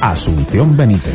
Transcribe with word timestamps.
Asunción 0.00 0.76
Benítez. 0.76 1.14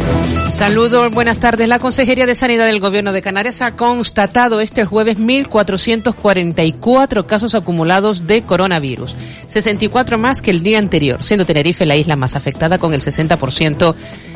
Saludos, 0.51 1.11
buenas 1.11 1.39
tardes. 1.39 1.67
La 1.67 1.79
Consejería 1.79 2.27
de 2.27 2.35
Sanidad 2.35 2.67
del 2.67 2.79
Gobierno 2.79 3.11
de 3.13 3.23
Canarias 3.23 3.63
ha 3.63 3.75
constatado 3.75 4.61
este 4.61 4.85
jueves 4.85 5.17
1.444 5.17 7.25
casos 7.25 7.55
acumulados 7.55 8.27
de 8.27 8.43
coronavirus, 8.43 9.15
64 9.47 10.19
más 10.19 10.43
que 10.43 10.51
el 10.51 10.61
día 10.61 10.77
anterior, 10.79 11.23
siendo 11.23 11.45
Tenerife 11.45 11.85
la 11.85 11.95
isla 11.95 12.15
más 12.15 12.35
afectada 12.35 12.77
con 12.77 12.93
el 12.93 13.01
60% 13.01 13.95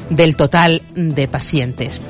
del 0.09 0.35
total 0.35 0.81
de 0.95 1.27
pacientes. 1.27 2.01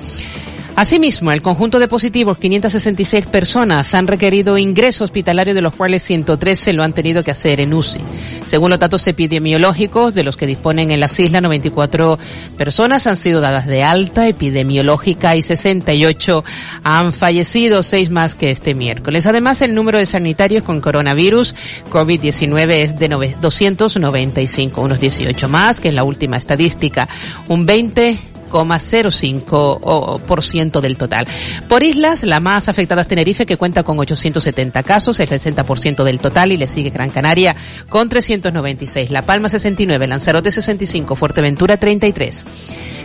Asimismo, 0.76 1.32
el 1.32 1.42
conjunto 1.42 1.80
de 1.80 1.88
positivos, 1.88 2.38
566 2.38 3.26
personas, 3.26 3.94
han 3.94 4.08
requerido 4.08 4.58
ingreso 4.58 5.04
hospitalario, 5.04 5.54
de 5.54 5.62
los 5.62 5.74
cuales 5.74 6.04
113 6.04 6.74
lo 6.74 6.84
han 6.84 6.94
tenido 6.94 7.24
que 7.24 7.32
hacer 7.32 7.60
en 7.60 7.74
UCI. 7.74 8.02
Según 8.46 8.70
los 8.70 8.80
datos 8.80 9.06
epidemiológicos 9.08 10.14
de 10.14 10.24
los 10.24 10.38
que 10.38 10.48
disponen 10.48 10.92
en 10.92 11.00
las 11.00 11.20
islas, 11.20 11.42
94 11.42 12.18
personas 12.58 13.08
han 13.08 13.18
sido 13.18 13.42
dadas 13.42 13.68
de 13.68 13.84
alta 13.84 14.28
epidemiológica 14.28 15.36
y 15.36 15.42
68 15.42 16.44
han 16.84 17.14
fallecido, 17.14 17.84
seis 17.84 18.10
más 18.10 18.36
que 18.36 18.52
este 18.52 18.74
miércoles. 18.74 19.26
Además, 19.28 19.62
el 19.62 19.76
número 19.76 19.98
de 19.98 20.06
sanitarios 20.06 20.64
con 20.64 20.82
coronavirus 20.82 21.56
COVID-19 21.92 22.72
es 22.72 22.98
de 22.98 23.10
295, 23.10 24.82
unos 24.82 25.00
18 25.00 25.50
más 25.50 25.82
que 25.82 25.90
en 25.90 25.96
la 25.96 26.04
última 26.04 26.38
estadística, 26.38 27.10
un 27.48 27.66
20 27.66 28.18
0,05% 28.50 30.82
del 30.82 30.98
total. 30.98 31.28
Por 31.68 31.84
islas, 31.84 32.24
la 32.24 32.40
más 32.40 32.70
afectada 32.70 33.02
es 33.02 33.08
Tenerife, 33.08 33.46
que 33.46 33.58
cuenta 33.58 33.84
con 33.84 34.00
870 34.00 34.84
casos, 34.84 35.20
el 35.20 35.30
60% 35.30 36.04
del 36.04 36.20
total, 36.20 36.52
y 36.52 36.58
le 36.58 36.68
sigue 36.68 36.90
Gran 36.90 37.10
Canaria 37.10 37.56
con 37.90 38.10
396. 38.10 39.12
La 39.12 39.26
Palma 39.26 39.50
69, 39.50 40.08
Lanzarote 40.08 40.52
65, 40.52 41.16
Fuerteventura 41.16 41.78
33. 41.78 42.46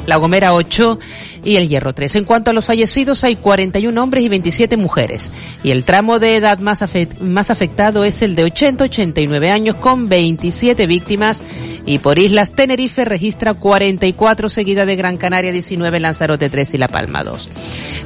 La 0.06 0.16
Gomera 0.16 0.52
8 0.52 0.98
y 1.44 1.56
el 1.56 1.68
Hierro 1.68 1.94
3. 1.94 2.16
En 2.16 2.24
cuanto 2.24 2.50
a 2.50 2.54
los 2.54 2.66
fallecidos, 2.66 3.24
hay 3.24 3.36
41 3.36 4.02
hombres 4.02 4.24
y 4.24 4.28
27 4.28 4.76
mujeres. 4.76 5.30
Y 5.62 5.70
el 5.70 5.84
tramo 5.84 6.18
de 6.18 6.36
edad 6.36 6.58
más, 6.58 6.84
más 7.20 7.50
afectado 7.50 8.04
es 8.04 8.22
el 8.22 8.34
de 8.34 8.44
80-89 8.44 9.50
años 9.50 9.76
con 9.76 10.08
27 10.08 10.86
víctimas. 10.86 11.42
Y 11.86 11.98
por 11.98 12.18
islas, 12.18 12.52
Tenerife 12.52 13.04
registra 13.04 13.54
44 13.54 14.48
seguida 14.48 14.86
de 14.86 14.96
Gran 14.96 15.16
Canaria 15.16 15.33
19, 15.42 16.00
Lanzarote 16.00 16.48
3 16.48 16.74
y 16.74 16.78
La 16.78 16.88
Palma 16.88 17.24
2. 17.24 17.48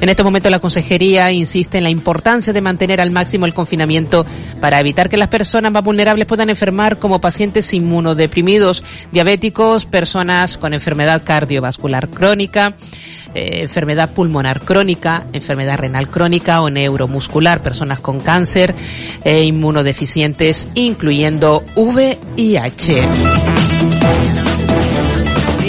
En 0.01 0.09
este 0.09 0.23
momento 0.23 0.49
la 0.49 0.59
Consejería 0.59 1.31
insiste 1.31 1.77
en 1.77 1.83
la 1.83 1.89
importancia 1.89 2.53
de 2.53 2.61
mantener 2.61 3.01
al 3.01 3.11
máximo 3.11 3.45
el 3.45 3.53
confinamiento 3.53 4.25
para 4.61 4.79
evitar 4.79 5.09
que 5.09 5.17
las 5.17 5.29
personas 5.29 5.71
más 5.71 5.83
vulnerables 5.83 6.25
puedan 6.25 6.49
enfermar 6.49 6.99
como 6.99 7.19
pacientes 7.19 7.73
inmunodeprimidos, 7.73 8.83
diabéticos, 9.11 9.85
personas 9.85 10.57
con 10.57 10.73
enfermedad 10.73 11.23
cardiovascular 11.23 12.09
crónica, 12.09 12.75
eh, 13.35 13.61
enfermedad 13.61 14.13
pulmonar 14.13 14.61
crónica, 14.61 15.27
enfermedad 15.33 15.77
renal 15.77 16.09
crónica 16.09 16.61
o 16.61 16.69
neuromuscular, 16.69 17.61
personas 17.61 17.99
con 17.99 18.19
cáncer 18.19 18.73
e 19.23 19.43
inmunodeficientes, 19.43 20.67
incluyendo 20.73 21.63
VIH. 21.75 23.58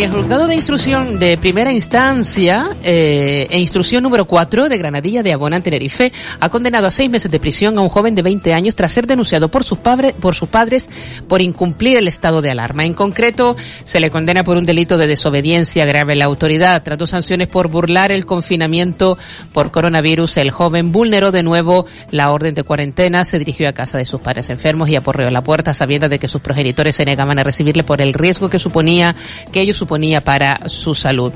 Y 0.01 0.03
el 0.03 0.13
juzgado 0.13 0.47
de 0.47 0.55
instrucción 0.55 1.19
de 1.19 1.37
primera 1.37 1.75
instancia 1.75 2.75
eh, 2.83 3.47
e 3.51 3.59
instrucción 3.59 4.03
número 4.03 4.25
4 4.25 4.71
de 4.71 4.79
Granadilla 4.79 5.23
de 5.23 5.35
Abona 5.35 5.59
en 5.59 5.63
Tenerife 5.63 6.11
ha 6.41 6.49
condenado 6.49 6.87
a 6.87 6.91
seis 6.91 7.11
meses 7.11 7.31
de 7.31 7.39
prisión 7.39 7.77
a 7.77 7.83
un 7.83 7.91
joven 7.91 8.15
de 8.15 8.23
20 8.23 8.55
años 8.55 8.75
tras 8.75 8.93
ser 8.93 9.07
denunciado 9.07 9.51
por 9.51 9.63
sus, 9.63 9.77
padres, 9.77 10.15
por 10.15 10.35
sus 10.35 10.49
padres 10.49 10.89
por 11.29 11.43
incumplir 11.43 11.99
el 11.99 12.09
estado 12.09 12.41
de 12.41 12.51
alarma. 12.51 12.87
En 12.87 12.95
concreto, 12.95 13.59
se 13.85 14.01
le 14.01 14.11
condena 14.11 14.43
por 14.43 14.57
un 14.57 14.65
delito 14.65 14.97
de 14.97 15.07
desobediencia 15.07 15.85
grave 15.85 16.15
a 16.15 16.17
la 16.17 16.25
autoridad. 16.25 16.83
Tras 16.83 16.97
dos 16.97 17.11
sanciones 17.11 17.49
por 17.49 17.69
burlar 17.69 18.11
el 18.11 18.25
confinamiento 18.25 19.19
por 19.53 19.71
coronavirus, 19.71 20.39
el 20.39 20.51
joven 20.51 20.93
vulneró 20.93 21.31
de 21.31 21.43
nuevo 21.43 21.85
la 22.11 22.33
orden 22.33 22.55
de 22.55 22.63
cuarentena, 22.63 23.27
se 23.27 23.39
dirigió 23.39 23.69
a 23.69 23.75
casa 23.75 23.99
de 23.99 24.07
sus 24.07 24.23
padres 24.23 24.49
enfermos 24.49 24.89
y 24.89 24.97
aporreó 24.97 25.29
la 25.29 25.43
puerta 25.43 25.75
sabiendo 25.75 26.09
de 26.09 26.19
que 26.19 26.29
sus 26.29 26.41
progenitores 26.41 26.97
se 26.97 27.05
negaban 27.05 27.39
a 27.39 27.45
recibirle 27.45 27.85
por 27.85 28.01
el 28.01 28.15
riesgo 28.15 28.49
que 28.49 28.59
suponía 28.59 29.15
que 29.53 29.61
ellos 29.61 29.77
para 30.21 30.69
su 30.69 30.95
salud. 30.95 31.33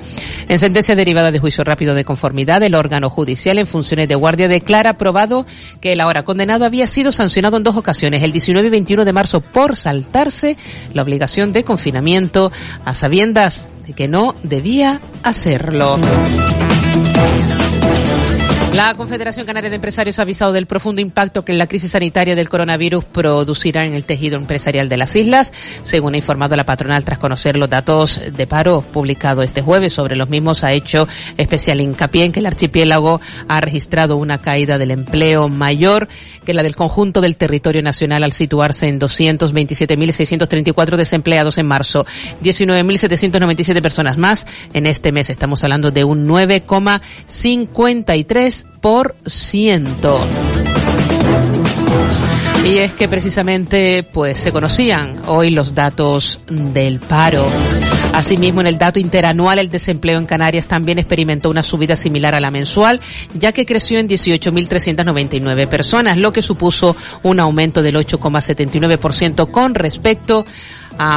En 0.49 0.59
sentencia 0.59 0.95
derivada 0.95 1.33
de 1.33 1.41
juicio 1.41 1.65
rápido 1.65 1.95
de 1.95 2.05
conformidad, 2.05 2.63
el 2.63 2.75
órgano 2.75 3.11
judicial 3.11 3.59
en 3.59 3.67
funciones 3.67 4.09
de 4.09 4.15
guardia 4.15 4.47
declara 4.47 4.97
probado 4.97 5.45
que 5.81 5.93
el 5.93 6.01
ahora 6.01 6.23
condenado 6.23 6.65
había 6.65 6.87
sido 6.87 7.11
sancionado 7.11 7.57
en 7.57 7.65
dos 7.65 7.77
ocasiones, 7.77 8.23
el 8.23 8.31
19 8.31 8.69
y 8.69 8.71
21 8.71 9.05
de 9.05 9.13
marzo, 9.13 9.41
por 9.41 9.75
saltarse 9.75 10.57
la 10.93 11.03
obligación 11.03 11.53
de 11.53 11.65
confinamiento 11.65 12.53
a 12.85 12.95
sabiendas 12.95 13.69
de 13.87 13.93
que 13.93 14.07
no 14.07 14.37
debía 14.45 15.01
hacerlo. 15.25 15.99
La 18.75 18.95
Confederación 18.95 19.47
Canaria 19.47 19.71
de 19.71 19.77
Empresarios 19.77 20.19
ha 20.19 20.23
avisado 20.23 20.53
del 20.53 20.67
profundo 20.67 21.01
impacto 21.01 21.45
que 21.45 21.53
la 21.53 21.69
crisis 21.69 21.93
sanitaria 21.93 22.35
del 22.35 22.49
coronavirus 22.49 23.05
producirá 23.05 23.87
en 23.87 23.95
el 23.95 24.03
tejido 24.03 24.37
empresarial 24.37 24.89
de 24.89 24.97
las 24.97 25.15
islas, 25.15 25.53
según 25.85 26.15
ha 26.15 26.17
informado 26.17 26.57
la 26.57 26.65
patronal 26.65 27.05
tras 27.05 27.21
conocer 27.21 27.57
los 27.57 27.71
datos 27.71 28.21
de 28.37 28.47
paro 28.49 28.81
publicado 28.81 29.45
este 29.45 29.63
jueves. 29.63 29.93
Sobre 29.93 30.17
los 30.17 30.29
mismos 30.29 30.65
ha 30.65 30.73
hecho 30.73 31.07
especial 31.37 31.81
hincapié 31.81 32.25
en 32.25 32.33
que 32.33 32.41
el 32.41 32.47
archipiélago 32.47 33.21
ha 33.47 33.61
registrado 33.61 34.17
una 34.17 34.39
caída 34.39 34.77
del 34.77 34.91
empleo 34.91 35.49
mayor 35.49 36.09
que 36.45 36.53
la 36.53 36.65
del 36.65 36.75
conjunto 36.75 37.21
del 37.21 37.37
territorio 37.37 37.81
nacional 37.81 38.25
al 38.25 38.33
situarse 38.33 38.89
en 38.89 38.99
227.634 38.99 40.97
desempleados 40.97 41.59
en 41.59 41.67
marzo, 41.67 42.07
19.797 42.43 43.81
personas 43.81 44.19
más 44.19 44.49
en 44.73 44.87
este 44.87 45.13
mes. 45.13 45.31
Estamos 45.31 45.63
hablando 45.63 45.93
de 45.93 46.03
un 46.03 46.27
9,53 46.27 48.64
por 48.81 49.17
ciento. 49.27 50.19
Y 52.65 52.79
es 52.79 52.95
que 52.95 53.09
precisamente 53.09 54.03
pues 54.03 54.39
se 54.39 54.51
conocían 54.51 55.23
hoy 55.27 55.51
los 55.51 55.75
datos 55.75 56.41
del 56.49 56.99
paro. 56.99 57.47
Asimismo, 58.15 58.61
en 58.63 58.69
el 58.69 58.79
dato 58.79 59.01
interanual, 59.01 59.59
el 59.59 59.71
desempleo 59.71 60.19
en 60.19 60.25
Canarias 60.25 60.67
también 60.67 60.99
experimentó 60.99 61.51
una 61.51 61.63
subida 61.63 61.97
similar 61.97 62.35
a 62.35 62.41
la 62.41 62.51
mensual, 62.51 63.01
ya 63.35 63.53
que 63.53 63.67
creció 63.67 63.99
en 63.99 64.09
18.399 64.09 65.69
personas, 65.69 66.17
lo 66.17 66.33
que 66.33 66.41
supuso 66.41 66.97
un 67.23 67.41
aumento 67.41 67.83
del 67.83 67.97
8,79% 67.97 69.51
con 69.51 69.75
respecto 69.75 70.47
a 70.47 70.47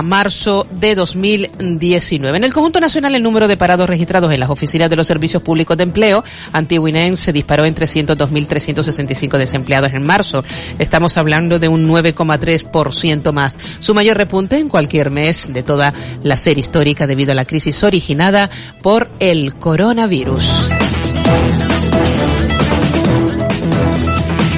marzo 0.01 0.65
de 0.71 0.95
2019. 0.95 2.37
En 2.37 2.43
el 2.43 2.53
conjunto 2.53 2.79
nacional, 2.79 3.15
el 3.15 3.23
número 3.23 3.47
de 3.47 3.57
parados 3.57 3.87
registrados 3.87 4.31
en 4.31 4.39
las 4.39 4.49
oficinas 4.49 4.89
de 4.89 4.95
los 4.95 5.07
servicios 5.07 5.43
públicos 5.43 5.77
de 5.77 5.83
empleo, 5.83 6.23
antiguo 6.53 6.87
se 7.17 7.33
disparó 7.33 7.65
en 7.65 7.75
302.365 7.75 9.37
desempleados 9.37 9.93
en 9.93 10.05
marzo. 10.05 10.43
Estamos 10.79 11.17
hablando 11.17 11.59
de 11.59 11.67
un 11.67 11.87
9,3% 11.87 13.33
más. 13.33 13.57
Su 13.79 13.93
mayor 13.93 14.17
repunte 14.17 14.57
en 14.57 14.69
cualquier 14.69 15.09
mes 15.09 15.51
de 15.51 15.63
toda 15.63 15.93
la 16.23 16.37
serie 16.37 16.61
histórica 16.61 17.07
debido 17.07 17.33
a 17.33 17.35
la 17.35 17.45
crisis 17.45 17.83
originada 17.83 18.49
por 18.81 19.09
el 19.19 19.55
coronavirus. 19.55 20.69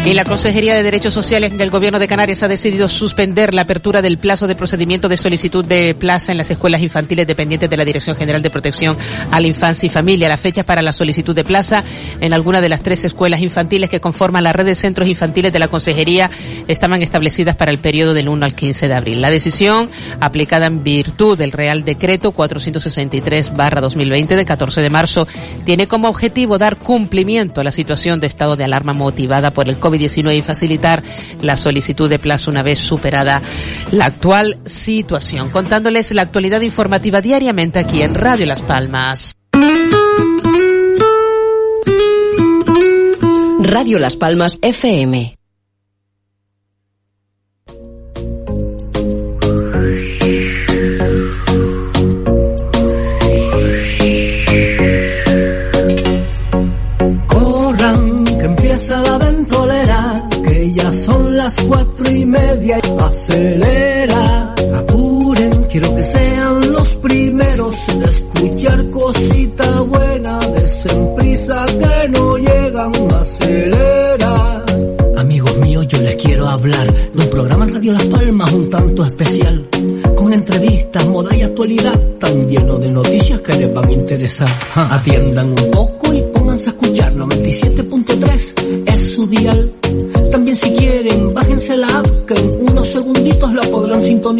Y 0.10 0.16
la 0.16 0.26
Consejería 0.26 0.74
de 0.74 0.82
Derechos 0.82 1.14
Sociales 1.14 1.56
del 1.56 1.70
Gobierno 1.70 2.00
de 2.00 2.08
Canarias 2.08 2.42
ha 2.42 2.48
decidido 2.48 2.88
suspender 2.88 3.54
la 3.54 3.62
apertura 3.62 4.02
del 4.02 4.18
plazo 4.18 4.48
de 4.48 4.56
procedimiento 4.56 5.08
de 5.08 5.18
solicitud 5.18 5.64
de 5.64 5.94
plaza 5.94 6.32
en 6.32 6.40
las 6.40 6.50
escuelas 6.50 6.82
infantiles 6.82 7.28
dependientes 7.28 7.70
de 7.70 7.78
la 7.78 7.86
Dirección 7.86 8.16
General 8.16 8.42
de 8.42 8.50
Protección 8.50 8.98
a 9.30 9.40
la 9.40 9.46
Infancia 9.46 9.86
y 9.86 9.92
Familia. 9.92 10.28
Las 10.28 10.40
fechas 10.40 10.66
para 10.66 10.82
la 10.82 10.94
solicitud 10.94 11.36
de 11.36 11.44
plaza 11.44 11.84
en 12.22 12.34
alguna 12.34 12.60
de 12.60 12.70
las 12.70 12.82
tres 12.82 13.06
escuelas 13.06 13.40
infantiles 13.42 13.88
que 13.88 14.00
conforman 14.00 14.44
la 14.44 14.52
red 14.52 14.66
de 14.66 14.74
centros 14.74 15.08
infantiles 15.08 15.54
de 15.54 15.60
la 15.60 15.68
Consejería 15.68 16.32
estaban 16.68 17.04
establecidas 17.04 17.56
para 17.56 17.70
el 17.70 17.78
periodo 17.78 18.16
del 18.16 18.30
1 18.30 18.44
al 18.44 18.56
15 18.56 18.88
de 18.88 18.96
abril. 18.96 19.22
La 19.22 19.30
decisión, 19.30 19.92
aplicada 20.20 20.66
en 20.66 20.84
virtud 20.84 21.38
del 21.38 21.52
Real 21.52 21.86
Decreto 21.86 22.34
463-2020 22.34 24.36
de 24.36 24.46
14 24.46 24.82
de 24.82 24.90
marzo, 24.90 25.28
tiene 25.66 25.88
como 25.88 26.10
objetivo 26.10 26.58
dar 26.58 26.78
cumplimiento 26.78 27.62
a 27.62 27.64
la 27.64 27.72
situación 27.72 28.20
de 28.20 28.26
estado 28.26 28.56
de 28.56 28.64
alarma 28.64 28.94
motivada 28.94 29.52
por 29.52 29.70
el 29.70 29.78
COVID-19 30.00 30.38
y 30.38 30.42
facilitar 30.42 31.04
la 31.42 31.58
solicitud 31.58 32.10
de 32.10 32.20
plazo 32.20 32.52
una 32.52 32.64
vez 32.64 32.80
superada 32.80 33.42
la 33.92 34.06
actual 34.06 34.58
situación. 34.66 35.50
Contándoles 35.50 36.12
la 36.12 36.24
actualidad 36.24 36.62
informativa 36.62 37.22
diariamente 37.22 37.80
aquí 37.80 38.02
en 38.02 38.16
Radio 38.16 38.46
Las 38.46 38.62
Palmas. 38.62 39.36
Radio 43.62 44.00
Las 44.00 44.16
Palmas 44.16 44.58
FM. 44.62 45.39
Cuatro 61.70 62.12
y 62.12 62.26
media. 62.26 62.80
Acelera, 63.00 64.56
apuren, 64.76 65.64
quiero 65.72 65.96
que 65.96 66.04
sean 66.04 66.72
los 66.74 66.88
primeros 66.96 67.90
en 67.90 68.04
escuchar 68.04 68.90
cosita 68.90 69.82
buena. 69.82 70.40
Desen 70.40 71.16
prisa 71.16 71.66
que 71.68 72.10
no 72.10 72.38
llegan, 72.38 72.92
acelera. 73.14 74.66
Amigos 75.18 75.58
míos, 75.60 75.88
yo 75.88 76.02
les 76.02 76.16
quiero 76.16 76.48
hablar 76.48 76.92
de 76.92 77.24
un 77.24 77.30
programa 77.30 77.66
en 77.66 77.74
Radio 77.76 77.94
Las 77.94 78.06
Palmas 78.06 78.52
un 78.52 78.70
tanto 78.70 79.06
especial. 79.06 79.68
Con 80.16 80.34
entrevistas, 80.34 81.06
moda 81.08 81.36
y 81.36 81.44
actualidad, 81.44 81.98
tan 82.20 82.42
lleno 82.48 82.78
de 82.78 82.92
noticias 82.92 83.40
que 83.42 83.54
les 83.58 83.74
van 83.74 83.88
a 83.88 83.92
interesar. 83.92 84.50
Ja, 84.74 84.96
Atiendan 84.96 85.50
un 85.50 85.72
poco 85.72 85.99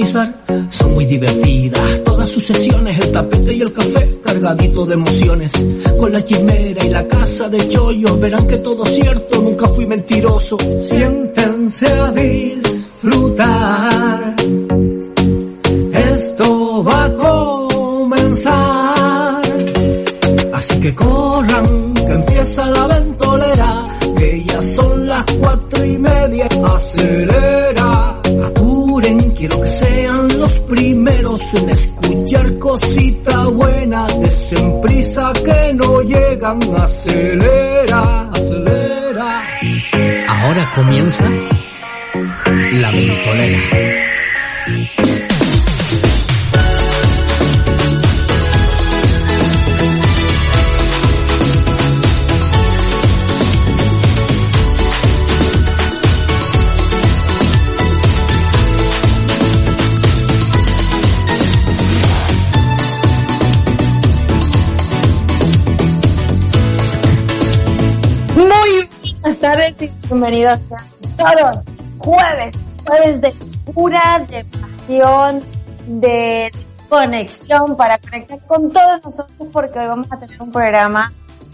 Son 0.06 0.94
muy 0.94 1.06
divertidas 1.06 2.04
todas 2.06 2.30
sus 2.30 2.44
sesiones, 2.46 2.98
el 3.00 3.12
tapete 3.12 3.54
y 3.54 3.62
el 3.62 3.74
café 3.74 4.10
cargadito 4.24 4.86
de 4.86 4.94
emociones. 4.94 5.52
Con 6.00 6.14
la 6.14 6.24
chimera 6.24 6.86
y 6.86 6.90
la 6.90 7.06
casa 7.06 7.50
de 7.50 7.68
chollos 7.68 8.18
verán 8.20 8.48
que 8.48 8.58
todo 8.60 8.86
es 8.86 8.96
cierto, 8.96 9.42
nunca 9.42 9.68
fui 9.68 9.86
mentiroso. 9.86 10.58
Siéntense 10.90 11.88
a 11.88 12.12
disfrutar. 12.12 13.59
Todos. 71.18 71.64
Jueves, 72.00 72.54
jueves 72.86 73.22
de 73.22 73.32
pura, 73.74 74.26
de 74.30 74.46
pasión, 74.46 75.42
de 75.88 76.52
conexión 76.88 77.78
para 77.78 77.98
conectar 77.98 78.40
con 78.48 78.72
todos 78.72 79.04
nosotros 79.04 79.50
porque 79.52 79.80
hoy 79.80 79.88
vamos 79.88 80.08
a 80.12 80.20
tener 80.20 80.42
un 80.42 80.52
programa 80.52 81.14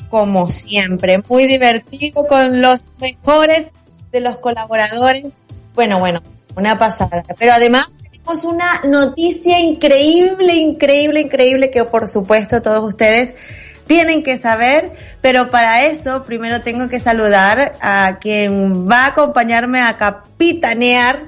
como 0.10 0.50
siempre, 0.50 1.22
muy 1.28 1.46
divertido 1.46 2.26
con 2.26 2.62
los 2.62 2.92
mejores 3.00 3.74
de 4.12 4.22
los 4.22 4.38
colaboradores. 4.38 5.36
Bueno, 5.74 6.00
bueno, 6.00 6.22
una 6.56 6.78
pasada. 6.78 7.24
Pero 7.38 7.52
además 7.52 7.92
tenemos 8.12 8.46
una 8.46 8.82
noticia 8.86 9.60
increíble, 9.60 10.56
increíble, 10.56 11.22
increíble 11.22 11.70
que 11.70 11.84
por 11.84 12.08
supuesto 12.08 12.62
todos 12.62 12.84
ustedes 12.88 13.36
tienen 13.88 14.24
que 14.24 14.38
saber, 14.38 14.92
pero 15.22 15.50
para 15.50 15.86
eso 15.86 16.24
primero 16.24 16.62
tengo 16.62 16.90
que 16.90 17.00
saludar 17.00 17.74
a 17.82 18.18
quien 18.20 18.90
va 18.90 19.06
a 19.06 19.08
acompañarme 19.08 19.82
a 19.82 19.98
capitanear 19.98 21.24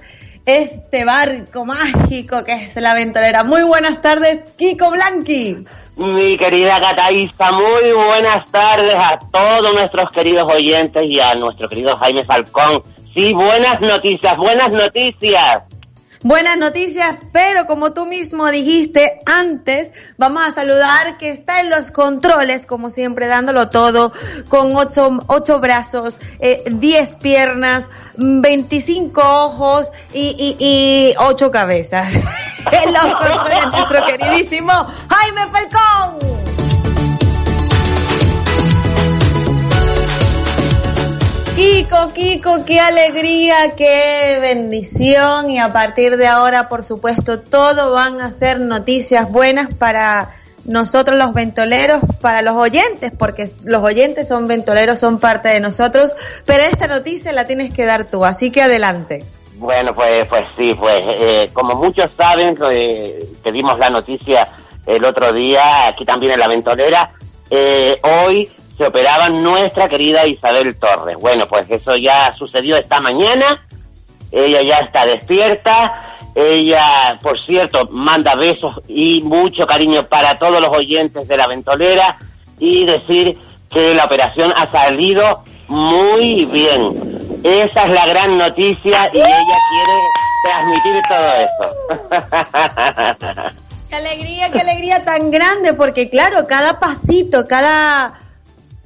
este 0.46 1.04
barco 1.04 1.66
mágico 1.66 2.44
que 2.44 2.54
es 2.54 2.76
la 2.78 2.94
ventolera. 2.94 3.44
Muy 3.44 3.64
buenas 3.64 4.02
tardes, 4.02 4.40
Kiko 4.58 4.92
Blanqui. 4.92 5.66
Mi 5.98 6.38
querida 6.38 6.80
Cataísta, 6.80 7.52
muy 7.52 7.92
buenas 7.92 8.50
tardes 8.52 8.96
a 8.96 9.18
todos 9.32 9.74
nuestros 9.74 10.12
queridos 10.12 10.48
oyentes 10.48 11.04
y 11.06 11.20
a 11.20 11.34
nuestro 11.34 11.68
querido 11.68 11.98
Jaime 11.98 12.24
Falcón. 12.24 12.84
Sí, 13.14 13.34
buenas 13.34 13.82
noticias, 13.82 14.38
buenas 14.38 14.72
noticias. 14.72 15.64
Buenas 16.24 16.58
noticias, 16.58 17.22
pero 17.32 17.68
como 17.68 17.94
tú 17.94 18.08
mismo 18.08 18.50
dijiste 18.50 19.20
antes, 19.26 19.94
vamos 20.18 20.44
a 20.46 20.52
saludar 20.52 21.18
que 21.18 21.30
está 21.30 21.60
en 21.62 21.70
los 21.70 21.92
controles, 21.92 22.66
como 22.66 22.90
siempre, 22.90 23.28
dándolo 23.28 23.70
todo, 23.70 24.12
con 24.50 24.76
ocho, 24.76 25.20
ocho 25.28 25.60
brazos, 25.60 26.18
eh, 26.40 26.64
diez 26.72 27.16
piernas, 27.18 27.90
veinticinco 28.16 29.22
ojos 29.22 29.92
y, 30.12 30.36
y, 30.38 30.56
y 30.60 31.14
ocho 31.20 31.52
cabezas. 31.52 32.12
en 32.72 32.94
los 32.94 33.06
controles, 33.16 33.66
nuestro 33.72 34.06
queridísimo 34.08 34.74
Jaime 35.10 35.42
Falcón. 35.52 36.27
Kiko, 41.88 42.14
Kiko, 42.14 42.66
qué 42.66 42.82
alegría, 42.82 43.70
qué 43.78 44.40
bendición 44.42 45.50
y 45.50 45.58
a 45.58 45.72
partir 45.72 46.18
de 46.18 46.28
ahora, 46.28 46.68
por 46.68 46.84
supuesto, 46.84 47.40
todo 47.40 47.94
van 47.94 48.20
a 48.20 48.34
ser 48.34 48.60
noticias 48.60 49.32
buenas 49.32 49.74
para 49.74 50.36
nosotros 50.66 51.18
los 51.18 51.34
ventoleros, 51.34 52.02
para 52.20 52.42
los 52.42 52.56
oyentes, 52.56 53.14
porque 53.18 53.46
los 53.64 53.82
oyentes 53.82 54.28
son 54.28 54.48
ventoleros, 54.48 55.00
son 55.00 55.18
parte 55.20 55.48
de 55.48 55.62
nosotros, 55.62 56.14
pero 56.46 56.64
esta 56.64 56.88
noticia 56.88 57.32
la 57.32 57.48
tienes 57.48 57.74
que 57.74 57.86
dar 57.86 58.04
tú, 58.04 58.26
así 58.26 58.52
que 58.52 58.64
adelante. 58.64 59.24
Bueno, 59.56 59.96
pues, 59.96 60.28
pues 60.28 60.46
sí, 60.58 60.76
pues 60.78 61.02
eh, 61.08 61.50
como 61.54 61.76
muchos 61.76 62.12
saben, 62.12 62.58
eh, 62.70 63.26
que 63.42 63.52
dimos 63.54 63.80
la 63.80 63.90
noticia 63.90 64.46
el 64.86 65.06
otro 65.06 65.32
día, 65.32 65.88
aquí 65.88 66.04
también 66.04 66.34
en 66.34 66.40
la 66.40 66.50
ventolera, 66.50 67.12
eh, 67.50 67.98
hoy 68.04 68.52
se 68.78 68.86
operaba 68.86 69.30
nuestra 69.30 69.90
querida 69.90 70.26
Isabel 70.26 70.78
Torres. 70.78 71.18
Bueno, 71.20 71.48
pues 71.48 71.66
eso 71.70 71.96
ya 71.96 72.36
sucedió 72.38 72.78
esta 72.78 73.02
mañana, 73.02 73.66
ella 74.32 74.62
ya 74.62 74.78
está 74.80 75.06
despierta, 75.06 76.18
ella, 76.36 77.18
por 77.22 77.40
cierto, 77.44 77.88
manda 77.90 78.36
besos 78.36 78.76
y 78.88 79.22
mucho 79.22 79.66
cariño 79.66 80.06
para 80.06 80.38
todos 80.38 80.62
los 80.62 80.72
oyentes 80.72 81.28
de 81.28 81.38
la 81.38 81.48
ventolera 81.48 82.18
y 82.60 82.86
decir 82.86 83.36
que 83.70 83.96
la 83.96 84.06
operación 84.06 84.54
ha 84.56 84.70
salido 84.70 85.44
muy 85.68 86.46
bien. 86.46 87.18
Esa 87.44 87.84
es 87.84 87.90
la 87.90 88.06
gran 88.06 88.38
noticia 88.38 89.10
y 89.14 89.18
ella 89.18 89.58
quiere 89.70 90.00
transmitir 90.44 91.02
todo 91.10 91.34
eso. 91.34 91.50
Qué 93.90 93.96
alegría, 93.96 94.52
qué 94.52 94.60
alegría 94.60 95.06
tan 95.06 95.32
grande, 95.32 95.74
porque 95.74 96.10
claro, 96.10 96.46
cada 96.46 96.78
pasito, 96.78 97.48
cada 97.48 98.20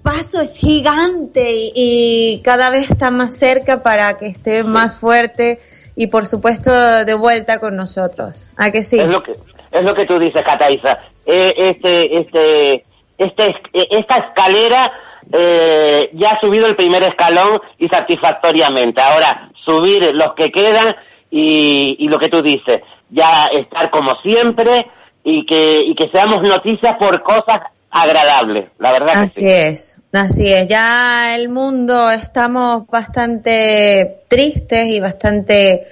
paso 0.03 0.39
es 0.39 0.57
gigante 0.57 1.51
y, 1.53 1.71
y 1.75 2.41
cada 2.43 2.69
vez 2.69 2.89
está 2.89 3.11
más 3.11 3.37
cerca 3.37 3.83
para 3.83 4.17
que 4.17 4.27
esté 4.27 4.63
más 4.63 4.99
fuerte 4.99 5.59
y 5.95 6.07
por 6.07 6.27
supuesto 6.27 6.71
de 7.05 7.13
vuelta 7.13 7.59
con 7.59 7.75
nosotros. 7.75 8.45
¿A 8.57 8.71
que 8.71 8.83
sí? 8.83 8.99
Es 8.99 9.07
lo 9.07 9.21
que, 9.21 9.33
es 9.71 9.83
lo 9.83 9.93
que 9.93 10.05
tú 10.05 10.19
dices, 10.19 10.43
Cataiza. 10.43 10.99
Eh, 11.25 11.53
este, 11.57 12.17
este, 12.17 12.85
este, 13.17 13.55
esta 13.73 14.17
escalera 14.17 14.91
eh, 15.31 16.09
ya 16.13 16.31
ha 16.31 16.39
subido 16.39 16.67
el 16.67 16.75
primer 16.75 17.03
escalón 17.03 17.61
y 17.77 17.87
satisfactoriamente. 17.87 19.01
Ahora, 19.01 19.49
subir 19.63 20.13
los 20.13 20.33
que 20.33 20.51
quedan 20.51 20.95
y, 21.29 21.97
y 21.99 22.07
lo 22.07 22.19
que 22.19 22.29
tú 22.29 22.41
dices, 22.41 22.81
ya 23.09 23.47
estar 23.47 23.89
como 23.89 24.15
siempre 24.21 24.87
y 25.23 25.45
que, 25.45 25.81
y 25.83 25.95
que 25.95 26.09
seamos 26.09 26.41
noticias 26.41 26.97
por 26.97 27.21
cosas 27.21 27.61
agradables, 27.91 28.69
la 28.79 28.91
verdad 28.93 29.13
que 29.13 29.19
Así 29.19 29.41
sí. 29.41 29.45
es, 29.47 29.97
así 30.13 30.47
es. 30.53 30.67
Ya 30.67 31.35
el 31.35 31.49
mundo 31.49 32.09
estamos 32.09 32.87
bastante 32.87 34.23
tristes 34.27 34.87
y 34.87 34.99
bastante 34.99 35.87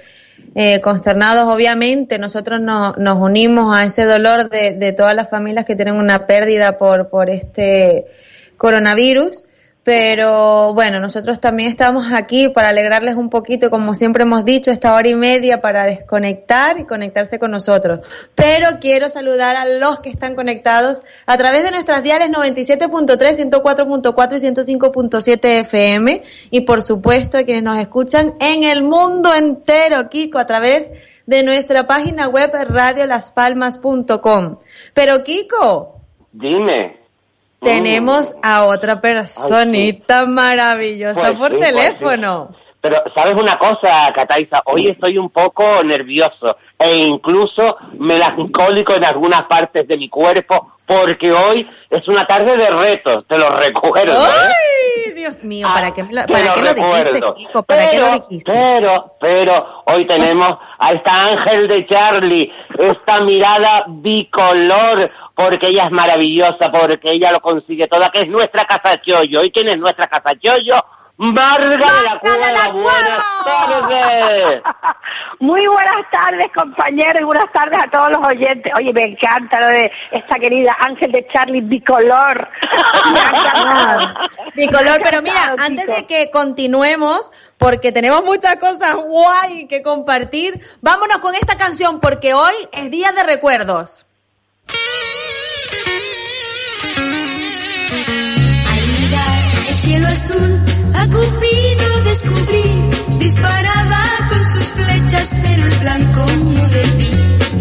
eh, 0.54 0.80
consternados, 0.80 1.46
obviamente. 1.54 2.18
Nosotros 2.18 2.60
no- 2.60 2.94
nos 2.94 3.18
unimos 3.20 3.74
a 3.76 3.84
ese 3.84 4.04
dolor 4.06 4.48
de, 4.48 4.72
de 4.72 4.92
todas 4.92 5.14
las 5.14 5.28
familias 5.30 5.64
que 5.64 5.76
tienen 5.76 5.94
una 5.96 6.26
pérdida 6.26 6.78
por, 6.78 7.10
por 7.10 7.28
este 7.30 8.06
coronavirus. 8.56 9.42
Pero 9.90 10.72
bueno, 10.72 11.00
nosotros 11.00 11.40
también 11.40 11.68
estamos 11.68 12.12
aquí 12.12 12.48
para 12.48 12.68
alegrarles 12.68 13.16
un 13.16 13.28
poquito, 13.28 13.70
como 13.70 13.96
siempre 13.96 14.22
hemos 14.22 14.44
dicho, 14.44 14.70
esta 14.70 14.94
hora 14.94 15.08
y 15.08 15.16
media 15.16 15.60
para 15.60 15.84
desconectar 15.84 16.78
y 16.78 16.86
conectarse 16.86 17.40
con 17.40 17.50
nosotros. 17.50 17.98
Pero 18.36 18.78
quiero 18.80 19.08
saludar 19.08 19.56
a 19.56 19.64
los 19.64 19.98
que 19.98 20.10
están 20.10 20.36
conectados 20.36 21.02
a 21.26 21.36
través 21.36 21.64
de 21.64 21.72
nuestras 21.72 22.04
diales 22.04 22.30
97.3, 22.30 23.50
104.4 23.50 24.36
y 24.36 24.40
105.7 24.78 25.60
FM 25.62 26.22
y 26.52 26.60
por 26.60 26.82
supuesto 26.82 27.38
a 27.38 27.42
quienes 27.42 27.64
nos 27.64 27.80
escuchan 27.80 28.34
en 28.38 28.62
el 28.62 28.84
mundo 28.84 29.34
entero, 29.34 30.08
Kiko, 30.08 30.38
a 30.38 30.46
través 30.46 30.92
de 31.26 31.42
nuestra 31.42 31.88
página 31.88 32.28
web 32.28 32.52
radiolaspalmas.com. 32.52 34.58
Pero 34.94 35.24
Kiko, 35.24 35.96
Dime. 36.32 36.99
Tenemos 37.60 38.34
a 38.42 38.64
otra 38.66 39.00
personita 39.00 40.26
maravillosa 40.26 41.20
Pues 41.20 41.36
por 41.36 41.50
sí, 41.52 41.58
pues 41.58 41.68
teléfono. 41.68 42.48
sí. 42.50 42.56
Pero, 42.82 43.02
¿sabes 43.14 43.34
una 43.36 43.58
cosa, 43.58 44.10
Cataiza? 44.14 44.62
Hoy 44.64 44.88
estoy 44.88 45.18
un 45.18 45.28
poco 45.28 45.84
nervioso 45.84 46.56
e 46.78 46.96
incluso 46.96 47.76
melancólico 47.98 48.94
en 48.94 49.04
algunas 49.04 49.44
partes 49.44 49.86
de 49.86 49.98
mi 49.98 50.08
cuerpo 50.08 50.72
porque 50.86 51.30
hoy 51.30 51.68
es 51.90 52.08
una 52.08 52.24
tarde 52.26 52.56
de 52.56 52.66
retos, 52.70 53.24
te 53.28 53.36
lo 53.36 53.50
recuerdo, 53.50 54.14
¿eh? 54.18 54.30
¡Ay, 54.32 55.12
Dios 55.12 55.44
mío! 55.44 55.68
¿Para 55.72 55.90
qué, 55.92 56.02
me 56.04 56.14
lo- 56.14 56.24
para 56.26 56.54
qué 56.54 56.62
lo 56.62 56.72
dijiste. 56.74 57.20
Kiko? 57.36 57.62
¿Para 57.64 57.90
pero, 57.90 57.90
qué 57.90 57.98
lo 58.10 58.18
dijiste? 58.20 58.50
Pero, 58.50 59.14
pero, 59.20 59.82
hoy 59.84 60.06
tenemos 60.06 60.56
a 60.78 60.92
esta 60.92 61.26
ángel 61.26 61.68
de 61.68 61.86
Charlie, 61.86 62.50
esta 62.78 63.20
mirada 63.20 63.84
bicolor, 63.88 65.10
porque 65.42 65.68
ella 65.68 65.84
es 65.86 65.90
maravillosa, 65.90 66.70
porque 66.70 67.12
ella 67.12 67.32
lo 67.32 67.40
consigue 67.40 67.88
toda, 67.88 68.10
que 68.10 68.22
es 68.22 68.28
nuestra 68.28 68.66
casa 68.66 69.00
Chollo. 69.00 69.42
¿Y 69.42 69.50
quién 69.50 69.68
es 69.68 69.78
nuestra 69.78 70.06
casa 70.06 70.38
Chollo? 70.38 70.84
Marga 71.16 71.76
de 71.76 72.02
la 72.02 72.18
Cueva, 72.18 72.68
buenas 72.72 73.44
tardes. 73.44 74.62
Muy 75.40 75.66
buenas 75.66 76.10
tardes, 76.10 76.50
compañeros, 76.54 77.20
y 77.20 77.24
buenas 77.24 77.52
tardes 77.52 77.78
a 77.82 77.90
todos 77.90 78.10
los 78.10 78.26
oyentes. 78.26 78.72
Oye, 78.74 78.92
me 78.92 79.04
encanta 79.04 79.60
lo 79.60 79.66
de 79.66 79.92
esta 80.12 80.38
querida 80.38 80.76
Ángel 80.78 81.12
de 81.12 81.26
Charlie 81.30 81.60
bicolor. 81.60 82.48
Bicolor, 84.54 85.00
pero 85.02 85.22
mira, 85.22 85.54
antes 85.58 85.86
de 85.86 86.06
que 86.06 86.30
continuemos, 86.30 87.30
porque 87.58 87.92
tenemos 87.92 88.24
muchas 88.24 88.56
cosas 88.56 88.94
guay 88.96 89.66
que 89.68 89.82
compartir, 89.82 90.60
vámonos 90.80 91.18
con 91.18 91.34
esta 91.34 91.58
canción, 91.58 92.00
porque 92.00 92.32
hoy 92.32 92.54
es 92.72 92.90
día 92.90 93.12
de 93.12 93.22
recuerdos. 93.24 94.06
Al 98.68 98.82
mirar 98.98 99.38
el 99.68 99.74
cielo 99.76 100.08
azul, 100.08 100.60
a 100.94 101.06
Cupido 101.06 102.02
descubrí. 102.04 102.64
Disparaba 103.18 104.02
con 104.28 104.44
sus 104.44 104.64
flechas, 104.72 105.34
pero 105.42 105.66
el 105.66 105.78
blanco 105.78 106.26
no 106.54 106.68
vi. 106.98 107.10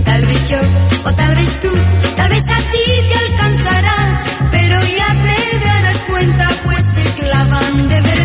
Tal 0.04 0.26
vez 0.26 0.50
yo, 0.50 0.60
o 1.06 1.14
tal 1.14 1.36
vez 1.36 1.60
tú, 1.60 1.72
tal 2.16 2.30
vez 2.30 2.44
a 2.44 2.72
ti 2.72 3.08
te 3.08 3.16
alcanzará. 3.16 4.24
Pero 4.52 4.80
ya 4.80 5.22
te 5.24 5.60
darás 5.66 5.98
cuenta, 6.10 6.48
pues 6.64 6.84
se 6.84 7.22
clavan 7.22 7.88
de 7.88 8.02
verdad. 8.02 8.19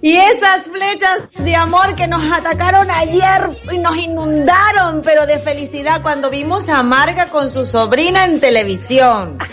Y 0.00 0.16
esas 0.16 0.66
flechas 0.66 1.28
de 1.38 1.56
amor 1.56 1.94
que 1.96 2.06
nos 2.06 2.30
atacaron 2.30 2.88
ayer 2.90 3.50
y 3.72 3.78
nos 3.78 3.96
inundaron, 3.96 5.02
pero 5.04 5.26
de 5.26 5.38
felicidad 5.40 6.02
cuando 6.02 6.30
vimos 6.30 6.68
a 6.68 6.82
Marga 6.82 7.26
con 7.26 7.48
su 7.48 7.64
sobrina 7.64 8.24
en 8.24 8.40
televisión. 8.40 9.38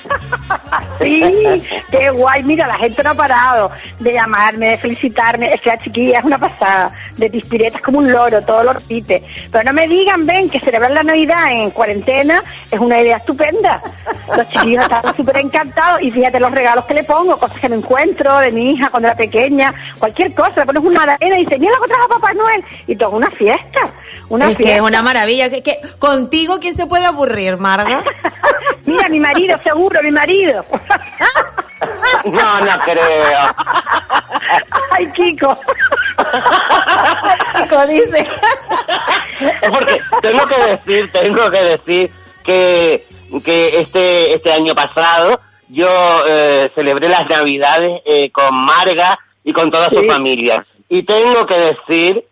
Sí, 1.01 1.61
qué 1.91 2.09
guay. 2.09 2.43
Mira, 2.43 2.67
la 2.67 2.77
gente 2.77 3.03
no 3.03 3.11
ha 3.11 3.13
parado 3.13 3.71
de 3.99 4.13
llamarme, 4.13 4.69
de 4.69 4.77
felicitarme. 4.77 5.53
Es 5.53 5.61
que 5.61 5.69
la 5.69 5.77
chiquilla 5.77 6.19
es 6.19 6.25
una 6.25 6.37
pasada. 6.37 6.89
De 7.17 7.29
pispiretas 7.29 7.81
como 7.81 7.99
un 7.99 8.11
loro, 8.11 8.41
todo 8.41 8.63
lo 8.63 8.73
repite. 8.73 9.21
Pero 9.51 9.63
no 9.65 9.73
me 9.73 9.87
digan, 9.87 10.25
ven, 10.25 10.49
que 10.49 10.59
celebrar 10.59 10.91
la 10.91 11.03
Navidad 11.03 11.51
en 11.51 11.71
cuarentena 11.71 12.41
es 12.71 12.79
una 12.79 13.01
idea 13.01 13.17
estupenda. 13.17 13.81
Los 14.35 14.47
chiquillos 14.49 14.83
están 14.83 15.15
súper 15.15 15.37
encantados 15.37 16.01
y 16.01 16.11
fíjate 16.11 16.39
los 16.39 16.51
regalos 16.51 16.85
que 16.85 16.93
le 16.93 17.03
pongo, 17.03 17.37
cosas 17.37 17.59
que 17.59 17.69
no 17.69 17.75
encuentro 17.75 18.37
de 18.39 18.51
mi 18.51 18.71
hija 18.71 18.89
cuando 18.89 19.07
era 19.07 19.17
pequeña, 19.17 19.73
cualquier 19.99 20.33
cosa. 20.35 20.61
Le 20.61 20.65
pones 20.65 20.83
una 20.83 21.03
arena 21.03 21.39
y 21.39 21.45
dice, 21.45 21.57
mira 21.57 21.73
lo 21.75 21.81
que 21.81 21.87
trajo 21.87 22.09
Papá 22.09 22.33
Noel. 22.33 22.63
Y 22.87 22.95
todo 22.95 23.11
una 23.11 23.31
fiesta. 23.31 23.89
Una 24.29 24.45
es 24.45 24.57
que 24.57 24.63
fiesta. 24.63 24.75
es 24.75 24.81
una 24.81 25.01
maravilla. 25.01 25.49
Que, 25.49 25.63
que, 25.63 25.79
¿Contigo 25.99 26.59
quién 26.59 26.75
se 26.75 26.85
puede 26.85 27.05
aburrir, 27.05 27.57
Marga? 27.57 28.03
Mira, 28.85 29.09
mi 29.09 29.19
marido, 29.19 29.57
seguro, 29.63 29.99
mi 30.03 30.11
marido. 30.11 30.63
No, 32.25 32.61
no 32.61 32.79
creo. 32.81 33.55
Ay, 34.91 35.11
Kiko. 35.11 35.57
Kiko 37.57 37.87
dice. 37.87 38.27
Es 39.61 39.69
porque 39.69 40.01
tengo 40.21 40.47
que 40.47 40.57
decir, 40.57 41.11
tengo 41.11 41.51
que 41.51 41.63
decir 41.63 42.11
que, 42.43 43.07
que 43.43 43.79
este, 43.81 44.35
este 44.35 44.51
año 44.53 44.75
pasado 44.75 45.41
yo 45.67 45.87
eh, 46.27 46.71
celebré 46.75 47.09
las 47.09 47.27
navidades 47.27 48.01
eh, 48.05 48.31
con 48.31 48.53
Marga 48.53 49.19
y 49.45 49.53
con 49.53 49.71
toda 49.71 49.89
su 49.89 49.99
Sí. 49.99 50.07
familia. 50.09 50.65
Y 50.89 51.03
tengo 51.03 51.45
que 51.45 51.55
decir 51.55 52.25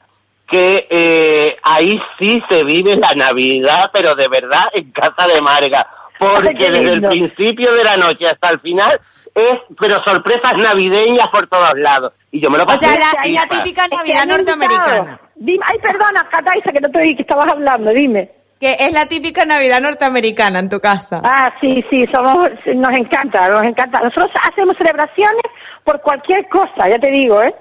que 0.50 0.88
eh, 0.89 1.58
ahí 1.63 2.01
sí 2.20 2.43
se 2.50 2.63
vive 2.63 2.98
la 2.98 3.13
Navidad, 3.15 3.89
pero 3.93 4.13
de 4.15 4.27
verdad 4.27 4.65
en 4.74 4.91
casa 4.91 5.25
de 5.34 5.39
Marga. 5.41 5.88
Porque 6.20 6.70
desde 6.70 6.93
el 6.93 7.01
principio 7.01 7.74
de 7.74 7.84
la 7.84 7.98
noche 7.98 8.27
hasta 8.27 8.50
el 8.50 8.60
final 8.60 9.00
es, 9.34 9.60
pero 9.79 10.03
sorpresas 10.03 10.58
navideñas 10.58 11.29
por 11.29 11.48
todos 11.48 11.77
lados. 11.77 12.13
Y 12.32 12.39
yo 12.39 12.50
me 12.50 12.58
lo 12.58 12.63
O 12.65 12.67
pasé 12.67 12.86
sea, 12.86 13.00
la, 13.00 13.32
la 13.32 13.48
típica 13.48 13.88
Navidad 13.88 14.25
norteamericana. 14.27 15.20
Dime, 15.36 15.65
ay, 15.67 15.77
perdona, 15.79 16.27
Cataisa, 16.29 16.72
que 16.72 16.82
no 16.82 16.89
te 16.89 17.00
oí 17.00 17.15
que 17.15 17.24
estabas 17.24 17.48
hablando, 17.48 17.91
dime. 17.91 18.29
Que 18.60 18.77
es 18.79 18.93
la 18.93 19.08
típica 19.08 19.46
Navidad 19.46 19.82
norteamericana 19.82 20.60
en 20.60 20.70
tu 20.70 20.79
casa. 20.79 21.20
Ah, 21.24 21.51
sí, 21.60 21.84
sí, 21.89 22.05
somos, 22.12 22.50
nos 22.75 22.93
encanta, 22.93 23.50
nos 23.50 23.63
encanta. 23.63 24.00
Nosotros 24.00 24.32
hacemos 24.41 24.77
celebraciones 24.77 25.43
por 25.84 26.02
cualquier 26.02 26.48
cosa, 26.48 26.88
ya 26.90 27.00
te 27.00 27.08
digo, 27.12 27.42
¿eh? 27.42 27.54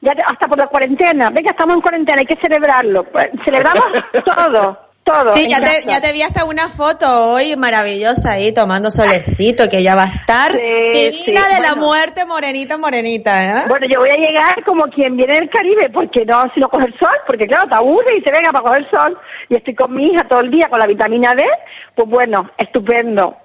Ya 0.00 0.14
te- 0.14 0.22
hasta 0.22 0.46
por 0.48 0.58
la 0.58 0.66
cuarentena. 0.66 1.30
Venga, 1.30 1.50
estamos 1.50 1.76
en 1.76 1.80
cuarentena, 1.80 2.20
hay 2.20 2.26
que 2.26 2.36
celebrarlo. 2.36 3.04
Pues, 3.04 3.30
celebramos 3.44 3.84
todo, 4.24 4.78
todo. 5.02 5.32
Sí, 5.32 5.48
ya 5.48 5.58
te, 5.60 5.64
casa. 5.64 5.88
ya 5.88 6.00
te 6.00 6.12
vi 6.12 6.22
hasta 6.22 6.44
una 6.44 6.68
foto 6.68 7.32
hoy 7.32 7.56
maravillosa 7.56 8.32
ahí 8.32 8.52
tomando 8.52 8.90
solecito, 8.90 9.68
que 9.70 9.82
ya 9.82 9.94
va 9.96 10.04
a 10.04 10.08
estar 10.08 10.52
Sí, 10.52 10.58
divina 10.58 11.40
sí, 11.46 11.54
de 11.56 11.62
la 11.62 11.74
muerte, 11.74 12.24
morenita, 12.26 12.76
morenita, 12.76 13.44
¿eh? 13.44 13.64
Bueno, 13.68 13.86
yo 13.86 14.00
voy 14.00 14.10
a 14.10 14.16
llegar 14.16 14.62
como 14.64 14.84
quien 14.84 15.16
viene 15.16 15.34
del 15.34 15.48
Caribe, 15.50 15.88
porque 15.90 16.24
no, 16.26 16.50
si 16.54 16.60
no 16.60 16.68
coger 16.68 16.92
sol, 16.98 17.16
porque 17.26 17.46
claro, 17.46 17.66
te 17.68 17.74
aburre 17.74 18.16
y 18.18 18.22
se 18.22 18.30
venga 18.30 18.50
para 18.52 18.64
coger 18.64 18.90
sol, 18.90 19.18
y 19.48 19.56
estoy 19.56 19.74
con 19.74 19.94
mi 19.94 20.08
hija 20.08 20.24
todo 20.28 20.40
el 20.40 20.50
día 20.50 20.68
con 20.68 20.78
la 20.78 20.86
vitamina 20.86 21.34
D, 21.34 21.44
pues 21.94 22.08
bueno, 22.08 22.50
estupendo. 22.58 23.36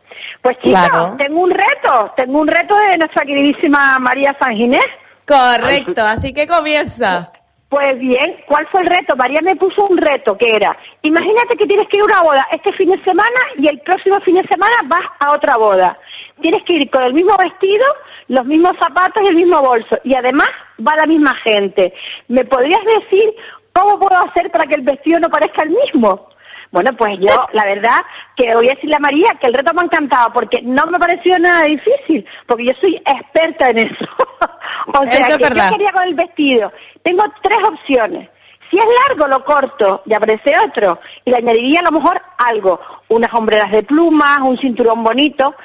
Pues 0.41 0.57
chicos, 0.59 0.87
Claro. 0.89 1.15
tengo 1.17 1.41
un 1.41 1.51
reto, 1.51 2.13
tengo 2.15 2.39
un 2.39 2.47
reto 2.47 2.75
de 2.77 2.97
nuestra 2.97 3.25
queridísima 3.25 3.97
María 3.99 4.35
San 4.39 4.55
Ginés. 4.55 4.85
Correcto, 5.25 6.01
así 6.01 6.33
que 6.33 6.47
comienza. 6.47 7.31
Pues 7.69 7.99
bien, 7.99 8.35
¿cuál 8.47 8.67
fue 8.71 8.81
el 8.81 8.87
reto? 8.87 9.15
María 9.15 9.41
me 9.41 9.55
puso 9.55 9.85
un 9.85 9.95
reto 9.95 10.35
que 10.35 10.55
era, 10.55 10.75
imagínate 11.03 11.55
que 11.55 11.67
tienes 11.67 11.87
que 11.87 11.97
ir 11.97 12.01
a 12.01 12.05
una 12.05 12.21
boda 12.23 12.47
este 12.51 12.73
fin 12.73 12.89
de 12.89 13.03
semana 13.03 13.39
y 13.59 13.67
el 13.67 13.79
próximo 13.81 14.19
fin 14.21 14.35
de 14.35 14.47
semana 14.47 14.75
vas 14.85 15.05
a 15.19 15.33
otra 15.33 15.55
boda. 15.55 15.95
Tienes 16.41 16.63
que 16.63 16.73
ir 16.73 16.89
con 16.89 17.03
el 17.03 17.13
mismo 17.13 17.37
vestido, 17.37 17.85
los 18.27 18.43
mismos 18.45 18.73
zapatos 18.79 19.21
y 19.23 19.27
el 19.27 19.35
mismo 19.35 19.61
bolso. 19.61 19.99
Y 20.03 20.15
además 20.15 20.47
va 20.85 20.95
la 20.95 21.05
misma 21.05 21.35
gente. 21.35 21.93
¿Me 22.27 22.43
podrías 22.43 22.81
decir 22.85 23.35
cómo 23.71 23.99
puedo 23.99 24.17
hacer 24.17 24.49
para 24.49 24.65
que 24.65 24.73
el 24.75 24.81
vestido 24.81 25.19
no 25.19 25.29
parezca 25.29 25.61
el 25.61 25.69
mismo? 25.69 26.28
Bueno, 26.71 26.91
pues 26.95 27.17
yo, 27.19 27.47
la 27.53 27.65
verdad, 27.65 28.01
que 28.35 28.53
voy 28.53 28.69
a 28.69 28.75
decirle 28.75 28.95
a 28.95 28.99
María 28.99 29.35
que 29.41 29.47
el 29.47 29.53
reto 29.53 29.73
me 29.73 29.81
ha 29.81 29.85
encantado 29.85 30.31
porque 30.31 30.61
no 30.61 30.85
me 30.85 30.99
pareció 30.99 31.39
nada 31.39 31.63
difícil, 31.63 32.25
porque 32.45 32.65
yo 32.65 32.73
soy 32.79 32.95
experta 32.97 33.69
en 33.71 33.79
eso. 33.79 34.05
o 34.87 35.03
sea, 35.03 35.11
Eso 35.11 35.31
es 35.31 35.37
que 35.37 35.43
verdad. 35.43 35.69
yo 35.71 35.77
quería 35.77 35.91
con 35.91 36.03
el 36.03 36.13
vestido. 36.13 36.71
Tengo 37.01 37.23
tres 37.41 37.59
opciones. 37.63 38.29
Si 38.69 38.77
es 38.77 38.85
largo, 39.07 39.27
lo 39.27 39.43
corto 39.43 40.03
y 40.05 40.13
aparece 40.13 40.53
otro. 40.59 40.99
Y 41.25 41.31
le 41.31 41.37
añadiría 41.37 41.79
a 41.79 41.83
lo 41.83 41.91
mejor 41.91 42.21
algo, 42.37 42.79
unas 43.07 43.33
hombreras 43.33 43.71
de 43.71 43.81
plumas, 43.81 44.39
un 44.41 44.59
cinturón 44.59 45.03
bonito. 45.03 45.55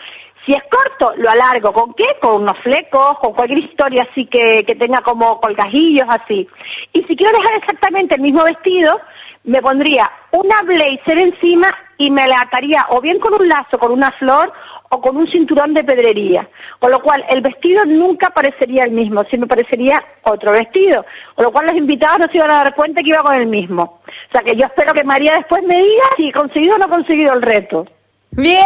Si 0.46 0.54
es 0.54 0.62
corto, 0.70 1.12
lo 1.16 1.30
alargo. 1.30 1.72
¿Con 1.74 1.92
qué? 1.92 2.16
Con 2.20 2.42
unos 2.42 2.58
flecos, 2.60 3.18
con 3.18 3.34
cualquier 3.34 3.58
historia 3.58 4.06
así 4.10 4.24
que, 4.24 4.64
que 4.64 4.74
tenga 4.74 5.02
como 5.02 5.38
colgajillos 5.38 6.06
así. 6.08 6.48
Y 6.94 7.02
si 7.02 7.14
quiero 7.14 7.36
dejar 7.36 7.54
exactamente 7.58 8.14
el 8.14 8.22
mismo 8.22 8.42
vestido, 8.44 8.98
me 9.44 9.60
pondría 9.60 10.10
una 10.32 10.62
blazer 10.62 11.18
encima 11.18 11.68
y 11.98 12.10
me 12.10 12.26
la 12.26 12.40
ataría 12.40 12.86
o 12.90 13.00
bien 13.00 13.18
con 13.18 13.34
un 13.34 13.48
lazo, 13.48 13.78
con 13.78 13.92
una 13.92 14.10
flor 14.12 14.52
o 14.90 15.00
con 15.00 15.16
un 15.16 15.26
cinturón 15.28 15.74
de 15.74 15.84
pedrería. 15.84 16.48
Con 16.78 16.90
lo 16.90 17.00
cual 17.00 17.24
el 17.28 17.40
vestido 17.40 17.84
nunca 17.84 18.30
parecería 18.30 18.84
el 18.84 18.92
mismo, 18.92 19.24
siempre 19.24 19.48
parecería 19.48 20.02
otro 20.22 20.52
vestido. 20.52 21.04
Con 21.34 21.44
lo 21.44 21.52
cual 21.52 21.66
los 21.66 21.76
invitados 21.76 22.20
no 22.20 22.26
se 22.26 22.38
iban 22.38 22.50
a 22.50 22.64
dar 22.64 22.74
cuenta 22.74 23.02
que 23.02 23.10
iba 23.10 23.22
con 23.22 23.34
el 23.34 23.46
mismo. 23.46 24.00
O 24.06 24.32
sea 24.32 24.42
que 24.42 24.56
yo 24.56 24.66
espero 24.66 24.92
que 24.92 25.04
María 25.04 25.34
después 25.36 25.62
me 25.64 25.76
diga 25.76 26.04
si 26.16 26.28
he 26.28 26.32
conseguido 26.32 26.76
o 26.76 26.78
no 26.78 26.86
he 26.86 26.90
conseguido 26.90 27.34
el 27.34 27.42
reto. 27.42 27.86
¡Bien! 28.30 28.64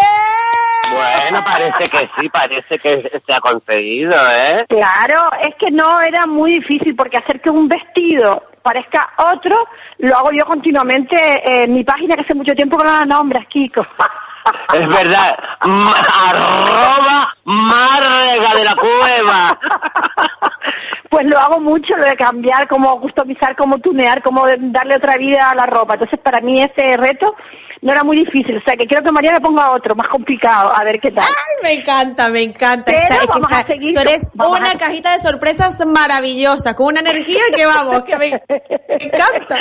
Bueno, 0.91 1.45
parece 1.45 1.91
que 1.91 2.09
sí, 2.19 2.29
parece 2.31 2.79
que 2.79 3.21
se 3.27 3.33
ha 3.35 3.41
conseguido, 3.41 4.15
¿eh? 4.15 4.65
Claro, 4.69 5.31
es 5.43 5.55
que 5.57 5.71
no 5.71 6.01
era 6.01 6.27
muy 6.27 6.53
difícil 6.53 6.97
porque 6.97 7.19
hacer 7.19 7.43
que 7.43 7.51
un 7.51 7.69
vestido 7.69 8.43
parezca 8.69 9.09
otro 9.33 9.57
lo 9.97 10.15
hago 10.15 10.31
yo 10.31 10.45
continuamente 10.45 11.17
en 11.63 11.73
mi 11.73 11.85
página 11.85 12.15
que 12.15 12.21
hace 12.21 12.35
mucho 12.35 12.53
tiempo 12.55 12.77
que 12.77 12.85
no 12.85 12.93
la 12.93 13.07
nombras, 13.07 13.47
Kiko. 13.47 13.81
Es 14.75 14.89
verdad. 14.89 15.39
Arroba 15.61 17.35
Marrega 17.45 18.55
de 18.55 18.65
la 18.65 18.77
Cueva. 18.77 19.59
Pues 21.11 21.27
lo 21.27 21.39
hago 21.39 21.59
mucho, 21.61 21.97
lo 21.97 22.05
de 22.05 22.17
cambiar, 22.17 22.69
como 22.69 23.01
customizar, 23.01 23.57
como 23.57 23.79
tunear, 23.79 24.23
como 24.23 24.47
de- 24.47 24.57
darle 24.61 24.97
otra 24.97 25.17
vida 25.17 25.51
a 25.51 25.55
la 25.55 25.67
ropa. 25.67 25.95
Entonces, 25.95 26.21
para 26.21 26.41
mí 26.41 26.63
ese 26.63 26.97
reto 26.97 27.35
no 27.81 27.93
era 27.93 28.05
muy 28.05 28.17
difícil. 28.19 28.59
O 28.59 28.61
sea, 28.63 28.77
que 28.77 28.87
quiero 28.87 29.03
que 29.03 29.11
María 29.13 29.33
me 29.33 29.41
ponga 29.41 29.71
otro, 29.71 29.95
más 29.95 30.09
complicado, 30.09 30.71
a 30.75 30.85
ver 30.85 31.01
qué 31.01 31.11
tal. 31.11 31.25
Ay, 31.27 31.63
me 31.63 31.73
encanta, 31.81 32.29
me 32.29 32.43
encanta. 32.43 32.85
Pero 32.93 32.99
Está- 33.03 33.15
es 33.15 33.21
que 33.23 33.27
vamos 33.27 33.49
a 33.53 33.67
seguir 33.67 33.95
Tú 33.95 34.01
eres 34.01 34.29
una 34.35 34.71
a- 34.73 34.79
cajita 34.79 35.13
de 35.13 35.19
sorpresas 35.19 35.85
maravillosa, 35.87 36.77
con 36.77 36.87
una 36.89 37.01
energía 37.01 37.41
que 37.57 37.65
vamos, 37.67 38.03
que 38.05 38.17
me, 38.17 38.31
me 38.51 39.05
encanta. 39.05 39.57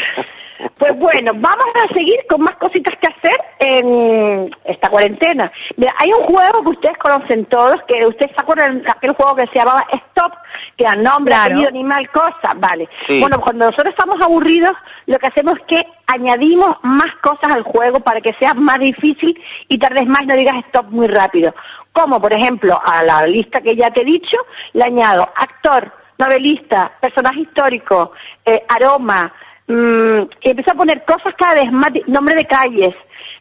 Pues 0.78 0.98
bueno, 0.98 1.32
vamos 1.36 1.66
a 1.76 1.94
seguir 1.94 2.20
con 2.30 2.42
más 2.42 2.56
cositas 2.58 2.96
que 2.98 3.08
hacer 3.08 3.40
en 3.60 4.56
esta 4.64 4.90
cuarentena. 4.90 5.52
Mira, 5.76 5.94
hay 5.98 6.12
un 6.12 6.24
juego 6.24 6.64
que 6.64 6.70
ustedes 6.70 6.98
conocen 6.98 7.46
todos, 7.46 7.82
que 7.88 8.06
ustedes 8.06 8.32
se 8.36 8.42
acuerdan 8.42 8.82
de 8.82 8.90
aquel 8.90 9.14
juego 9.14 9.36
que 9.36 9.48
se 9.48 9.60
llamaba 9.60 9.86
Stop, 9.92 10.34
que 10.76 10.84
era 10.84 10.96
nombre, 10.96 11.34
Claro. 11.34 11.46
apellido, 11.52 11.70
animal, 11.70 12.10
cosa, 12.10 12.54
vale. 12.56 12.90
Sí. 13.06 13.20
Bueno, 13.20 13.40
cuando 13.40 13.66
nosotros 13.66 13.94
estamos 13.98 14.20
aburridos, 14.22 14.74
lo 15.06 15.20
que 15.20 15.28
hacemos 15.28 15.58
es 15.60 15.66
que 15.66 15.86
añadimos 16.08 16.76
más 16.84 17.14
cosas 17.22 17.52
al 17.52 17.64
juego 17.64 18.00
para 18.00 18.22
que 18.22 18.34
sea 18.34 18.54
más 18.54 18.80
difícil 18.80 19.40
y 19.68 19.78
tardes 19.78 20.08
más 20.08 20.24
y 20.24 20.26
no 20.28 20.36
digas 20.36 20.58
stop 20.68 20.88
muy 20.90 21.08
rápido. 21.08 21.54
Como, 21.92 22.20
por 22.22 22.34
ejemplo, 22.34 22.80
a 22.84 23.04
la 23.04 23.26
lista 23.28 23.62
que 23.62 23.76
ya 23.76 23.92
te 23.92 24.02
he 24.02 24.06
dicho, 24.06 24.38
le 24.74 24.84
añado 24.86 25.28
actor, 25.36 25.92
novelista, 26.18 26.92
personaje 27.00 27.42
histórico, 27.42 28.12
eh, 28.46 28.64
aroma, 28.70 29.32
mm, 29.68 30.22
y 30.42 30.50
empiezo 30.50 30.72
a 30.72 30.76
poner 30.76 31.04
cosas 31.06 31.34
cada 31.38 31.56
vez 31.56 31.72
más, 31.72 31.92
nombre 32.08 32.36
de 32.36 32.46
calles, 32.46 32.96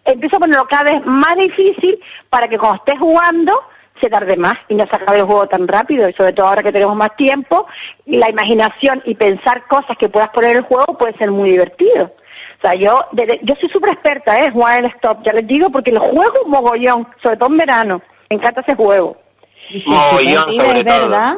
empiezo 0.04 0.36
a 0.36 0.40
ponerlo 0.40 0.64
cada 0.66 0.92
vez 0.92 1.06
más 1.06 1.36
difícil 1.36 1.98
para 2.30 2.48
que 2.48 2.58
cuando 2.58 2.76
estés 2.78 2.98
jugando 2.98 3.52
se 4.00 4.10
tarde 4.10 4.36
más 4.36 4.58
y 4.68 4.74
no 4.74 4.86
se 4.86 4.94
acabe 4.96 5.18
el 5.20 5.24
juego 5.24 5.46
tan 5.48 5.66
rápido 5.66 6.06
y 6.08 6.12
sobre 6.12 6.34
todo 6.34 6.48
ahora 6.48 6.62
que 6.62 6.70
tenemos 6.72 6.94
más 6.96 7.16
tiempo, 7.16 7.66
la 8.04 8.28
imaginación 8.28 9.02
y 9.06 9.14
pensar 9.14 9.66
cosas 9.68 9.96
que 9.96 10.08
puedas 10.10 10.28
poner 10.30 10.50
en 10.50 10.56
el 10.58 10.62
juego 10.64 10.98
puede 10.98 11.16
ser 11.16 11.30
muy 11.30 11.50
divertido. 11.50 12.12
O 12.58 12.60
sea, 12.60 12.74
yo, 12.74 13.06
desde- 13.12 13.40
yo 13.42 13.54
soy 13.58 13.68
súper 13.70 13.92
experta, 13.94 14.38
¿eh? 14.40 14.50
Jugar 14.50 14.80
en 14.80 14.86
stop, 14.90 15.22
ya 15.24 15.32
les 15.32 15.46
digo, 15.46 15.70
porque 15.70 15.92
lo 15.92 16.00
juego 16.00 16.42
un 16.44 16.50
mogollón, 16.50 17.08
sobre 17.22 17.36
todo 17.38 17.48
en 17.50 17.56
verano. 17.58 18.02
Me 18.28 18.36
encanta 18.36 18.60
ese 18.60 18.74
juego. 18.74 19.16
Mogollón, 19.86 20.50
Sí, 20.50 20.58
sobre 20.60 20.78
es 20.80 20.84
todo. 20.86 20.98
verdad. 21.08 21.36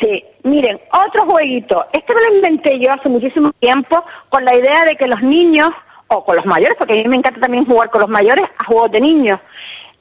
Sí, 0.00 0.24
miren, 0.44 0.80
otro 0.92 1.24
jueguito. 1.26 1.86
Este 1.92 2.14
me 2.14 2.20
lo 2.20 2.34
inventé 2.36 2.78
yo 2.78 2.92
hace 2.92 3.08
muchísimo 3.08 3.52
tiempo 3.54 4.04
con 4.28 4.44
la 4.44 4.54
idea 4.54 4.84
de 4.84 4.96
que 4.96 5.08
los 5.08 5.22
niños, 5.22 5.70
o 6.06 6.24
con 6.24 6.36
los 6.36 6.46
mayores, 6.46 6.76
porque 6.78 6.94
a 6.94 6.96
mí 6.96 7.08
me 7.08 7.16
encanta 7.16 7.40
también 7.40 7.66
jugar 7.66 7.90
con 7.90 8.02
los 8.02 8.10
mayores 8.10 8.44
a 8.58 8.64
juegos 8.64 8.92
de 8.92 9.00
niños, 9.00 9.40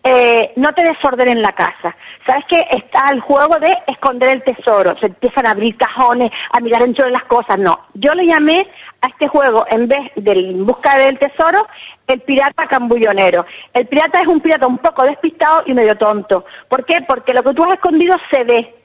eh, 0.03 0.53
no 0.55 0.71
te 0.73 0.83
desordenen 0.83 1.41
la 1.41 1.51
casa. 1.51 1.95
¿Sabes 2.25 2.45
que 2.45 2.65
Está 2.71 3.09
el 3.09 3.19
juego 3.19 3.59
de 3.59 3.75
esconder 3.87 4.29
el 4.29 4.43
tesoro. 4.43 4.97
Se 4.99 5.07
empiezan 5.07 5.45
a 5.45 5.51
abrir 5.51 5.75
cajones, 5.75 6.31
a 6.51 6.59
mirar 6.59 6.81
dentro 6.81 7.05
de 7.05 7.11
las 7.11 7.23
cosas. 7.23 7.57
No, 7.57 7.87
yo 7.93 8.13
le 8.13 8.25
llamé 8.25 8.67
a 9.01 9.07
este 9.07 9.27
juego, 9.27 9.65
en 9.69 9.87
vez 9.87 10.11
del 10.15 10.63
busca 10.63 10.97
del 10.97 11.19
tesoro, 11.19 11.67
el 12.07 12.21
pirata 12.21 12.67
cambullonero. 12.67 13.45
El 13.73 13.87
pirata 13.87 14.21
es 14.21 14.27
un 14.27 14.39
pirata 14.39 14.67
un 14.67 14.77
poco 14.77 15.03
despistado 15.03 15.63
y 15.65 15.73
medio 15.73 15.97
tonto. 15.97 16.45
¿Por 16.69 16.85
qué? 16.85 17.01
Porque 17.07 17.33
lo 17.33 17.43
que 17.43 17.53
tú 17.53 17.65
has 17.65 17.73
escondido 17.73 18.15
se 18.29 18.43
ve. 18.43 18.76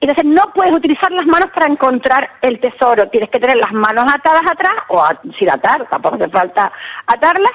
Entonces 0.00 0.24
no 0.24 0.52
puedes 0.54 0.72
utilizar 0.72 1.10
las 1.12 1.26
manos 1.26 1.50
para 1.50 1.66
encontrar 1.66 2.30
el 2.40 2.58
tesoro, 2.58 3.08
tienes 3.08 3.28
que 3.30 3.38
tener 3.38 3.56
las 3.58 3.72
manos 3.72 4.06
atadas 4.12 4.42
atrás, 4.46 4.74
o 4.88 5.02
a- 5.02 5.20
sin 5.38 5.50
atar, 5.50 5.86
tampoco 5.90 6.14
hace 6.16 6.28
falta 6.28 6.72
atarlas, 7.06 7.52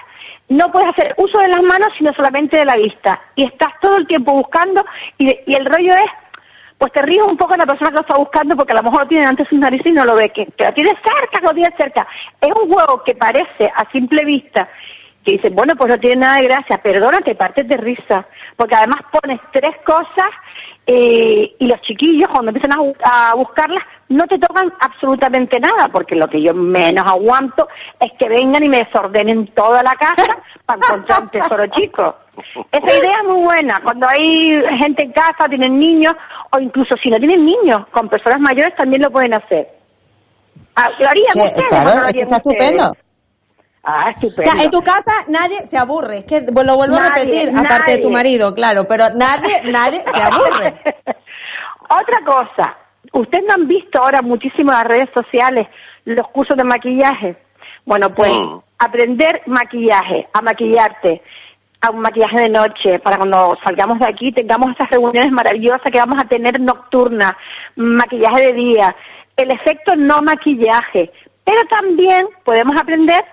no 0.50 0.72
puedes 0.72 0.90
hacer 0.90 1.16
uso 1.18 1.40
de 1.40 1.48
las 1.48 1.64
manos 1.64 1.90
sino 1.98 2.14
solamente 2.14 2.58
de 2.58 2.66
la 2.66 2.76
vista. 2.76 3.20
Y 3.36 3.46
estás 3.46 3.72
todo 3.82 3.98
el 3.98 4.06
tiempo 4.06 4.32
buscando 4.34 4.86
y, 5.18 5.36
y 5.48 5.56
el 5.56 5.66
rollo 5.66 5.94
es, 5.96 6.06
pues 6.78 6.92
te 6.92 7.02
ríes 7.02 7.24
un 7.24 7.38
poco 7.38 7.54
de 7.54 7.60
la 7.60 7.66
persona 7.66 7.90
que 7.90 7.96
lo 7.96 8.02
está 8.02 8.16
buscando 8.16 8.56
porque 8.56 8.74
a 8.74 8.76
lo 8.76 8.84
mejor 8.84 9.00
lo 9.02 9.08
tiene 9.08 9.26
ante 9.26 9.46
sus 9.46 9.58
narices 9.58 9.88
y 9.88 9.92
no 9.92 10.06
lo 10.06 10.16
ve, 10.16 10.30
que, 10.30 10.46
que 10.46 10.66
lo 10.66 10.74
tiene 10.74 10.90
cerca, 10.92 11.40
lo 11.42 11.54
tiene 11.54 11.74
cerca. 11.78 12.06
Es 12.40 12.52
un 12.52 12.72
juego 12.72 13.02
que 13.04 13.16
parece 13.16 13.72
a 13.76 13.90
simple 13.92 14.24
vista 14.24 14.70
que 15.26 15.32
dices, 15.34 15.52
bueno, 15.54 15.76
pues 15.76 15.90
no 15.90 16.00
tiene 16.00 16.18
nada 16.18 16.38
de 16.38 16.44
gracia, 16.48 16.78
perdona, 16.78 17.20
te 17.22 17.34
partes 17.36 17.68
de 17.68 17.78
risa, 17.78 18.28
porque 18.56 18.76
además 18.76 19.00
pones 19.12 19.40
tres 19.52 19.72
cosas 19.84 20.30
eh, 20.86 21.56
y 21.58 21.68
los 21.68 21.82
chiquillos 21.82 22.30
cuando 22.30 22.52
empiezan 22.52 22.74
a, 22.74 22.78
bu- 22.78 22.96
a 23.04 23.34
buscarlas 23.36 23.84
no 24.10 24.28
te 24.28 24.38
tocan 24.38 24.72
absolutamente 24.80 25.60
nada, 25.60 25.88
porque 25.92 26.16
lo 26.16 26.30
que 26.30 26.40
yo 26.44 26.54
menos 26.54 27.08
aguanto 27.08 27.68
es 28.00 28.12
que 28.20 28.30
vengan 28.30 28.64
y 28.64 28.70
me 28.70 28.78
desordenen 28.84 29.48
toda 29.48 29.82
la 29.82 29.96
casa 29.96 30.38
para 30.66 30.78
encontrar 30.78 31.24
un 31.24 31.30
tesoro 31.30 31.66
chico. 31.68 32.16
Esa 32.72 32.98
idea 33.00 33.18
es 33.18 33.24
muy 33.28 33.44
buena, 33.44 33.82
cuando 33.84 34.08
hay 34.08 34.62
gente 34.78 35.04
en 35.04 35.12
casa, 35.12 35.50
tienen 35.50 35.80
niños, 35.80 36.14
o 36.52 36.60
incluso 36.60 36.96
si 36.98 37.10
no 37.10 37.18
tienen 37.18 37.44
niños, 37.44 37.88
con 37.88 38.08
personas 38.10 38.40
mayores 38.40 38.76
también 38.76 39.02
lo 39.02 39.10
pueden 39.10 39.34
hacer. 39.34 39.70
Ah, 40.76 40.90
¿Lo 41.00 41.10
harían 41.10 41.34
Que- 41.34 41.40
ustedes? 41.40 41.68
claro, 41.70 41.90
no 41.90 42.02
lo 42.02 42.08
harían 42.08 42.24
está 42.32 42.38
ustedes? 42.38 42.62
estupendo. 42.70 42.98
Ah, 43.88 44.06
O 44.08 44.10
estupendo. 44.10 44.42
sea, 44.52 44.64
en 44.64 44.72
tu 44.72 44.82
casa 44.82 45.12
nadie 45.28 45.60
se 45.68 45.78
aburre. 45.78 46.18
Es 46.20 46.24
que 46.26 46.42
lo 46.42 46.76
vuelvo 46.76 46.96
a 46.96 47.00
Nadie, 47.02 47.24
repetir, 47.24 47.50
aparte 47.56 47.92
de 47.94 47.98
tu 48.00 48.10
marido, 48.10 48.54
claro, 48.56 48.86
pero 48.88 49.06
nadie, 49.16 49.62
nadie 49.66 50.04
se 50.14 50.22
aburre. 50.22 50.82
Otra 51.90 52.20
cosa, 52.26 52.78
ustedes 53.12 53.44
no 53.48 53.54
han 53.54 53.68
visto 53.68 54.02
ahora 54.02 54.22
muchísimo 54.22 54.72
en 54.72 54.78
las 54.78 54.88
redes 54.88 55.10
sociales 55.14 55.68
los 56.06 56.28
cursos 56.30 56.58
de 56.58 56.64
maquillaje. 56.64 57.38
Bueno, 57.86 58.10
pues 58.10 58.32
Sí. 58.32 58.50
aprender 58.80 59.44
maquillaje, 59.46 60.28
a 60.34 60.42
maquillarte, 60.42 61.22
a 61.82 61.92
un 61.92 62.00
maquillaje 62.00 62.42
de 62.42 62.50
noche, 62.50 62.98
para 63.00 63.18
cuando 63.18 63.56
salgamos 63.64 64.00
de 64.00 64.08
aquí 64.08 64.32
tengamos 64.32 64.72
esas 64.72 64.90
reuniones 64.90 65.32
maravillosas 65.32 65.92
que 65.92 66.00
vamos 66.00 66.20
a 66.20 66.26
tener 66.28 66.60
nocturnas, 66.60 67.34
maquillaje 67.76 68.48
de 68.48 68.54
día, 68.54 68.96
el 69.38 69.52
efecto 69.52 69.96
no 69.96 70.24
maquillaje, 70.24 71.12
pero 71.44 71.62
también 71.70 72.28
podemos 72.44 72.76
aprender 72.76 73.24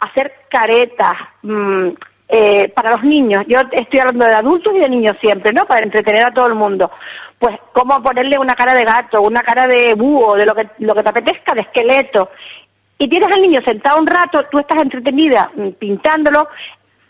hacer 0.00 0.32
caretas, 0.48 1.14
mm, 1.42 1.88
eh, 2.28 2.72
para 2.74 2.90
los 2.90 3.04
niños. 3.04 3.44
Yo 3.46 3.60
estoy 3.70 4.00
hablando 4.00 4.24
de 4.24 4.34
adultos 4.34 4.74
y 4.74 4.80
de 4.80 4.88
niños 4.88 5.16
siempre, 5.20 5.52
¿no? 5.52 5.64
Para 5.64 5.84
entretener 5.84 6.24
a 6.24 6.34
todo 6.34 6.48
el 6.48 6.54
mundo. 6.54 6.90
Pues 7.38 7.56
cómo 7.72 8.02
ponerle 8.02 8.36
una 8.38 8.54
cara 8.54 8.74
de 8.74 8.84
gato, 8.84 9.22
una 9.22 9.42
cara 9.42 9.68
de 9.68 9.94
búho, 9.94 10.34
de 10.34 10.44
lo 10.44 10.54
que, 10.54 10.68
lo 10.78 10.94
que 10.94 11.02
te 11.04 11.08
apetezca, 11.08 11.54
de 11.54 11.60
esqueleto. 11.60 12.30
Y 12.98 13.08
tienes 13.08 13.30
al 13.30 13.42
niño 13.42 13.60
sentado 13.62 14.00
un 14.00 14.06
rato, 14.08 14.44
tú 14.50 14.58
estás 14.58 14.82
entretenida 14.82 15.50
mm, 15.54 15.68
pintándolo. 15.78 16.48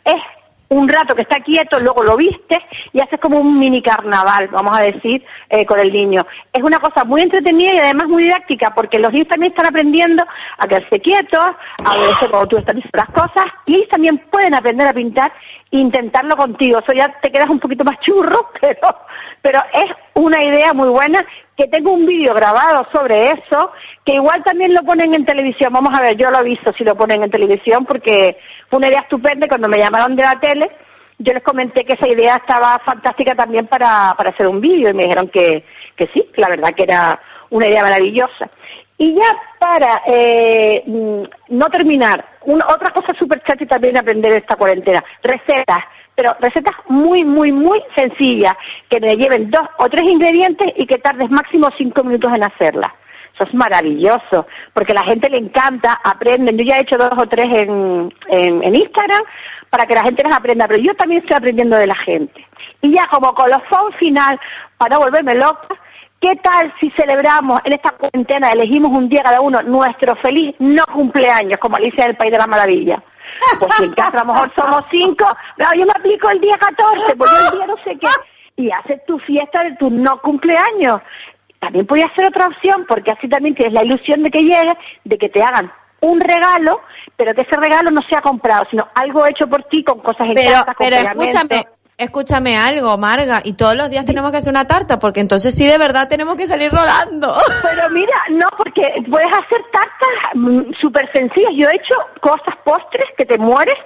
Es 0.05 0.21
un 0.69 0.89
rato 0.89 1.15
que 1.15 1.23
está 1.23 1.41
quieto, 1.41 1.79
luego 1.79 2.03
lo 2.03 2.17
vistes 2.17 2.59
y 2.93 3.01
haces 3.01 3.21
como 3.21 3.39
un 3.39 3.59
mini 3.59 3.83
carnaval, 3.83 4.49
vamos 4.49 4.77
a 4.77 4.83
decir, 4.83 5.25
eh, 5.49 5.65
con 5.65 5.79
el 5.79 5.93
niño. 5.93 6.27
Es 6.53 6.63
una 6.63 6.79
cosa 6.79 7.05
muy 7.05 7.23
entretenida 7.23 7.75
y 7.75 7.79
además 7.79 8.09
muy 8.09 8.25
didáctica 8.25 8.75
porque 8.75 8.99
los 8.99 9.13
niños 9.13 9.29
también 9.29 9.53
están 9.53 9.67
aprendiendo 9.67 10.25
a 10.59 10.67
quedarse 10.67 11.01
quietos, 11.01 11.47
a 11.85 11.97
veces 11.97 12.29
cuando 12.31 12.49
tú 12.49 12.57
estás 12.57 12.75
diciendo 12.75 12.99
las 12.99 13.11
cosas 13.11 13.47
y 13.67 13.77
ellos 13.77 13.89
también 13.89 14.19
pueden 14.31 14.55
aprender 14.55 14.87
a 14.89 14.93
pintar 14.93 15.33
e 15.71 15.79
intentarlo 15.79 16.37
contigo. 16.37 16.79
Eso 16.79 16.93
ya 16.93 17.13
te 17.21 17.31
quedas 17.31 17.49
un 17.49 17.61
poquito 17.61 17.85
más 17.85 17.99
churro, 18.01 18.51
pero, 18.61 18.97
pero 19.43 19.63
es 19.73 19.91
una 20.17 20.43
idea 20.43 20.73
muy 20.73 20.89
buena 20.89 21.25
que 21.57 21.69
tengo 21.69 21.93
un 21.93 22.07
vídeo 22.07 22.35
grabado 22.35 22.87
sobre 22.91 23.33
eso, 23.33 23.73
que 24.05 24.15
igual 24.15 24.43
también 24.43 24.75
lo 24.75 24.83
ponen 24.83 25.15
en 25.15 25.27
televisión. 25.27 25.73
Vamos 25.73 25.97
a 25.97 26.01
ver, 26.01 26.17
yo 26.17 26.31
lo 26.31 26.41
he 26.41 26.45
visto 26.45 26.73
si 26.73 26.85
lo 26.85 26.97
ponen 26.97 27.23
en 27.23 27.31
televisión 27.31 27.85
porque 27.85 28.39
fue 28.69 28.79
una 28.79 28.89
idea 28.89 29.01
estupenda 29.01 29.47
y 29.47 29.49
cuando 29.49 29.69
me 29.69 29.79
llamaron 29.79 30.17
de 30.17 30.23
la 30.23 30.41
tele, 30.41 30.71
yo 31.19 31.33
les 31.33 31.43
comenté 31.43 31.85
que 31.85 31.95
esa 31.95 32.09
idea 32.09 32.37
estaba 32.37 32.81
fantástica 32.85 33.35
también 33.35 33.67
para, 33.67 34.15
para 34.17 34.31
hacer 34.31 34.47
un 34.47 34.61
vídeo 34.61 34.91
y 34.91 34.95
me 34.95 35.05
dijeron 35.05 35.29
que, 35.29 35.65
que 35.95 36.09
sí, 36.15 36.29
que 36.35 36.41
la 36.41 36.49
verdad 36.49 36.75
que 36.75 36.85
era 36.85 37.21
una 37.51 37.67
idea 37.67 37.83
maravillosa. 37.83 38.51
Y 38.99 39.15
ya 39.15 39.37
para 39.59 40.03
eh, 40.07 40.83
mm, 40.87 41.23
no 41.51 41.69
terminar, 41.69 42.25
otra 42.47 42.91
cosa 42.91 43.13
súper 43.19 43.43
chachi 43.43 43.67
también 43.67 43.99
aprender 43.99 44.33
esta 44.33 44.57
cuarentena, 44.57 45.05
recetas, 45.23 45.85
pero 46.17 46.35
recetas 46.41 46.75
muy, 46.89 47.25
muy, 47.25 47.53
muy 47.53 47.81
sencillas, 47.95 48.55
que 48.89 48.99
me 48.99 49.17
lleven 49.17 49.51
dos 49.51 49.69
o 49.79 49.89
tres 49.89 50.05
ingredientes 50.05 50.73
y 50.77 50.87
que 50.87 50.99
tardes 50.99 51.31
máximo 51.31 51.69
cinco 51.77 52.03
minutos 52.03 52.33
en 52.35 52.43
hacerlas. 52.43 52.91
Eso 53.35 53.45
es 53.45 53.55
maravilloso, 53.55 54.47
porque 54.73 54.93
a 54.93 54.95
la 54.95 55.05
gente 55.05 55.29
le 55.29 55.37
encanta, 55.37 56.01
aprenden. 56.03 56.57
Yo 56.57 56.65
ya 56.65 56.79
he 56.79 56.81
hecho 56.81 56.97
dos 56.97 57.11
o 57.19 57.27
tres 57.27 57.53
en, 57.53 58.13
en, 58.29 58.75
Instagram 58.75 59.23
para 59.69 59.87
que 59.87 59.95
la 59.95 60.05
gente 60.05 60.23
les 60.25 60.33
aprenda, 60.33 60.67
pero 60.67 60.81
yo 60.81 60.95
también 60.95 61.21
estoy 61.21 61.37
aprendiendo 61.37 61.77
de 61.77 61.87
la 61.87 61.95
gente. 61.97 62.47
Y 62.81 62.93
ya 62.93 63.07
como 63.09 63.35
colofón 63.35 63.93
final, 63.99 64.41
para 64.79 64.97
volverme 64.97 65.35
loca, 65.35 65.69
¿qué 66.19 66.37
tal 66.37 66.73
si 66.81 66.89
celebramos 66.93 67.61
en 67.65 67.75
esta 67.75 67.91
cuarentena, 67.91 68.53
elegimos 68.53 68.91
un 68.91 69.11
día 69.11 69.23
cada 69.23 69.43
uno 69.43 69.61
nuestro 69.61 70.17
feliz 70.17 70.55
no 70.59 70.87
cumpleaños, 70.87 71.59
como 71.59 71.77
Alicia 71.77 72.07
del 72.07 72.17
País 72.17 72.33
de 72.33 72.39
la 72.39 72.47
Maravilla? 72.47 73.03
Pues 73.59 73.75
si 73.75 73.85
en 73.85 73.93
casa 73.93 74.21
a 74.21 74.25
lo 74.25 74.33
mejor 74.33 74.53
somos 74.55 74.85
cinco, 74.91 75.25
no, 75.57 75.75
yo 75.75 75.87
me 75.87 75.93
aplico 75.93 76.31
el 76.31 76.41
día 76.41 76.57
14, 76.59 77.17
porque 77.17 77.35
el 77.47 77.59
día 77.59 77.67
no 77.67 77.77
sé 77.85 77.99
qué, 77.99 78.09
y 78.57 78.71
haces 78.71 79.05
tu 79.07 79.19
fiesta 79.19 79.63
de 79.65 79.77
tu 79.77 79.91
no 79.91 80.21
cumpleaños. 80.21 81.01
También 81.59 81.87
podría 81.87 82.13
ser 82.15 82.27
otra 82.27 82.49
opción, 82.49 82.85
porque 82.89 83.13
así 83.13 83.29
también 83.29 83.55
tienes 83.55 83.75
la 83.75 83.85
ilusión 83.85 84.23
de 84.23 84.31
que 84.31 84.43
llegue, 84.43 84.77
de 85.05 85.19
que 85.19 85.29
te 85.29 85.43
hagan 85.43 85.73
un 86.01 86.21
regalo, 86.21 86.83
pero 87.17 87.35
que 87.35 87.43
ese 87.43 87.57
regalo 87.57 87.91
no 87.91 88.03
sea 88.03 88.21
comprado, 88.21 88.67
sino 88.71 88.89
algo 88.95 89.27
hecho 89.27 89.49
por 89.49 89.65
ti 89.65 89.83
con 89.83 90.01
cosas 90.01 90.29
en 90.29 90.35
Pero, 90.35 90.51
casa, 90.51 90.75
con 90.75 90.87
pero 90.87 90.97
escúchame, 90.97 91.65
escúchame 91.99 92.57
algo, 92.57 92.97
Marga, 92.99 93.41
y 93.45 93.55
todos 93.55 93.75
los 93.77 93.91
días 93.91 94.05
tenemos 94.05 94.31
que 94.31 94.39
hacer 94.39 94.51
una 94.53 94.67
tarta, 94.67 94.99
porque 94.99 95.21
entonces 95.21 95.55
sí 95.55 95.67
de 95.67 95.79
verdad 95.79 96.09
tenemos 96.09 96.37
que 96.37 96.47
salir 96.47 96.71
rodando. 96.71 97.35
Pero 97.63 97.91
mira, 97.91 98.17
no, 98.31 98.49
porque 98.57 99.03
puedes 99.11 99.33
hacer 99.33 99.65
tartas 99.73 100.35
mm, 100.35 100.73
súper 100.81 101.11
sencillas. 101.13 101.53
Yo 101.55 101.69
he 101.69 101.77
hecho 101.77 101.95
cosas, 102.21 102.55
postres 102.65 103.07
que 103.17 103.25
te 103.25 103.39
mueres 103.39 103.77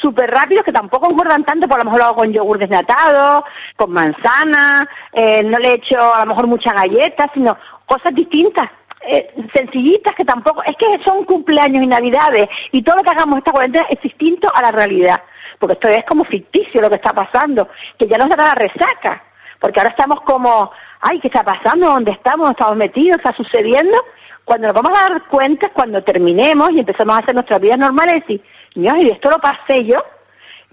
súper 0.00 0.30
rápidos, 0.30 0.64
que 0.64 0.72
tampoco 0.72 1.10
engordan 1.10 1.44
tanto, 1.44 1.66
por 1.68 1.76
a 1.76 1.78
lo 1.78 1.84
mejor 1.84 2.00
lo 2.00 2.06
hago 2.06 2.16
con 2.16 2.32
yogur 2.32 2.58
desnatado, 2.58 3.44
con 3.76 3.92
manzana, 3.92 4.88
eh, 5.12 5.42
no 5.44 5.58
le 5.58 5.68
he 5.68 5.74
hecho 5.74 6.14
a 6.14 6.20
lo 6.20 6.26
mejor 6.26 6.46
muchas 6.46 6.74
galletas, 6.74 7.30
sino 7.32 7.56
cosas 7.86 8.14
distintas. 8.14 8.68
eh, 9.06 9.34
sencillitas 9.52 10.14
que 10.14 10.24
tampoco, 10.24 10.62
es 10.62 10.74
que 10.76 10.98
son 11.04 11.24
cumpleaños 11.24 11.84
y 11.84 11.86
navidades 11.86 12.48
y 12.72 12.82
todo 12.82 12.96
lo 12.96 13.02
que 13.02 13.10
hagamos 13.10 13.38
esta 13.38 13.52
cuarentena 13.52 13.86
es 13.90 14.00
distinto 14.00 14.50
a 14.54 14.62
la 14.62 14.72
realidad, 14.72 15.20
porque 15.58 15.74
esto 15.74 15.88
es 15.88 16.04
como 16.04 16.24
ficticio 16.24 16.80
lo 16.80 16.88
que 16.88 16.96
está 16.96 17.12
pasando, 17.12 17.68
que 17.98 18.06
ya 18.06 18.18
nos 18.18 18.28
da 18.28 18.36
la 18.36 18.54
resaca, 18.54 19.22
porque 19.60 19.80
ahora 19.80 19.90
estamos 19.90 20.20
como, 20.22 20.70
ay, 21.00 21.20
¿qué 21.20 21.28
está 21.28 21.42
pasando? 21.42 21.86
¿Dónde 21.86 22.12
estamos? 22.12 22.50
¿Estamos 22.50 22.76
metidos? 22.76 23.18
¿Está 23.18 23.32
sucediendo? 23.32 23.96
Cuando 24.44 24.68
nos 24.68 24.74
vamos 24.74 24.98
a 24.98 25.08
dar 25.08 25.22
cuenta 25.28 25.66
es 25.66 25.72
cuando 25.72 26.02
terminemos 26.02 26.70
y 26.72 26.80
empezamos 26.80 27.16
a 27.16 27.18
hacer 27.20 27.34
nuestras 27.34 27.60
vidas 27.60 27.78
normales 27.78 28.16
y 28.16 28.20
decir, 28.20 28.42
Dios, 28.74 28.94
y 28.98 29.10
esto 29.10 29.30
lo 29.30 29.38
pasé 29.38 29.84
yo, 29.84 30.04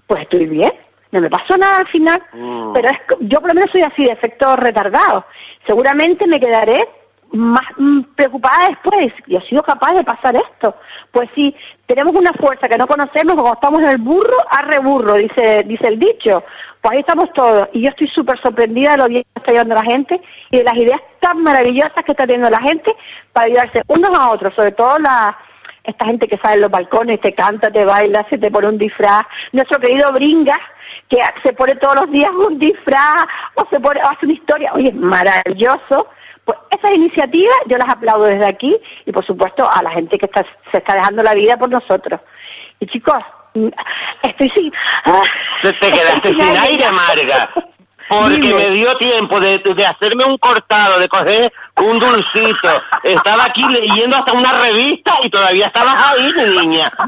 pues 0.06 0.22
estoy 0.22 0.46
bien, 0.46 0.72
no 1.10 1.20
me 1.20 1.30
pasó 1.30 1.56
nada 1.56 1.78
al 1.78 1.88
final, 1.88 2.22
pero 2.74 2.88
es, 2.88 2.98
yo 3.20 3.40
por 3.40 3.48
lo 3.48 3.54
menos 3.54 3.70
soy 3.70 3.82
así 3.82 4.04
de 4.04 4.12
efecto 4.12 4.56
retardado. 4.56 5.24
Seguramente 5.66 6.26
me 6.26 6.40
quedaré 6.40 6.86
más 7.32 7.64
mm, 7.78 8.00
preocupada 8.14 8.68
después, 8.68 9.12
yo 9.26 9.38
he 9.38 9.48
sido 9.48 9.62
capaz 9.62 9.94
de 9.94 10.04
pasar 10.04 10.36
esto. 10.36 10.76
Pues 11.10 11.28
sí, 11.34 11.54
tenemos 11.86 12.14
una 12.14 12.32
fuerza 12.32 12.68
que 12.68 12.78
no 12.78 12.86
conocemos, 12.86 13.34
como 13.34 13.52
estamos 13.52 13.82
en 13.82 13.88
el 13.88 13.98
burro, 13.98 14.36
arre 14.48 14.78
burro, 14.78 15.14
dice, 15.14 15.64
dice 15.64 15.88
el 15.88 15.98
dicho. 15.98 16.44
Pues 16.80 16.94
ahí 16.94 17.00
estamos 17.00 17.32
todos. 17.32 17.68
Y 17.72 17.82
yo 17.82 17.90
estoy 17.90 18.08
súper 18.08 18.40
sorprendida 18.40 18.92
de 18.92 18.98
lo 18.98 19.08
bien 19.08 19.22
que 19.22 19.40
está 19.40 19.52
llevando 19.52 19.74
la 19.74 19.84
gente 19.84 20.20
y 20.50 20.58
de 20.58 20.64
las 20.64 20.76
ideas 20.76 21.00
tan 21.20 21.42
maravillosas 21.42 22.04
que 22.04 22.12
está 22.12 22.26
teniendo 22.26 22.50
la 22.50 22.60
gente 22.60 22.94
para 23.32 23.46
ayudarse 23.46 23.82
unos 23.88 24.18
a 24.18 24.30
otros, 24.30 24.54
sobre 24.54 24.72
todo 24.72 24.98
la, 24.98 25.36
esta 25.84 26.06
gente 26.06 26.28
que 26.28 26.38
sale 26.38 26.54
en 26.54 26.60
los 26.62 26.70
balcones, 26.70 27.20
te 27.20 27.34
canta, 27.34 27.70
te 27.70 27.84
baila, 27.84 28.26
se 28.30 28.38
te 28.38 28.50
pone 28.50 28.68
un 28.68 28.78
disfraz. 28.78 29.26
Nuestro 29.52 29.78
querido 29.78 30.12
Bringas, 30.12 30.60
que 31.08 31.18
se 31.42 31.52
pone 31.52 31.76
todos 31.76 31.96
los 31.96 32.10
días 32.10 32.30
un 32.30 32.58
disfraz 32.58 33.26
o 33.54 33.66
se 33.68 33.80
pone, 33.80 34.00
o 34.02 34.08
hace 34.08 34.26
una 34.26 34.34
historia. 34.34 34.72
Oye, 34.74 34.88
es 34.88 34.94
maravilloso. 34.94 36.08
Pues 36.44 36.58
esas 36.70 36.92
iniciativas 36.92 37.54
yo 37.66 37.78
las 37.78 37.88
aplaudo 37.88 38.24
desde 38.24 38.46
aquí 38.46 38.76
y 39.06 39.12
por 39.12 39.24
supuesto 39.24 39.68
a 39.70 39.82
la 39.82 39.90
gente 39.90 40.18
que 40.18 40.26
está, 40.26 40.44
se 40.70 40.78
está 40.78 40.94
dejando 40.94 41.22
la 41.22 41.34
vida 41.34 41.56
por 41.56 41.70
nosotros. 41.70 42.20
Y 42.80 42.86
chicos, 42.86 43.22
mm, 43.54 43.68
estoy 44.22 44.50
sin... 44.50 44.72
ah, 45.04 45.22
Te, 45.62 45.72
quedaste 45.72 46.28
sin 46.30 46.40
aire, 46.40 46.88
Marga. 46.90 47.50
Porque 48.20 48.36
Dime. 48.36 48.54
me 48.54 48.70
dio 48.70 48.96
tiempo 48.96 49.40
de, 49.40 49.58
de 49.58 49.86
hacerme 49.86 50.24
un 50.24 50.36
cortado, 50.38 50.98
de 50.98 51.08
coger 51.08 51.52
un 51.76 51.98
dulcito. 51.98 52.68
Estaba 53.02 53.44
aquí 53.44 53.62
leyendo 53.70 54.16
hasta 54.16 54.32
una 54.32 54.52
revista 54.60 55.14
y 55.22 55.30
todavía 55.30 55.66
estabas 55.68 55.96
ahí, 56.12 56.32
mi 56.32 56.60
niña. 56.60 56.92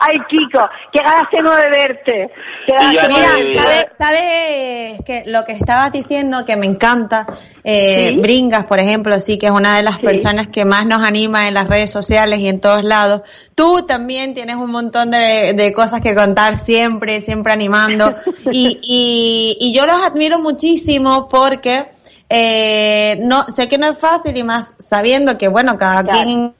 Ay, 0.00 0.18
Kiko, 0.28 0.68
qué 0.92 1.00
ganas 1.00 1.28
tengo 1.30 1.54
de 1.54 1.70
verte. 1.70 2.30
Qué 2.66 2.72
ganas 2.72 2.92
Y 2.92 2.96
ya 2.96 3.08
tengo 3.08 3.18
Mira. 3.36 3.62
¿sabes 3.62 3.86
sabe 3.98 4.96
que 5.06 5.22
lo 5.26 5.44
que 5.44 5.52
estabas 5.52 5.92
diciendo 5.92 6.44
que 6.44 6.56
me 6.56 6.66
encanta? 6.66 7.26
Eh, 7.64 8.08
Sí. 8.12 8.16
Bringas, 8.16 8.64
por 8.64 8.80
ejemplo, 8.80 9.20
sí 9.20 9.38
que 9.38 9.46
es 9.46 9.52
una 9.52 9.76
de 9.76 9.82
las 9.84 9.96
Sí. 9.96 10.02
personas 10.02 10.48
que 10.52 10.64
más 10.64 10.84
nos 10.86 11.02
anima 11.06 11.46
en 11.46 11.54
las 11.54 11.68
redes 11.68 11.90
sociales 11.92 12.40
y 12.40 12.48
en 12.48 12.60
todos 12.60 12.82
lados. 12.82 13.22
Tú 13.54 13.86
también 13.86 14.34
tienes 14.34 14.56
un 14.56 14.70
montón 14.72 15.10
de, 15.12 15.52
de 15.54 15.72
cosas 15.72 16.00
que 16.00 16.14
contar 16.16 16.58
siempre, 16.58 17.20
siempre 17.20 17.52
animando. 17.52 18.16
y, 18.52 18.80
y, 18.82 19.41
y 19.60 19.72
yo 19.72 19.86
los 19.86 19.96
admiro 19.98 20.38
muchísimo 20.38 21.28
porque 21.28 21.92
eh, 22.28 23.16
no 23.20 23.44
sé 23.48 23.68
que 23.68 23.76
no 23.78 23.90
es 23.90 23.98
fácil 23.98 24.36
y 24.36 24.42
más 24.44 24.76
sabiendo 24.78 25.36
que 25.36 25.48
bueno 25.48 25.76
cada 25.76 26.02
Claro. 26.02 26.22
quien 26.24 26.54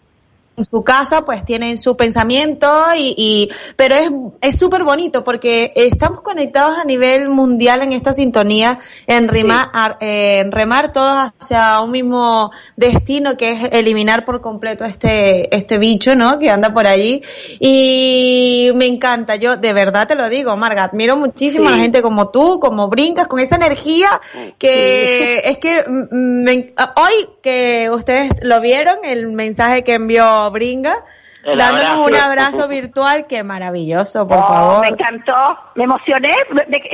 en 0.57 0.65
su 0.65 0.83
casa 0.83 1.25
pues 1.25 1.45
tienen 1.45 1.79
su 1.79 1.97
pensamiento 1.97 2.69
y, 2.95 3.15
y 3.17 3.49
pero 3.77 3.95
es 3.95 4.11
es 4.41 4.59
súper 4.59 4.85
bonito 4.85 5.25
porque 5.25 5.73
estamos 5.75 6.21
conectados 6.21 6.77
a 6.79 6.85
nivel 6.85 7.29
mundial 7.31 7.83
en 7.83 7.93
esta 7.93 8.12
sintonía 8.12 8.79
en 9.07 9.29
remar 9.29 9.69
en 10.01 10.53
remar 10.53 10.93
todos 10.93 11.33
hacia 11.41 11.81
un 11.81 11.91
mismo 11.93 12.51
destino 12.77 13.37
que 13.37 13.51
es 13.51 13.59
eliminar 13.73 14.25
por 14.25 14.41
completo 14.43 14.85
este 14.85 15.55
este 15.57 15.79
bicho 15.79 16.15
no 16.17 16.38
que 16.38 16.51
anda 16.51 16.73
por 16.75 16.87
allí. 16.87 17.23
Y 17.59 18.71
me 18.75 18.87
encanta 18.87 19.37
yo 19.37 19.57
de 19.57 19.73
verdad 19.73 20.07
te 20.07 20.15
lo 20.17 20.29
digo 20.29 20.57
Marga 20.57 20.85
admiro 20.85 21.17
muchísimo 21.17 21.69
a 21.69 21.71
la 21.73 21.79
gente 21.79 22.03
como 22.03 22.29
tú 22.29 22.59
como 22.61 22.88
brincas 22.88 23.27
con 23.27 23.41
esa 23.41 23.57
energía 23.57 24.21
que 24.59 25.38
es 25.45 25.59
que 25.59 25.85
mm, 25.88 26.43
me- 26.45 26.75
hoy 26.97 27.29
que 27.43 27.88
ustedes 27.91 28.31
lo 28.43 28.61
vieron 28.61 28.99
el 29.05 29.29
mensaje 29.33 29.83
que 29.85 29.95
envió 29.95 30.41
Bringa 30.50 31.05
El 31.44 31.59
dándonos 31.59 31.85
abrazo. 31.85 32.02
un 32.05 32.14
abrazo 32.16 32.68
virtual 32.68 33.26
qué 33.28 33.42
maravilloso 33.42 34.26
por 34.28 34.38
Oh, 34.38 34.46
favor 34.48 34.81
Me 34.81 34.88
encantó, 34.88 35.59
me 35.74 35.85
emocioné, 35.85 36.35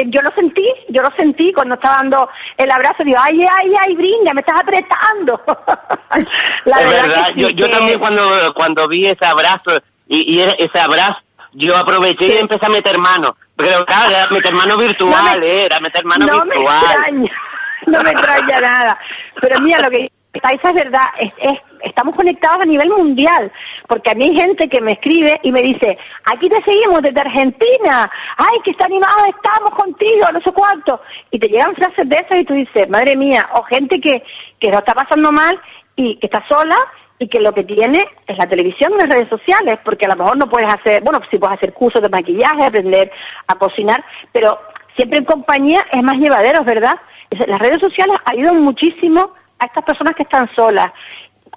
yo 0.06 0.22
lo 0.22 0.30
sentí, 0.32 0.66
yo 0.88 1.02
lo 1.02 1.11
sentí 1.16 1.52
cuando 1.52 1.74
estaba 1.74 1.96
dando 1.96 2.28
el 2.56 2.70
abrazo, 2.70 3.04
digo, 3.04 3.18
ay, 3.20 3.40
ay, 3.42 3.72
ay, 3.80 3.96
brinda, 3.96 4.32
me 4.34 4.40
estás 4.40 4.61
apretando. 4.61 5.40
La 6.64 6.80
es 6.80 6.90
verdad 6.90 7.02
verdad, 7.02 7.26
que 7.28 7.32
sí, 7.34 7.40
yo, 7.40 7.48
yo 7.50 7.66
que- 7.66 7.72
también 7.72 7.98
cuando, 7.98 8.54
cuando 8.54 8.88
vi 8.88 9.06
ese 9.06 9.24
abrazo 9.26 9.80
y, 10.06 10.37
y 10.37 10.40
ese 10.42 10.78
abrazo, 10.80 11.18
yo 11.52 11.76
aproveché 11.76 12.26
y 12.26 12.38
empecé 12.38 12.66
a 12.66 12.70
meter 12.70 12.98
mano. 12.98 13.37
Pero 13.56 13.84
claro, 13.84 14.11
era 14.11 14.28
meter 14.30 14.52
mano 14.54 14.76
virtual, 14.78 15.11
No 15.34 15.40
me- 15.40 15.46
eh, 15.46 15.64
era 15.66 15.80
meter 15.80 16.04
mano 16.04 16.26
no 16.26 16.44
me 16.44 16.54
extraña, 16.54 17.30
no 17.87 18.02
me 18.02 18.11
extraña 18.11 18.61
nada. 18.61 18.98
Pero 19.40 19.61
mira, 19.61 19.80
lo 19.80 19.90
que 19.90 20.11
estáis 20.32 20.60
es 20.62 20.74
verdad, 20.74 21.06
es, 21.18 21.32
es- 21.38 21.60
estamos 21.82 22.14
conectados 22.16 22.62
a 22.62 22.66
nivel 22.66 22.88
mundial, 22.90 23.50
porque 23.86 24.10
a 24.10 24.14
mí 24.14 24.24
hay 24.24 24.34
gente 24.36 24.68
que 24.68 24.80
me 24.80 24.92
escribe 24.92 25.38
y 25.44 25.52
me 25.52 25.62
dice, 25.62 25.96
aquí 26.24 26.48
te 26.48 26.62
seguimos 26.64 27.00
desde 27.02 27.20
Argentina, 27.20 28.10
ay, 28.36 28.58
que 28.64 28.72
está 28.72 28.86
animado, 28.86 29.24
estamos 29.26 29.70
contigo, 29.76 30.26
no 30.32 30.40
sé 30.40 30.50
cuánto. 30.52 31.00
Y 31.30 31.38
te 31.38 31.48
llegan 31.48 31.74
frases 31.76 32.08
de 32.08 32.16
esas 32.16 32.40
y 32.40 32.44
tú 32.44 32.54
dices, 32.54 32.88
madre 32.88 33.16
mía, 33.16 33.48
o 33.54 33.62
gente 33.62 34.00
que, 34.00 34.22
que 34.58 34.70
lo 34.70 34.78
está 34.78 34.92
pasando 34.94 35.30
mal 35.32 35.60
y 35.94 36.16
que 36.16 36.26
está 36.26 36.44
sola 36.48 36.76
y 37.20 37.28
que 37.28 37.40
lo 37.40 37.52
que 37.54 37.64
tiene 37.64 38.04
es 38.26 38.36
la 38.38 38.48
televisión 38.48 38.92
y 38.94 38.98
las 38.98 39.08
redes 39.08 39.28
sociales, 39.28 39.78
porque 39.84 40.06
a 40.06 40.08
lo 40.08 40.16
mejor 40.16 40.36
no 40.36 40.48
puedes 40.48 40.68
hacer, 40.68 41.02
bueno, 41.02 41.20
sí 41.30 41.38
puedes 41.38 41.56
hacer 41.56 41.72
cursos 41.72 42.02
de 42.02 42.08
maquillaje, 42.08 42.64
aprender 42.64 43.10
a 43.46 43.54
cocinar, 43.56 44.04
pero 44.32 44.60
siempre 44.96 45.18
en 45.18 45.24
compañía 45.24 45.86
es 45.92 46.02
más 46.02 46.16
llevadero, 46.18 46.62
¿verdad? 46.64 46.98
Las 47.46 47.58
redes 47.60 47.80
sociales 47.80 48.16
ayudan 48.24 48.60
muchísimo 48.60 49.32
a 49.59 49.66
estas 49.66 49.85
personas 49.85 50.14
que 50.14 50.23
están 50.23 50.49
solas, 50.55 50.92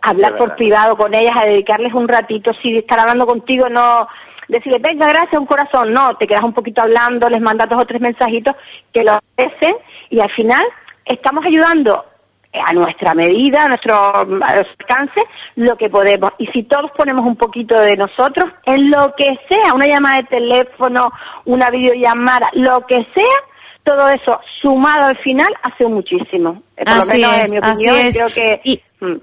hablar 0.02 0.38
por 0.38 0.56
privado 0.56 0.98
con 0.98 1.14
ellas, 1.14 1.36
a 1.38 1.46
dedicarles 1.46 1.94
un 1.94 2.08
ratito, 2.08 2.52
si 2.62 2.78
estar 2.78 3.00
hablando 3.00 3.26
contigo, 3.26 3.70
no 3.70 4.08
decirles, 4.48 4.82
venga, 4.82 5.08
gracias, 5.08 5.40
un 5.40 5.46
corazón, 5.46 5.94
no, 5.94 6.16
te 6.18 6.28
quedas 6.28 6.44
un 6.44 6.54
poquito 6.54 6.82
hablando, 6.82 7.30
les 7.30 7.42
mandas 7.42 7.70
dos 7.70 7.82
o 7.82 7.86
tres 7.86 8.02
mensajitos 8.02 8.56
que 8.92 9.04
lo 9.04 9.14
hacen 9.38 9.76
y 10.10 10.20
al 10.20 10.30
final 10.32 10.64
estamos 11.06 11.46
ayudando 11.46 12.06
a 12.54 12.74
nuestra 12.74 13.14
medida, 13.14 13.64
a 13.64 13.68
nuestro, 13.70 13.96
a 13.96 14.26
nuestro 14.26 14.76
alcance, 14.80 15.24
lo 15.56 15.78
que 15.78 15.90
podemos. 15.90 16.32
Y 16.38 16.48
si 16.48 16.64
todos 16.64 16.92
ponemos 16.92 17.26
un 17.26 17.38
poquito 17.38 17.80
de 17.80 17.96
nosotros, 17.96 18.52
en 18.66 18.92
lo 18.92 19.16
que 19.16 19.40
sea, 19.48 19.74
una 19.74 19.88
llamada 19.88 20.18
de 20.18 20.24
teléfono, 20.24 21.12
una 21.46 21.70
videollamada, 21.70 22.50
lo 22.54 22.86
que 22.86 23.08
sea, 23.14 23.38
todo 23.84 24.08
eso 24.10 24.40
sumado 24.62 25.06
al 25.06 25.18
final 25.18 25.54
hace 25.64 25.86
muchísimo. 25.86 26.62
Eh, 26.78 26.86
Por 26.86 26.94
Así 26.94 27.20
lo 27.20 27.30
menos 27.30 27.44
es, 27.44 27.46
en 27.46 27.52
mi 27.52 27.58
así 27.62 27.88
opinión, 27.90 28.08
es. 28.08 28.16
creo 28.16 28.30
que... 28.30 28.82
mm. 29.00 29.16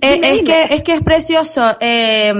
Eh, 0.00 0.20
es 0.22 0.42
que 0.42 0.62
es 0.76 0.82
que 0.84 0.94
es 0.94 1.02
precioso, 1.02 1.76
eh, 1.80 2.32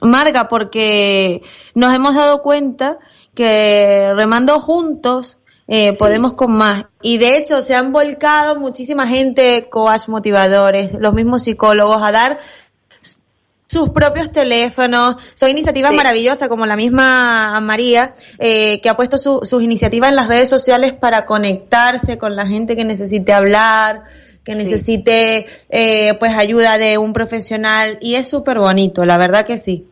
Marga, 0.00 0.48
porque 0.48 1.42
nos 1.74 1.94
hemos 1.94 2.14
dado 2.14 2.40
cuenta 2.40 2.98
que 3.34 4.10
remando 4.16 4.60
juntos 4.60 5.36
eh, 5.68 5.92
podemos 5.92 6.32
con 6.34 6.52
más. 6.52 6.86
Y 7.02 7.18
de 7.18 7.36
hecho 7.36 7.60
se 7.60 7.74
han 7.74 7.92
volcado 7.92 8.56
muchísima 8.58 9.06
gente, 9.06 9.68
coach 9.68 10.08
motivadores, 10.08 10.92
los 10.98 11.12
mismos 11.12 11.42
psicólogos, 11.42 12.02
a 12.02 12.12
dar 12.12 12.38
sus 13.66 13.90
propios 13.90 14.30
teléfonos. 14.32 15.16
Son 15.34 15.50
iniciativas 15.50 15.90
Sí. 15.90 15.96
maravillosas, 15.96 16.48
como 16.48 16.66
la 16.66 16.76
misma 16.76 17.58
María, 17.60 18.14
eh, 18.38 18.80
que 18.80 18.88
ha 18.88 18.96
puesto 18.96 19.18
su- 19.18 19.40
sus 19.42 19.62
iniciativas 19.62 20.10
en 20.10 20.16
las 20.16 20.28
redes 20.28 20.48
sociales 20.48 20.92
para 20.92 21.26
conectarse 21.26 22.18
con 22.18 22.36
la 22.36 22.46
gente 22.46 22.76
que 22.76 22.84
necesite 22.84 23.32
hablar, 23.32 24.04
que 24.44 24.54
necesite 24.54 25.46
eh, 25.70 26.14
pues 26.20 26.36
ayuda 26.36 26.78
de 26.78 26.98
un 26.98 27.12
profesional 27.12 27.98
y 28.00 28.14
es 28.14 28.28
súper 28.28 28.58
bonito, 28.60 29.04
la 29.04 29.18
verdad 29.18 29.44
que 29.44 29.58
sí. 29.58 29.86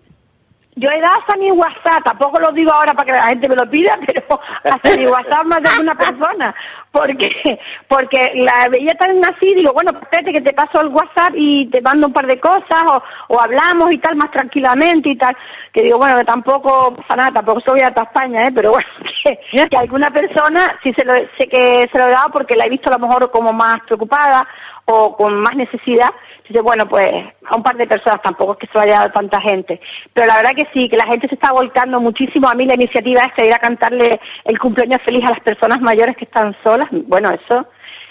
Yo 0.77 0.91
he 0.91 1.01
dado 1.01 1.21
hasta 1.21 1.37
mi 1.37 1.51
WhatsApp, 1.53 2.03
tampoco 2.05 2.41
lo 2.41 2.51
digo 2.51 2.73
ahora 2.73 2.95
para 2.95 3.07
que 3.07 3.13
la 3.13 3.27
gente 3.29 3.49
me 3.49 3.57
lo 3.57 3.71
pida, 3.71 3.97
pero 4.07 4.41
hasta 4.65 4.97
mi 4.97 5.07
WhatsApp 5.07 5.45
más 5.45 5.63
de 5.63 5.81
una 5.81 5.95
persona, 5.95 6.55
porque 6.91 7.59
porque 7.89 8.33
la 8.35 8.69
veía 8.69 8.95
tan 8.95 9.25
así, 9.25 9.55
digo, 9.55 9.73
bueno, 9.73 9.93
espérate 9.93 10.33
que 10.33 10.41
te 10.41 10.53
paso 10.53 10.81
el 10.81 10.89
WhatsApp 10.89 11.35
y 11.37 11.67
te 11.67 11.81
mando 11.81 12.09
un 12.09 12.13
par 12.13 12.27
de 12.27 12.41
cosas, 12.41 12.83
o, 12.87 13.03
o 13.29 13.41
hablamos 13.41 13.93
y 13.93 13.99
tal, 13.99 14.17
más 14.17 14.31
tranquilamente 14.31 15.11
y 15.11 15.17
tal, 15.17 15.37
que 15.73 15.83
digo, 15.83 15.99
bueno, 15.99 16.17
que 16.17 16.25
tampoco 16.25 16.95
pasa 16.95 17.17
nada, 17.17 17.33
tampoco 17.33 17.61
soy 17.61 17.81
a 17.81 17.89
España, 17.89 18.47
¿eh? 18.47 18.53
pero 18.53 18.73
bueno, 18.73 18.89
que, 19.25 19.69
que 19.69 19.77
alguna 19.77 20.11
persona, 20.11 20.79
sí 20.83 20.93
se 20.95 21.05
lo, 21.05 21.15
sé 21.39 21.49
que 21.49 21.89
se 21.91 21.99
lo 21.99 22.09
he 22.09 22.11
dado 22.11 22.31
porque 22.33 22.57
la 22.57 22.67
he 22.67 22.71
visto 22.71 22.89
a 22.89 22.99
lo 22.99 23.07
mejor 23.07 23.31
como 23.31 23.53
más 23.53 23.79
preocupada, 23.87 24.47
o 24.87 25.17
con 25.17 25.41
más 25.41 25.57
necesidad, 25.57 26.11
dice, 26.47 26.61
bueno, 26.61 26.87
pues 26.89 27.13
a 27.47 27.57
un 27.57 27.63
par 27.63 27.77
de 27.77 27.87
personas 27.87 28.21
tampoco 28.23 28.53
es 28.53 28.59
que 28.59 28.67
se 28.67 28.79
haya 28.79 28.99
dado 28.99 29.13
tanta 29.13 29.41
gente. 29.41 29.81
Pero 30.13 30.27
la 30.27 30.37
verdad 30.37 30.55
que 30.55 30.69
sí, 30.73 30.89
que 30.89 30.97
la 30.97 31.07
gente 31.07 31.29
se 31.29 31.35
está 31.35 31.53
volcando 31.53 32.01
muchísimo. 32.01 32.49
A 32.49 32.55
mí 32.55 32.67
la 32.67 32.75
iniciativa 32.75 33.23
esta 33.23 33.43
de 33.43 33.49
ir 33.49 33.55
a 33.55 33.59
cantarle 33.59 34.21
el 34.45 34.59
cumpleaños 34.59 35.01
feliz 35.03 35.25
a 35.25 35.31
las 35.31 35.41
personas 35.41 35.81
mayores 35.81 36.17
que 36.17 36.25
están 36.25 36.55
solas, 36.63 36.89
bueno, 36.91 37.31
eso 37.31 37.67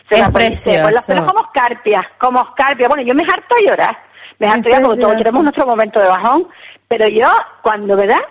se 0.10 0.16
Es 0.16 0.30
pues 0.30 0.50
precioso. 0.50 0.88
pelos 0.88 1.26
como 1.32 1.46
escarpias, 1.46 2.06
como 2.18 2.42
escarpias. 2.42 2.90
Bueno, 2.90 3.04
yo 3.04 3.14
me 3.14 3.24
harto 3.24 3.56
a 3.56 3.62
llorar, 3.62 3.98
me 4.40 4.48
harto 4.48 4.68
a 4.68 4.72
llorar 4.72 4.84
porque 4.84 5.02
todos 5.02 5.18
tenemos 5.18 5.44
nuestro 5.44 5.66
momento 5.66 6.00
de 6.00 6.08
bajón, 6.08 6.48
pero 6.88 7.08
yo, 7.08 7.30
cuando, 7.62 7.96
¿verdad? 7.96 8.22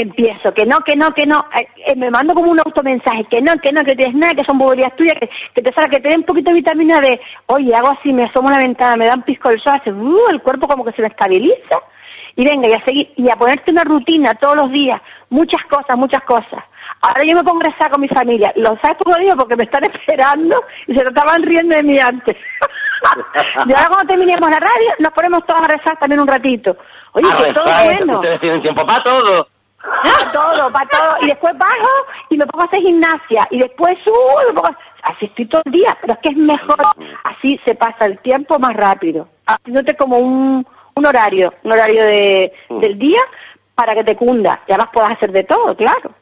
Empiezo, 0.00 0.52
que 0.52 0.66
no, 0.66 0.80
que 0.80 0.96
no, 0.96 1.12
que 1.12 1.26
no, 1.26 1.46
eh, 1.58 1.68
eh, 1.86 1.96
me 1.96 2.10
mando 2.10 2.34
como 2.34 2.50
un 2.50 2.60
automensaje, 2.60 3.24
que 3.24 3.40
no, 3.40 3.56
que 3.58 3.72
no, 3.72 3.84
que 3.84 3.96
tienes 3.96 4.14
nada, 4.14 4.34
que 4.34 4.44
son 4.44 4.58
boberías 4.58 4.94
tuyas, 4.96 5.16
que, 5.18 5.30
que 5.54 5.62
te 5.62 5.72
salga, 5.72 5.90
que 5.90 6.00
te 6.00 6.08
den 6.08 6.20
un 6.20 6.26
poquito 6.26 6.50
de 6.50 6.56
vitamina 6.56 7.00
D, 7.00 7.20
oye, 7.46 7.74
hago 7.74 7.88
así, 7.88 8.12
me 8.12 8.24
asomo 8.24 8.48
a 8.48 8.52
la 8.52 8.58
ventana, 8.58 8.96
me 8.96 9.06
da 9.06 9.14
un 9.14 9.22
pisco 9.22 9.48
del 9.48 9.60
sol, 9.60 9.74
hace, 9.74 9.92
uh, 9.92 10.28
el 10.30 10.42
cuerpo 10.42 10.68
como 10.68 10.84
que 10.84 10.92
se 10.92 11.02
me 11.02 11.08
estabiliza, 11.08 11.78
y 12.36 12.44
venga, 12.44 12.68
y 12.68 12.72
a 12.72 12.84
seguir, 12.84 13.12
y 13.16 13.28
a 13.28 13.36
ponerte 13.36 13.70
una 13.70 13.84
rutina 13.84 14.34
todos 14.34 14.56
los 14.56 14.70
días, 14.70 15.00
muchas 15.28 15.62
cosas, 15.64 15.96
muchas 15.96 16.22
cosas. 16.22 16.64
Ahora 17.02 17.24
yo 17.24 17.34
me 17.34 17.44
pongo 17.44 17.60
a 17.60 17.70
rezar 17.70 17.90
con 17.90 18.00
mi 18.00 18.08
familia, 18.08 18.52
lo 18.56 18.76
sabes 18.80 18.96
por 18.98 19.12
lo 19.12 19.18
digo 19.18 19.36
porque 19.36 19.56
me 19.56 19.64
están 19.64 19.84
esperando 19.92 20.62
y 20.86 20.94
se 20.94 21.02
estaban 21.02 21.42
riendo 21.42 21.76
de 21.76 21.82
mí 21.82 21.98
antes. 21.98 22.36
y 23.66 23.72
ahora 23.72 23.88
cuando 23.88 24.06
terminemos 24.06 24.50
la 24.50 24.60
radio, 24.60 24.90
nos 24.98 25.12
ponemos 25.12 25.44
todos 25.46 25.62
a 25.62 25.68
rezar 25.68 25.98
también 25.98 26.20
un 26.20 26.28
ratito. 26.28 26.76
Oye, 27.12 27.28
que 27.46 27.52
todo 27.52 27.64
bueno. 27.64 28.14
Ustedes 28.14 28.40
tienen 28.40 28.62
tiempo 28.62 28.86
para 28.86 29.02
todo. 29.02 29.48
Para 29.82 30.32
todo, 30.32 30.72
para 30.72 30.88
todo. 30.88 31.16
Y 31.22 31.26
después 31.26 31.56
bajo 31.56 31.88
y 32.28 32.36
me 32.36 32.46
pongo 32.46 32.62
a 32.62 32.66
hacer 32.66 32.80
gimnasia. 32.80 33.48
Y 33.50 33.58
después 33.58 33.98
subo 34.04 34.40
me 34.48 34.54
pongo 34.54 34.68
a... 34.68 34.78
Así 35.02 35.24
estoy 35.24 35.46
todo 35.46 35.62
el 35.64 35.72
día, 35.72 35.96
pero 36.00 36.12
es 36.12 36.18
que 36.20 36.28
es 36.28 36.36
mejor. 36.36 36.78
Así 37.24 37.58
se 37.64 37.74
pasa 37.74 38.06
el 38.06 38.18
tiempo 38.18 38.58
más 38.58 38.74
rápido. 38.74 39.28
Haciéndote 39.46 39.96
como 39.96 40.18
un, 40.18 40.66
un 40.94 41.06
horario, 41.06 41.54
un 41.64 41.72
horario 41.72 42.04
de, 42.04 42.52
del 42.68 42.98
día 42.98 43.20
para 43.74 43.94
que 43.94 44.04
te 44.04 44.16
cunda. 44.16 44.60
Y 44.66 44.72
además 44.72 44.90
puedas 44.92 45.12
hacer 45.12 45.32
de 45.32 45.44
todo, 45.44 45.74
claro. 45.74 46.12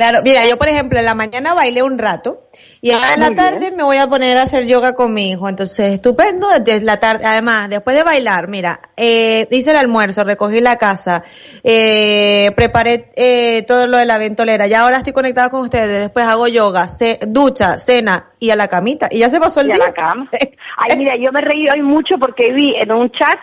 Claro, 0.00 0.20
mira, 0.24 0.46
yo 0.48 0.56
por 0.56 0.66
ejemplo 0.66 0.98
en 0.98 1.04
la 1.04 1.14
mañana 1.14 1.52
bailé 1.52 1.82
un 1.82 1.98
rato 1.98 2.48
y 2.80 2.90
ahora 2.90 3.12
en 3.12 3.20
la 3.20 3.26
Muy 3.26 3.34
tarde 3.36 3.58
bien. 3.58 3.76
me 3.76 3.82
voy 3.82 3.98
a 3.98 4.06
poner 4.06 4.34
a 4.38 4.42
hacer 4.44 4.64
yoga 4.64 4.94
con 4.94 5.12
mi 5.12 5.30
hijo, 5.32 5.46
entonces 5.46 5.92
estupendo, 5.92 6.48
desde 6.58 6.80
la 6.82 6.96
tarde, 6.98 7.26
además, 7.26 7.68
después 7.68 7.94
de 7.94 8.02
bailar, 8.02 8.48
mira, 8.48 8.80
eh, 8.96 9.46
hice 9.50 9.72
el 9.72 9.76
almuerzo, 9.76 10.24
recogí 10.24 10.62
la 10.62 10.76
casa, 10.76 11.22
eh, 11.62 12.50
preparé 12.56 13.10
eh, 13.14 13.62
todo 13.66 13.86
lo 13.86 13.98
de 13.98 14.06
la 14.06 14.16
ventolera, 14.16 14.66
ya 14.66 14.80
ahora 14.80 14.96
estoy 14.96 15.12
conectada 15.12 15.50
con 15.50 15.60
ustedes, 15.60 16.00
después 16.00 16.24
hago 16.24 16.48
yoga, 16.48 16.88
ce- 16.88 17.18
ducha, 17.28 17.76
cena 17.76 18.30
y 18.38 18.48
a 18.48 18.56
la 18.56 18.68
camita, 18.68 19.06
y 19.10 19.18
ya 19.18 19.28
se 19.28 19.38
pasó 19.38 19.60
el 19.60 19.68
Y 19.68 19.72
a 19.72 19.74
día. 19.74 19.84
la 19.88 19.92
cama. 19.92 20.30
Ay, 20.78 20.96
mira, 20.96 21.16
yo 21.16 21.30
me 21.32 21.42
reí 21.42 21.68
hoy 21.68 21.82
mucho 21.82 22.16
porque 22.18 22.54
vi 22.54 22.74
en 22.74 22.90
un 22.90 23.10
chat 23.10 23.38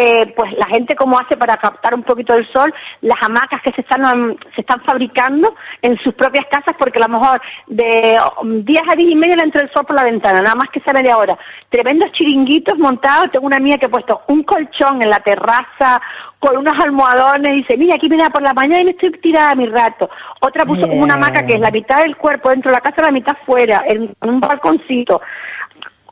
eh, 0.00 0.32
pues 0.36 0.52
la 0.52 0.66
gente 0.66 0.94
cómo 0.94 1.18
hace 1.18 1.36
para 1.36 1.56
captar 1.56 1.92
un 1.92 2.04
poquito 2.04 2.32
del 2.32 2.46
sol, 2.52 2.72
las 3.00 3.20
hamacas 3.20 3.60
que 3.62 3.72
se 3.72 3.80
están 3.80 4.04
um, 4.04 4.36
se 4.54 4.60
están 4.60 4.80
fabricando 4.82 5.56
en 5.82 5.98
sus 5.98 6.14
propias 6.14 6.46
casas 6.46 6.76
porque 6.78 6.98
a 6.98 7.08
lo 7.08 7.18
mejor 7.18 7.40
de 7.66 8.16
um, 8.40 8.62
10 8.64 8.82
a 8.88 8.94
10 8.94 9.10
y 9.10 9.16
media 9.16 9.34
le 9.34 9.42
entra 9.42 9.62
el 9.62 9.72
sol 9.72 9.84
por 9.84 9.96
la 9.96 10.04
ventana, 10.04 10.40
nada 10.40 10.54
más 10.54 10.68
que 10.68 10.80
sea 10.80 10.92
media 10.92 11.18
hora. 11.18 11.36
Tremendos 11.68 12.12
chiringuitos 12.12 12.78
montados, 12.78 13.32
tengo 13.32 13.46
una 13.46 13.56
amiga 13.56 13.76
que 13.76 13.86
ha 13.86 13.90
puesto 13.90 14.22
un 14.28 14.44
colchón 14.44 15.02
en 15.02 15.10
la 15.10 15.18
terraza 15.18 16.00
con 16.38 16.56
unos 16.56 16.78
almohadones 16.78 17.52
y 17.52 17.56
dice, 17.62 17.76
mira, 17.76 17.96
aquí 17.96 18.08
me 18.08 18.16
da 18.16 18.30
por 18.30 18.42
la 18.42 18.54
mañana 18.54 18.82
y 18.82 18.84
me 18.84 18.90
estoy 18.92 19.10
tirada 19.20 19.50
a 19.50 19.56
mi 19.56 19.66
rato. 19.66 20.08
Otra 20.40 20.64
puso 20.64 20.86
como 20.86 21.02
una 21.02 21.14
hamaca 21.14 21.44
que 21.44 21.54
es 21.54 21.60
la 21.60 21.72
mitad 21.72 22.02
del 22.02 22.16
cuerpo 22.16 22.50
dentro 22.50 22.70
de 22.70 22.76
la 22.76 22.80
casa, 22.80 23.02
la 23.02 23.10
mitad 23.10 23.36
fuera, 23.44 23.82
en 23.84 24.14
un 24.20 24.38
balconcito 24.38 25.20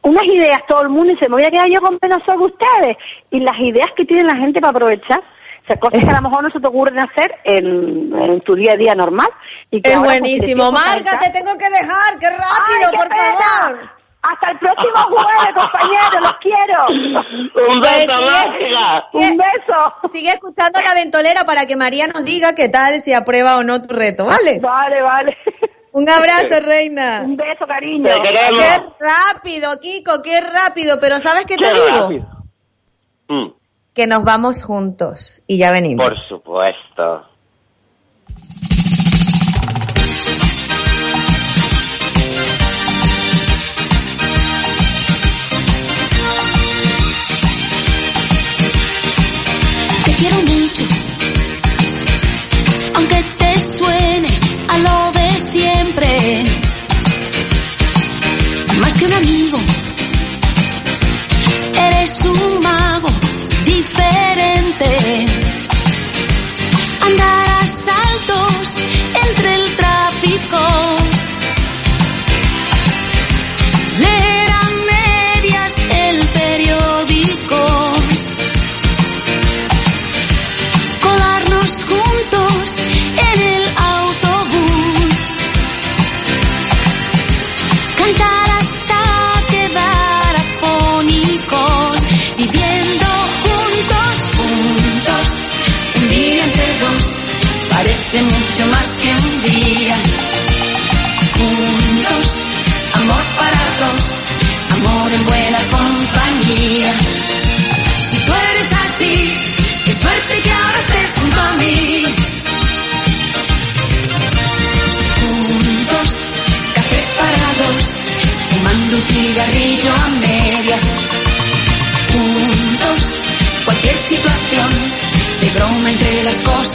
unas 0.09 0.25
ideas 0.25 0.63
todo 0.69 0.83
el 0.83 0.89
mundo 0.89 1.13
y 1.13 1.17
se 1.19 1.29
me 1.29 1.35
voy 1.37 1.45
a 1.45 1.51
quedar 1.51 1.69
yo 1.69 1.81
con 1.81 1.99
pena 1.99 2.19
sobre 2.25 2.47
ustedes. 2.47 2.97
Y 3.31 3.41
las 3.41 3.59
ideas 3.59 3.91
que 3.97 4.05
tiene 4.05 4.23
la 4.25 4.37
gente 4.37 4.61
para 4.61 4.71
aprovechar. 4.71 5.19
O 5.21 5.67
sea, 5.67 5.77
cosas 5.81 6.05
que 6.05 6.11
a 6.11 6.21
lo 6.21 6.23
mejor 6.29 6.45
no 6.45 6.51
se 6.51 6.61
te 6.61 6.67
ocurren 6.69 6.99
hacer 7.01 7.35
en, 7.45 8.13
en 8.17 8.41
tu 8.43 8.55
día 8.55 8.73
a 8.73 8.77
día 8.77 8.95
normal. 8.95 9.29
Y 9.71 9.83
que 9.83 9.91
Es 9.91 9.97
ahora, 9.97 10.09
pues, 10.09 10.17
si 10.17 10.21
buenísimo. 10.55 10.71
tienes 10.71 10.81
Marga, 10.81 11.19
que 11.19 11.27
te 11.27 11.33
tengo 11.39 11.59
que 11.59 11.71
dejar, 11.71 12.19
qué 12.21 12.29
rápido, 12.31 12.47
¡Ay, 12.85 12.91
qué 12.91 12.97
por 12.97 13.09
pena! 13.09 13.37
favor. 13.61 13.97
Hasta 14.29 14.51
el 14.51 14.59
próximo 14.59 15.03
jueves, 15.09 15.55
compañeros, 15.55 16.21
los 16.21 16.37
quiero. 16.39 16.87
Un 17.73 17.81
Pues 17.81 17.81
beso, 17.81 18.19
sigue- 18.19 18.75
Marga. 18.75 19.09
Un 19.13 19.37
beso. 19.37 19.95
Sigue 20.13 20.31
escuchando 20.31 20.81
la 20.83 20.95
ventolera 20.95 21.45
para 21.45 21.67
que 21.67 21.77
María 21.77 22.09
nos 22.09 22.25
diga 22.25 22.53
qué 22.55 22.69
tal, 22.69 23.01
si 23.03 23.13
aprueba 23.13 23.57
o 23.59 23.63
no 23.63 23.81
tu 23.83 23.95
reto, 23.95 24.25
¿vale? 24.25 24.59
Vale, 24.61 25.01
vale. 25.03 25.37
Un 25.97 26.11
abrazo, 26.11 26.61
reina. 26.61 27.23
Un 27.25 27.37
beso, 27.39 27.67
cariño. 27.67 28.05
Te 28.05 28.21
queremos. 28.29 28.63
Qué 28.65 28.83
rápido, 29.01 29.81
Kiko, 29.81 30.21
qué 30.23 30.43
rápido. 30.43 30.99
Pero 31.01 31.19
¿sabes 31.19 31.47
qué 31.47 31.57
te 31.57 31.65
Qué 31.65 31.73
digo? 31.73 31.87
rápido. 32.03 32.27
Mm, 33.29 33.47
Que 33.95 34.07
nos 34.07 34.23
vamos 34.23 34.63
juntos 34.63 35.43
y 35.47 35.57
ya 35.57 35.71
venimos. 35.71 36.05
por 36.07 36.19
supuesto. 36.19 37.25
Te 50.05 50.13
quiero 50.15 50.37
mucho, 50.43 50.83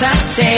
cosas 0.02 0.36
serias. 0.36 0.51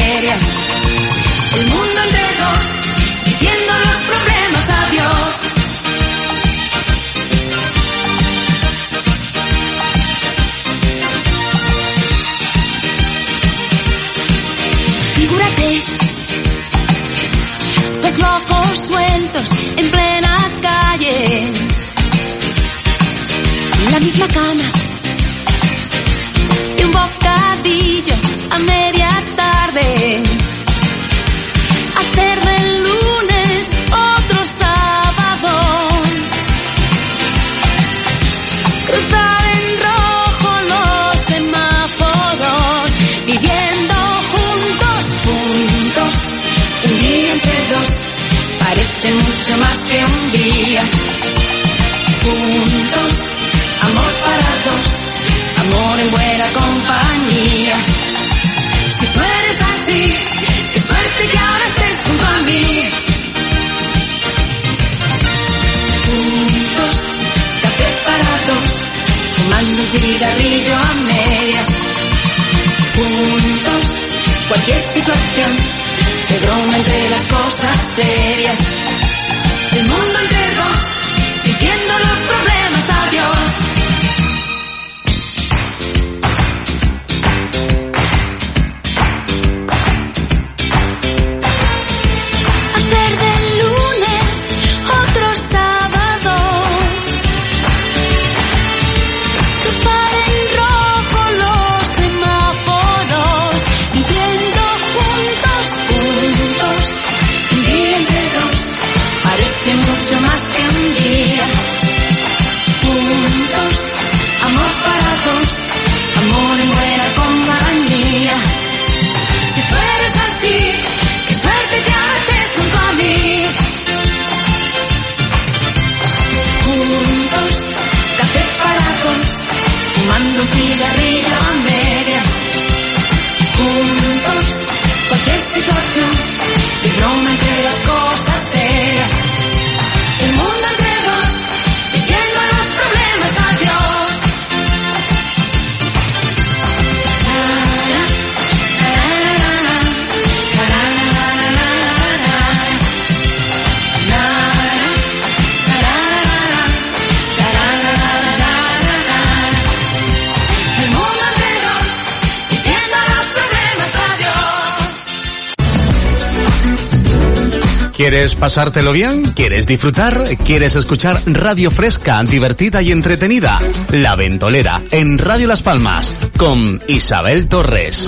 ¿Quieres 168.23 168.39
pasártelo 168.39 168.93
bien? 168.93 169.33
¿Quieres 169.33 169.67
disfrutar? 169.67 170.23
¿Quieres 170.45 170.75
escuchar 170.75 171.21
radio 171.25 171.69
fresca, 171.69 172.23
divertida 172.23 172.81
y 172.81 172.89
entretenida? 172.89 173.59
La 173.89 174.15
Ventolera, 174.15 174.81
en 174.91 175.17
Radio 175.17 175.45
Las 175.45 175.61
Palmas, 175.61 176.15
con 176.37 176.81
Isabel 176.87 177.49
Torres. 177.49 178.07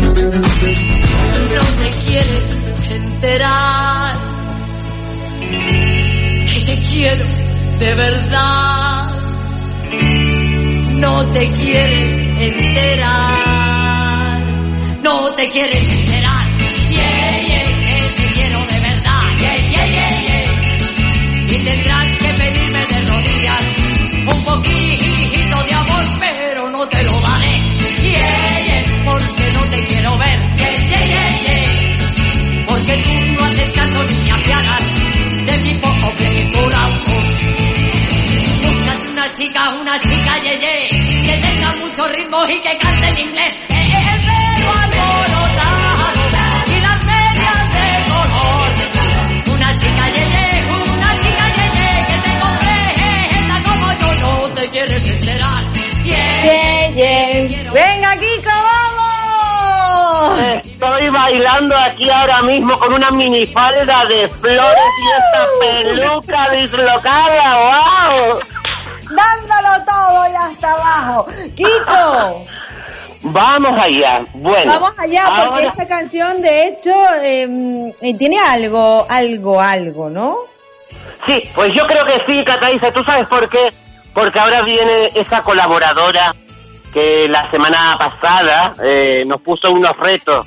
No 0.00 0.14
te 0.14 0.30
quieres 2.06 2.58
enterar 2.90 4.18
que 6.50 6.60
te 6.64 6.78
quiero 6.90 7.26
de 7.80 7.94
verdad. 7.96 9.10
No 11.00 11.22
te 11.34 11.50
quieres 11.50 12.14
enterar. 12.38 13.74
No 15.02 15.34
te 15.34 15.50
quieres 15.50 15.93
chica, 39.36 39.68
una 39.80 39.98
chica, 40.00 40.38
ye, 40.42 40.58
ye, 40.58 40.88
que 41.26 41.36
tenga 41.38 41.72
mucho 41.80 42.06
ritmo 42.08 42.46
y 42.46 42.60
que 42.62 42.78
cante 42.78 43.08
en 43.08 43.18
inglés. 43.18 43.54
Eh, 43.54 43.74
eh, 43.74 44.04
el 44.14 44.20
pelo 44.26 44.70
alborotado 44.84 45.88
y 46.66 46.80
las 46.80 47.00
medias 47.04 47.64
de 47.74 47.86
color. 48.10 48.68
Una 49.54 49.70
chica, 49.80 50.04
ye, 50.14 50.24
ye, 50.34 50.46
una 50.70 51.10
chica, 51.22 51.44
ye, 51.56 51.66
ye, 51.76 51.88
que 52.08 52.16
te 52.24 52.32
comprenda 52.42 53.56
como 53.64 53.86
yo 54.00 54.08
no 54.22 54.30
te 54.54 54.64
quieres 54.70 55.08
enterar. 55.08 55.62
Yeah, 56.04 56.90
yeah. 56.94 57.72
Venga, 57.72 58.16
Kiko, 58.16 58.56
vamos. 58.70 60.38
Estoy 60.64 61.08
bailando 61.08 61.76
aquí 61.76 62.08
ahora 62.10 62.42
mismo 62.42 62.78
con 62.78 62.92
una 62.92 63.10
minifalda 63.10 64.06
de 64.06 64.28
flores 64.28 64.92
y 65.02 65.06
esta 65.18 65.42
peluca 65.60 66.50
dislocada, 66.50 67.56
wow. 67.56 68.53
Dándolo 69.14 69.84
todo 69.84 70.28
y 70.30 70.34
hasta 70.34 70.72
abajo. 70.72 71.26
Kiko. 71.54 72.46
Vamos 73.22 73.78
allá. 73.78 74.24
Bueno. 74.34 74.72
Vamos 74.72 74.92
allá, 74.98 75.22
porque 75.46 75.66
esta 75.66 75.88
canción, 75.88 76.42
de 76.42 76.68
hecho, 76.68 76.90
eh, 77.22 77.92
eh, 78.02 78.14
tiene 78.18 78.38
algo, 78.38 79.06
algo, 79.08 79.60
algo, 79.60 80.10
¿no? 80.10 80.38
Sí, 81.26 81.42
pues 81.54 81.72
yo 81.72 81.86
creo 81.86 82.04
que 82.04 82.22
sí, 82.26 82.44
Cataiza. 82.44 82.92
¿Tú 82.92 83.02
sabes 83.02 83.26
por 83.28 83.48
qué? 83.48 83.72
Porque 84.12 84.38
ahora 84.38 84.62
viene 84.62 85.10
esa 85.14 85.42
colaboradora 85.42 86.34
que 86.92 87.26
la 87.28 87.50
semana 87.50 87.96
pasada 87.98 88.74
eh, 88.82 89.24
nos 89.26 89.40
puso 89.40 89.72
unos 89.72 89.96
retos. 89.96 90.46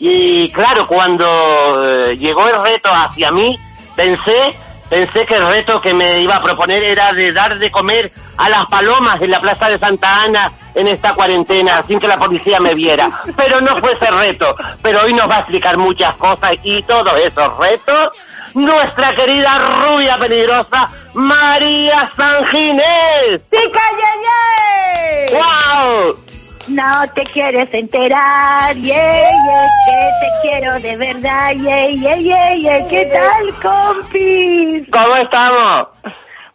Y 0.00 0.50
claro, 0.50 0.86
cuando 0.86 1.86
eh, 1.86 2.16
llegó 2.16 2.48
el 2.48 2.62
reto 2.62 2.88
hacia 2.92 3.30
mí, 3.30 3.58
pensé, 3.94 4.54
pensé 4.88 5.26
que 5.26 5.34
el 5.34 5.46
reto 5.46 5.80
que 5.80 5.92
me 5.94 6.20
iba 6.20 6.36
a 6.36 6.42
proponer 6.42 6.82
era 6.82 7.12
de 7.12 7.32
dar 7.32 7.58
de 7.58 7.70
comer 7.70 8.12
a 8.36 8.48
las 8.48 8.66
palomas 8.66 9.20
en 9.20 9.30
la 9.30 9.40
plaza 9.40 9.68
de 9.68 9.78
Santa 9.78 10.22
Ana 10.22 10.52
en 10.74 10.88
esta 10.88 11.14
cuarentena, 11.14 11.82
sin 11.82 11.98
que 11.98 12.08
la 12.08 12.16
policía 12.16 12.60
me 12.60 12.74
viera. 12.74 13.20
Pero 13.36 13.60
no 13.60 13.76
fue 13.78 13.92
ese 13.94 14.10
reto. 14.10 14.54
Pero 14.82 15.02
hoy 15.02 15.14
nos 15.14 15.28
va 15.28 15.36
a 15.36 15.40
explicar 15.40 15.76
muchas 15.76 16.14
cosas 16.16 16.52
y 16.62 16.82
todos 16.82 17.18
esos 17.20 17.58
retos 17.58 18.12
nuestra 18.54 19.14
querida 19.14 19.58
rubia 19.84 20.18
peligrosa 20.18 20.90
María 21.14 22.10
San 22.16 22.44
Ginés. 22.46 23.42
¡Chica 23.50 23.80
Yeye! 23.98 25.36
¡Wow! 25.36 26.35
No 26.68 27.08
te 27.14 27.22
quieres 27.26 27.72
enterar, 27.72 28.74
yeah, 28.74 29.30
yeah, 29.30 29.68
que 29.84 30.10
te 30.20 30.28
quiero 30.42 30.80
de 30.80 30.96
verdad, 30.96 31.54
yeah, 31.54 31.88
yeah, 31.88 32.16
yeah, 32.16 32.54
yeah. 32.56 32.88
¿Qué 32.88 33.06
tal, 33.06 33.54
compis? 33.62 34.88
¿Cómo 34.90 35.16
estamos? 35.16 35.88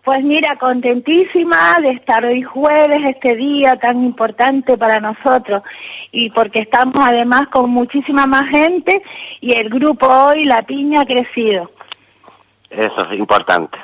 Pues 0.03 0.21
mira, 0.23 0.57
contentísima 0.57 1.77
de 1.81 1.91
estar 1.91 2.25
hoy 2.25 2.41
jueves, 2.41 3.01
este 3.05 3.35
día 3.35 3.77
tan 3.77 4.03
importante 4.03 4.77
para 4.77 4.99
nosotros. 4.99 5.63
Y 6.11 6.29
porque 6.31 6.59
estamos 6.59 6.95
además 7.05 7.47
con 7.47 7.69
muchísima 7.69 8.25
más 8.25 8.49
gente 8.49 9.01
y 9.39 9.53
el 9.53 9.69
grupo 9.69 10.07
hoy, 10.07 10.43
La 10.43 10.63
Piña, 10.63 11.01
ha 11.01 11.05
crecido. 11.05 11.71
Eso 12.69 13.11
es 13.11 13.17
importante. 13.17 13.77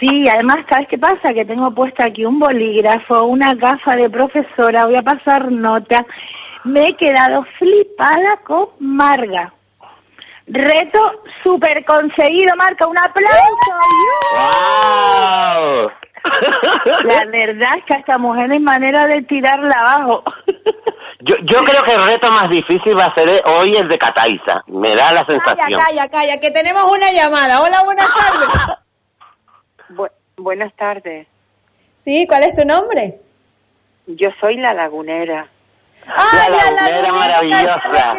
Sí, 0.00 0.28
además, 0.28 0.58
¿sabes 0.68 0.88
qué 0.88 0.98
pasa? 0.98 1.32
Que 1.34 1.44
tengo 1.44 1.70
puesta 1.72 2.04
aquí 2.04 2.24
un 2.24 2.38
bolígrafo, 2.38 3.24
una 3.24 3.54
gafa 3.54 3.96
de 3.96 4.08
profesora, 4.10 4.86
voy 4.86 4.96
a 4.96 5.02
pasar 5.02 5.50
nota. 5.50 6.04
Me 6.64 6.88
he 6.88 6.96
quedado 6.96 7.44
flipada 7.58 8.36
con 8.44 8.66
Marga. 8.80 9.52
Reto 10.46 11.22
súper 11.42 11.84
conseguido, 11.84 12.54
Marca, 12.56 12.86
un 12.86 12.96
aplauso. 12.98 13.38
¡Wow! 14.34 15.90
La 17.04 17.24
verdad 17.26 17.78
es 17.78 17.84
que 17.84 17.94
a 17.94 17.98
esta 17.98 18.18
mujer 18.18 18.50
hay 18.50 18.58
manera 18.60 19.06
de 19.06 19.22
tirarla 19.22 19.74
abajo. 19.74 20.24
Yo, 21.20 21.36
yo 21.42 21.64
creo 21.64 21.82
que 21.84 21.92
el 21.94 22.06
reto 22.06 22.30
más 22.30 22.48
difícil 22.50 22.96
va 22.98 23.06
a 23.06 23.14
ser 23.14 23.42
hoy 23.46 23.76
el 23.76 23.88
de 23.88 23.98
Cataiza. 23.98 24.62
Me 24.68 24.94
da 24.94 25.12
la 25.12 25.24
Calla, 25.24 25.38
sensación. 25.44 25.80
calla, 25.80 26.08
calla, 26.08 26.40
que 26.40 26.50
tenemos 26.50 26.82
una 26.84 27.10
llamada. 27.12 27.60
Hola, 27.62 27.82
buenas 27.84 28.06
tardes. 28.14 28.48
buenas 30.36 30.72
tardes. 30.74 31.26
Sí, 32.04 32.26
¿cuál 32.26 32.44
es 32.44 32.54
tu 32.54 32.64
nombre? 32.64 33.18
Yo 34.06 34.30
soy 34.40 34.56
la 34.56 34.72
lagunera. 34.74 35.48
¡Ay, 36.06 36.50
La 36.50 36.70
la 36.70 36.70
lagunera 36.70 37.12
maravillosa. 37.12 38.16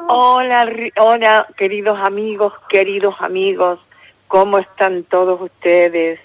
Hola, 0.08 0.68
hola, 0.98 1.46
queridos 1.56 1.98
amigos, 2.00 2.52
queridos 2.68 3.14
amigos. 3.20 3.78
¿Cómo 4.26 4.58
están 4.58 5.04
todos 5.04 5.40
ustedes? 5.40 6.18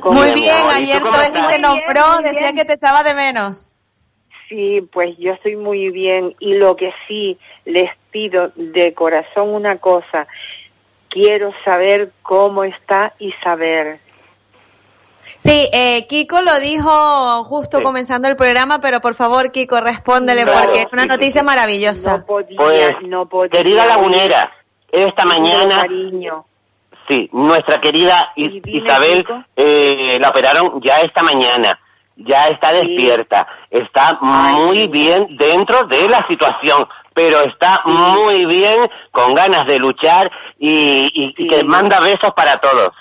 ¿Cómo 0.00 0.20
Muy 0.20 0.32
Bien, 0.32 0.50
amor, 0.56 0.72
¿y 0.78 0.98
tú 0.98 1.08
ayer 1.08 1.22
estás? 1.22 1.48
te 1.48 1.58
nombró, 1.58 2.18
decía 2.22 2.52
que 2.52 2.64
te 2.64 2.74
estaba 2.74 3.02
de 3.02 3.14
menos. 3.14 3.68
Sí, 4.48 4.80
pues 4.92 5.16
yo 5.18 5.32
estoy 5.32 5.56
muy 5.56 5.90
bien 5.90 6.34
y 6.38 6.54
lo 6.54 6.76
que 6.76 6.92
sí 7.08 7.38
les 7.64 7.90
pido 8.10 8.52
de 8.54 8.94
corazón 8.94 9.48
una 9.54 9.78
cosa, 9.78 10.28
quiero 11.16 11.50
saber 11.64 12.10
cómo 12.22 12.62
está 12.62 13.14
Isabel. 13.18 13.98
Sí, 15.38 15.66
eh, 15.72 16.06
Kiko 16.08 16.42
lo 16.42 16.60
dijo 16.60 17.44
justo 17.44 17.78
Sí. 17.78 17.82
comenzando 17.84 18.28
el 18.28 18.36
programa, 18.36 18.80
pero 18.82 19.00
por 19.00 19.14
favor, 19.14 19.50
Kiko, 19.50 19.80
respóndele 19.80 20.44
Claro. 20.44 20.60
porque 20.66 20.82
es 20.82 20.88
una 20.92 21.06
noticia 21.06 21.42
maravillosa. 21.42 22.18
No 22.18 22.26
podía, 22.26 22.56
Pues, 22.58 22.96
no 23.02 23.24
podía. 23.26 23.50
querida 23.50 23.86
lagunera, 23.86 24.52
esta 24.92 25.24
mañana, 25.24 25.76
cariño. 25.82 26.44
sí, 27.08 27.30
nuestra 27.32 27.80
querida 27.80 28.32
Is- 28.36 28.52
Sí, 28.52 28.60
dime, 28.62 28.86
Isabel 28.86 29.24
eh, 29.56 30.18
la 30.20 30.28
operaron 30.28 30.82
ya 30.82 31.00
esta 31.00 31.22
mañana. 31.22 31.80
Ya 32.18 32.48
está 32.48 32.72
despierta, 32.72 33.46
está 33.70 34.18
muy 34.20 34.86
bien 34.88 35.36
dentro 35.38 35.86
de 35.86 36.08
la 36.08 36.26
situación, 36.26 36.86
pero 37.16 37.40
está 37.44 37.80
muy 37.86 38.44
bien, 38.44 38.78
con 39.10 39.34
ganas 39.34 39.66
de 39.66 39.78
luchar 39.78 40.30
y, 40.58 41.32
y- 41.34 41.48
que 41.48 41.64
manda 41.64 41.98
besos 41.98 42.34
para 42.36 42.60
todos. 42.60 42.92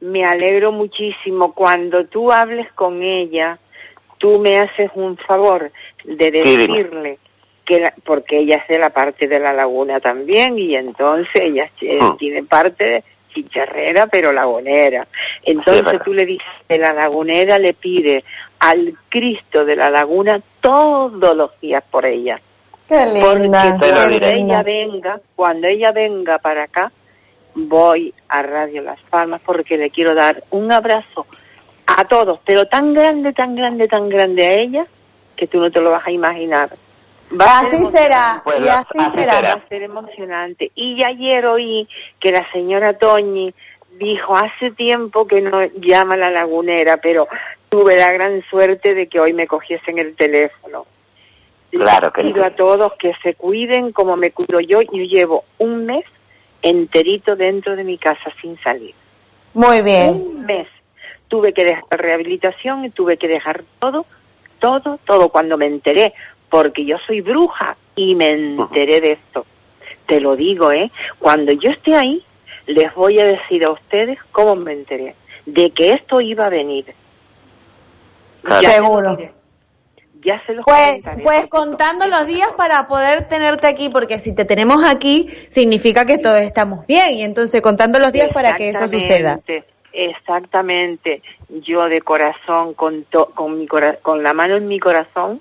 Me 0.00 0.24
alegro 0.24 0.72
muchísimo. 0.72 1.52
Cuando 1.54 2.06
tú 2.06 2.32
hables 2.32 2.72
con 2.72 3.04
ella, 3.04 3.58
tú 4.18 4.40
me 4.40 4.58
haces 4.58 4.90
un 4.94 5.16
favor 5.16 5.70
de 6.02 6.30
decirle 6.32 7.18
que, 7.64 7.78
la- 7.78 7.94
porque 8.04 8.38
ella 8.40 8.56
hace 8.64 8.80
la 8.80 8.90
parte 8.90 9.28
de 9.28 9.38
la 9.38 9.52
laguna 9.52 10.00
también 10.00 10.58
y 10.58 10.74
entonces 10.74 11.28
ella 11.36 11.70
eh, 11.82 12.00
Hmm. 12.02 12.16
tiene 12.16 12.42
parte 12.42 12.84
de 12.84 13.04
chicharrera 13.32 14.08
pero 14.08 14.32
lagunera. 14.32 15.06
Entonces 15.44 15.86
es 15.94 16.02
tú 16.02 16.12
le 16.12 16.26
dices 16.26 16.48
que 16.68 16.78
la 16.78 16.92
lagunera 16.92 17.60
le 17.60 17.74
pide 17.74 18.24
al 18.58 18.92
Cristo 19.08 19.64
de 19.64 19.76
la 19.76 19.88
laguna 19.88 20.40
todos 20.60 21.36
los 21.36 21.60
días 21.60 21.84
por 21.88 22.04
ella. 22.06 22.40
Qué 22.90 22.96
Te 22.96 23.06
lo 23.06 23.20
Porque 23.20 23.48
cuando 23.48 24.08
diré. 24.08 24.32
ella 24.40 24.62
venga, 24.64 25.20
cuando 25.36 25.66
ella 25.68 25.92
venga 25.92 26.38
para 26.38 26.64
acá, 26.64 26.90
voy 27.54 28.12
a 28.28 28.42
Radio 28.42 28.82
Las 28.82 29.00
Palmas 29.02 29.40
porque 29.44 29.78
le 29.78 29.90
quiero 29.90 30.14
dar 30.14 30.42
un 30.50 30.72
abrazo 30.72 31.26
a 31.86 32.04
todos, 32.04 32.40
pero 32.44 32.66
tan 32.66 32.92
grande, 32.92 33.32
tan 33.32 33.54
grande, 33.54 33.86
tan 33.88 34.08
grande 34.08 34.46
a 34.46 34.52
ella 34.54 34.86
que 35.36 35.46
tú 35.46 35.60
no 35.60 35.70
te 35.70 35.80
lo 35.80 35.90
vas 35.92 36.06
a 36.06 36.10
imaginar. 36.10 36.70
Va 37.40 37.60
a 37.60 37.64
ser 37.64 37.80
Así 37.82 37.92
será, 37.92 38.40
Pues 38.44 38.60
y 38.60 38.66
así 38.68 38.86
así 38.98 39.18
será. 39.18 39.34
será. 39.36 39.54
va 39.54 39.60
a 39.64 39.68
ser 39.68 39.82
emocionante. 39.82 40.72
Y 40.74 41.02
ayer 41.04 41.46
oí 41.46 41.88
que 42.18 42.32
la 42.32 42.44
señora 42.50 42.98
Toñi 42.98 43.54
dijo, 43.98 44.36
hace 44.36 44.72
tiempo 44.72 45.26
que 45.28 45.40
no 45.40 45.64
llama 45.80 46.14
a 46.14 46.18
la 46.18 46.30
lagunera, 46.32 46.96
pero 46.96 47.28
tuve 47.68 47.96
la 47.96 48.10
gran 48.12 48.42
suerte 48.50 48.94
de 48.94 49.06
que 49.06 49.20
hoy 49.20 49.32
me 49.32 49.46
cogiesen 49.46 49.98
el 50.00 50.16
teléfono. 50.16 50.86
Claro 51.70 52.12
que 52.12 52.22
pido 52.22 52.36
sí. 52.36 52.42
a 52.42 52.56
todos 52.56 52.94
que 52.94 53.14
se 53.22 53.34
cuiden 53.34 53.92
como 53.92 54.16
me 54.16 54.32
cuido 54.32 54.60
yo. 54.60 54.82
Yo 54.82 55.02
llevo 55.04 55.44
un 55.58 55.86
mes 55.86 56.04
enterito 56.62 57.36
dentro 57.36 57.76
de 57.76 57.84
mi 57.84 57.98
casa 57.98 58.30
sin 58.40 58.58
salir. 58.58 58.94
Muy 59.54 59.82
bien. 59.82 60.10
Un 60.10 60.46
mes. 60.46 60.68
Tuve 61.28 61.52
que 61.52 61.64
dejar 61.64 61.84
rehabilitación 61.90 62.84
y 62.84 62.90
tuve 62.90 63.16
que 63.16 63.28
dejar 63.28 63.62
todo, 63.78 64.04
todo, 64.58 64.98
todo 65.04 65.28
cuando 65.28 65.56
me 65.56 65.66
enteré, 65.66 66.12
porque 66.48 66.84
yo 66.84 66.98
soy 67.06 67.20
bruja 67.20 67.76
y 67.94 68.14
me 68.14 68.32
enteré 68.32 69.00
de 69.00 69.12
esto. 69.12 69.46
Te 70.06 70.20
lo 70.20 70.34
digo, 70.34 70.72
¿eh? 70.72 70.90
Cuando 71.18 71.52
yo 71.52 71.70
esté 71.70 71.94
ahí, 71.94 72.24
les 72.66 72.92
voy 72.94 73.20
a 73.20 73.24
decir 73.24 73.64
a 73.64 73.70
ustedes 73.70 74.18
cómo 74.32 74.56
me 74.56 74.72
enteré 74.72 75.14
de 75.46 75.70
que 75.70 75.92
esto 75.92 76.20
iba 76.20 76.46
a 76.46 76.50
venir. 76.50 76.86
Claro. 78.42 78.62
Ya 78.62 78.70
Seguro. 78.72 79.18
Ya 80.22 80.42
se 80.44 80.52
los 80.54 80.64
Pues, 80.64 81.02
pues 81.22 81.46
contando 81.48 82.06
los 82.06 82.26
días 82.26 82.52
para 82.52 82.86
poder 82.88 83.28
tenerte 83.28 83.66
aquí, 83.66 83.88
porque 83.88 84.18
si 84.18 84.34
te 84.34 84.44
tenemos 84.44 84.84
aquí, 84.84 85.28
significa 85.48 86.04
que 86.04 86.18
todos 86.18 86.40
estamos 86.40 86.86
bien, 86.86 87.10
y 87.14 87.22
entonces 87.22 87.62
contando 87.62 87.98
los 87.98 88.12
días 88.12 88.28
para 88.30 88.56
que 88.56 88.70
eso 88.70 88.86
suceda. 88.88 89.40
Exactamente, 89.40 89.64
Exactamente. 89.92 91.22
Yo 91.48 91.88
de 91.88 92.00
corazón, 92.00 92.74
con, 92.74 93.04
to- 93.04 93.30
con, 93.34 93.58
mi 93.58 93.66
cora- 93.66 93.96
con 94.02 94.22
la 94.22 94.32
mano 94.32 94.56
en 94.56 94.68
mi 94.68 94.78
corazón, 94.78 95.40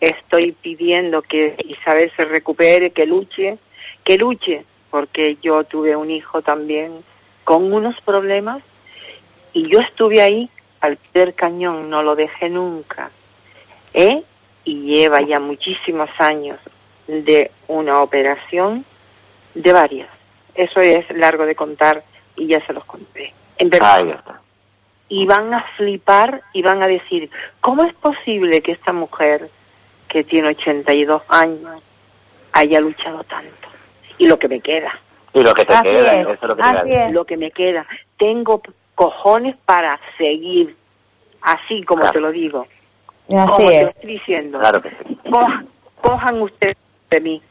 estoy 0.00 0.52
pidiendo 0.52 1.22
que 1.22 1.54
Isabel 1.68 2.10
se 2.16 2.24
recupere, 2.24 2.90
que 2.90 3.06
luche, 3.06 3.58
que 4.04 4.18
luche, 4.18 4.64
porque 4.90 5.36
yo 5.42 5.64
tuve 5.64 5.96
un 5.96 6.10
hijo 6.10 6.42
también 6.42 6.92
con 7.44 7.72
unos 7.72 8.00
problemas 8.00 8.62
y 9.52 9.68
yo 9.68 9.80
estuve 9.80 10.22
ahí 10.22 10.48
al 10.80 10.96
pie 10.96 11.24
del 11.26 11.34
cañón, 11.34 11.88
no 11.90 12.02
lo 12.02 12.16
dejé 12.16 12.48
nunca. 12.50 13.10
¿Eh? 13.94 14.22
Y 14.64 14.82
lleva 14.82 15.20
ya 15.22 15.40
muchísimos 15.40 16.10
años 16.18 16.58
de 17.06 17.50
una 17.68 18.00
operación, 18.02 18.84
de 19.54 19.72
varias. 19.72 20.08
Eso 20.54 20.80
es 20.80 21.08
largo 21.10 21.46
de 21.46 21.54
contar 21.54 22.02
y 22.36 22.46
ya 22.48 22.64
se 22.66 22.72
los 22.72 22.84
conté. 22.84 23.32
En 23.58 23.70
verdad. 23.70 23.96
Ahí 23.96 24.10
está. 24.10 24.40
Y 25.08 25.26
van 25.26 25.52
a 25.52 25.62
flipar 25.76 26.42
y 26.52 26.62
van 26.62 26.82
a 26.82 26.86
decir, 26.86 27.30
¿cómo 27.60 27.84
es 27.84 27.92
posible 27.94 28.62
que 28.62 28.72
esta 28.72 28.92
mujer, 28.92 29.48
que 30.08 30.24
tiene 30.24 30.48
82 30.48 31.22
años, 31.28 31.82
haya 32.52 32.80
luchado 32.80 33.22
tanto? 33.24 33.68
Y 34.18 34.26
lo 34.26 34.38
que 34.38 34.48
me 34.48 34.60
queda, 34.60 34.98
Y 35.34 35.42
lo 35.42 35.52
que 35.54 35.64
te 35.66 35.74
Así 35.74 35.88
queda, 35.90 36.14
es, 36.14 36.20
eso 36.20 36.32
es 36.32 36.42
lo 36.44 36.56
que 36.56 36.62
te 36.62 36.68
así 36.68 36.88
queda. 36.88 37.06
es. 37.08 37.12
lo 37.14 37.24
que 37.24 37.36
me 37.36 37.50
queda, 37.50 37.86
tengo 38.16 38.62
cojones 38.94 39.56
para 39.66 40.00
seguir, 40.16 40.76
así 41.42 41.82
como 41.82 42.02
Claro. 42.02 42.12
te 42.14 42.20
lo 42.20 42.30
digo. 42.32 42.66
Así 43.28 43.56
como 43.56 43.68
te 43.68 43.82
es. 43.82 43.96
estoy 43.96 44.12
diciendo. 44.12 44.58
Claro 44.58 44.82
que 44.82 44.90
sí. 44.90 45.18
Cojan, 45.30 45.68
cojan 46.00 46.42
ustedes 46.42 46.76
de 47.10 47.20
mí, 47.20 47.42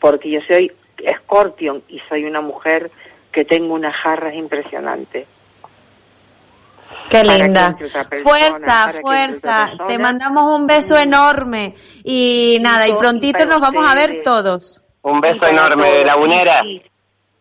porque 0.00 0.30
yo 0.30 0.40
soy 0.46 0.72
Scorpion 1.18 1.82
y 1.88 2.00
soy 2.08 2.24
una 2.24 2.40
mujer 2.40 2.90
que 3.32 3.44
tengo 3.44 3.74
unas 3.74 3.94
jarras 3.94 4.34
impresionantes. 4.34 5.26
Qué 7.08 7.24
linda. 7.24 7.76
persona, 7.76 8.22
Fuerza, 8.22 8.92
fuerza. 9.00 9.72
Te 9.86 9.98
mandamos 9.98 10.58
un 10.58 10.66
beso 10.66 10.96
enorme. 10.96 11.74
Y 12.04 12.58
nada, 12.60 12.88
y 12.88 12.94
prontito 12.94 13.44
nos 13.46 13.60
vamos 13.60 13.88
a 13.88 13.94
ver 13.94 14.22
todos. 14.22 14.82
Un 15.02 15.20
beso 15.20 15.46
enorme, 15.46 15.88
todos. 15.88 16.06
lagunera. 16.06 16.62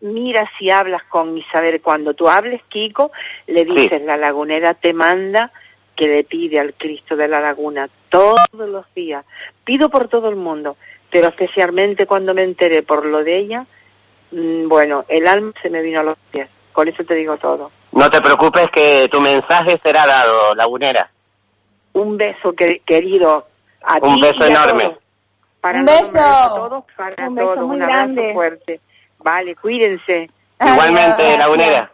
Mira 0.02 0.50
si 0.58 0.70
hablas 0.70 1.04
con 1.10 1.38
Isabel, 1.38 1.82
cuando 1.82 2.14
tú 2.14 2.30
hables, 2.30 2.62
Kiko, 2.70 3.12
le 3.48 3.66
dices, 3.66 4.02
la 4.04 4.18
lagunera 4.18 4.74
te 4.74 4.94
manda 4.94 5.52
que 6.00 6.08
le 6.08 6.24
pide 6.24 6.62
al 6.62 6.74
Cristo 6.76 7.18
de 7.18 7.28
la 7.28 7.42
laguna 7.42 7.90
todos 8.08 8.40
los 8.54 8.86
días. 8.96 9.26
Pido 9.66 9.90
por 9.90 10.08
todo 10.08 10.30
el 10.30 10.38
mundo, 10.38 10.78
pero 11.12 11.28
especialmente 11.28 12.06
cuando 12.08 12.34
me 12.34 12.44
enteré 12.44 12.84
por 12.84 13.06
lo 13.06 13.22
de 13.22 13.36
ella, 13.38 13.66
mm, 14.32 14.70
bueno, 14.70 15.04
el 15.10 15.28
alma 15.28 15.52
se 15.62 15.70
me 15.70 15.82
vino 15.82 16.00
a 16.00 16.04
los 16.04 16.18
pies. 16.32 16.48
Con 16.72 16.88
eso 16.88 17.04
te 17.04 17.16
digo 17.16 17.36
todo. 17.36 17.70
No 17.92 18.10
te 18.10 18.22
preocupes 18.22 18.72
que 18.72 19.10
tu 19.12 19.20
mensaje 19.20 19.78
será 19.84 20.06
dado, 20.08 20.56
lagunera. 20.56 21.10
Un 21.92 22.16
beso 22.16 22.54
que- 22.54 22.80
querido 22.86 23.46
a 23.84 23.98
Un 23.98 24.16
ti 24.16 24.22
beso 24.22 24.40
y 24.40 24.44
a 24.44 24.48
enorme. 24.48 24.84
todos. 24.84 24.98
Para 25.60 25.80
Un 25.80 25.86
beso. 25.86 26.12
a 26.18 26.50
todos, 26.56 26.84
para 26.96 27.28
Un 27.28 27.36
beso 27.36 27.54
todos, 27.56 27.68
muy 27.68 27.76
un 27.76 27.82
abrazo 27.84 27.98
grande. 27.98 28.34
fuerte. 28.34 28.80
Vale, 29.18 29.56
cuídense. 29.58 30.30
Igualmente, 30.66 31.24
Adiós. 31.24 31.40
Lagunera. 31.40 31.92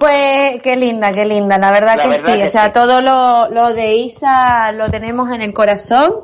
Pues 0.00 0.62
qué 0.62 0.78
linda, 0.78 1.12
qué 1.12 1.26
linda, 1.26 1.58
la 1.58 1.72
verdad 1.72 1.96
La 1.98 2.04
que 2.04 2.08
verdad 2.08 2.32
sí, 2.32 2.38
que 2.38 2.44
o 2.44 2.48
sea, 2.48 2.64
sí. 2.64 2.70
todo 2.72 3.02
lo, 3.02 3.50
lo 3.50 3.74
de 3.74 3.96
Isa 3.96 4.72
lo 4.72 4.90
tenemos 4.90 5.30
en 5.30 5.42
el 5.42 5.52
corazón 5.52 6.22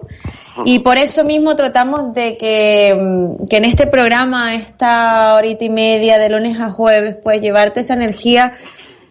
y 0.65 0.79
por 0.79 0.97
eso 0.97 1.25
mismo 1.25 1.55
tratamos 1.57 2.15
de 2.15 2.39
que, 2.39 2.97
mm, 2.99 3.47
que 3.49 3.59
en 3.59 3.67
este 3.67 3.87
programa, 3.87 4.55
esta 4.55 5.35
horita 5.35 5.63
y 5.67 5.69
media 5.69 6.17
de 6.19 6.31
lunes 6.31 6.59
a 6.59 6.71
jueves, 6.71 7.17
pues 7.23 7.43
llevarte 7.43 7.81
esa 7.81 7.93
energía 7.93 8.55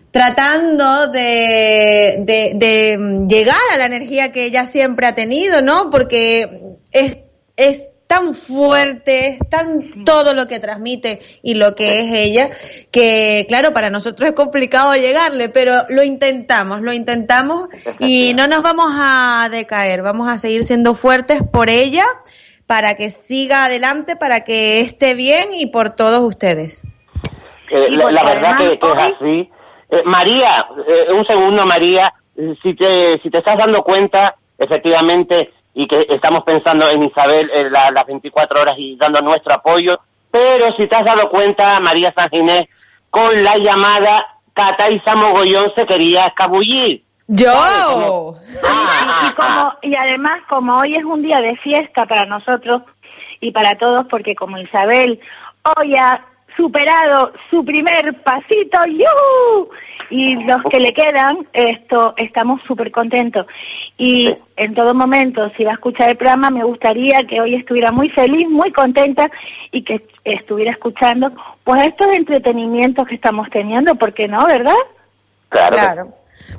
tratando 0.09 1.09
de, 1.09 2.23
de, 2.25 2.53
de 2.55 2.97
mm, 2.97 3.27
llegar 3.27 3.59
a 3.71 3.77
la 3.77 3.85
energía 3.85 4.31
que 4.31 4.45
ella 4.45 4.65
siempre 4.65 5.05
ha 5.05 5.13
tenido, 5.13 5.61
¿no? 5.61 5.91
Porque 5.91 6.79
es, 6.91 7.19
es 7.55 7.83
tan 8.07 8.35
fuerte, 8.35 9.29
es 9.29 9.49
tan 9.49 10.03
todo 10.05 10.33
lo 10.33 10.47
que 10.47 10.59
transmite 10.59 11.21
y 11.41 11.55
lo 11.55 11.75
que 11.75 11.99
es 11.99 12.11
ella, 12.13 12.51
que 12.91 13.45
claro, 13.47 13.73
para 13.73 13.89
nosotros 13.89 14.29
es 14.29 14.35
complicado 14.35 14.93
llegarle, 14.93 15.49
pero 15.49 15.85
lo 15.89 16.03
intentamos, 16.03 16.81
lo 16.81 16.93
intentamos 16.93 17.69
y 17.99 18.33
no 18.37 18.47
nos 18.47 18.61
vamos 18.61 18.91
a 18.95 19.49
decaer, 19.51 20.01
vamos 20.01 20.29
a 20.29 20.37
seguir 20.37 20.63
siendo 20.63 20.93
fuertes 20.93 21.41
por 21.51 21.69
ella, 21.69 22.05
para 22.67 22.95
que 22.95 23.09
siga 23.09 23.65
adelante, 23.65 24.15
para 24.15 24.43
que 24.43 24.81
esté 24.81 25.13
bien 25.13 25.49
y 25.53 25.67
por 25.67 25.91
todos 25.91 26.21
ustedes. 26.21 26.83
Eh, 27.71 27.89
la, 27.89 28.05
verdad 28.05 28.27
además 28.27 28.61
que, 28.61 28.79
que 28.79 28.87
es 28.87 28.97
así. 28.97 29.49
Eh, 29.89 30.01
María, 30.05 30.67
eh, 30.87 31.11
un 31.11 31.25
segundo, 31.25 31.65
María. 31.65 32.13
Si 32.35 32.73
te, 32.75 33.19
si 33.23 33.29
te 33.29 33.37
estás 33.37 33.57
dando 33.57 33.81
cuenta, 33.83 34.35
efectivamente, 34.57 35.51
y 35.75 35.87
que 35.87 36.07
estamos 36.09 36.43
pensando 36.43 36.89
en 36.89 37.03
Isabel 37.03 37.51
eh, 37.53 37.69
la- 37.69 37.91
las 37.91 38.05
24 38.07 38.61
horas 38.61 38.75
y 38.77 38.95
dando 38.95 39.21
nuestro 39.21 39.53
apoyo, 39.53 39.99
pero 40.31 40.73
si 40.77 40.87
te 40.87 40.95
has 40.95 41.05
dado 41.05 41.29
cuenta, 41.29 41.79
María 41.79 42.11
San 42.15 42.29
Ginés, 42.29 42.67
con 43.09 43.43
la 43.43 43.57
llamada 43.57 44.25
Cataiza 44.53 45.15
Mogollón 45.15 45.71
se 45.75 45.85
quería 45.85 46.27
escabullir. 46.27 47.03
¡Yo! 47.27 48.35
y, 48.47 49.27
y 49.27 49.33
como, 49.33 49.73
y 49.81 49.95
además, 49.95 50.39
como 50.49 50.77
hoy 50.79 50.95
es 50.95 51.03
un 51.03 51.21
día 51.21 51.41
de 51.41 51.55
fiesta 51.57 52.05
para 52.05 52.25
nosotros 52.25 52.83
y 53.41 53.51
para 53.51 53.77
todos, 53.77 54.05
porque 54.09 54.35
como 54.35 54.57
Isabel 54.57 55.19
hoy 55.77 55.95
ha 55.95 56.23
superado 56.55 57.31
su 57.49 57.63
primer 57.65 58.13
pasito, 58.23 58.79
¡yuhu! 58.85 59.69
y 60.11 60.35
los 60.43 60.61
que 60.69 60.79
le 60.79 60.93
quedan, 60.93 61.47
esto, 61.53 62.13
estamos 62.17 62.61
súper 62.67 62.91
contentos. 62.91 63.47
Y 63.97 64.35
en 64.55 64.75
todo 64.75 64.93
momento, 64.93 65.51
si 65.57 65.63
va 65.63 65.71
a 65.71 65.75
escuchar 65.75 66.09
el 66.09 66.17
programa, 66.17 66.49
me 66.51 66.63
gustaría 66.63 67.25
que 67.25 67.41
hoy 67.41 67.55
estuviera 67.55 67.91
muy 67.91 68.09
feliz, 68.09 68.47
muy 68.47 68.71
contenta 68.71 69.31
y 69.71 69.81
que 69.83 70.05
estuviera 70.23 70.71
escuchando 70.71 71.31
pues 71.63 71.87
estos 71.87 72.07
entretenimientos 72.13 73.07
que 73.07 73.15
estamos 73.15 73.49
teniendo, 73.49 73.95
¿por 73.95 74.13
qué 74.13 74.27
no, 74.27 74.45
verdad? 74.45 74.75
Claro. 75.49 75.75
Claro. 75.75 76.07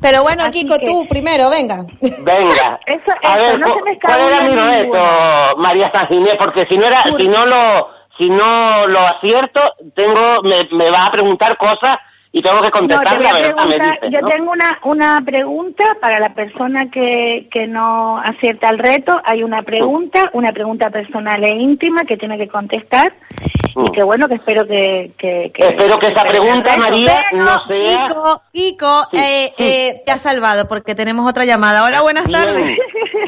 Pero 0.01 0.23
bueno, 0.25 0.43
Así 0.43 0.65
Kiko, 0.65 0.79
que- 0.79 0.87
tú 0.87 1.07
primero, 1.09 1.49
venga. 1.49 1.85
Venga. 2.01 2.81
Eso, 2.87 3.13
A 3.23 3.35
eso, 3.39 3.43
ver, 3.45 3.59
no 3.61 3.67
cu- 3.73 3.79
se 3.79 3.83
me 3.85 3.99
¿cuál 4.01 4.21
era 4.21 4.41
mi 4.41 4.57
reto. 4.57 5.57
María 5.59 5.91
San 5.93 6.09
Ginés? 6.09 6.35
Porque 6.37 6.67
si 6.67 6.77
no 6.77 6.87
era, 6.87 7.05
si 7.05 7.29
no 7.29 7.47
lo, 7.47 7.89
si 8.19 8.29
no 8.31 8.87
lo 8.87 9.01
acierto, 9.01 9.61
tengo, 9.95 10.43
me, 10.43 10.69
me 10.73 10.91
va 10.91 11.07
a 11.07 11.11
preguntar 11.13 11.57
cosas 11.57 11.99
y 12.33 12.43
tengo 12.43 12.59
que 12.61 12.67
No, 12.67 12.71
contestar 12.71 13.19
te 13.19 13.19
me 13.33 13.75
dices, 13.79 14.11
yo 14.11 14.21
¿no? 14.21 14.29
tengo 14.29 14.53
una, 14.53 14.79
una 14.85 15.23
pregunta 15.25 15.85
para 16.03 16.19
la 16.21 16.35
persona 16.35 16.91
que, 16.91 17.49
que 17.51 17.67
no 17.67 18.19
acierta 18.19 18.69
el 18.69 18.79
reto. 18.79 19.19
Hay 19.25 19.43
una 19.43 19.63
pregunta, 19.63 20.29
una 20.35 20.53
pregunta 20.53 20.91
personal 20.91 21.43
e 21.45 21.51
íntima 21.51 22.05
que 22.05 22.19
tiene 22.19 22.37
que 22.37 22.49
contestar 22.49 23.15
y 23.75 23.91
que 23.93 24.03
bueno, 24.03 24.29
que 24.29 24.35
espero 24.35 24.67
que... 24.67 25.13
que, 25.17 25.51
que- 25.55 25.69
Espero 25.69 25.99
que 25.99 26.07
esa 26.09 26.25
pregunta. 26.25 26.77
María, 26.77 27.25
no 27.33 27.59
sea... 27.61 28.07
Kiko, 28.09 28.43
Kiko, 28.53 29.05
Sí, 29.13 29.19
eh, 29.19 29.55
sí. 29.57 29.65
eh, 29.65 30.03
te 30.05 30.13
ha 30.13 30.19
salvado 30.19 30.69
porque 30.69 30.95
tenemos 30.95 31.29
otra 31.31 31.45
llamada. 31.47 31.85
Hola, 31.85 32.03
buenas 32.03 32.27
Bien. 32.27 32.39
tardes. 32.45 32.79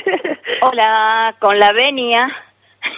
Hola, 0.62 1.34
con 1.38 1.58
la 1.58 1.72
venia. 1.72 2.28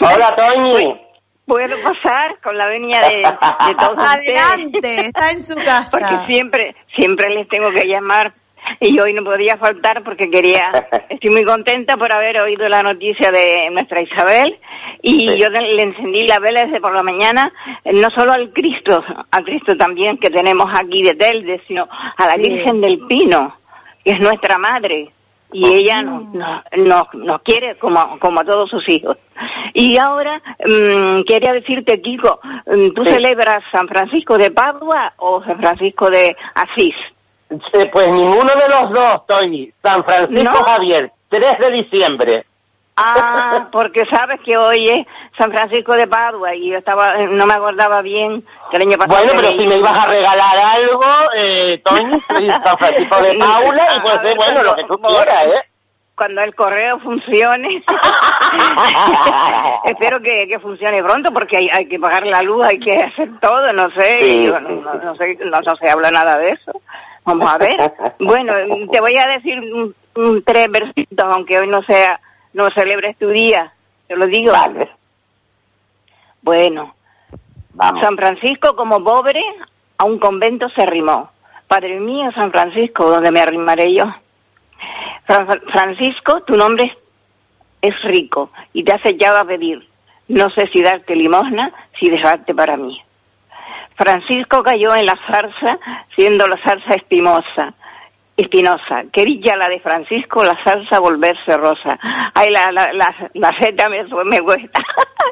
Hola, 0.01 0.35
Toñi. 0.37 1.01
¿Puedo 1.47 1.77
pasar 1.83 2.39
con 2.41 2.57
la 2.57 2.67
venia 2.67 3.01
de, 3.01 3.17
de 3.17 3.75
todos 3.75 3.97
ustedes? 4.05 4.41
Adelante, 4.43 5.01
está 5.07 5.31
en 5.33 5.41
su 5.43 5.55
casa. 5.57 5.89
Porque 5.91 6.27
siempre, 6.27 6.77
siempre 6.95 7.31
les 7.31 7.49
tengo 7.49 7.71
que 7.73 7.87
llamar 7.89 8.33
y 8.79 8.99
hoy 9.01 9.15
no 9.15 9.25
podía 9.25 9.57
faltar 9.57 10.03
porque 10.05 10.31
quería, 10.31 10.87
estoy 11.09 11.31
muy 11.31 11.45
contenta 11.45 11.97
por 11.97 12.13
haber 12.13 12.39
oído 12.41 12.69
la 12.69 12.83
noticia 12.83 13.33
de 13.33 13.69
nuestra 13.73 14.03
Isabel 14.03 14.59
y 15.03 15.29
Sí. 15.31 15.39
yo 15.39 15.49
le 15.49 15.83
encendí 15.83 16.27
la 16.27 16.39
vela 16.39 16.67
desde 16.67 16.81
por 16.81 16.95
la 16.95 17.03
mañana, 17.03 17.53
eh, 17.85 17.95
no 17.95 18.11
solo 18.11 18.33
al 18.33 18.53
Cristo, 18.53 19.03
al 19.31 19.45
Cristo 19.45 19.77
también 19.77 20.19
que 20.19 20.29
tenemos 20.31 20.71
aquí 20.73 21.03
de 21.03 21.15
Telde, 21.15 21.63
sino 21.67 21.89
a 21.91 22.27
la 22.27 22.35
Sí. 22.35 22.43
Virgen 22.43 22.81
del 22.83 22.99
Pino, 23.09 23.57
que 24.05 24.13
es 24.13 24.21
nuestra 24.21 24.59
madre. 24.59 25.11
Y 25.53 25.67
ella 25.67 26.03
nos, 26.03 26.25
nos, 26.77 27.15
nos- 27.15 27.43
quiere 27.43 27.77
como, 27.79 28.19
como 28.19 28.41
a 28.41 28.45
todos 28.45 28.71
sus 28.71 28.89
hijos. 28.89 29.17
Y 29.75 29.97
ahora 29.99 30.41
mm, 30.67 31.23
quería 31.23 31.53
decirte, 31.53 32.01
Kiko, 32.01 32.41
mm, 32.67 32.91
¿tú 32.95 33.05
Sí. 33.05 33.11
celebras 33.13 33.63
San 33.73 33.89
Francisco 33.89 34.37
de 34.39 34.51
Padua 34.51 35.13
o 35.17 35.43
San 35.45 35.59
Francisco 35.59 36.11
de 36.11 36.37
Asís? 36.55 36.95
Pues 37.93 38.09
ninguno 38.09 38.51
de 38.55 38.69
los 38.69 38.91
dos, 38.93 39.27
Toñi. 39.27 39.73
San 39.83 40.05
Francisco 40.05 40.45
¿No? 40.45 40.63
Javier, 40.65 41.11
3 41.31 41.59
de 41.59 41.71
diciembre. 41.73 42.45
Ah, 43.03 43.69
porque 43.73 44.05
sabes 44.07 44.41
que 44.45 44.57
hoy 44.57 44.89
es 44.89 45.07
San 45.39 45.51
Francisco 45.51 45.95
de 45.95 46.07
Padua 46.07 46.55
y 46.55 46.71
yo 46.71 46.79
estaba, 46.79 47.17
no 47.17 47.47
me 47.47 47.55
acordaba 47.55 48.03
bien 48.03 48.45
que 48.71 48.77
el 48.77 48.83
año 48.83 48.99
pasado. 48.99 49.25
Bueno, 49.25 49.41
pero 49.41 49.53
si 49.53 49.67
me 49.67 49.77
ibas 49.77 49.97
a 49.97 50.07
regalar 50.07 50.59
algo, 50.59 51.03
eh, 51.37 51.83
soy 52.29 52.49
San 52.49 52.79
Francisco 52.79 53.23
de 53.23 53.35
Paula, 53.39 53.87
y 53.97 54.01
pues 54.01 54.23
ver, 54.23 54.37
bueno, 54.37 54.63
lo 54.63 54.77
que 54.77 54.85
tú 54.85 54.99
quieras, 54.99 55.45
¿eh? 55.47 55.63
Cuando 56.15 56.43
el 56.43 56.55
correo 56.55 56.99
funcione, 56.99 57.83
espero 59.85 60.21
que, 60.21 60.47
que 60.49 60.59
funcione 60.59 61.03
pronto 61.03 61.33
porque 61.33 61.57
hay, 61.57 61.69
hay 61.71 61.87
que 61.89 61.99
pagar 61.99 62.27
la 62.27 62.43
luz, 62.43 62.65
hay 62.67 62.79
que 62.79 63.03
hacer 63.03 63.31
todo, 63.41 63.73
no 63.73 63.91
sé, 63.93 64.19
Sí, 64.21 64.27
y 64.27 64.31
sí, 64.47 64.47
no, 64.53 64.61
no- 64.61 64.95
no 64.95 65.15
sé, 65.17 65.39
no, 65.43 65.61
no 65.61 65.77
se 65.77 65.89
habla 65.91 66.11
nada 66.11 66.39
de 66.39 66.51
eso. 66.51 66.73
Vamos 67.25 67.49
a 67.49 67.59
ver. 67.59 67.93
Bueno, 68.19 68.53
te 68.93 69.01
voy 69.01 69.17
a 69.17 69.27
decir 69.29 69.61
un- 69.61 69.95
un 70.17 70.43
tres 70.45 70.71
versitos, 70.71 71.27
aunque 71.27 71.59
hoy 71.59 71.69
no 71.69 71.83
sea, 71.85 72.21
no 72.53 72.71
celebres 72.71 73.17
tu 73.19 73.29
día, 73.29 73.73
te 74.07 74.17
lo 74.17 74.27
digo. 74.27 74.53
Vale, 74.53 74.91
Bueno, 76.43 76.95
vamos. 77.75 78.01
San 78.01 78.17
Francisco 78.17 78.75
como 78.77 79.03
pobre 79.05 79.43
a 79.99 80.05
un 80.05 80.19
convento 80.19 80.69
se 80.71 80.83
arrimó. 80.83 81.31
Padre 81.69 82.01
mío, 82.01 82.31
San 82.33 82.51
Francisco, 82.51 83.09
¿dónde 83.11 83.31
me 83.31 83.41
arrimaré 83.41 83.93
yo? 83.95 84.07
Fran- 85.27 85.61
Francisco, 85.71 86.43
tu 86.43 86.57
nombre 86.57 86.97
es, 87.83 88.03
rico 88.03 88.51
y 88.73 88.83
te 88.83 88.93
has 88.93 89.05
echado 89.07 89.39
a 89.39 89.45
pedir. 89.45 89.87
No 90.29 90.51
sé 90.51 90.67
si 90.69 90.83
darte 90.83 91.15
limosna, 91.17 91.73
si 91.99 92.09
dejarte 92.09 92.55
para 92.55 92.77
mí. 92.77 93.01
Francisco 93.97 94.63
cayó 94.63 94.95
en 94.95 95.07
la 95.07 95.19
zarza, 95.27 95.79
siendo 96.17 96.47
la 96.47 96.57
zarza 96.59 96.95
espinosa. 96.95 97.75
Espinosa, 98.43 99.05
dicha 99.25 99.57
la 99.57 99.69
de 99.69 99.81
Francisco, 99.81 100.45
la 100.45 100.63
salsa 100.63 100.99
volverse 100.99 101.57
rosa. 101.57 101.99
Ay, 102.35 102.51
la, 102.51 102.73
la, 102.73 102.93
la, 102.93 103.15
la 103.35 103.59
seta 103.59 103.89
me, 103.89 104.05
me 104.25 104.41
cuesta. 104.43 104.83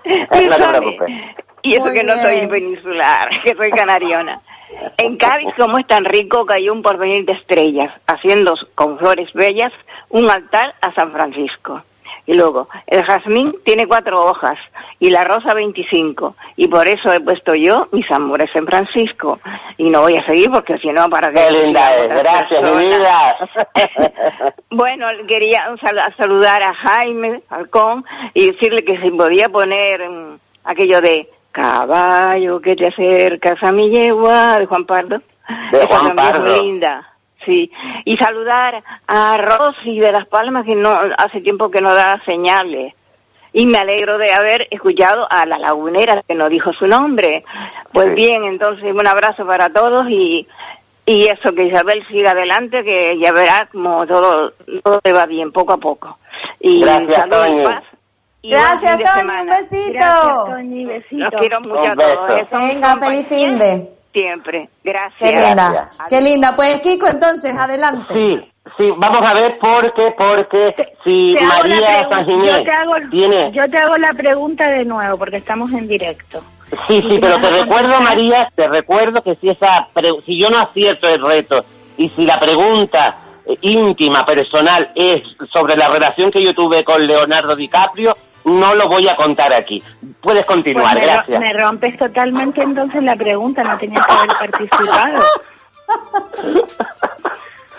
No 0.04 0.26
te 0.28 0.48
¿Sabes? 0.48 0.68
preocupes. 0.80 1.14
Y 1.62 1.74
eso 1.74 1.84
Muy 1.84 1.94
que 1.94 2.04
no 2.04 2.20
soy 2.22 2.46
peninsular, 2.46 3.28
que 3.42 3.54
soy 3.54 3.70
canariona. 3.70 4.40
En 4.96 5.16
Cádiz, 5.16 5.48
como 5.56 5.78
es 5.78 5.86
tan 5.86 6.04
rico, 6.04 6.46
cayó 6.46 6.72
un 6.72 6.82
porvenir 6.82 7.24
de 7.24 7.32
estrellas, 7.32 7.92
haciendo 8.06 8.54
con 8.74 8.98
flores 8.98 9.32
bellas 9.32 9.72
un 10.10 10.30
altar 10.30 10.74
a 10.80 10.92
San 10.94 11.12
Francisco. 11.12 11.82
Y 12.28 12.34
luego, 12.34 12.68
el 12.86 13.02
jazmín 13.04 13.56
tiene 13.64 13.86
cuatro 13.86 14.22
hojas 14.22 14.58
y 15.00 15.08
la 15.08 15.24
rosa 15.24 15.54
veinticinco. 15.54 16.36
Y 16.56 16.68
por 16.68 16.86
eso 16.86 17.10
he 17.10 17.20
puesto 17.20 17.54
yo 17.54 17.88
mis 17.90 18.08
amores 18.10 18.54
en 18.54 18.66
Francisco. 18.66 19.40
Y 19.78 19.88
no 19.88 20.02
voy 20.02 20.18
a 20.18 20.26
seguir 20.26 20.50
porque 20.50 20.76
si 20.76 20.92
no, 20.92 21.08
para 21.08 21.32
que... 21.32 21.40
Qué 21.40 21.50
linda 21.50 21.96
es, 21.96 22.08
gracias, 22.10 22.62
mi 22.62 22.86
vida. 22.86 23.36
Bueno, 24.70 25.06
quería 25.26 25.74
saludar 26.18 26.62
a 26.62 26.74
Jaime 26.74 27.40
Falcón 27.48 28.04
y 28.34 28.50
decirle 28.52 28.84
que 28.84 29.00
si 29.00 29.10
podía 29.10 29.48
poner 29.48 30.06
mm, 30.06 30.38
aquello 30.64 31.00
de 31.00 31.30
caballo 31.50 32.60
que 32.60 32.76
te 32.76 32.88
acercas 32.88 33.62
a 33.62 33.72
mi 33.72 33.88
yegua 33.88 34.58
de 34.58 34.66
Juan 34.66 34.84
Pardo. 34.84 35.22
De 35.72 35.78
Esa 35.78 35.86
Juan 35.86 36.14
también 36.14 36.26
es 36.28 36.32
Pardo. 36.32 36.62
linda. 36.62 37.14
Sí, 37.48 37.72
y 38.04 38.16
saludar 38.18 38.82
a 39.06 39.36
Rosy 39.38 39.98
de 39.98 40.12
Las 40.12 40.26
Palmas 40.26 40.66
que 40.66 40.74
no 40.74 40.90
hace 41.16 41.40
tiempo 41.40 41.70
que 41.70 41.80
no 41.80 41.94
da 41.94 42.20
señales. 42.26 42.92
Y 43.54 43.64
me 43.66 43.78
alegro 43.78 44.18
de 44.18 44.30
haber 44.34 44.68
escuchado 44.70 45.26
a 45.30 45.46
la 45.46 45.56
lagunera 45.58 46.22
que 46.28 46.34
no 46.34 46.50
dijo 46.50 46.74
su 46.74 46.86
nombre. 46.86 47.44
Pues 47.94 48.08
Sí. 48.10 48.14
bien, 48.16 48.44
entonces 48.44 48.92
un 48.92 49.06
abrazo 49.06 49.46
para 49.46 49.70
todos 49.70 50.06
y 50.10 50.46
Y 51.06 51.24
eso, 51.26 51.54
que 51.54 51.64
Isabel 51.64 52.06
siga 52.08 52.32
adelante, 52.32 52.84
que 52.84 53.16
ya 53.18 53.32
verá 53.32 53.66
como 53.72 54.06
todo, 54.06 54.52
todo 54.84 55.00
le 55.02 55.12
va 55.14 55.24
bien, 55.24 55.50
poco 55.52 55.72
a 55.72 55.78
poco. 55.78 56.18
Y 56.60 56.82
Gracias, 56.82 57.30
Toñi. 57.30 57.64
paz. 57.64 57.82
y 58.42 58.50
Gracias, 58.50 58.98
semana. 59.18 59.40
un 59.40 59.46
besito. 59.48 59.92
Gracias, 59.94 60.34
Toñi, 60.44 60.84
besito. 60.84 61.16
Los 61.30 61.40
quiero 61.40 61.60
mucho 61.62 61.80
Un 61.80 61.86
a 61.92 61.96
todos. 61.96 62.30
¿eh? 62.40 62.46
Venga, 62.52 62.96
feliz 62.98 63.26
compañía 63.26 63.28
fin 63.30 63.58
de. 63.58 63.97
Siempre. 64.12 64.68
Gracias. 64.82 65.18
Qué 65.18 65.32
linda, 65.32 65.70
Gracias. 65.72 65.98
qué 66.08 66.20
linda. 66.20 66.56
Pues 66.56 66.80
Kiko, 66.80 67.06
entonces, 67.08 67.54
adelante. 67.56 68.14
Sí, 68.14 68.52
sí, 68.76 68.92
vamos 68.96 69.22
a 69.22 69.34
ver 69.34 69.58
por 69.58 69.92
qué, 69.94 70.14
porque 70.16 70.74
si 71.04 71.34
Te 71.38 71.44
María 71.44 72.08
San 72.08 72.24
Ginés 72.24 72.56
yo, 72.58 72.64
te 72.64 72.70
hago, 72.70 72.94
tiene... 73.10 73.52
yo 73.52 73.68
te 73.68 73.78
hago 73.78 73.96
la 73.98 74.12
pregunta 74.14 74.68
de 74.70 74.84
nuevo 74.84 75.18
porque 75.18 75.36
estamos 75.36 75.70
en 75.72 75.86
directo. 75.86 76.42
Sí, 76.86 77.02
sí, 77.08 77.18
pero 77.20 77.40
te 77.40 77.50
recuerdo, 77.50 77.98
María, 78.00 78.50
te 78.54 78.68
recuerdo 78.68 79.22
que 79.22 79.36
si 79.36 79.48
esa 79.50 79.88
pre- 79.92 80.10
si 80.26 80.38
yo 80.38 80.50
no 80.50 80.58
acierto 80.58 81.08
el 81.08 81.22
reto 81.22 81.64
y 81.96 82.10
si 82.10 82.26
la 82.26 82.38
pregunta 82.38 83.16
eh, 83.46 83.56
íntima, 83.62 84.26
personal, 84.26 84.90
es 84.94 85.22
sobre 85.50 85.76
la 85.76 85.88
relación 85.88 86.30
que 86.30 86.42
yo 86.42 86.52
tuve 86.52 86.84
con 86.84 87.06
Leonardo 87.06 87.56
DiCaprio, 87.56 88.14
no 88.48 88.74
lo 88.74 88.88
voy 88.88 89.08
a 89.08 89.16
contar 89.16 89.52
aquí. 89.52 89.82
Puedes 90.20 90.44
continuar, 90.46 90.94
Pues 90.94 91.06
me, 91.06 91.06
ro- 91.06 91.14
gracias. 91.16 91.40
me 91.40 91.52
rompes 91.52 91.98
totalmente 91.98 92.62
entonces 92.62 93.02
la 93.02 93.16
pregunta, 93.16 93.62
no 93.64 93.76
tenía 93.78 94.00
que 94.04 94.12
haber 94.12 94.28
participado. 94.36 95.22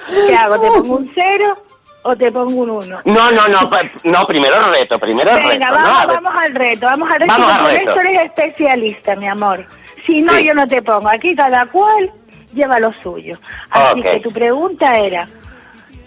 ¿Qué 0.08 0.36
hago? 0.36 0.60
¿Te 0.60 0.68
pongo 0.68 0.96
un 0.98 1.12
cero 1.14 1.58
o 2.04 2.16
te 2.16 2.32
pongo 2.32 2.62
un 2.62 2.70
uno? 2.70 3.00
No, 3.06 3.32
no, 3.32 3.48
no, 3.48 3.70
no, 4.04 4.26
primero 4.26 4.60
reto, 4.72 4.98
primero 5.00 5.34
Venga, 5.36 5.50
reto. 5.52 5.66
vamos, 5.72 6.08
vamos 6.08 6.34
al 6.44 6.56
reto, 6.56 6.86
vamos 6.88 7.10
al 7.12 7.20
reto. 7.20 7.34
Vamos 7.34 7.52
al 7.52 7.72
reto. 7.72 8.00
eres 8.00 8.22
especialista, 8.26 9.16
mi 9.16 9.28
amor. 9.28 9.66
Si 10.04 10.22
no, 10.22 10.34
Sí. 10.36 10.46
yo 10.46 10.54
no 10.54 10.66
te 10.68 10.82
pongo. 10.82 11.10
Aquí 11.10 11.36
cada 11.36 11.66
cual 11.68 12.10
lleva 12.54 12.80
lo 12.80 12.92
suyo. 13.04 13.38
Así 13.70 14.02
que 14.02 14.20
tu 14.22 14.32
pregunta 14.32 14.98
era, 14.98 15.28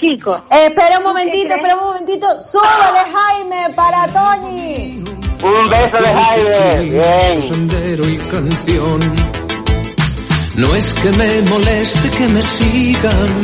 Kiko, 0.03 0.35
Eh, 0.51 0.67
espera 0.67 0.99
un 0.99 1.05
¿Tú 1.05 1.09
momentito, 1.11 1.55
espera 1.55 1.77
un 1.77 1.85
momentito. 1.85 2.27
Súbale, 2.39 2.99
Jaime, 3.15 3.73
para 3.77 4.05
Toñi. 4.09 5.05
Un 5.45 5.71
beso 5.71 5.97
de 5.97 6.09
Jaime. 6.09 6.91
Bien. 6.91 7.43
Sendero 7.43 8.09
y 8.09 8.17
canción. 8.17 9.01
No 10.57 10.75
es 10.75 10.87
que 11.01 11.11
me 11.13 11.43
moleste 11.51 12.11
que 12.11 12.29
me 12.29 12.43
sigan, 12.43 13.41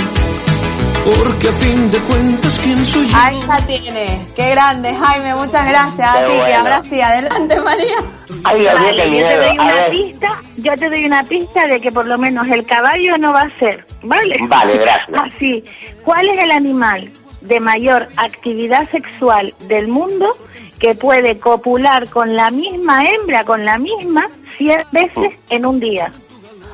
porque 1.08 1.48
a 1.48 1.52
fin 1.52 1.90
de 1.90 1.98
cuentas, 2.00 2.60
¿quién 2.62 2.84
soy 2.84 3.06
yo? 3.06 3.16
Ahí 3.16 3.40
la 3.48 3.66
tiene. 3.66 4.26
Qué 4.36 4.50
grande, 4.50 4.94
Jaime. 4.94 5.34
Muchas 5.34 5.66
gracias. 5.66 6.16
Qué 6.16 6.24
Así 6.24 6.46
que 6.46 6.54
ahora 6.54 6.82
sí, 6.82 7.00
adelante, 7.00 7.60
María. 7.60 7.96
Ay, 8.44 8.60
Dios 8.60 8.74
Vale, 8.74 9.04
yo 9.04 9.10
miedo. 9.10 9.28
te 9.28 9.36
doy 9.38 9.58
una 9.58 9.86
pista, 9.90 10.42
yo 10.58 10.72
te 10.76 10.90
doy 10.90 11.04
una 11.06 11.24
pista 11.24 11.66
de 11.66 11.80
que 11.80 11.92
por 11.92 12.06
lo 12.06 12.18
menos 12.18 12.46
el 12.48 12.66
caballo 12.66 13.16
no 13.18 13.32
va 13.32 13.42
a 13.42 13.58
ser, 13.58 13.86
¿vale? 14.02 14.36
Vale, 14.48 14.76
gracias. 14.78 15.32
Así, 15.34 15.64
¿cuál 16.04 16.28
es 16.28 16.44
el 16.44 16.50
animal 16.50 17.10
de 17.40 17.60
mayor 17.60 18.08
actividad 18.16 18.90
sexual 18.90 19.54
del 19.60 19.88
mundo 19.88 20.36
que 20.78 20.94
puede 20.94 21.38
copular 21.38 22.08
con 22.08 22.36
la 22.36 22.50
misma 22.50 23.04
hembra, 23.06 23.44
con 23.44 23.64
la 23.64 23.78
misma, 23.78 24.28
100 24.58 24.82
veces 24.92 25.34
en 25.48 25.64
un 25.64 25.80
día? 25.80 26.12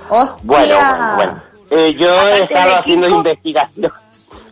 Hostia. 0.09 0.43
Bueno, 0.45 0.75
bueno, 0.77 1.17
bueno. 1.17 1.43
Eh, 1.71 1.95
yo 1.99 2.29
he 2.29 2.43
estado 2.43 2.77
haciendo 2.77 3.09
investigación, 3.09 3.93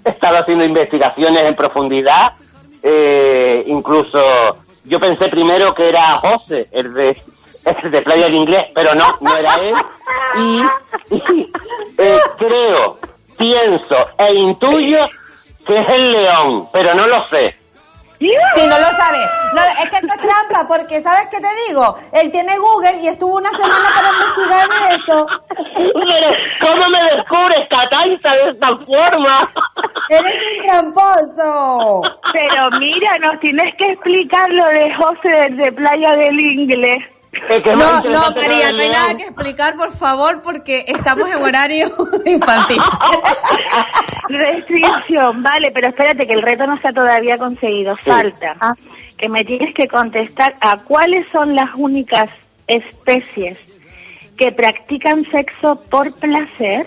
he 0.04 0.10
estado 0.10 0.38
haciendo 0.38 0.64
investigaciones 0.64 1.42
en 1.42 1.54
profundidad, 1.54 2.34
eh, 2.82 3.62
incluso 3.66 4.18
yo 4.84 4.98
pensé 4.98 5.28
primero 5.28 5.74
que 5.74 5.88
era 5.88 6.18
José, 6.18 6.68
el 6.72 6.92
de, 6.94 7.22
el 7.82 7.90
de 7.90 8.02
Playa 8.02 8.24
del 8.24 8.34
Inglés, 8.34 8.66
pero 8.74 8.94
no, 8.94 9.04
no 9.20 9.36
era 9.36 9.54
él. 9.56 9.74
Y, 10.38 11.14
y, 11.14 11.52
eh, 11.98 12.18
creo, 12.38 12.98
pienso 13.36 14.08
e 14.18 14.34
intuyo 14.34 15.08
que 15.66 15.78
es 15.78 15.88
el 15.88 16.12
león, 16.12 16.66
pero 16.72 16.94
no 16.94 17.06
lo 17.06 17.26
sé. 17.28 17.56
Si 18.54 18.66
no 18.66 18.78
lo 18.78 18.84
sabe. 18.84 19.18
No, 19.54 19.62
es 19.62 19.90
que 19.90 19.96
esto 19.96 20.14
es 20.14 20.20
trampa, 20.20 20.68
porque 20.68 21.00
¿sabes 21.00 21.26
qué 21.30 21.38
te 21.40 21.48
digo? 21.68 21.96
Él 22.12 22.30
tiene 22.30 22.56
Google 22.56 23.00
y 23.02 23.08
estuvo 23.08 23.36
una 23.36 23.50
semana 23.50 23.88
para 23.94 24.08
investigar 24.12 24.92
eso. 24.94 25.26
Pero, 25.76 26.32
¿cómo 26.60 26.90
me 26.90 27.02
descubres, 27.14 27.68
Catanta, 27.68 28.34
de 28.36 28.50
esta 28.50 28.76
forma? 28.76 29.50
Eres 30.08 30.40
un 30.52 30.62
tramposo. 30.68 32.02
Pero 32.32 32.70
mira, 32.78 33.18
nos 33.18 33.40
tienes 33.40 33.74
que 33.76 33.92
explicar 33.92 34.50
lo 34.50 34.66
de 34.66 34.94
José 34.94 35.50
desde 35.50 35.72
Playa 35.72 36.16
del 36.16 36.38
Inglés. 36.38 37.04
Es 37.32 37.62
que 37.62 37.74
No, 37.74 38.02
no, 38.02 38.30
María, 38.36 38.72
no 38.72 38.82
hay 38.82 38.90
nada 38.90 39.16
que 39.16 39.22
explicar, 39.24 39.74
por 39.76 39.92
favor, 39.96 40.42
porque 40.42 40.84
estamos 40.86 41.28
en 41.30 41.42
horario 41.42 41.94
infantil. 42.26 42.76
Restricción, 44.28 45.42
vale, 45.42 45.70
pero 45.72 45.88
espérate 45.88 46.26
que 46.26 46.34
el 46.34 46.42
reto 46.42 46.66
no 46.66 46.74
está 46.74 46.92
todavía 46.92 47.38
conseguido. 47.38 47.96
Falta 48.04 48.54
Ah. 48.60 48.74
que 49.16 49.28
me 49.28 49.44
tienes 49.44 49.74
que 49.74 49.88
contestar 49.88 50.56
a 50.60 50.76
cuáles 50.78 51.26
son 51.30 51.54
las 51.54 51.70
únicas 51.76 52.28
especies 52.66 53.58
que 54.36 54.52
practican 54.52 55.24
sexo 55.30 55.76
por 55.90 56.12
placer. 56.14 56.86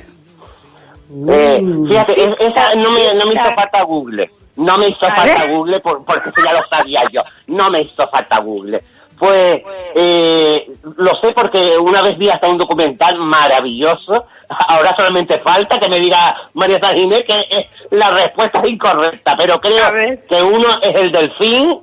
Eh, 1.29 1.63
fíjate, 1.87 2.23
es- 2.23 2.35
esa 2.39 2.75
no 2.75 2.91
me, 2.91 3.13
no 3.15 3.25
me 3.25 3.33
hizo 3.33 3.55
falta 3.55 3.81
Google. 3.83 4.29
No 4.57 4.77
me 4.77 4.87
hizo 4.89 4.99
falta. 5.07 5.47
Google 5.47 5.79
por- 5.81 6.03
porque 6.05 6.29
eso 6.29 6.43
ya 6.43 6.53
lo 6.53 6.65
sabía 6.67 7.01
yo. 7.11 7.21
No 7.47 7.69
me 7.69 7.81
hizo 7.81 8.07
falta 8.09 8.39
Google. 8.39 8.81
Pues 9.17 9.63
eh, 9.95 10.67
lo 10.97 11.15
sé 11.15 11.31
porque 11.33 11.77
una 11.77 12.01
vez 12.01 12.17
vi 12.17 12.29
hasta 12.29 12.49
un 12.49 12.57
documental 12.57 13.17
maravilloso. 13.17 14.25
Ahora 14.49 14.95
solamente 14.95 15.39
falta 15.39 15.79
que 15.79 15.87
me 15.87 15.99
diga 15.99 16.35
María 16.53 16.79
San 16.79 16.95
Ginés 16.95 17.23
que 17.23 17.39
eh, 17.39 17.69
la 17.91 18.11
respuesta 18.11 18.59
es 18.59 18.69
incorrecta, 18.69 19.35
pero 19.37 19.59
creo 19.59 19.91
que 20.27 20.41
uno 20.41 20.67
es 20.81 20.95
el 20.95 21.11
delfín 21.11 21.79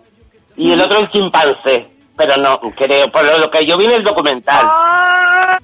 y 0.56 0.72
el 0.72 0.80
otro 0.80 0.98
el 0.98 1.10
chimpancé. 1.10 1.88
Pero 2.14 2.36
no, 2.36 2.60
creo, 2.76 3.10
por 3.10 3.38
lo 3.38 3.50
que 3.50 3.64
yo 3.66 3.78
vi 3.78 3.86
en 3.86 3.92
el 3.92 4.04
documental. 4.04 4.66
¡Ah! 4.68 5.58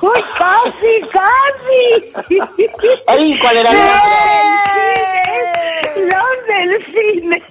¡Uy, 0.00 0.24
casi, 0.38 1.02
casi! 1.12 2.38
Ay, 3.06 3.38
¿cuál 3.38 3.56
era 3.58 3.70
el 3.70 3.78
Los 6.08 6.46
delfines. 6.48 7.42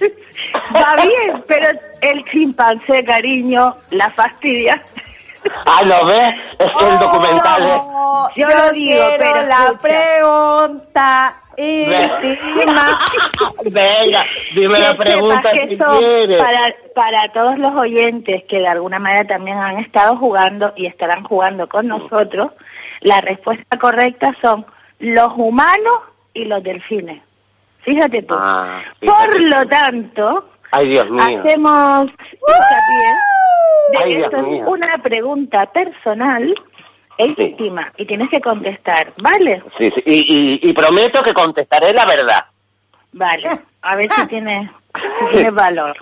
Va 0.74 0.96
bien, 1.02 1.44
pero 1.46 1.78
el 2.00 2.24
chimpancé, 2.26 3.04
cariño, 3.04 3.74
la 3.90 4.10
fastidia. 4.10 4.82
Ah, 5.66 5.82
¿lo 5.84 6.04
ves? 6.06 6.34
Es 6.58 6.70
que 6.78 6.88
el 6.88 6.98
documental 6.98 7.62
es... 7.62 7.80
Oh, 7.84 8.28
Yo 8.36 8.46
yo 8.46 8.54
lo 8.66 8.72
digo, 8.72 9.04
quiero 9.08 9.14
pero 9.18 9.46
la 9.48 9.54
escucha. 9.64 9.78
pregunta 9.82 11.36
íntima. 11.56 12.82
Venga, 13.64 14.24
dime 14.54 14.78
la 14.78 14.96
pregunta 14.96 15.36
sepas 15.42 15.52
que 15.52 15.68
si 15.68 15.76
son 15.76 15.98
quieres. 15.98 16.38
para, 16.42 16.74
para 16.94 17.32
todos 17.32 17.58
los 17.58 17.74
oyentes 17.74 18.44
que 18.48 18.58
de 18.58 18.68
alguna 18.68 18.98
manera 18.98 19.26
también 19.26 19.58
han 19.58 19.78
estado 19.78 20.16
jugando 20.16 20.72
y 20.76 20.86
estarán 20.86 21.24
jugando 21.24 21.68
con 21.68 21.86
nosotros, 21.88 22.52
la 23.00 23.20
respuesta 23.20 23.78
correcta 23.78 24.34
son 24.40 24.66
los 24.98 25.32
humanos 25.36 26.00
y 26.34 26.44
los 26.44 26.62
delfines. 26.62 27.22
Fíjate 27.88 28.22
tú. 28.22 28.34
Ah, 28.38 28.82
Por 29.00 29.40
lo 29.40 29.66
tanto, 29.66 30.50
Ay, 30.72 30.88
Dios 30.90 31.08
mío. 31.10 31.22
hacemos 31.40 32.10
hincapié 32.10 33.12
de 33.92 33.98
Ay, 33.98 34.10
que 34.14 34.20
esto 34.20 34.36
es 34.36 34.62
una 34.66 34.98
pregunta 34.98 35.64
personal 35.72 36.54
e 37.16 37.34
Sí. 37.34 37.42
íntima 37.42 37.90
y 37.96 38.04
tienes 38.04 38.28
que 38.28 38.40
contestar, 38.42 39.14
¿vale? 39.22 39.62
Sí, 39.78 39.90
sí, 39.94 40.02
y, 40.04 40.58
y, 40.66 40.70
y 40.70 40.72
prometo 40.74 41.22
que 41.22 41.32
contestaré 41.32 41.94
la 41.94 42.04
verdad. 42.04 42.44
Vale, 43.12 43.48
a 43.80 43.96
ver 43.96 44.12
si 44.12 44.26
tiene, 44.28 44.70
si 44.94 45.30
tiene 45.32 45.50
valor. 45.50 45.96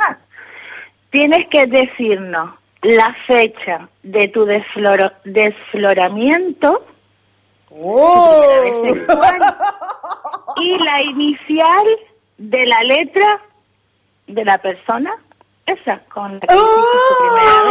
Tienes 1.11 1.47
que 1.47 1.67
decirnos 1.67 2.51
la 2.83 3.15
fecha 3.29 3.89
de 4.03 4.27
tu 4.29 4.45
desfloro- 4.45 5.13
desfloramiento 5.25 6.85
Oh. 7.79 8.95
y 10.57 10.79
la 10.79 11.03
inicial 11.03 11.87
de 12.39 12.67
la 12.67 12.83
letra 12.83 13.41
de 14.27 14.45
la 14.45 14.59
persona, 14.59 15.13
esa, 15.67 16.01
con 16.13 16.35
la 16.35 16.41
que 16.41 16.47
primera 16.47 17.63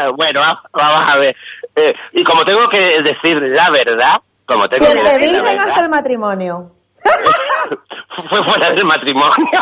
vez. 0.00 0.12
bueno, 0.16 0.40
va- 0.40 0.62
vamos 0.72 1.14
a 1.14 1.16
ver. 1.18 1.36
Eh, 1.76 1.94
y 2.12 2.24
como 2.24 2.44
tengo 2.44 2.68
que 2.68 3.02
decir 3.02 3.40
la 3.40 3.70
verdad, 3.70 4.20
como 4.46 4.68
tengo 4.68 4.86
que 4.86 5.02
decir 5.02 5.42
la 5.42 5.50
hasta 5.50 5.82
el 5.82 5.88
matrimonio. 5.88 6.72
fue 8.28 8.44
fuera 8.44 8.72
del 8.72 8.84
matrimonio. 8.84 9.60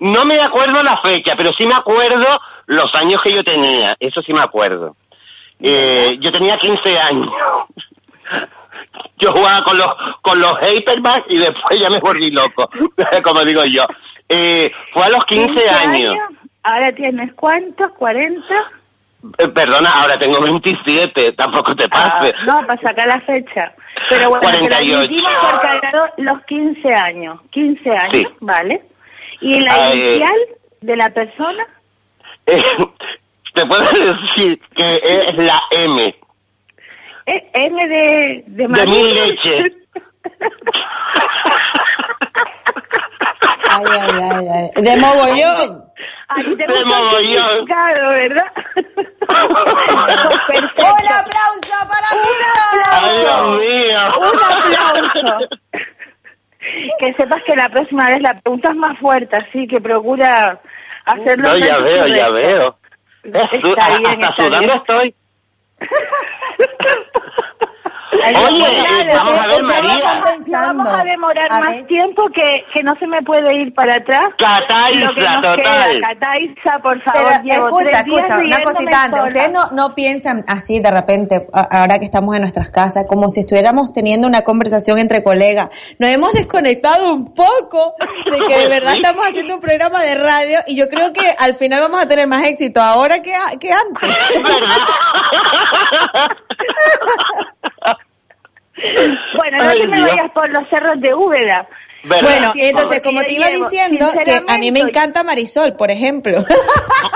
no 0.00 0.24
me 0.24 0.40
acuerdo 0.40 0.82
la 0.82 0.96
fecha, 0.98 1.34
pero 1.36 1.52
sí 1.52 1.66
me 1.66 1.74
acuerdo 1.74 2.40
los 2.66 2.92
años 2.94 3.22
que 3.22 3.32
yo 3.32 3.44
tenía. 3.44 3.96
Eso 4.00 4.22
sí 4.22 4.32
me 4.32 4.40
acuerdo. 4.40 4.96
Eh, 5.62 6.16
yo 6.20 6.32
tenía 6.32 6.56
15 6.56 6.98
años. 6.98 7.28
Yo 9.18 9.32
jugaba 9.32 9.62
con 9.64 9.76
los 9.76 9.88
con 10.22 10.40
los 10.40 10.58
paperbacks 10.58 11.26
y 11.30 11.36
después 11.38 11.78
ya 11.80 11.90
me 11.90 12.00
volví 12.00 12.30
loco, 12.30 12.70
como 13.22 13.44
digo 13.44 13.62
yo. 13.64 13.84
Eh, 14.28 14.70
fue 14.92 15.04
a 15.04 15.08
los 15.10 15.24
15 15.26 15.68
años. 15.68 16.16
Ahora 16.62 16.92
tienes 16.92 17.32
cuántos, 17.34 17.88
40. 17.92 18.42
Eh, 19.38 19.48
perdona, 19.48 19.90
ahora 19.90 20.18
tengo 20.18 20.40
27, 20.40 21.32
tampoco 21.32 21.74
te 21.74 21.84
Ah, 21.90 22.20
pases. 22.20 22.32
no, 22.46 22.66
para 22.66 22.80
sacar 22.80 23.06
la 23.06 23.20
fecha. 23.20 23.74
Pero 24.08 24.30
bueno, 24.30 24.46
te 24.48 24.52
lo 24.54 24.60
48. 24.68 24.96
admitimos 24.98 25.32
por 25.34 25.60
cargador 25.60 26.12
los 26.16 26.44
15 26.46 26.94
años. 26.94 27.40
15 27.50 27.90
años, 27.90 28.12
Sí. 28.12 28.26
¿vale? 28.40 28.82
¿Y 29.42 29.60
la 29.60 29.74
Ay. 29.74 29.98
inicial 30.00 30.38
de 30.80 30.96
la 30.96 31.10
persona? 31.10 31.66
Te 33.54 33.66
puedo 33.66 33.82
decir 34.22 34.60
que 34.74 35.00
es 35.02 35.36
la 35.36 35.60
M. 35.70 36.14
Eh, 37.26 37.50
M 37.52 37.88
de... 37.88 38.44
De, 38.46 38.62
De 38.62 38.68
Madrid. 38.68 38.88
mi 38.92 39.12
leche. 39.12 39.64
Ay, 43.72 43.84
ay, 43.88 44.10
ay, 44.32 44.48
ay. 44.48 44.82
De 44.82 44.96
mogollón. 44.96 45.84
Ti 46.34 46.42
De 46.56 46.84
mogollón. 46.84 47.64
¿verdad? 47.66 48.52
Un 49.30 51.06
aplauso 51.08 51.76
para 51.88 52.08
Un 52.14 52.20
Ay, 52.90 53.16
Dios 53.16 53.30
aplauso. 53.30 53.58
mío. 53.58 54.00
Un 54.18 54.38
aplauso. 54.42 55.48
Que 56.98 57.14
sepas 57.14 57.42
que 57.44 57.54
la 57.56 57.68
próxima 57.68 58.08
vez 58.08 58.20
la 58.22 58.34
pregunta 58.40 58.70
es 58.70 58.76
más 58.76 58.98
fuerte, 58.98 59.36
así 59.36 59.66
que 59.68 59.80
procura 59.80 60.60
hacerlo. 61.04 61.48
No, 61.50 61.56
ya 61.58 61.78
veo, 61.78 62.06
ya 62.08 62.28
veo. 62.30 62.76
Está 63.22 63.98
bien, 63.98 64.24
hasta 64.24 64.28
está 64.28 64.36
sudando 64.36 64.72
estoy. 64.74 65.14
Oye, 68.12 68.34
pues, 68.58 69.04
eh, 69.04 69.10
vamos 69.14 69.38
a 69.40 69.46
ver, 69.46 69.56
¿qué 69.56 69.62
María. 69.62 70.00
vamos 70.02 70.30
No 70.46 70.58
vamos 70.60 70.88
a 70.88 71.04
demorar 71.04 71.52
A 71.52 71.60
más 71.60 71.86
tiempo 71.86 72.28
que, 72.34 72.64
que 72.72 72.82
no 72.82 72.94
se 72.98 73.06
me 73.06 73.22
puede 73.22 73.54
ir 73.56 73.72
para 73.72 73.94
atrás. 73.96 74.30
Cataiza, 74.36 75.08
total. 75.08 75.56
queda, 75.56 75.86
Cataiza, 76.00 76.78
por 76.82 77.00
favor, 77.02 77.22
Pero 77.22 77.42
llevo 77.44 77.68
escucha, 77.68 78.02
tres 78.02 78.04
días 78.06 78.24
escucha, 78.26 78.40
una 78.40 78.62
cosita 78.64 79.04
antes. 79.04 79.20
Ustedes 79.22 79.52
no, 79.52 79.70
no 79.70 79.94
piensan 79.94 80.44
así 80.48 80.80
de 80.80 80.90
repente, 80.90 81.46
ahora 81.52 81.98
que 81.98 82.06
estamos 82.06 82.34
en 82.34 82.42
nuestras 82.42 82.70
casas, 82.70 83.06
como 83.08 83.28
si 83.28 83.40
estuviéramos 83.40 83.92
teniendo 83.92 84.26
una 84.26 84.42
conversación 84.42 84.98
entre 84.98 85.22
colegas. 85.22 85.68
Nos 85.98 86.10
hemos 86.10 86.32
desconectado 86.32 87.14
un 87.14 87.32
poco 87.32 87.94
de 88.30 88.38
que 88.48 88.58
de 88.58 88.68
verdad 88.68 88.90
Sí. 88.92 88.96
estamos 89.02 89.24
haciendo 89.26 89.54
un 89.54 89.60
programa 89.60 90.02
de 90.02 90.14
radio 90.16 90.58
y 90.66 90.74
yo 90.76 90.88
creo 90.88 91.12
que 91.12 91.32
al 91.38 91.54
final 91.54 91.80
vamos 91.80 92.02
a 92.02 92.08
tener 92.08 92.26
más 92.26 92.44
éxito 92.44 92.80
ahora 92.82 93.22
que, 93.22 93.32
que 93.60 93.70
antes. 93.72 94.10
Bueno, 99.36 99.58
no 99.58 99.70
Ay, 99.70 99.80
te 99.80 99.86
me 99.86 100.00
vayas 100.00 100.30
por 100.32 100.48
los 100.50 100.68
cerros 100.68 101.00
de 101.00 101.14
Úbeda. 101.14 101.66
¿Verdad? 102.02 102.22
Bueno, 102.22 102.46
Porque 102.48 102.70
entonces, 102.70 103.00
como 103.02 103.20
te 103.22 103.32
iba 103.34 103.46
llevo, 103.48 103.68
diciendo, 103.68 104.10
que 104.24 104.42
a 104.48 104.58
mí 104.58 104.72
me 104.72 104.80
encanta 104.80 105.22
Marisol, 105.22 105.74
por 105.76 105.90
ejemplo. 105.90 106.44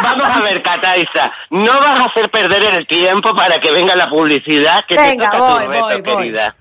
Vamos 0.02 0.28
a 0.28 0.40
ver, 0.42 0.62
Cataiza, 0.62 1.32
no 1.50 1.72
vas 1.80 2.00
a 2.00 2.04
hacer 2.04 2.30
perder 2.30 2.62
el 2.74 2.86
tiempo 2.86 3.34
para 3.34 3.58
que 3.60 3.70
venga 3.70 3.96
la 3.96 4.10
publicidad 4.10 4.84
que 4.86 4.94
Venga, 4.96 5.30
te 5.30 5.38
toca 5.38 5.52
voy, 5.54 5.64
tu 5.64 5.70
reto, 5.70 5.84
voy, 5.84 6.00
voy. 6.02 6.16
querida. 6.16 6.56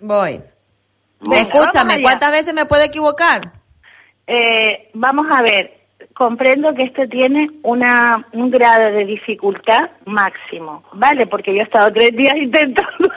Voy. 0.00 0.40
Vamos 1.20 1.38
Escúchame. 1.44 2.02
¿cuántas 2.02 2.30
veces 2.32 2.52
me 2.52 2.66
puedo 2.66 2.82
equivocar? 2.82 3.52
Eh, 4.26 4.90
vamos 4.92 5.26
a 5.30 5.40
ver, 5.42 5.81
comprendo 6.14 6.74
que 6.74 6.84
esto 6.84 7.08
tiene 7.08 7.50
una, 7.62 8.26
un 8.32 8.50
grado 8.50 8.92
de 8.92 9.04
dificultad 9.04 9.90
máximo, 10.06 10.84
¿vale? 10.92 11.26
Porque 11.26 11.54
yo 11.54 11.60
he 11.60 11.64
estado 11.64 11.92
tres 11.92 12.14
días 12.16 12.36
intentando 12.38 13.10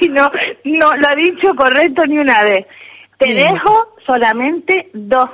y 0.00 0.08
no, 0.08 0.30
no 0.64 0.96
lo 0.96 1.08
ha 1.08 1.14
dicho 1.14 1.54
correcto 1.54 2.04
ni 2.06 2.18
una 2.18 2.42
vez. 2.44 2.66
Te 3.18 3.26
Bien. 3.26 3.52
dejo 3.52 3.96
solamente 4.06 4.90
dos, 4.92 5.28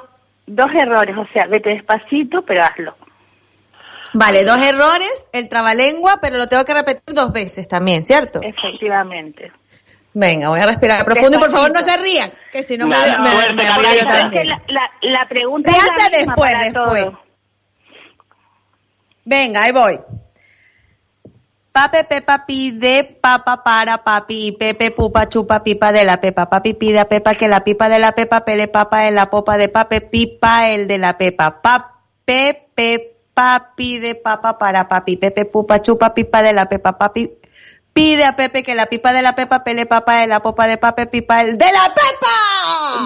dos 0.47 0.73
errores, 0.75 1.17
o 1.17 1.27
sea, 1.33 1.47
vete 1.47 1.71
despacito, 1.71 2.43
pero 2.43 2.65
hazlo. 2.65 2.97
Vale, 4.15 4.45
dos 4.45 4.63
errores, 4.63 5.29
el 5.33 5.49
trabalengua, 5.49 6.19
pero 6.23 6.37
lo 6.37 6.47
tengo 6.47 6.65
que 6.65 6.73
repetir 6.73 7.15
dos 7.15 7.33
veces 7.33 7.67
también, 7.67 8.05
¿cierto? 8.05 8.41
Efectivamente. 8.43 9.53
Venga, 10.17 10.49
voy 10.49 10.61
a 10.61 10.67
respirar 10.67 11.05
profundo 11.05 11.39
y 11.39 11.41
por 11.41 11.51
favor 11.51 11.73
no 11.73 11.83
se 11.83 11.97
rían, 11.97 12.33
que 12.53 12.63
si 12.63 12.79
no 12.79 12.87
me, 12.87 12.97
Nada, 12.97 13.19
me, 13.19 13.31
fuerte, 13.31 13.55
me 13.55 13.65
también. 14.07 14.47
la, 14.47 14.63
la, 14.69 14.91
la 15.03 15.29
pregunta 15.29 15.71
es 15.73 15.77
la 15.77 15.83
misma 15.83 16.11
después, 16.11 16.53
para 16.53 16.65
después. 16.65 17.07
Venga, 19.25 19.63
ahí 19.65 19.73
voy. 19.73 20.01
Pape, 21.73 22.05
pepa, 22.05 22.47
pide, 22.47 23.19
papa, 23.21 23.65
para, 23.65 24.05
papi, 24.05 24.47
y 24.47 24.53
pepe, 24.53 24.93
pupa, 24.93 25.29
chupa, 25.29 25.65
pipa 25.65 25.91
de 25.91 26.05
la 26.05 26.21
pepa. 26.21 26.49
Papi 26.49 26.75
pide 26.75 27.01
a 27.01 27.09
pepa 27.09 27.35
que 27.35 27.49
la 27.49 27.65
pipa 27.65 27.89
de 27.89 27.99
la 27.99 28.13
pepa 28.13 28.45
pele 28.45 28.69
papa 28.69 29.09
en 29.09 29.17
la 29.17 29.29
popa 29.29 29.57
de 29.57 29.69
pape, 29.69 30.01
pipa 30.01 30.71
el 30.71 30.87
de 30.87 30.99
la 30.99 31.19
pepa. 31.19 31.61
Pape, 31.61 32.69
pepa, 32.73 33.73
pide, 33.75 34.15
papa, 34.15 34.57
para, 34.57 34.87
papi, 34.89 35.17
pepe, 35.17 35.47
pupa, 35.47 35.83
chupa, 35.83 36.15
pipa 36.15 36.43
de 36.43 36.53
la 36.53 36.67
pepa. 36.67 36.97
Papi 36.97 37.29
pide 37.95 38.25
a 38.27 38.35
Pepe 38.37 38.63
que 38.65 38.75
la 38.75 38.87
pipa 38.87 39.13
de 39.13 39.23
la 39.23 39.35
pepa 39.35 39.63
pele 39.65 39.87
papa 39.87 40.23
en 40.25 40.29
la 40.31 40.41
popa 40.41 40.67
de 40.67 40.77
pape, 40.79 41.07
pipa 41.07 41.41
el 41.43 41.57
de 41.57 41.67
la 41.73 41.95
pepa. 41.95 42.35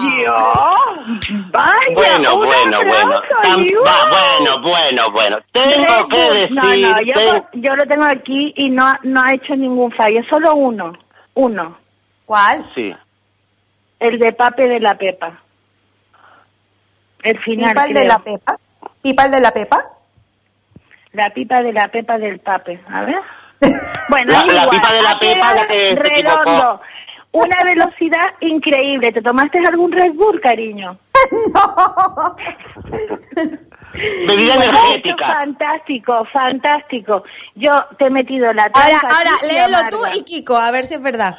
Dios, 0.01 1.51
vaya, 1.51 1.93
Bueno, 1.93 2.35
un 2.37 2.45
bueno, 2.47 2.79
bueno. 2.83 3.21
va, 3.85 4.09
bueno, 4.09 4.61
bueno, 4.61 5.11
bueno. 5.11 5.37
Tengo 5.51 6.07
que 6.09 6.31
decir... 6.31 6.51
No, 6.55 6.63
no, 6.75 7.01
yo, 7.01 7.13
ten- 7.13 7.61
yo 7.61 7.75
lo 7.75 7.85
tengo 7.87 8.03
aquí 8.05 8.53
y 8.57 8.69
no, 8.71 8.91
no 9.03 9.21
ha 9.21 9.33
hecho 9.33 9.55
ningún 9.55 9.91
fallo, 9.91 10.21
solo 10.29 10.55
uno, 10.55 10.93
uno, 11.35 11.77
¿Cuál? 12.25 12.69
Sí. 12.75 12.93
el 13.99 14.17
de 14.19 14.33
Pape 14.33 14.67
de 14.67 14.79
la 14.79 14.95
Pepa. 14.97 15.39
El 17.21 17.37
final, 17.39 17.69
Pipa 17.71 17.85
el 17.85 17.93
de 17.93 18.05
la 18.05 18.19
pepa. 18.19 18.57
Pipa 19.01 19.25
el 19.25 19.31
de 19.31 19.39
la 19.41 19.51
pepa. 19.51 19.85
La 21.11 21.29
pipa 21.31 21.61
de 21.61 21.73
la 21.73 21.87
Pepa 21.89 22.17
del 22.17 22.39
Pape, 22.39 22.81
a 22.87 23.01
ver. 23.01 23.19
Bueno, 24.09 24.31
La- 24.33 24.39
es 24.41 24.47
la 24.53 24.63
igual, 24.63 24.69
pipa 24.69 24.93
de 24.93 25.01
la 25.03 25.11
ha 25.11 25.19
Pepa, 25.19 25.33
quedado 25.35 25.55
la 25.55 25.67
que 25.67 25.89
se 25.89 25.95
redondo. 25.95 26.81
Una 27.31 27.63
velocidad 27.63 28.33
increíble. 28.39 29.11
¿Te 29.11 29.21
tomaste 29.21 29.59
algún 29.59 29.91
Red 29.91 30.13
Bull, 30.13 30.41
cariño? 30.41 30.97
Bebida 34.27 34.55
Bueno, 34.55 34.71
energética. 34.71 35.27
Fantástico, 35.27 36.25
fantástico. 36.31 37.23
Yo 37.55 37.85
te 37.97 38.05
he 38.05 38.09
metido 38.09 38.53
la 38.53 38.63
Ahora, 38.73 38.99
taza 39.01 39.17
ahora, 39.17 39.31
y 39.43 39.47
léelo 39.47 39.77
amarga. 39.77 39.89
tú 39.89 39.97
y 40.15 40.23
Kiko, 40.23 40.55
a 40.57 40.71
ver 40.71 40.85
si 40.85 40.93
es 40.95 41.01
verdad. 41.01 41.37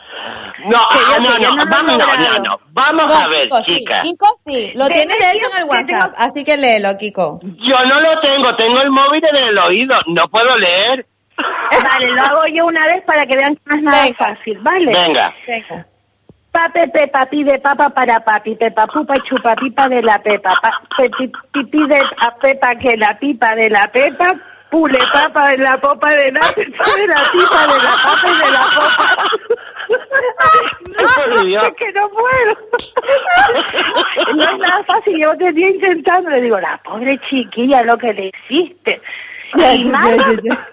No, 0.66 0.76
ah, 0.78 1.16
no, 1.20 1.38
no, 1.38 1.54
no 1.56 1.64
vamos, 1.70 1.96
no, 1.98 2.06
no, 2.16 2.38
no. 2.40 2.60
Vamos 2.72 3.06
No, 3.06 3.14
a 3.14 3.28
ver, 3.28 3.44
Kiko, 3.44 3.62
sí. 3.62 3.78
chica. 3.78 4.02
Kiko 4.02 4.40
sí, 4.46 4.72
lo 4.74 4.88
tienes 4.88 5.18
de 5.18 5.32
hecho 5.32 5.46
en 5.54 5.62
el 5.62 5.68
WhatsApp, 5.68 6.12
tengo- 6.12 6.24
así 6.26 6.44
que 6.44 6.56
léelo, 6.56 6.96
Kiko. 6.98 7.40
Yo 7.42 7.84
no 7.86 8.00
lo 8.00 8.20
tengo, 8.20 8.54
tengo 8.56 8.80
el 8.80 8.90
móvil 8.90 9.22
en 9.32 9.36
el 9.48 9.58
oído, 9.58 9.96
no 10.08 10.28
puedo 10.28 10.56
leer. 10.56 11.06
Vale, 11.82 12.10
lo 12.12 12.22
hago 12.22 12.46
yo 12.46 12.66
una 12.66 12.86
vez 12.86 13.02
para 13.04 13.26
que 13.26 13.36
vean 13.36 13.54
que 13.56 13.62
no 13.66 13.76
es 13.76 13.82
nada 13.82 14.02
Venga. 14.04 14.16
fácil, 14.18 14.58
¿vale? 14.60 14.86
Venga. 14.92 15.34
Venga. 15.46 15.86
Pape, 16.52 16.88
pepa, 16.88 17.26
pide 17.26 17.58
papa 17.60 17.90
para 17.90 18.20
papi, 18.24 18.56
pepa, 18.56 18.86
pupa 18.88 19.16
y 19.16 19.20
chupa 19.20 19.54
pipa 19.54 19.88
de 19.88 20.02
la 20.02 20.18
pepa, 20.20 20.52
pa, 20.60 20.82
pe- 20.96 21.08
pi- 21.10 21.30
pi- 21.52 21.64
pide 21.66 22.02
a 22.18 22.34
pepa 22.36 22.74
que 22.74 22.96
la 22.96 23.16
pipa 23.18 23.54
de 23.54 23.70
la 23.70 23.86
pepa, 23.86 24.34
pule 24.68 24.98
papa 25.12 25.50
de 25.50 25.58
la 25.58 25.80
popa 25.80 26.10
de 26.10 26.32
la 26.32 26.40
pepa 26.40 26.84
de 26.96 27.06
la 27.06 27.22
pipa 27.32 27.66
de 27.68 27.78
la 27.82 27.96
papa 28.02 28.26
y 28.26 28.36
de 28.36 28.50
la 28.50 28.64
popa. 28.74 29.28
No, 31.44 31.62
es 31.62 31.74
que 31.76 31.92
no 31.92 32.08
puedo. 32.10 32.58
No 34.36 34.42
es 34.44 34.58
nada 34.58 34.84
fácil, 34.84 35.16
llevo 35.16 35.36
tres 35.38 35.54
días 35.54 35.70
intentando, 35.74 36.30
le 36.30 36.40
digo, 36.40 36.58
la 36.60 36.76
pobre 36.78 37.18
chiquilla, 37.28 37.82
lo 37.82 37.96
que 37.96 38.12
le 38.12 38.30
hiciste. 38.48 39.00
Y 39.54 39.84
Marga, 39.84 40.28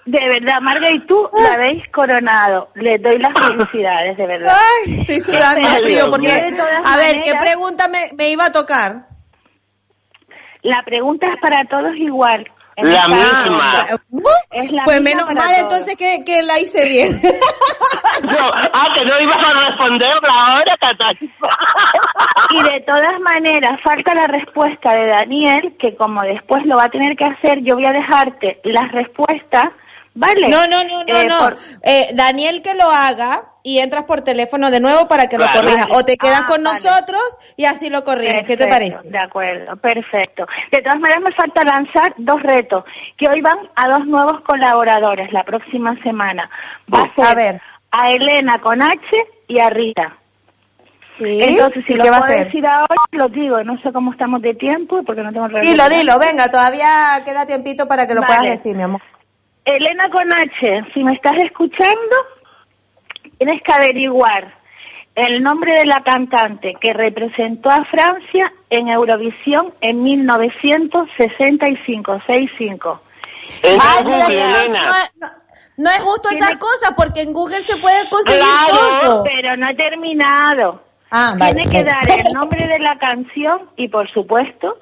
de 0.05 0.29
verdad, 0.29 0.61
Marga 0.61 0.91
y 0.91 0.99
tú 1.07 1.29
la 1.33 1.53
habéis 1.53 1.87
coronado. 1.89 2.69
Les 2.75 3.01
doy 3.01 3.17
las 3.17 3.33
felicidades, 3.33 4.17
de 4.17 4.27
verdad. 4.27 4.55
Ay, 4.55 5.01
estoy 5.01 5.19
sudando 5.21 5.67
frío 5.81 6.09
porque, 6.11 6.31
a 6.31 6.97
ver, 6.97 7.23
¿qué 7.23 7.33
pregunta 7.41 7.87
me, 7.87 8.11
me 8.13 8.29
iba 8.29 8.45
a 8.45 8.51
tocar? 8.51 9.07
La 10.61 10.83
pregunta 10.83 11.27
es 11.27 11.39
para 11.41 11.65
todos 11.65 11.95
igual. 11.95 12.51
La 12.77 13.01
esta- 13.01 13.07
misma. 13.07 13.87
Es 14.51 14.71
la 14.71 14.83
pues 14.85 15.01
misma 15.01 15.09
menos 15.25 15.33
mal 15.33 15.47
todos. 15.55 15.57
entonces 15.63 15.95
que, 15.95 16.23
que 16.23 16.43
la 16.43 16.59
hice 16.59 16.85
bien. 16.87 17.19
No, 18.23 18.51
ah, 18.73 18.87
que 18.95 19.05
no 19.05 19.19
ibas 19.19 19.43
a 19.43 19.67
responder 19.69 20.09
ahora. 20.29 20.77
Y 22.49 22.63
de 22.63 22.79
todas 22.81 23.19
maneras, 23.19 23.81
falta 23.81 24.15
la 24.15 24.27
respuesta 24.27 24.93
de 24.93 25.07
Daniel, 25.07 25.75
que 25.77 25.95
como 25.95 26.21
después 26.23 26.65
lo 26.65 26.77
va 26.77 26.85
a 26.85 26.89
tener 26.89 27.15
que 27.17 27.25
hacer, 27.25 27.61
yo 27.63 27.75
voy 27.75 27.85
a 27.85 27.91
dejarte 27.91 28.59
las 28.63 28.91
respuestas, 28.91 29.65
¿vale? 30.17 30.49
No, 30.49 30.67
no, 30.67 30.83
no, 30.83 31.03
no, 31.03 31.17
Eh, 31.19 31.25
no. 31.25 31.37
por- 31.39 31.57
Eh, 31.83 32.09
Daniel 32.13 32.61
que 32.61 32.73
lo 32.73 32.89
haga 32.91 33.45
y 33.63 33.79
entras 33.79 34.03
por 34.05 34.21
teléfono 34.21 34.71
de 34.71 34.79
nuevo 34.79 35.07
para 35.07 35.27
que 35.27 35.35
Claro. 35.37 35.61
lo 35.61 35.67
corrija. 35.69 35.87
O 35.91 36.03
te 36.03 36.17
quedas 36.17 36.41
Ah, 36.43 36.47
con 36.47 36.63
vale. 36.63 36.79
nosotros 36.81 37.21
y 37.55 37.65
así 37.65 37.89
lo 37.89 38.03
corriges. 38.03 38.43
¿Qué 38.45 38.57
te 38.57 38.65
Perfecto, 38.67 38.97
parece? 38.97 39.09
De 39.09 39.17
acuerdo, 39.17 39.75
perfecto. 39.77 40.45
De 40.71 40.81
todas 40.81 40.99
maneras 40.99 41.21
me 41.23 41.31
falta 41.33 41.63
lanzar 41.63 42.13
dos 42.17 42.41
retos, 42.43 42.83
que 43.17 43.27
hoy 43.27 43.41
van 43.41 43.57
a 43.75 43.87
dos 43.89 44.05
nuevos 44.05 44.41
colaboradores 44.41 45.31
la 45.33 45.43
próxima 45.43 45.95
semana. 46.03 46.49
Va 46.93 47.01
a 47.03 47.15
ser 47.15 47.25
A 47.25 47.33
ver. 47.35 47.61
a 47.91 48.11
Elena 48.11 48.59
con 48.59 48.81
H 48.81 48.99
y 49.47 49.59
a 49.59 49.69
Rita. 49.69 50.17
Sí. 51.17 51.41
Entonces, 51.41 51.83
si 51.87 51.93
¿Y 51.93 51.95
lo 51.97 52.03
qué 52.03 52.09
va 52.11 52.17
a 52.17 52.19
puedo 52.19 52.33
hacer? 52.33 52.45
decir 52.45 52.67
ahora, 52.67 52.95
lo 53.11 53.27
digo. 53.29 53.63
No 53.63 53.79
sé 53.81 53.91
cómo 53.91 54.11
estamos 54.11 54.39
de 54.41 54.53
tiempo, 54.53 55.01
porque 55.03 55.23
no 55.23 55.31
tengo 55.33 55.47
el 55.47 55.51
reloj. 55.51 55.71
Dilo, 55.71 55.89
dilo, 55.89 56.19
venga, 56.19 56.51
todavía 56.51 57.23
queda 57.25 57.47
tiempito 57.47 57.87
para 57.87 58.05
que 58.07 58.13
lo 58.13 58.21
Vale. 58.21 58.35
puedas 58.35 58.57
decir, 58.57 58.75
mi 58.75 58.83
amor. 58.83 59.01
Elena 59.67 60.09
con 60.09 60.31
H, 60.31 60.85
si 60.93 61.03
me 61.03 61.11
estás 61.13 61.37
escuchando, 61.39 62.15
tienes 63.37 63.61
que 63.61 63.71
averiguar 63.73 64.55
el 65.13 65.43
nombre 65.43 65.73
de 65.73 65.85
la 65.85 66.01
cantante 66.03 66.75
que 66.79 66.93
representó 66.93 67.69
a 67.69 67.83
Francia 67.85 68.53
en 68.69 68.87
Eurovisión 68.87 69.73
en 69.81 70.01
1965-65. 70.03 72.99
Entra 73.63 73.89
Ay, 73.91 73.97
en 73.99 74.05
Google, 74.05 74.23
pero 74.27 74.49
no, 74.49 74.57
Elena. 74.59 74.93
no- 75.19 75.29
no 75.77 75.89
es 75.91 75.99
justo 75.99 76.29
esa 76.31 76.57
cosa 76.57 76.95
porque 76.95 77.21
en 77.21 77.33
Google 77.33 77.61
se 77.61 77.77
puede 77.77 78.09
conseguir 78.09 78.41
Claro, 78.41 78.77
todo. 79.03 79.23
pero 79.23 79.55
no 79.57 79.67
he 79.69 79.75
terminado. 79.75 80.81
Ah, 81.11 81.35
vale, 81.37 81.53
Tiene 81.61 81.69
que 81.71 81.83
dar 81.83 82.09
el 82.09 82.33
nombre 82.33 82.67
de 82.67 82.79
la 82.79 82.97
canción 82.97 83.69
y, 83.75 83.87
por 83.87 84.09
supuesto, 84.09 84.79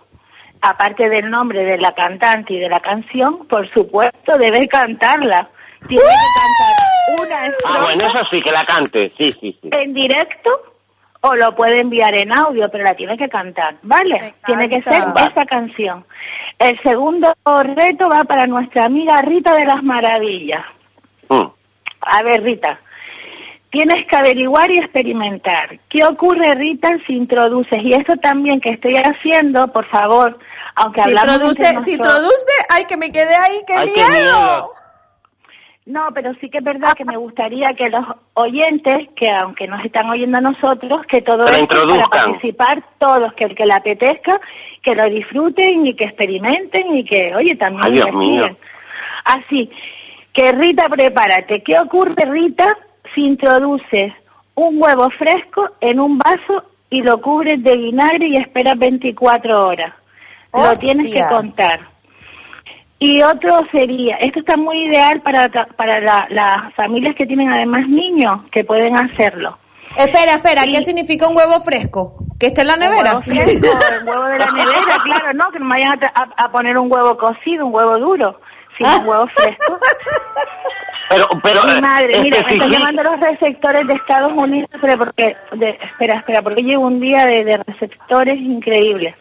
aparte 0.69 1.09
del 1.09 1.29
nombre 1.29 1.63
de 1.63 1.77
la 1.77 1.93
cantante 1.93 2.53
y 2.53 2.59
de 2.59 2.69
la 2.69 2.79
canción, 2.79 3.45
por 3.47 3.69
supuesto, 3.71 4.37
debe 4.37 4.67
cantarla. 4.67 5.49
Tiene 5.87 6.03
que 6.03 7.19
cantar 7.19 7.25
una 7.27 7.35
Ah, 7.43 7.47
estrofa 7.47 7.81
bueno, 7.81 8.05
eso 8.07 8.25
sí, 8.31 8.41
que 8.41 8.51
la 8.51 8.65
cante. 8.65 9.13
Sí, 9.17 9.31
sí, 9.39 9.57
sí. 9.61 9.69
en 9.71 9.93
directo 9.93 10.49
o 11.21 11.35
lo 11.35 11.55
puede 11.55 11.79
enviar 11.81 12.13
en 12.15 12.31
audio, 12.31 12.69
pero 12.71 12.83
la 12.83 12.95
tiene 12.95 13.17
que 13.17 13.29
cantar, 13.29 13.75
¿vale? 13.83 14.35
Tiene 14.45 14.69
que 14.69 14.81
ser 14.83 15.05
Vale. 15.07 15.29
esa 15.31 15.45
canción. 15.45 16.05
El 16.59 16.79
segundo 16.81 17.33
reto 17.75 18.09
va 18.09 18.23
para 18.25 18.45
nuestra 18.47 18.85
amiga 18.85 19.21
Rita 19.21 19.53
de 19.55 19.65
las 19.65 19.81
Maravillas. 19.83 20.63
Mm. 21.29 21.45
A 22.01 22.21
ver, 22.23 22.43
Rita, 22.43 22.79
tienes 23.71 24.05
que 24.05 24.15
averiguar 24.15 24.69
y 24.69 24.77
experimentar. 24.77 25.79
¿Qué 25.89 26.03
ocurre, 26.05 26.53
Rita, 26.55 26.97
si 27.07 27.13
introduces? 27.15 27.81
Y 27.83 27.93
esto 27.93 28.15
también 28.17 28.61
que 28.61 28.69
estoy 28.69 28.95
haciendo, 28.97 29.67
por 29.73 29.85
favor, 29.87 30.37
aunque 30.75 31.01
Si 31.01 31.09
hablamos 31.09 31.35
introduce, 31.35 31.67
entre 31.67 31.85
si 31.85 31.91
introduce, 31.93 32.51
ay, 32.69 32.85
que 32.85 32.97
me 32.97 33.11
quedé 33.11 33.35
ahí, 33.35 33.61
qué 33.65 33.73
Ay, 33.73 33.91
qué 33.93 34.01
miedo. 34.01 34.71
No, 35.85 36.07
pero 36.15 36.33
sí 36.41 36.49
que 36.49 36.57
es 36.57 36.63
verdad 36.63 36.93
que 36.93 37.05
me 37.05 37.15
gustaría 37.15 37.75
que 37.75 37.89
los 37.89 38.03
oyentes, 38.33 39.07
que 39.15 39.29
aunque 39.29 39.67
nos 39.67 39.85
están 39.85 40.09
oyendo 40.09 40.39
a 40.39 40.41
nosotros, 40.41 41.05
que 41.05 41.21
todo 41.21 41.45
Que 41.45 41.51
la 41.51 41.57
esto 41.59 41.87
para 41.87 42.07
participar, 42.07 42.83
todos, 42.97 43.33
que 43.33 43.43
el 43.43 43.55
que 43.55 43.67
le 43.67 43.73
apetezca, 43.73 44.41
que 44.81 44.95
lo 44.95 45.07
disfruten 45.09 45.85
y 45.85 45.93
que 45.93 46.05
experimenten 46.05 46.95
y 46.95 47.03
que, 47.03 47.35
oye, 47.35 47.55
también 47.55 47.85
Ay, 47.85 47.91
Dios 47.91 48.13
mío. 48.13 48.57
Así, 49.25 49.69
que 50.33 50.51
Rita, 50.51 50.89
prepárate. 50.89 51.61
¿Qué 51.61 51.79
ocurre, 51.79 52.15
Rita, 52.25 52.75
si 53.13 53.23
introduces 53.23 54.11
un 54.55 54.81
huevo 54.81 55.11
fresco 55.11 55.69
en 55.81 55.99
un 55.99 56.17
vaso 56.17 56.63
y 56.89 57.03
lo 57.03 57.21
cubres 57.21 57.63
de 57.63 57.77
vinagre 57.77 58.27
y 58.27 58.37
esperas 58.37 58.77
24 58.79 59.67
horas? 59.67 59.93
Lo 60.55 60.73
tienes 60.73 61.11
que 61.11 61.25
contar. 61.27 61.79
Y 62.97 63.21
otro 63.21 63.61
sería, 63.71 64.15
esto 64.17 64.39
está 64.39 64.55
muy 64.55 64.83
ideal 64.85 65.21
para, 65.21 65.49
para 65.49 65.99
la- 65.99 66.27
las 66.29 66.73
familias 66.75 67.13
que 67.15 67.25
tienen 67.25 67.49
además 67.49 67.87
niños, 67.89 68.41
que 68.51 68.63
pueden 68.63 68.95
hacerlo. 68.97 69.57
Espera, 69.97 70.33
espera, 70.35 70.63
¿qué 70.63 70.81
significa 70.81 71.27
un 71.27 71.35
huevo 71.37 71.59
fresco? 71.61 72.15
¿Que 72.39 72.47
esté 72.47 72.61
en 72.61 72.67
la 72.67 72.77
nevera? 72.77 73.17
Un 73.17 73.23
huevo 73.23 73.43
fresco, 73.43 73.67
el 73.99 74.03
huevo 74.07 74.23
de 74.25 74.39
la 74.39 74.45
nevera, 74.51 74.99
claro, 75.03 75.33
no, 75.33 75.49
que 75.51 75.59
no 75.59 75.65
me 75.65 75.75
vayan 75.75 75.91
a, 75.93 75.97
tra- 75.99 76.11
a- 76.15 76.45
a 76.45 76.51
poner 76.51 76.77
un 76.77 76.91
huevo 76.91 77.17
cocido, 77.17 77.65
un 77.65 77.73
huevo 77.75 77.97
duro, 77.97 78.39
sino 78.77 78.99
un 79.01 79.07
huevo 79.07 79.27
fresco. 79.27 79.79
Pero, 81.09 81.27
pero, 81.43 81.63
Mi 81.65 81.71
eh, 81.71 81.81
madre, 81.81 82.19
mira, 82.19 82.37
me 82.37 82.41
están 82.41 82.55
especifica- 82.55 82.67
llamando 82.67 83.03
los 83.03 83.19
receptores 83.19 83.87
de 83.87 83.93
Estados 83.93 84.33
Unidos, 84.35 84.69
pero 84.81 84.97
porque, 84.97 85.37
de- 85.53 85.77
espera, 85.81 86.15
espera, 86.15 86.41
porque 86.41 86.63
llevo 86.63 86.87
un 86.87 86.99
día 86.99 87.25
de, 87.25 87.43
de 87.45 87.57
receptores 87.57 88.37
increíbles. 88.39 89.15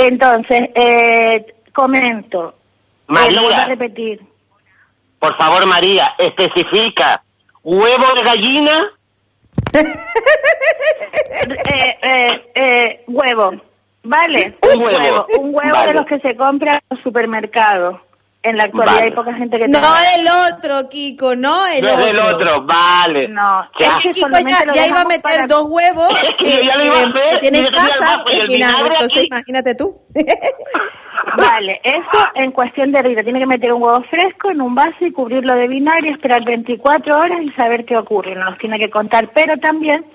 Entonces, 0.00 0.70
eh, 0.76 1.54
comento, 1.74 2.54
eh, 3.08 3.32
lo 3.32 3.42
vuelvo 3.42 3.48
a 3.48 3.50
María, 3.50 3.66
repetir, 3.66 4.20
por 5.18 5.36
favor, 5.36 5.66
María, 5.66 6.14
especifica. 6.16 7.22
¿Huevo 7.64 8.14
de 8.14 8.22
gallina? 8.22 8.90
eh, 11.72 12.50
eh, 12.54 13.04
huevo, 13.08 13.52
¿vale? 14.04 14.56
Un 14.62 14.82
huevo. 14.82 15.26
Un 15.36 15.54
huevo 15.54 15.72
Vale. 15.72 15.88
de 15.88 15.94
los 15.94 16.06
que 16.06 16.20
se 16.20 16.36
compran 16.36 16.76
en 16.76 16.96
los 16.96 17.02
supermercados. 17.02 18.00
En 18.40 18.56
la 18.56 18.64
actualidad 18.64 18.94
Vale. 18.94 19.06
hay 19.06 19.12
poca 19.12 19.34
gente 19.34 19.58
que 19.58 19.66
No 19.68 19.80
tenga. 19.80 20.14
el 20.14 20.26
otro, 20.54 20.88
Kiko, 20.88 21.34
no 21.34 21.66
el 21.66 21.84
No 21.84 21.92
otro. 21.94 22.04
del 22.06 22.18
otro, 22.18 22.62
vale. 22.62 23.28
No, 23.28 23.68
Ya. 23.80 23.96
Es 23.96 24.02
que 24.04 24.12
Kiko 24.12 24.28
ya, 24.30 24.86
iba 24.86 25.00
a 25.00 25.04
meter 25.04 25.22
para- 25.22 25.46
dos 25.46 25.64
huevos 25.68 26.08
Es 26.22 26.36
que 26.36 26.56
yo 26.56 26.62
ya 26.62 26.76
lo 26.76 26.84
iba 26.84 26.98
a 27.00 27.06
hacer, 27.08 27.30
que 27.34 27.38
tiene 27.40 27.58
en 27.58 27.66
casa 27.74 28.22
y 28.30 28.40
el 28.40 28.62
entonces 28.62 29.12
aquí. 29.18 29.26
imagínate 29.26 29.74
tú. 29.74 30.00
Vale, 31.36 31.80
eso 31.82 32.26
en 32.36 32.52
cuestión 32.52 32.92
de 32.92 33.02
Rita. 33.02 33.24
Tiene 33.24 33.40
que 33.40 33.46
meter 33.46 33.72
un 33.72 33.82
huevo 33.82 34.02
fresco 34.08 34.50
en 34.50 34.60
un 34.60 34.74
vaso 34.74 34.96
y 35.04 35.10
cubrirlo 35.12 35.54
de 35.54 35.66
vinagre, 35.68 36.10
esperar 36.10 36.44
24 36.44 37.18
horas 37.18 37.40
y 37.42 37.50
saber 37.52 37.84
qué 37.84 37.96
ocurre. 37.96 38.34
No 38.36 38.44
nos 38.50 38.58
tiene 38.58 38.78
que 38.78 38.88
contar, 38.88 39.30
pero 39.34 39.56
también 39.58 40.06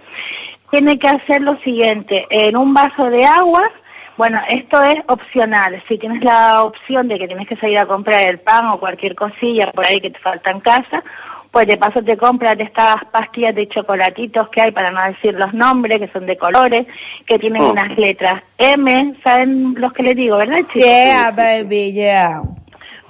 tiene 0.72 0.98
que 0.98 1.10
hacer 1.10 1.42
lo 1.42 1.58
siguiente. 1.60 2.26
En 2.30 2.56
un 2.56 2.74
vaso 2.74 3.10
de 3.10 3.26
agua, 3.26 3.70
bueno, 4.18 4.40
esto 4.50 4.82
es 4.84 5.00
opcional. 5.08 5.82
Si 5.88 5.98
tienes 5.98 6.24
la 6.24 6.64
opción 6.64 7.08
de 7.08 7.18
que 7.18 7.28
tienes 7.28 7.48
que 7.48 7.56
salir 7.56 7.80
a 7.80 7.86
comprar 7.86 8.24
el 8.24 8.40
pan 8.40 8.68
o 8.68 8.80
cualquier 8.80 9.16
cosilla 9.16 9.72
por 9.72 9.86
ahí 9.86 10.00
que 10.02 10.12
te 10.12 10.20
falta 10.20 10.52
en 10.52 10.60
casa, 10.60 11.04
pues 11.52 11.68
de 11.68 11.78
paso 11.78 12.02
te 12.04 12.18
compras 12.18 12.58
de 12.58 12.64
estas 12.64 12.98
pastillas 13.12 13.54
de 13.54 13.68
chocolatitos 13.68 14.50
que 14.50 14.62
hay, 14.62 14.72
para 14.72 14.90
no 14.92 15.04
decir 15.04 15.36
los 15.36 15.54
nombres, 15.54 16.00
que 16.00 16.08
son 16.08 16.26
de 16.26 16.38
colores, 16.38 16.88
que 17.28 17.38
tienen 17.38 17.62
Oh. 17.62 17.72
unas 17.72 17.96
letras 17.98 18.42
M, 18.58 19.16
¿saben 19.24 19.76
los 19.78 19.94
que 19.94 20.02
les 20.04 20.16
digo, 20.16 20.38
verdad, 20.38 20.60
chicos? 20.72 20.84
Yeah, 20.84 21.32
baby, 21.32 21.94
yeah. 21.94 22.42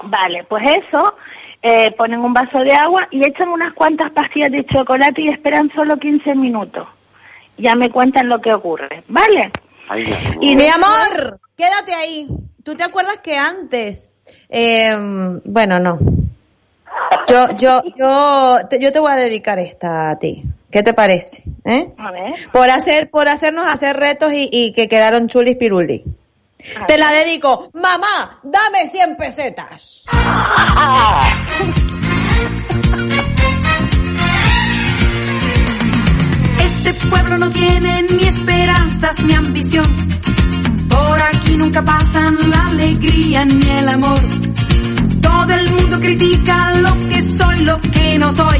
Vale, 0.04 0.43
pues 0.43 0.64
eso, 0.89 1.16
eh, 1.62 1.91
ponen 1.97 2.20
un 2.20 2.34
vaso 2.34 2.60
de 2.60 2.74
agua 2.74 3.08
y 3.12 3.26
echan 3.26 3.47
unas 3.47 3.72
cuantas 3.74 4.12
pastillas 4.12 4.51
de 4.51 4.66
chocolate 4.66 5.22
y 5.22 5.30
esperan 5.30 5.72
solo 5.74 5.95
15 5.97 6.36
minutos. 6.36 6.86
Ya 7.58 7.76
me 7.76 7.89
cuentan 7.89 8.28
lo 8.28 8.41
que 8.41 8.54
ocurre, 8.54 9.04
¿vale? 9.08 9.51
Ay. 9.89 10.03
Y 10.41 10.55
mi 10.55 10.67
amor, 10.67 11.39
quédate 11.55 11.93
ahí. 11.93 12.27
¿Tú 12.63 12.75
te 12.75 12.84
acuerdas 12.84 13.17
que 13.19 13.38
antes? 13.38 14.07
eh, 14.49 14.95
bueno, 15.45 15.79
no. 15.79 15.99
Yo, 17.27 17.57
yo, 17.57 17.81
yo, 17.97 18.57
te, 18.69 18.79
yo 18.79 18.91
te 18.91 18.99
voy 18.99 19.11
a 19.11 19.15
dedicar 19.15 19.59
esta 19.59 20.11
a 20.11 20.19
ti. 20.19 20.43
¿Qué 20.71 20.84
te 20.84 20.93
parece? 20.93 21.43
¿Eh? 21.65 21.93
A 21.97 22.11
ver. 22.11 22.34
Por 22.51 22.69
hacer, 22.69 23.09
por 23.09 23.27
hacernos 23.27 23.67
hacer 23.67 23.95
retos 23.97 24.31
y, 24.34 24.49
y 24.51 24.73
que 24.73 24.88
quedaron 24.88 25.27
chulis 25.27 25.55
piruli. 25.55 26.03
Te 26.88 26.97
la 26.97 27.11
dedico. 27.11 27.69
Mamá, 27.73 28.39
dame 28.43 28.88
100 28.88 29.17
pesetas. 29.17 30.05
Este 36.86 37.07
pueblo 37.07 37.38
no 37.38 37.49
tiene 37.49 38.03
ni 38.09 38.25
esperanzas 38.25 39.15
ni 39.23 39.34
ambición. 39.34 39.86
Por 40.89 41.21
aquí 41.21 41.55
nunca 41.55 41.81
pasan 41.81 42.38
la 42.49 42.67
alegría 42.67 43.45
ni 43.45 43.69
el 43.69 43.88
amor. 43.88 44.19
Todo 45.21 45.53
el 45.53 45.71
mundo 45.71 45.99
critica 46.01 46.71
lo 46.73 46.93
que 47.07 47.38
soy, 47.38 47.59
lo 47.63 47.79
que 47.79 48.19
no 48.19 48.34
soy. 48.34 48.59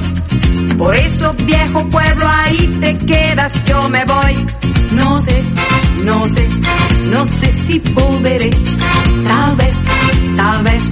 Por 0.78 0.96
eso, 0.96 1.36
viejo 1.46 1.90
pueblo, 1.90 2.26
ahí 2.26 2.78
te 2.80 2.98
quedas, 3.00 3.52
yo 3.66 3.90
me 3.90 4.06
voy. 4.06 4.46
No 4.94 5.22
sé, 5.22 5.44
no 6.06 6.24
sé, 6.30 6.48
no 7.12 7.28
sé 7.28 7.52
si 7.68 7.80
volveré. 7.80 8.52
Tal 9.28 9.56
vez, 9.58 9.76
tal 10.38 10.64
vez, 10.64 10.84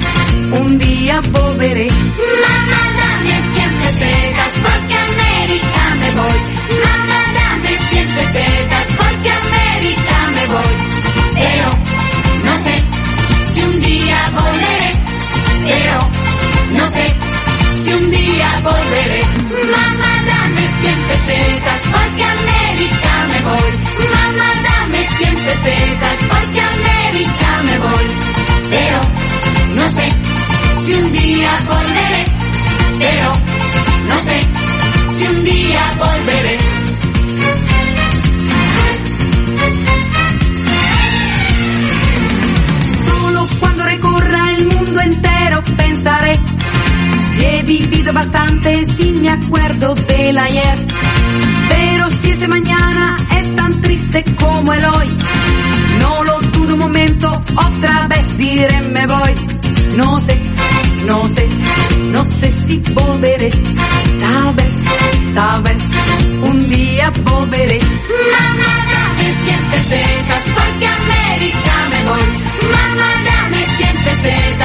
un 0.60 0.80
día 0.80 1.22
volveré. 1.32 1.88
Mamá, 1.88 2.84
dame 3.00 3.54
100 3.56 3.74
pesetas 3.80 4.52
porque 4.64 4.96
América 4.98 5.96
me 6.02 6.12
voy. 6.20 6.51
Mamá, 8.32 8.54
dame 8.56 8.72
100 8.72 8.72
pesetas 8.72 8.86
porque 8.98 9.30
a 9.30 9.38
América 9.38 10.18
me 10.36 10.48
voy. 10.48 10.74
Pero 11.36 11.68
no 12.46 12.56
sé 12.62 12.76
si 13.54 13.62
un 13.62 13.82
día 13.82 14.20
volveré. 14.40 14.92
Pero 15.68 15.98
no 16.78 16.86
sé 16.92 17.06
si 17.84 17.94
un 17.94 18.12
día 18.12 18.50
volveré. 18.64 19.22
Mamá, 19.72 20.12
dame 20.32 20.64
100 20.82 21.02
pesetas 21.10 21.82
porque 21.92 22.24
a 22.24 22.32
América 22.32 23.14
me 23.32 23.40
voy. 23.50 23.72
Mamá, 24.16 24.50
dame 24.64 25.08
100 25.18 25.36
pesetas 25.36 26.18
porque 26.30 26.62
a 26.62 26.70
América 26.72 27.64
me 27.64 27.80
voy. 27.80 28.08
Pero 28.70 29.00
no 29.76 29.90
sé 29.90 30.08
si 30.86 30.94
un 30.94 31.12
día 31.12 31.52
volveré. 31.68 32.24
Pero 33.00 33.51
vivido 47.72 48.12
bastante, 48.12 48.86
si 48.86 49.12
me 49.12 49.30
acuerdo 49.30 49.96
del 49.96 50.38
ayer. 50.38 50.78
Pero 51.70 52.10
si 52.10 52.32
ese 52.32 52.48
mañana 52.48 53.16
es 53.38 53.56
tan 53.56 53.82
triste 53.82 54.24
como 54.36 54.74
el 54.74 54.86
hoy, 54.86 55.08
no 56.00 56.24
lo 56.26 56.40
dudo 56.54 56.74
un 56.74 56.80
momento, 56.80 57.44
otra 57.56 58.08
vez 58.10 58.38
diré 58.38 58.82
me 58.96 59.08
voy. 59.08 59.34
No 59.96 60.20
sé, 60.20 60.38
no 61.06 62.26
sé, 62.26 62.52
si 62.52 62.78
volveré. 62.94 63.50
Tal 63.50 64.54
vez, 64.56 64.74
tal 65.36 65.62
vez, 65.64 65.82
un 66.44 66.70
día 66.70 67.12
volveré. 67.24 67.80
Mamá, 68.34 68.72
dame 68.92 69.28
100 69.46 69.66
pesetas 69.72 70.44
porque 70.56 70.88
a 70.88 70.96
América 70.96 71.74
me 71.92 72.04
voy. 72.10 72.26
Mamá, 72.76 73.10
dame 73.30 73.62
100 73.78 73.98
pesetas 74.04 74.61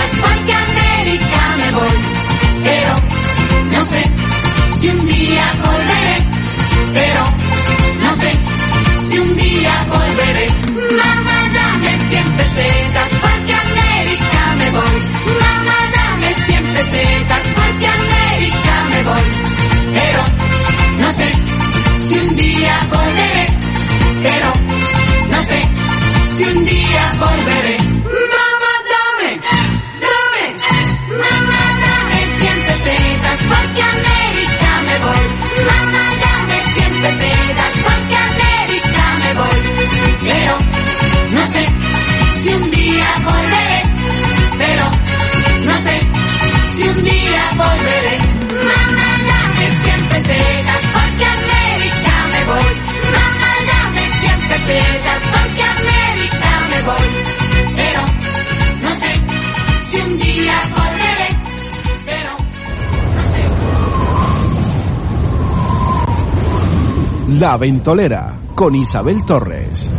La 67.38 67.58
Ventolera 67.58 68.34
con 68.54 68.74
Isabel 68.74 69.22
Torres. 69.26 69.90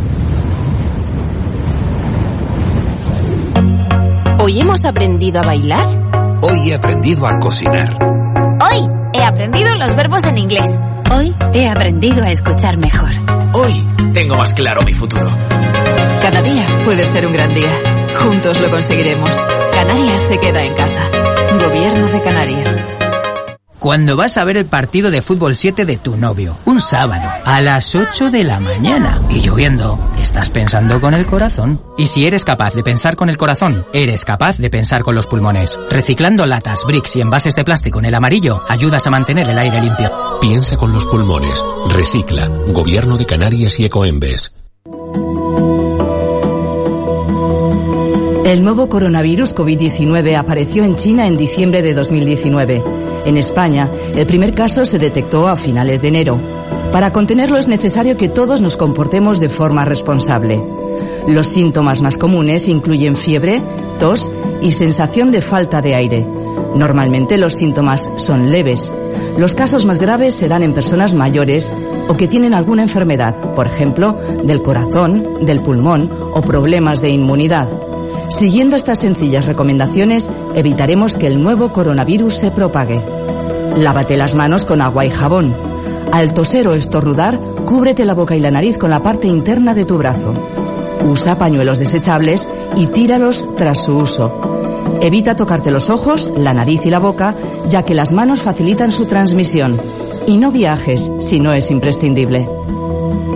¿Hoy 4.40 4.58
hemos 4.58 4.84
aprendido 4.84 5.38
a 5.38 5.44
bailar? 5.44 6.40
Hoy 6.42 6.70
he 6.70 6.74
aprendido 6.74 7.28
a 7.28 7.38
cocinar. 7.38 7.96
Hoy 8.60 8.88
he 9.12 9.22
aprendido 9.22 9.72
los 9.76 9.94
verbos 9.94 10.24
en 10.24 10.38
inglés. 10.38 10.68
Hoy 11.14 11.32
he 11.54 11.68
aprendido 11.68 12.24
a 12.24 12.32
escuchar 12.32 12.76
mejor. 12.76 13.10
Hoy 13.54 13.86
tengo 14.12 14.36
más 14.36 14.52
claro 14.54 14.82
mi 14.82 14.92
futuro. 14.92 15.28
Cada 16.20 16.42
día 16.42 16.66
puede 16.84 17.04
ser 17.04 17.24
un 17.24 17.32
gran 17.32 17.54
día. 17.54 17.70
Juntos 18.20 18.60
lo 18.60 18.68
conseguiremos. 18.68 19.30
Canarias 19.72 20.22
se 20.22 20.40
queda 20.40 20.64
en 20.64 20.74
casa. 20.74 21.04
Gobierno 21.62 22.08
de 22.08 22.20
Canarias. 22.20 22.97
Cuando 23.78 24.16
vas 24.16 24.36
a 24.36 24.44
ver 24.44 24.56
el 24.56 24.66
partido 24.66 25.10
de 25.12 25.22
fútbol 25.22 25.54
7 25.54 25.84
de 25.84 25.96
tu 25.96 26.16
novio, 26.16 26.56
un 26.64 26.80
sábado, 26.80 27.28
a 27.44 27.60
las 27.60 27.94
8 27.94 28.30
de 28.30 28.42
la 28.42 28.58
mañana, 28.58 29.22
y 29.30 29.40
lloviendo, 29.40 29.98
estás 30.20 30.50
pensando 30.50 31.00
con 31.00 31.14
el 31.14 31.26
corazón. 31.26 31.80
Y 31.96 32.08
si 32.08 32.26
eres 32.26 32.44
capaz 32.44 32.74
de 32.74 32.82
pensar 32.82 33.14
con 33.14 33.28
el 33.28 33.36
corazón, 33.36 33.86
eres 33.92 34.24
capaz 34.24 34.58
de 34.58 34.68
pensar 34.68 35.04
con 35.04 35.14
los 35.14 35.28
pulmones. 35.28 35.78
Reciclando 35.90 36.44
latas, 36.44 36.82
bricks 36.84 37.14
y 37.14 37.20
envases 37.20 37.54
de 37.54 37.64
plástico 37.64 38.00
en 38.00 38.06
el 38.06 38.14
amarillo, 38.16 38.64
ayudas 38.68 39.06
a 39.06 39.10
mantener 39.10 39.48
el 39.48 39.58
aire 39.58 39.80
limpio. 39.80 40.10
Piensa 40.40 40.76
con 40.76 40.92
los 40.92 41.06
pulmones. 41.06 41.64
Recicla. 41.88 42.48
Gobierno 42.48 43.16
de 43.16 43.26
Canarias 43.26 43.78
y 43.78 43.84
Ecoembes. 43.84 44.52
El 48.48 48.64
nuevo 48.64 48.88
coronavirus 48.88 49.54
COVID-19 49.54 50.34
apareció 50.34 50.82
en 50.82 50.96
China 50.96 51.26
en 51.26 51.36
diciembre 51.36 51.82
de 51.82 51.92
2019. 51.92 52.82
En 53.28 53.36
España, 53.36 53.90
el 54.16 54.26
primer 54.26 54.54
caso 54.54 54.86
se 54.86 54.98
detectó 54.98 55.48
a 55.48 55.56
finales 55.58 56.00
de 56.00 56.08
enero. 56.08 56.40
Para 56.92 57.12
contenerlo 57.12 57.58
es 57.58 57.68
necesario 57.68 58.16
que 58.16 58.30
todos 58.30 58.62
nos 58.62 58.78
comportemos 58.78 59.38
de 59.38 59.50
forma 59.50 59.84
responsable. 59.84 60.58
Los 61.26 61.46
síntomas 61.46 62.00
más 62.00 62.16
comunes 62.16 62.68
incluyen 62.68 63.16
fiebre, 63.16 63.62
tos 63.98 64.30
y 64.62 64.72
sensación 64.72 65.30
de 65.30 65.42
falta 65.42 65.82
de 65.82 65.94
aire. 65.94 66.26
Normalmente 66.74 67.36
los 67.36 67.52
síntomas 67.52 68.10
son 68.16 68.50
leves. 68.50 68.94
Los 69.36 69.54
casos 69.54 69.84
más 69.84 69.98
graves 69.98 70.34
se 70.34 70.48
dan 70.48 70.62
en 70.62 70.72
personas 70.72 71.12
mayores 71.12 71.76
o 72.08 72.16
que 72.16 72.28
tienen 72.28 72.54
alguna 72.54 72.80
enfermedad, 72.80 73.36
por 73.54 73.66
ejemplo, 73.66 74.18
del 74.42 74.62
corazón, 74.62 75.44
del 75.44 75.60
pulmón 75.60 76.10
o 76.32 76.40
problemas 76.40 77.02
de 77.02 77.10
inmunidad. 77.10 77.68
Siguiendo 78.28 78.76
estas 78.76 78.98
sencillas 78.98 79.46
recomendaciones, 79.46 80.30
evitaremos 80.54 81.16
que 81.16 81.26
el 81.26 81.42
nuevo 81.42 81.72
coronavirus 81.72 82.34
se 82.34 82.50
propague. 82.50 83.02
Lávate 83.74 84.18
las 84.18 84.34
manos 84.34 84.66
con 84.66 84.82
agua 84.82 85.06
y 85.06 85.10
jabón. 85.10 85.56
Al 86.12 86.34
toser 86.34 86.68
o 86.68 86.74
estornudar, 86.74 87.40
cúbrete 87.64 88.04
la 88.04 88.14
boca 88.14 88.36
y 88.36 88.40
la 88.40 88.50
nariz 88.50 88.76
con 88.76 88.90
la 88.90 89.02
parte 89.02 89.28
interna 89.28 89.72
de 89.72 89.86
tu 89.86 89.96
brazo. 89.96 90.34
Usa 91.04 91.38
pañuelos 91.38 91.78
desechables 91.78 92.48
y 92.76 92.86
tíralos 92.88 93.46
tras 93.56 93.82
su 93.84 93.96
uso. 93.96 94.98
Evita 95.00 95.34
tocarte 95.34 95.70
los 95.70 95.88
ojos, 95.88 96.30
la 96.36 96.52
nariz 96.52 96.84
y 96.84 96.90
la 96.90 96.98
boca, 96.98 97.34
ya 97.68 97.82
que 97.82 97.94
las 97.94 98.12
manos 98.12 98.42
facilitan 98.42 98.92
su 98.92 99.06
transmisión. 99.06 99.80
Y 100.26 100.36
no 100.36 100.52
viajes 100.52 101.10
si 101.20 101.40
no 101.40 101.54
es 101.54 101.70
imprescindible. 101.70 102.46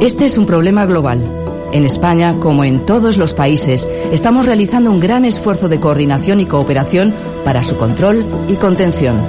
Este 0.02 0.26
es 0.26 0.36
un 0.36 0.44
problema 0.44 0.84
global. 0.84 1.31
En 1.72 1.84
España, 1.84 2.36
como 2.38 2.64
en 2.64 2.84
todos 2.84 3.16
los 3.16 3.32
países, 3.32 3.88
estamos 4.12 4.44
realizando 4.44 4.90
un 4.90 5.00
gran 5.00 5.24
esfuerzo 5.24 5.70
de 5.70 5.80
coordinación 5.80 6.40
y 6.40 6.46
cooperación 6.46 7.14
para 7.44 7.62
su 7.62 7.76
control 7.76 8.26
y 8.48 8.56
contención. 8.56 9.24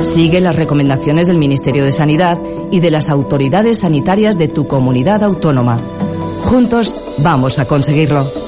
Sigue 0.00 0.40
las 0.40 0.56
recomendaciones 0.56 1.26
del 1.26 1.36
Ministerio 1.36 1.84
de 1.84 1.92
Sanidad 1.92 2.40
y 2.70 2.80
de 2.80 2.90
las 2.90 3.10
autoridades 3.10 3.80
sanitarias 3.80 4.38
de 4.38 4.48
tu 4.48 4.66
comunidad 4.66 5.22
autónoma. 5.22 5.82
Juntos 6.44 6.96
vamos 7.18 7.58
a 7.58 7.66
conseguirlo. 7.66 8.47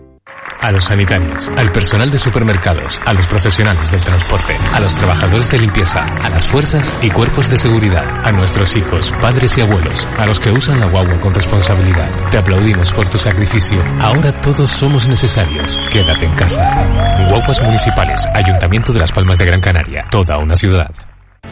A 0.61 0.71
los 0.71 0.83
sanitarios, 0.83 1.49
al 1.57 1.71
personal 1.71 2.11
de 2.11 2.19
supermercados, 2.19 2.99
a 3.03 3.13
los 3.13 3.25
profesionales 3.25 3.89
del 3.89 3.99
transporte, 3.99 4.55
a 4.73 4.79
los 4.79 4.93
trabajadores 4.93 5.49
de 5.49 5.57
limpieza, 5.57 6.03
a 6.03 6.29
las 6.29 6.47
fuerzas 6.47 6.93
y 7.01 7.09
cuerpos 7.09 7.49
de 7.49 7.57
seguridad, 7.57 8.05
a 8.23 8.31
nuestros 8.31 8.75
hijos, 8.75 9.11
padres 9.19 9.57
y 9.57 9.61
abuelos, 9.61 10.07
a 10.19 10.27
los 10.27 10.39
que 10.39 10.51
usan 10.51 10.79
la 10.79 10.85
guagua 10.85 11.19
con 11.19 11.33
responsabilidad. 11.33 12.09
Te 12.29 12.37
aplaudimos 12.37 12.93
por 12.93 13.09
tu 13.09 13.17
sacrificio. 13.17 13.79
Ahora 13.99 14.31
todos 14.39 14.69
somos 14.69 15.07
necesarios. 15.07 15.79
Quédate 15.91 16.27
en 16.27 16.35
casa. 16.35 17.25
Guaguas 17.27 17.59
municipales, 17.63 18.23
Ayuntamiento 18.35 18.93
de 18.93 18.99
Las 18.99 19.11
Palmas 19.11 19.39
de 19.39 19.45
Gran 19.45 19.61
Canaria, 19.61 20.05
toda 20.11 20.37
una 20.37 20.53
ciudad. 20.53 20.91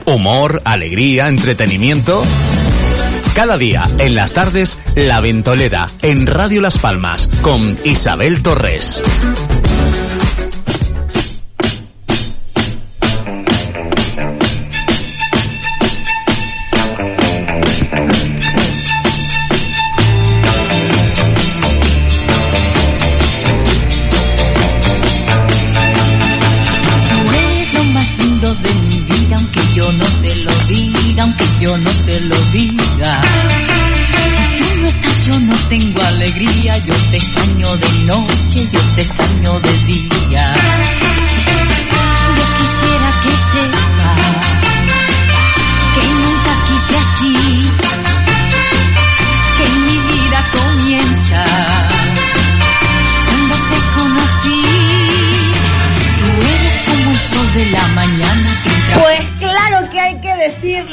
Humor, 0.06 0.62
alegría, 0.64 1.30
entretenimiento. 1.30 2.24
Cada 3.36 3.58
día, 3.58 3.84
en 3.98 4.16
las 4.16 4.34
tardes, 4.34 4.78
La 4.96 5.22
Ventolera, 5.22 5.88
en 6.02 6.28
Radio 6.28 6.62
Las 6.62 6.78
Palmas, 6.78 7.30
con 7.42 7.78
Isabel 7.86 8.42
Torres. 8.42 9.02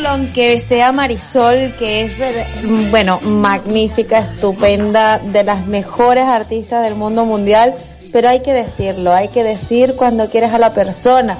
Aunque 0.07 0.61
sea 0.61 0.93
Marisol, 0.93 1.74
que 1.77 2.03
es, 2.03 2.16
bueno, 2.91 3.20
magnífica, 3.20 4.18
estupenda, 4.18 5.18
de 5.18 5.45
las 5.45 5.66
mejores 5.66 6.24
artistas 6.24 6.85
del 6.85 6.95
mundo 6.95 7.24
mundial, 7.24 7.74
pero 8.12 8.29
hay 8.29 8.41
que 8.41 8.53
decirlo, 8.53 9.12
hay 9.12 9.29
que 9.29 9.45
decir 9.45 9.95
cuando 9.97 10.29
quieres 10.31 10.53
a 10.53 10.59
la 10.59 10.72
persona. 10.72 11.39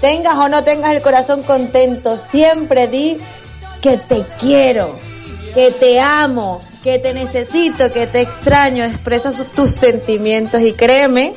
Tengas 0.00 0.36
o 0.36 0.48
no 0.48 0.64
tengas 0.64 0.94
el 0.94 1.02
corazón 1.02 1.42
contento, 1.42 2.16
siempre 2.16 2.88
di 2.88 3.18
que 3.80 3.98
te 3.98 4.24
quiero, 4.38 4.98
que 5.54 5.70
te 5.70 6.00
amo, 6.00 6.60
que 6.82 6.98
te 6.98 7.14
necesito, 7.14 7.92
que 7.92 8.06
te 8.06 8.20
extraño, 8.20 8.84
expresa 8.84 9.32
tus 9.54 9.72
sentimientos 9.72 10.62
y 10.62 10.72
créeme 10.72 11.34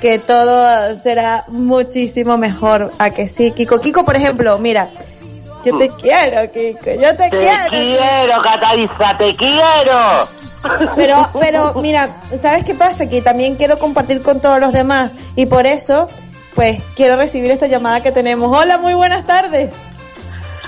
que 0.00 0.18
todo 0.18 0.96
será 0.96 1.44
muchísimo 1.48 2.36
mejor 2.38 2.92
a 2.98 3.10
que 3.10 3.28
sí. 3.28 3.50
Kiko, 3.50 3.80
Kiko, 3.80 4.04
por 4.04 4.16
ejemplo, 4.16 4.58
mira, 4.58 4.90
yo 5.70 5.78
te 5.78 5.88
quiero, 6.00 6.52
Kiko, 6.52 6.90
yo 7.00 7.16
te, 7.16 7.30
Te 7.30 7.30
quiero. 7.30 7.70
quiero, 7.70 8.42
Cataliza, 8.42 9.16
te 9.18 9.36
quiero. 9.36 10.28
Pero, 10.96 11.26
pero, 11.40 11.74
mira, 11.74 12.20
¿sabes 12.40 12.64
qué 12.64 12.74
pasa? 12.74 13.08
Que 13.08 13.22
también 13.22 13.56
quiero 13.56 13.78
compartir 13.78 14.22
con 14.22 14.40
todos 14.40 14.58
los 14.60 14.72
demás 14.72 15.12
y 15.36 15.46
por 15.46 15.66
eso, 15.66 16.08
pues, 16.54 16.82
quiero 16.96 17.16
recibir 17.16 17.50
esta 17.50 17.66
llamada 17.66 18.02
que 18.02 18.12
tenemos. 18.12 18.50
Hola, 18.56 18.78
muy 18.78 18.94
buenas 18.94 19.26
tardes. 19.26 19.72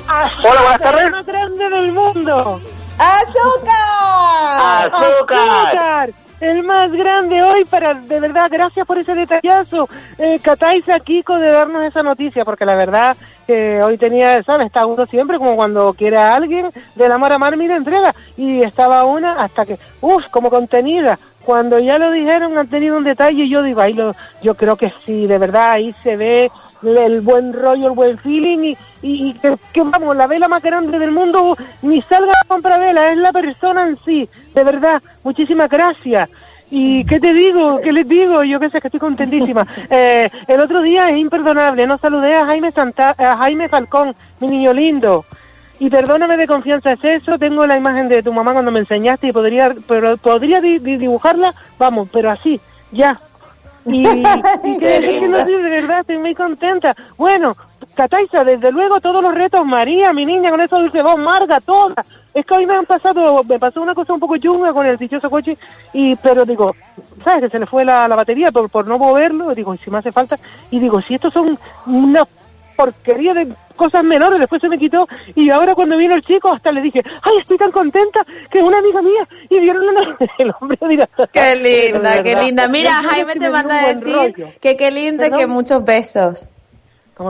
Hola, 0.08 0.60
buenas 0.62 0.80
tardes. 0.80 1.04
El 1.04 1.10
más 1.12 1.26
grande 1.26 1.68
del 1.70 1.92
mundo. 1.92 2.60
¡Azúcar! 2.98 4.92
¡Azúcar! 4.92 6.10
El 6.40 6.62
más 6.62 6.90
grande 6.90 7.42
hoy 7.42 7.64
para, 7.66 7.92
de 7.94 8.18
verdad, 8.18 8.48
gracias 8.50 8.86
por 8.86 8.96
ese 8.96 9.14
detallazo, 9.14 9.88
eh, 10.16 10.40
Cataiza 10.42 10.98
Kiko, 11.00 11.38
de 11.38 11.50
darnos 11.50 11.82
esa 11.84 12.02
noticia, 12.02 12.46
porque 12.46 12.64
la 12.64 12.76
verdad 12.76 13.14
que 13.50 13.82
hoy 13.82 13.98
tenía, 13.98 14.40
¿sabes? 14.44 14.66
Está 14.66 14.86
uno 14.86 15.06
siempre 15.06 15.36
como 15.36 15.56
cuando 15.56 15.92
quiere 15.94 16.18
alguien, 16.18 16.68
de 16.94 17.08
la 17.08 17.18
mar 17.18 17.32
a 17.32 17.38
mar, 17.38 17.56
mira, 17.56 17.74
entrega. 17.74 18.14
Y 18.36 18.62
estaba 18.62 19.02
una 19.04 19.42
hasta 19.42 19.66
que, 19.66 19.76
uff, 20.00 20.28
como 20.30 20.50
contenida. 20.50 21.18
Cuando 21.44 21.80
ya 21.80 21.98
lo 21.98 22.12
dijeron, 22.12 22.56
han 22.56 22.68
tenido 22.68 22.96
un 22.96 23.02
detalle, 23.02 23.42
y 23.42 23.48
yo 23.48 23.64
digo, 23.64 23.80
ahí 23.80 23.94
lo, 23.94 24.14
yo 24.40 24.54
creo 24.54 24.76
que 24.76 24.92
sí, 25.04 25.26
de 25.26 25.38
verdad, 25.38 25.72
ahí 25.72 25.92
se 26.04 26.16
ve 26.16 26.48
el, 26.84 27.22
buen 27.22 27.52
rollo, 27.52 27.88
el 27.88 27.94
buen 27.94 28.18
feeling, 28.18 28.76
y, 29.02 29.34
que, 29.34 29.82
vamos, 29.82 30.14
la 30.14 30.28
vela 30.28 30.46
más 30.46 30.62
grande 30.62 31.00
del 31.00 31.10
mundo, 31.10 31.56
ni 31.82 32.00
salga 32.02 32.32
a 32.32 32.46
comprar 32.46 32.78
vela, 32.78 33.10
es 33.10 33.18
la 33.18 33.32
persona 33.32 33.88
en 33.88 33.98
sí, 34.04 34.28
de 34.54 34.62
verdad, 34.62 35.02
muchísimas 35.24 35.68
gracias. 35.68 36.30
¿Y 36.70 37.04
qué 37.04 37.18
te 37.18 37.32
digo? 37.32 37.80
¿Qué 37.82 37.92
les 37.92 38.08
digo? 38.08 38.44
Yo 38.44 38.60
qué 38.60 38.70
sé, 38.70 38.80
que 38.80 38.88
estoy 38.88 39.00
contentísima. 39.00 39.66
Eh, 39.90 40.30
el 40.46 40.60
otro 40.60 40.82
día 40.82 41.08
es 41.10 41.18
imperdonable, 41.18 41.86
no 41.86 41.98
saludé 41.98 42.34
a 42.36 42.46
Jaime, 42.46 42.70
Santa, 42.70 43.14
a 43.18 43.36
Jaime 43.38 43.68
Falcón, 43.68 44.14
mi 44.38 44.46
niño 44.48 44.72
lindo. 44.72 45.24
Y 45.80 45.90
perdóname 45.90 46.36
de 46.36 46.46
confianza, 46.46 46.92
es 46.92 47.02
eso, 47.02 47.38
tengo 47.38 47.66
la 47.66 47.76
imagen 47.76 48.08
de 48.08 48.22
tu 48.22 48.32
mamá 48.32 48.52
cuando 48.52 48.70
me 48.70 48.80
enseñaste 48.80 49.28
y 49.28 49.32
podría, 49.32 49.74
pero 49.88 50.16
podría 50.18 50.60
di- 50.60 50.78
di- 50.78 50.96
dibujarla, 50.98 51.54
vamos, 51.78 52.08
pero 52.12 52.30
así, 52.30 52.60
ya. 52.92 53.18
Y, 53.86 54.06
y 54.64 54.78
que, 54.78 55.00
que 55.00 55.28
no 55.28 55.44
de 55.44 55.56
verdad, 55.56 56.00
estoy 56.00 56.18
muy 56.18 56.34
contenta. 56.34 56.94
Bueno, 57.16 57.56
Cataiza, 57.94 58.44
desde 58.44 58.70
luego 58.70 59.00
todos 59.00 59.22
los 59.22 59.34
retos, 59.34 59.64
María, 59.66 60.12
mi 60.12 60.24
niña, 60.24 60.50
con 60.50 60.60
esa 60.60 60.78
dulce 60.78 61.02
voz, 61.02 61.18
Marga, 61.18 61.60
todas. 61.60 62.06
Es 62.32 62.46
que 62.46 62.54
hoy 62.54 62.66
me 62.66 62.74
han 62.74 62.86
pasado, 62.86 63.42
me 63.44 63.58
pasó 63.58 63.82
una 63.82 63.94
cosa 63.94 64.12
un 64.12 64.20
poco 64.20 64.36
chunga 64.36 64.72
con 64.72 64.86
el 64.86 64.96
dichoso 64.96 65.28
coche, 65.28 65.58
y, 65.92 66.14
pero 66.16 66.44
digo, 66.44 66.76
¿sabes? 67.24 67.42
Que 67.44 67.50
se 67.50 67.58
le 67.58 67.66
fue 67.66 67.84
la, 67.84 68.06
la 68.06 68.16
batería 68.16 68.52
por, 68.52 68.70
por 68.70 68.86
no 68.86 68.98
moverlo, 68.98 69.54
digo, 69.54 69.74
y 69.74 69.78
si 69.78 69.90
me 69.90 69.98
hace 69.98 70.12
falta, 70.12 70.38
y 70.70 70.78
digo, 70.78 71.02
si 71.02 71.14
estos 71.14 71.32
son 71.32 71.58
una 71.86 72.24
porquería 72.76 73.34
de 73.34 73.48
cosas 73.76 74.04
menores, 74.04 74.38
después 74.38 74.60
se 74.62 74.68
me 74.68 74.78
quitó, 74.78 75.06
y 75.34 75.50
ahora 75.50 75.74
cuando 75.74 75.96
vino 75.96 76.14
el 76.14 76.22
chico 76.22 76.50
hasta 76.50 76.72
le 76.72 76.80
dije, 76.80 77.02
ay, 77.22 77.38
estoy 77.38 77.58
tan 77.58 77.72
contenta, 77.72 78.24
que 78.50 78.62
una 78.62 78.78
amiga 78.78 79.02
mía, 79.02 79.28
y 79.50 79.58
vieron 79.58 79.88
una... 79.88 80.16
el 80.38 80.52
hombre, 80.58 80.78
mira. 80.82 81.08
Qué 81.32 81.56
linda, 81.56 82.22
qué 82.22 82.36
linda. 82.36 82.68
Mira, 82.68 82.92
Jaime 82.92 83.34
te 83.34 83.50
manda 83.50 83.80
a 83.80 83.92
decir 83.92 84.14
rollo. 84.14 84.52
que 84.60 84.76
qué 84.76 84.90
linda 84.90 85.30
que 85.30 85.46
muchos 85.46 85.84
besos. 85.84 86.46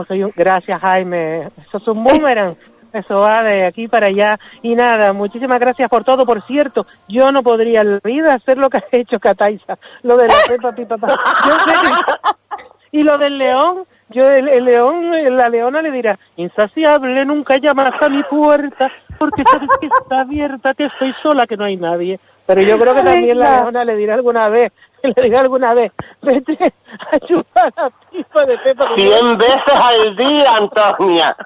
Soy. 0.07 0.31
Gracias, 0.35 0.79
Jaime. 0.81 1.47
Eso 1.67 1.77
es 1.77 1.87
un 1.87 2.03
boomerang. 2.03 2.55
Eso 2.93 3.21
va 3.21 3.43
de 3.43 3.65
aquí 3.65 3.87
para 3.87 4.07
allá. 4.07 4.37
Y 4.61 4.75
nada, 4.75 5.13
muchísimas 5.13 5.59
gracias 5.59 5.89
por 5.89 6.03
todo. 6.03 6.25
Por 6.25 6.41
cierto, 6.41 6.85
yo 7.07 7.31
no 7.31 7.41
podría 7.41 7.81
en 7.81 7.93
la 7.93 7.99
vida 8.03 8.33
hacer 8.33 8.57
lo 8.57 8.69
que 8.69 8.77
ha 8.77 8.83
hecho 8.91 9.19
Cataiza. 9.19 9.77
Lo 10.03 10.17
de 10.17 10.27
la 10.27 10.33
Pepa 10.47 10.71
Pi, 10.73 10.85
Papá. 10.85 11.17
Yo 11.45 11.53
sé 11.65 11.71
que- 11.81 12.97
Y 12.97 13.03
lo 13.03 13.17
del 13.17 13.37
león, 13.37 13.85
yo 14.09 14.29
el, 14.29 14.49
el 14.49 14.65
león, 14.65 15.11
la 15.37 15.47
leona 15.47 15.81
le 15.81 15.91
dirá, 15.91 16.19
insaciable, 16.35 17.23
nunca 17.25 17.55
llamas 17.55 17.93
a 18.01 18.09
mi 18.09 18.21
puerta, 18.23 18.91
porque 19.17 19.43
sabes 19.49 19.69
que 19.79 19.87
está 19.87 20.21
abierta, 20.21 20.73
que 20.73 20.85
estoy 20.85 21.13
sola, 21.23 21.47
que 21.47 21.55
no 21.55 21.63
hay 21.63 21.77
nadie. 21.77 22.19
Pero 22.45 22.61
yo 22.61 22.77
creo 22.77 22.93
que 22.93 23.03
también 23.03 23.39
la 23.39 23.61
leona 23.61 23.85
le 23.85 23.95
dirá 23.95 24.15
alguna 24.15 24.49
vez, 24.49 24.73
le 25.03 25.21
dirá 25.23 25.41
alguna 25.41 25.73
vez, 25.73 25.91
vete 26.21 26.73
a 27.11 27.19
chupar 27.19 27.73
la 27.75 27.89
pipa 28.09 28.45
de 28.45 28.57
Pepa. 28.59 28.95
Pi". 28.95 29.01
Cien 29.01 29.37
veces 29.37 29.73
al 29.75 30.15
día, 30.15 30.55
Antonia. 30.55 31.35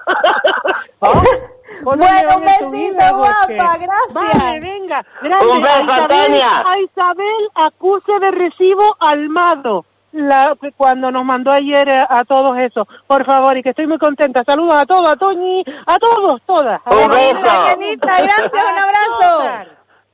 Pon 0.98 1.98
Bueno, 1.98 2.36
un 2.36 2.44
besito, 2.44 3.16
guapa, 3.16 3.76
gracias. 3.78 4.14
Vale, 4.14 4.60
venga, 4.60 5.04
grande. 5.20 5.46
Un 5.46 5.62
beso, 5.62 5.74
a 5.74 5.82
Isabel, 5.82 6.20
Antonia. 6.20 6.62
a 6.66 6.78
Isabel 6.78 7.50
acuse 7.54 8.18
de 8.20 8.30
recibo 8.30 8.96
Almado. 9.00 9.84
La, 10.12 10.56
cuando 10.78 11.10
nos 11.10 11.24
mandó 11.26 11.52
ayer 11.52 11.90
a, 11.90 12.06
a 12.08 12.24
todos 12.24 12.56
eso. 12.56 12.88
Por 13.06 13.26
favor, 13.26 13.54
y 13.58 13.62
que 13.62 13.70
estoy 13.70 13.86
muy 13.86 13.98
contenta. 13.98 14.44
Saludos 14.44 14.74
a 14.76 14.86
todos, 14.86 15.10
a 15.10 15.16
Toñi, 15.16 15.62
a 15.86 15.98
todos, 15.98 16.40
todas. 16.46 16.80
A 16.86 16.90
Un 16.94 17.08
beso. 17.10 17.40
Gracias, 18.00 18.50
un 18.52 18.78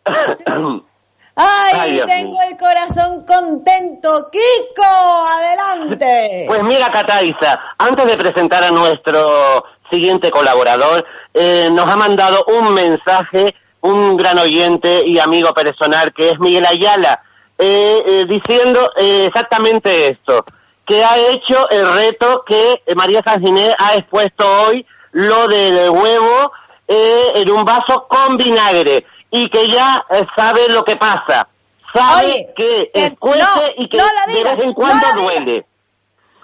abrazo. 0.05 0.83
Ay, 1.35 2.03
tengo 2.07 2.39
el 2.43 2.57
corazón 2.57 3.25
contento. 3.27 4.31
Kiko, 4.31 5.27
adelante. 5.39 6.45
Pues 6.49 6.63
mira, 6.63 6.91
Cataiza, 6.91 7.61
antes 7.79 8.07
de 8.07 8.17
presentar 8.17 8.65
a 8.65 8.71
nuestro 8.71 9.65
siguiente 9.91 10.31
colaborador, 10.31 11.05
eh, 11.33 11.71
nos 11.73 11.89
ha 11.89 11.97
mandado 11.97 12.45
un 12.47 12.75
mensaje 12.75 13.55
un 13.83 14.17
gran 14.17 14.39
oyente 14.39 15.01
y 15.05 15.19
amigo 15.19 15.53
personal 15.53 16.13
que 16.13 16.31
es 16.31 16.41
Miguel 16.41 16.67
Ayala, 16.67 17.23
eh, 17.59 18.03
eh, 18.07 18.27
diciendo 18.27 18.93
eh, 18.97 19.27
exactamente 19.27 20.09
esto, 20.09 20.45
que 20.87 21.05
ha 21.05 21.17
hecho 21.19 21.69
el 21.69 21.93
reto 21.93 22.45
que 22.47 22.83
María 22.95 23.23
Sanginé 23.23 23.75
ha 23.79 23.95
expuesto 23.95 24.45
hoy, 24.65 24.87
lo 25.13 25.47
del 25.47 25.91
huevo 25.91 26.53
en 26.89 27.51
un 27.51 27.65
vaso 27.65 28.07
con 28.07 28.37
vinagre 28.37 29.07
y 29.33 29.49
que 29.49 29.69
ya 29.71 30.05
eh, 30.11 30.27
sabe 30.37 30.69
lo 30.69 30.85
que 30.85 30.97
pasa. 30.97 31.49
Sabe 31.93 32.25
Oye, 32.25 32.53
que 32.55 32.91
que 32.93 33.07
escuece 33.07 33.43
no, 33.43 33.83
y 33.83 33.89
que 33.89 33.97
no 33.97 34.05
de 34.29 34.45
vez 34.45 34.59
en 34.61 34.75
cuando 34.75 35.07
duele. 35.15 35.67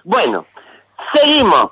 Bueno, 0.04 0.46
seguimos. 1.12 1.70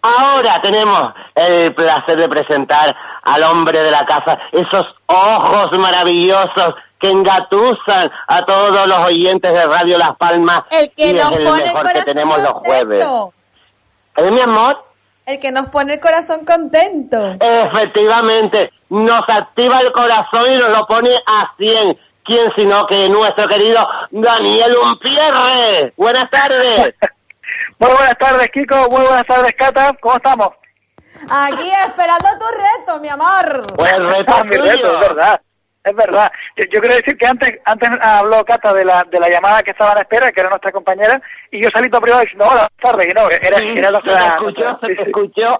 Ahora 0.00 0.60
tenemos 0.60 1.12
el 1.34 1.74
placer 1.74 2.16
de 2.16 2.28
presentar 2.28 2.94
al 3.22 3.42
hombre 3.42 3.82
de 3.82 3.90
la 3.90 4.06
casa, 4.06 4.38
esos 4.52 4.94
ojos 5.06 5.72
maravillosos 5.78 6.74
que 6.98 7.10
engatusan 7.10 8.10
a 8.26 8.44
todos 8.44 8.86
los 8.86 8.98
oyentes 9.00 9.52
de 9.52 9.66
Radio 9.66 9.98
Las 9.98 10.16
Palmas 10.16 10.64
El 10.70 10.90
que 10.92 11.10
y 11.10 11.14
nos 11.14 11.32
es 11.32 11.38
el 11.38 11.44
pone 11.44 11.64
mejor 11.64 11.92
que 11.92 12.02
tenemos 12.02 12.42
los 12.42 12.52
jueves. 12.52 13.06
¿Eh, 14.16 14.30
mi 14.30 14.40
amor? 14.40 14.87
El 15.28 15.38
que 15.38 15.52
nos 15.52 15.66
pone 15.66 15.92
el 15.92 16.00
corazón 16.00 16.46
contento. 16.46 17.36
Efectivamente, 17.38 18.72
nos 18.88 19.28
activa 19.28 19.80
el 19.82 19.92
corazón 19.92 20.50
y 20.50 20.56
nos 20.56 20.70
lo 20.70 20.86
pone 20.86 21.10
a 21.26 21.52
100. 21.58 21.98
¿Quién 22.24 22.50
sino 22.56 22.86
que 22.86 23.10
nuestro 23.10 23.46
querido 23.46 23.86
Daniel 24.10 24.74
Umpierre? 24.78 25.92
Buenas 25.98 26.30
tardes. 26.30 26.94
Muy 27.78 27.90
buenas 27.90 28.16
tardes, 28.16 28.50
Kiko. 28.50 28.88
Muy 28.88 29.02
buenas 29.02 29.26
tardes, 29.26 29.52
Cata. 29.52 29.92
¿Cómo 30.00 30.16
estamos? 30.16 30.48
Aquí 31.28 31.70
esperando 31.86 32.28
tu 32.38 32.46
reto, 32.46 32.98
mi 32.98 33.08
amor. 33.08 33.66
Pues 33.76 33.98
reto 33.98 34.32
Ah, 34.34 34.44
mi 34.44 34.56
reto, 34.56 34.92
es 34.92 34.98
verdad. 34.98 35.40
Es 35.84 35.94
verdad. 35.94 36.30
Yo, 36.56 36.64
yo 36.64 36.80
quiero 36.80 36.96
decir 36.96 37.16
que 37.16 37.26
antes 37.26 37.58
antes 37.64 37.88
habló 38.02 38.44
Cata 38.44 38.72
de 38.74 38.84
la, 38.84 39.04
de 39.04 39.18
la 39.20 39.28
llamada 39.28 39.62
que 39.62 39.70
estaba 39.70 39.92
a 39.92 39.94
la 39.94 40.00
espera, 40.02 40.32
que 40.32 40.40
era 40.40 40.50
nuestra 40.50 40.72
compañera, 40.72 41.20
y 41.50 41.62
yo 41.62 41.70
salí 41.70 41.88
todo 41.88 42.00
privado 42.02 42.22
diciendo, 42.22 42.44
hola, 42.46 42.68
buenas 42.80 42.96
tardes, 42.96 43.10
y 43.10 43.14
no, 43.14 43.30
era, 43.30 43.58
Sí, 43.58 43.74
era 43.78 43.90
se 43.90 44.26
escuchó, 44.26 44.78
se 44.80 44.86
sí, 44.86 44.96
te 44.96 45.04
sí. 45.04 45.08
escuchó. 45.10 45.58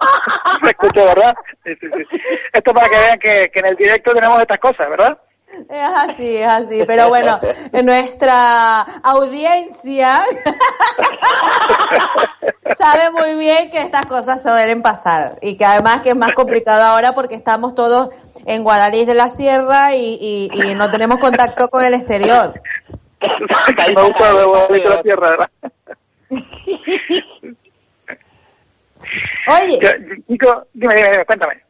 Se 0.63 0.71
escuchó, 0.71 1.05
¿verdad? 1.07 1.35
Sí, 1.65 1.75
sí, 1.81 1.87
sí. 2.11 2.21
Esto 2.53 2.75
para 2.75 2.89
que 2.89 2.97
vean 2.99 3.19
que, 3.19 3.51
que 3.53 3.61
en 3.61 3.67
el 3.67 3.77
directo 3.77 4.13
tenemos 4.13 4.41
estas 4.41 4.59
cosas, 4.59 4.91
¿verdad? 4.91 5.19
Es 5.69 5.89
así, 5.97 6.37
es 6.37 6.47
así. 6.47 6.85
Pero 6.87 7.09
bueno, 7.09 7.39
en 7.73 7.87
nuestra 7.87 8.81
audiencia 9.03 10.21
sabe 12.79 13.11
muy 13.11 13.35
bien 13.35 13.71
que 13.71 13.79
estas 13.81 14.07
cosas 14.07 14.43
suelen 14.43 14.83
pasar 14.83 15.39
y 15.43 15.57
que 15.57 15.65
además 15.65 16.03
que 16.03 16.11
es 16.11 16.17
más 16.17 16.33
complicado 16.35 16.83
ahora 16.83 17.13
porque 17.15 17.35
estamos 17.35 17.75
todos 17.75 18.11
en 18.47 18.63
Guadalís 18.63 19.07
de 19.07 19.15
la 19.15 19.29
Sierra 19.31 19.95
y, 19.95 20.51
y, 20.53 20.63
y 20.71 20.75
no 20.75 20.91
tenemos 20.91 21.19
contacto 21.19 21.69
con 21.69 21.83
el 21.85 21.95
exterior. 21.95 22.61
Me 23.21 24.03
gusta 24.05 24.33
de 24.35 24.45
Guadalito 24.45 24.89
de 24.91 24.95
la 24.97 25.03
Tierra, 25.03 25.31
¿verdad? 25.31 25.51
Oye, 29.49 29.79
Yo- 30.29 30.67
dime, 30.75 30.95
dime, 30.95 31.11
dime, 31.11 31.25
cuéntame. 31.25 31.63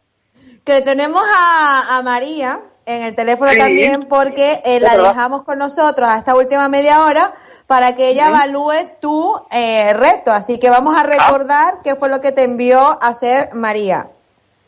que 0.65 0.83
tenemos 0.83 1.23
a, 1.37 1.97
a 1.99 2.03
María 2.03 2.61
en 2.89 3.03
el 3.03 3.15
teléfono 3.15 3.51
Sí. 3.51 3.59
también 3.59 4.09
porque 4.09 4.63
eh, 4.65 4.81
la 4.81 4.97
dejamos 4.97 5.43
con 5.45 5.59
nosotros 5.59 6.09
a 6.09 6.17
esta 6.17 6.35
última 6.35 6.71
media 6.71 7.05
hora 7.05 7.35
para 7.67 7.95
que 7.95 8.09
ella 8.09 8.29
evalúe 8.29 8.97
tu 8.99 9.39
eh, 9.51 9.93
reto. 9.93 10.33
Así 10.33 10.59
que 10.59 10.71
vamos 10.71 10.97
a 10.97 11.03
recordar 11.03 11.81
qué 11.85 11.97
fue 11.97 12.09
lo 12.09 12.23
que 12.23 12.33
te 12.33 12.45
envió 12.45 12.81
a 12.81 13.09
hacer 13.09 13.51
María. 13.53 14.09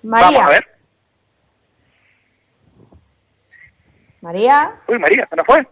María. 0.02 0.26
Vamos 0.26 0.42
a 0.42 0.50
ver. 0.50 0.66
María. 4.20 4.80
Uy, 4.86 4.98
María, 4.98 5.26
se 5.30 5.36
nos 5.36 5.46
fue. 5.46 5.66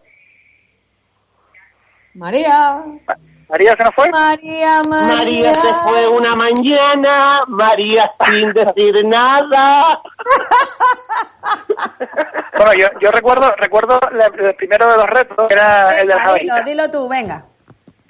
María. 2.15 2.83
María 3.49 3.75
se 3.75 3.83
nos 3.83 3.95
fue. 3.95 4.09
María, 4.11 4.81
María. 4.87 5.15
María 5.15 5.53
se 5.55 5.73
fue 5.89 6.07
una 6.07 6.35
mañana, 6.35 7.41
María 7.47 8.11
sin 8.27 8.53
decir 8.53 9.03
nada. 9.05 9.99
Bueno, 12.55 12.73
yo, 12.73 12.87
yo 12.99 13.11
recuerdo 13.11 13.53
recuerdo 13.57 13.99
la- 14.11 14.25
el 14.49 14.55
primero 14.55 14.89
de 14.91 14.97
los 14.97 15.09
retos, 15.09 15.47
que 15.47 15.53
era 15.53 15.99
el 15.99 16.07
de 16.07 16.15
las 16.15 16.33
Dilo, 16.39 16.55
dilo 16.65 16.91
tú, 16.91 17.09
venga. 17.09 17.45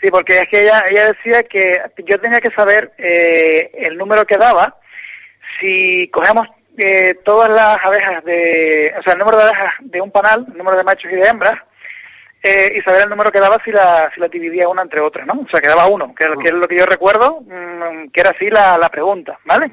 Sí, 0.02 0.10
porque 0.12 0.40
es 0.40 0.48
que 0.50 0.62
ella, 0.64 0.84
ella 0.90 1.08
decía 1.08 1.44
que 1.44 1.82
yo 2.06 2.20
tenía 2.20 2.40
que 2.40 2.52
saber 2.52 2.94
eh, 2.98 3.72
el 3.74 3.98
número 3.98 4.26
que 4.26 4.38
daba 4.38 4.76
si 5.60 6.10
cogemos 6.10 6.48
eh, 6.78 7.16
todas 7.26 7.50
las 7.50 7.78
abejas 7.84 8.24
de, 8.24 8.94
o 8.98 9.04
sea, 9.04 9.14
el 9.14 9.20
número 9.20 9.38
de 9.38 9.44
abejas 9.44 9.74
de 9.82 10.00
un 10.02 10.10
panal, 10.12 10.46
el 10.50 10.58
número 10.58 10.78
de 10.78 10.84
machos 10.86 11.12
y 11.12 11.16
de 11.16 11.28
hembras, 11.28 11.60
eh, 12.44 12.74
y 12.76 12.82
saber 12.82 13.04
el 13.04 13.10
número 13.10 13.32
que 13.32 13.40
daba 13.40 13.62
si 13.64 13.72
la, 13.72 14.10
si 14.14 14.20
la 14.20 14.28
dividía 14.28 14.68
una 14.70 14.82
entre 14.84 15.00
otras, 15.02 15.26
¿no? 15.28 15.34
O 15.46 15.50
sea, 15.50 15.60
que 15.62 15.68
daba 15.68 15.88
uno, 15.88 16.14
que, 16.16 16.26
que 16.42 16.48
es 16.50 16.54
lo 16.54 16.68
que 16.68 16.78
yo 16.78 16.86
recuerdo, 16.86 17.42
mm, 17.42 18.10
que 18.12 18.22
era 18.22 18.32
así 18.32 18.50
la, 18.50 18.78
la 18.78 18.90
pregunta, 18.90 19.38
¿vale? 19.46 19.72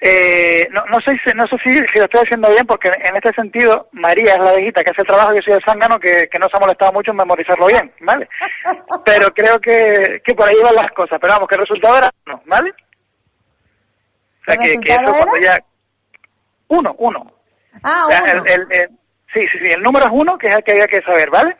Eh, 0.00 0.66
no, 0.72 0.84
no 0.86 1.00
sé 1.00 1.16
si, 1.22 1.30
no 1.36 1.46
sé 1.46 1.56
si, 1.62 1.70
si 1.92 1.98
lo 1.98 2.06
estoy 2.06 2.22
haciendo 2.22 2.48
bien 2.50 2.66
porque 2.66 2.88
en 2.88 3.14
este 3.14 3.32
sentido 3.34 3.88
María 3.92 4.32
es 4.32 4.40
la 4.40 4.50
abejita 4.50 4.82
que 4.82 4.90
hace 4.90 5.02
el 5.02 5.06
trabajo 5.06 5.32
yo 5.32 5.42
soy 5.42 5.52
el 5.52 5.62
zángano 5.64 6.00
que, 6.00 6.28
que 6.28 6.38
no 6.40 6.48
se 6.48 6.56
ha 6.56 6.60
molestado 6.60 6.92
mucho 6.92 7.12
en 7.12 7.18
memorizarlo 7.18 7.66
bien, 7.66 7.92
¿vale? 8.00 8.28
Pero 9.04 9.32
creo 9.32 9.60
que, 9.60 10.20
que 10.24 10.34
por 10.34 10.48
ahí 10.48 10.56
van 10.60 10.74
las 10.74 10.90
cosas, 10.90 11.18
pero 11.20 11.34
vamos, 11.34 11.48
que 11.48 11.54
el 11.54 11.60
resultado 11.60 11.98
era 11.98 12.10
uno, 12.26 12.42
¿vale? 12.46 12.70
O 14.40 14.44
sea, 14.44 14.54
¿El 14.54 14.60
que, 14.60 14.80
que 14.80 14.92
eso 14.92 15.12
cuando 15.12 15.36
ya... 15.38 15.56
Uno, 16.68 16.94
uno. 16.98 17.32
Ah, 17.84 18.04
O 18.06 18.10
sea, 18.10 18.22
uno. 18.22 18.44
el- 18.44 18.48
el- 18.52 18.66
el- 18.72 18.90
sí, 19.32 19.40
sí, 19.48 19.58
sí, 19.58 19.70
el 19.70 19.82
número 19.82 20.06
es 20.06 20.12
uno, 20.12 20.38
que 20.38 20.48
es 20.48 20.54
el 20.54 20.64
que 20.64 20.72
había 20.72 20.86
que 20.86 21.02
saber, 21.02 21.30
¿vale? 21.30 21.56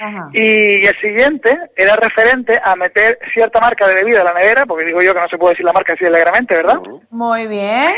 Ajá. 0.00 0.30
Y 0.32 0.84
el 0.84 0.96
siguiente 1.00 1.56
era 1.76 1.94
referente 1.94 2.60
a 2.62 2.74
meter 2.74 3.18
cierta 3.32 3.60
marca 3.60 3.86
de 3.86 3.94
bebida 3.94 4.18
en 4.18 4.24
la 4.24 4.34
nevera, 4.34 4.66
porque 4.66 4.84
digo 4.84 5.00
yo 5.00 5.14
que 5.14 5.20
no 5.20 5.28
se 5.28 5.38
puede 5.38 5.52
decir 5.52 5.64
la 5.64 5.72
marca 5.72 5.92
así 5.92 6.04
alegramente, 6.04 6.56
¿verdad? 6.56 6.80
Muy 7.10 7.46
bien. 7.46 7.92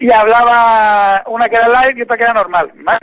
Y 0.00 0.10
hablaba 0.10 1.22
una 1.26 1.48
que 1.48 1.56
era 1.56 1.68
light 1.68 1.96
y 1.96 2.02
otra 2.02 2.16
que 2.16 2.24
era 2.24 2.32
normal, 2.32 2.72
¿vale? 2.76 3.00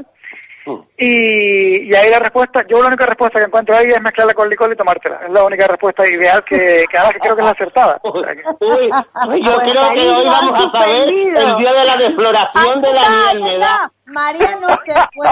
Y, 0.98 1.90
y 1.92 1.96
ahí 1.96 2.10
la 2.10 2.20
respuesta, 2.20 2.66
yo 2.68 2.80
la 2.82 2.88
única 2.88 3.06
respuesta 3.06 3.40
que 3.40 3.46
encuentro 3.46 3.76
ahí 3.76 3.88
es 3.88 4.02
mezclarla 4.02 4.34
con 4.34 4.50
licor 4.50 4.72
y 4.72 4.76
tomártela. 4.76 5.20
Es 5.26 5.30
la 5.32 5.44
única 5.44 5.68
respuesta 5.68 6.08
ideal 6.08 6.44
que, 6.44 6.86
que 6.90 6.98
que 7.14 7.20
creo 7.20 7.36
que 7.36 7.42
es 7.42 7.46
la 7.46 7.52
acertada. 7.52 8.00
O 8.04 8.20
sea 8.24 8.36
que- 8.36 8.44
Uy, 8.60 8.90
uy, 9.30 9.44
yo 9.44 9.58
creo 9.60 9.94
que 9.94 10.10
hoy 10.10 10.26
vamos 10.26 10.64
a 10.64 10.72
saber 10.80 11.10
el 11.10 11.56
día 11.58 11.74
de 11.74 11.86
la 11.86 11.98
defloración 11.98 12.82
de 12.82 12.94
la 12.94 13.34
miel. 13.36 13.62
María 14.06 14.48
no 14.62 14.70
se 14.70 14.94
fue. 15.14 15.30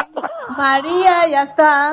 María 0.57 1.27
ya 1.30 1.43
está. 1.43 1.89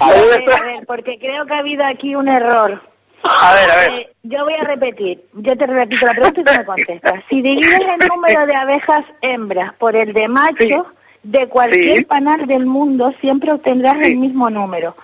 A 0.00 0.10
ver, 0.10 0.52
a 0.52 0.62
ver, 0.62 0.86
porque 0.86 1.18
creo 1.18 1.46
que 1.46 1.54
ha 1.54 1.58
habido 1.58 1.84
aquí 1.86 2.14
un 2.14 2.28
error. 2.28 2.82
A 3.22 3.54
ver, 3.54 3.70
a 3.70 3.76
ver. 3.76 3.90
Eh, 3.92 4.12
yo 4.22 4.44
voy 4.44 4.52
a 4.54 4.64
repetir, 4.64 5.24
yo 5.32 5.56
te 5.56 5.66
repito 5.66 6.04
la 6.04 6.12
pregunta 6.12 6.40
y 6.40 6.44
tú 6.44 6.52
me 6.52 6.64
contestas. 6.66 7.20
Si 7.30 7.40
divides 7.40 7.80
el 7.80 8.06
número 8.08 8.44
de 8.46 8.54
abejas 8.54 9.04
hembras 9.22 9.72
por 9.78 9.96
el 9.96 10.12
de 10.12 10.28
machos, 10.28 10.84
de 11.24 11.48
cualquier 11.48 11.98
Sí. 11.98 12.04
panal 12.04 12.46
del 12.46 12.64
mundo 12.66 13.12
siempre 13.20 13.52
obtendrás 13.52 13.96
el 14.00 14.16
mismo 14.16 14.48
número. 14.50 14.94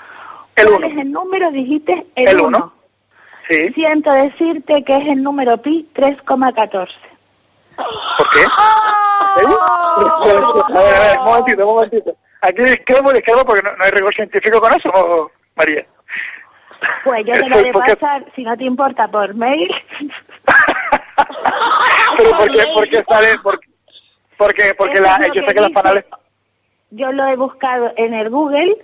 El 0.56 0.66
¿Cuál 0.68 0.78
uno. 0.78 0.86
es 0.86 0.96
el 0.98 1.10
número? 1.12 1.50
Dijiste 1.50 2.06
el 2.14 2.28
El 2.28 2.40
1. 2.40 2.46
uno. 2.46 2.72
Sí. 3.48 3.72
Siento 3.72 4.12
decirte 4.12 4.84
que 4.84 4.96
es 4.98 5.08
el 5.08 5.22
número 5.22 5.56
pi 5.58 5.88
3,14. 5.94 6.88
¿Por 7.76 8.30
qué? 8.30 8.40
¿Sí? 8.40 8.46
A 9.46 10.24
ver, 10.24 10.94
a 10.94 11.00
ver, 11.00 11.18
un 11.18 11.24
momentito, 11.24 11.66
un 11.68 11.74
momentito. 11.74 12.16
Aquí 12.42 12.62
discrepo, 12.62 13.12
discrepo 13.12 13.44
porque 13.44 13.62
no, 13.62 13.76
no 13.76 13.84
hay 13.84 13.90
rigor 13.90 14.14
científico 14.14 14.60
con 14.60 14.72
eso, 14.74 14.88
¿o, 14.94 15.30
María. 15.56 15.84
Pues 17.04 17.24
yo 17.26 17.34
te 17.34 17.48
lo 17.48 17.56
haré 17.56 17.72
porque- 17.72 17.96
pasar, 17.96 18.24
si 18.34 18.44
no 18.44 18.56
te 18.56 18.64
importa, 18.64 19.08
por 19.08 19.34
mail. 19.34 19.70
Pero 22.16 22.30
¿por 22.36 22.50
qué, 22.50 22.66
por 22.74 22.88
qué 22.88 23.04
sale? 23.08 23.38
Por, 23.38 23.60
porque 24.40 24.74
porque 24.74 25.00
la, 25.00 25.20
yo 25.26 25.32
que 25.34 25.40
sé 25.46 25.54
que 25.54 25.60
los 25.60 25.68
dice. 25.68 25.74
panales... 25.82 26.04
Yo 26.90 27.12
lo 27.12 27.26
he 27.28 27.36
buscado 27.36 27.92
en 27.96 28.14
el 28.14 28.30
Google 28.30 28.74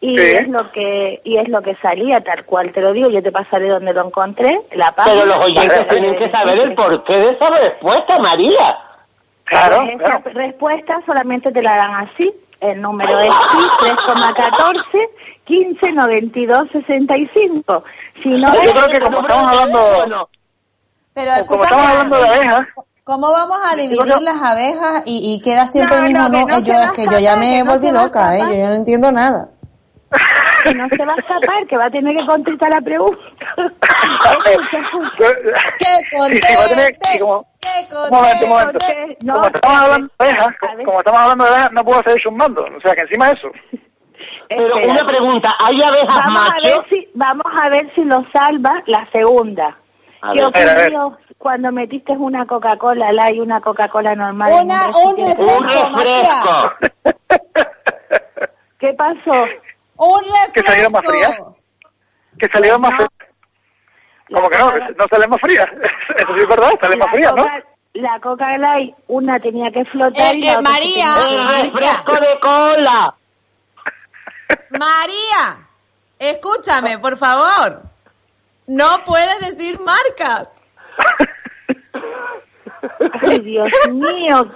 y 0.00 0.16
Sí. 0.16 0.24
es 0.24 0.48
lo 0.48 0.70
que 0.70 1.20
y 1.24 1.36
es 1.36 1.48
lo 1.48 1.62
que 1.62 1.74
salía 1.76 2.22
tal 2.22 2.44
cual 2.44 2.70
te 2.72 2.80
lo 2.80 2.92
digo. 2.92 3.10
Yo 3.10 3.22
te 3.22 3.32
pasaré 3.32 3.68
donde 3.68 3.92
lo 3.92 4.06
encontré, 4.06 4.60
la 4.72 4.92
página. 4.92 5.14
Pero 5.16 5.26
los 5.26 5.44
oyentes 5.44 5.88
tienen 5.88 6.16
que 6.16 6.30
saber 6.30 6.58
el 6.58 6.74
porqué 6.74 7.12
de 7.18 7.30
esa 7.30 7.50
respuesta, 7.50 8.18
María. 8.20 8.78
Claro, 9.44 9.82
esa 9.82 10.18
respuesta 10.32 11.02
solamente 11.04 11.50
te 11.52 11.60
la 11.60 11.76
dan 11.76 11.94
así. 12.08 12.32
El 12.60 12.80
número 12.80 13.18
es 13.18 13.28
pi 13.28 13.86
3,14 13.88 15.08
15 15.44 15.92
92 15.92 16.68
65. 16.72 17.84
Si 18.22 18.28
no 18.30 18.54
Yo 18.54 18.62
es- 18.62 18.72
creo 18.72 18.88
que 18.88 19.00
como 19.00 19.20
estamos 19.20 19.52
hablando... 19.52 20.28
Pero 21.12 21.30
como 21.46 21.64
estamos 21.64 21.86
hablando 21.86 22.16
de 22.16 22.28
abejas... 22.28 22.68
¿cómo 23.04 23.30
vamos 23.30 23.58
a 23.62 23.76
dividir 23.76 24.22
las 24.22 24.40
abejas 24.42 25.02
y, 25.04 25.34
y 25.34 25.40
queda 25.40 25.66
siempre 25.66 25.98
No, 25.98 26.06
el 26.06 26.12
mismo 26.12 26.28
no, 26.28 26.46
que 26.46 26.62
yo 26.62 26.74
es 26.74 26.92
que 26.92 27.04
yo 27.04 27.18
ya 27.18 27.36
me 27.36 27.58
que 27.58 27.64
no 27.64 27.72
volví 27.72 27.90
loca, 27.90 28.36
¿eh? 28.36 28.40
Yo 28.46 28.52
ya 28.52 28.68
no 28.70 28.74
entiendo 28.74 29.12
nada. 29.12 29.48
que 30.64 30.74
no 30.74 30.88
se 30.88 31.04
va 31.04 31.12
a 31.12 31.16
escapar, 31.16 31.66
que 31.66 31.76
va 31.76 31.84
a 31.86 31.90
tener 31.90 32.16
que 32.16 32.24
contestar 32.26 32.70
la 32.70 32.80
pregunta. 32.80 33.18
¡Que 33.56 34.58
Sí, 35.78 35.86
sí, 36.10 36.16
va 36.56 36.64
a 36.64 36.68
tener... 36.68 36.96
y 37.14 37.18
como, 37.18 37.40
un 37.40 37.46
momento, 38.10 38.44
un 38.44 38.50
momento. 38.50 38.78
como 39.26 39.46
estamos 39.46 39.78
hablando 39.78 40.10
de 40.18 40.26
abejas, 40.26 40.54
como 40.84 40.98
estamos 40.98 41.20
hablando 41.20 41.44
de 41.44 41.50
abejas, 41.50 41.72
no 41.72 41.84
puedo 41.84 42.02
seguir 42.02 42.22
sumando. 42.22 42.64
O 42.64 42.80
sea, 42.80 42.94
que 42.94 43.02
encima 43.02 43.30
eso... 43.30 43.48
Pero 44.48 44.66
Espera. 44.78 44.92
una 44.92 45.06
pregunta, 45.06 45.54
¿hay 45.58 45.82
abejas 45.82 46.16
vamos 46.16 46.50
a 46.50 46.60
ver 46.60 46.84
si 46.88 47.08
vamos 47.14 47.46
a 47.52 47.68
ver 47.68 47.92
si 47.94 48.04
lo 48.04 48.24
salva 48.32 48.82
la 48.86 49.06
segunda 49.10 49.76
A 50.22 50.32
¿qué 50.32 50.40
ver. 50.40 50.46
Ocurrió 50.46 51.18
cuando 51.44 51.70
metiste 51.72 52.12
una 52.12 52.46
Coca-Cola 52.46 53.12
Light 53.12 53.36
y 53.36 53.40
una 53.40 53.60
Coca-Cola 53.60 54.14
normal 54.14 54.64
Una- 54.64 54.88
un 54.96 55.14
refresco, 55.14 55.58
Un 55.58 55.66
refresco. 55.68 56.72
¿qué 58.78 58.94
pasó? 58.94 59.44
Un 59.96 60.22
Que 60.54 60.62
salieron 60.62 60.90
más 60.92 61.02
frías. 61.04 61.38
Que 62.38 62.48
salieron 62.48 62.80
más 62.80 62.94
frías. 62.94 63.10
Como 64.32 64.48
que 64.48 64.56
no, 64.58 64.70
no 64.96 65.04
salen 65.10 65.28
más 65.28 65.40
frías. 65.42 65.70
Eso 66.16 66.34
sí 66.34 66.40
es 66.40 66.48
verdad, 66.48 66.70
salen 66.80 66.98
más 66.98 67.08
la 67.08 67.12
frías, 67.12 67.34
¿no? 67.34 67.42
Coca, 67.42 67.64
la 67.92 68.20
Coca 68.20 68.56
Light 68.58 68.94
una 69.08 69.38
tenía 69.38 69.70
que 69.70 69.84
flotar 69.84 70.34
y 70.34 70.40
la 70.46 70.58
otra 70.60 70.62
María, 70.62 71.14
¡El 71.28 71.70
refresco 71.72 72.12
de 72.14 72.40
cola! 72.40 73.14
María, 74.70 75.68
escúchame, 76.18 76.98
por 77.00 77.18
favor. 77.18 77.82
No 78.66 79.04
puedes 79.04 79.40
decir 79.40 79.78
marcas. 79.80 80.48
Ay, 83.22 83.38
Dios 83.40 83.70
mío. 83.90 84.46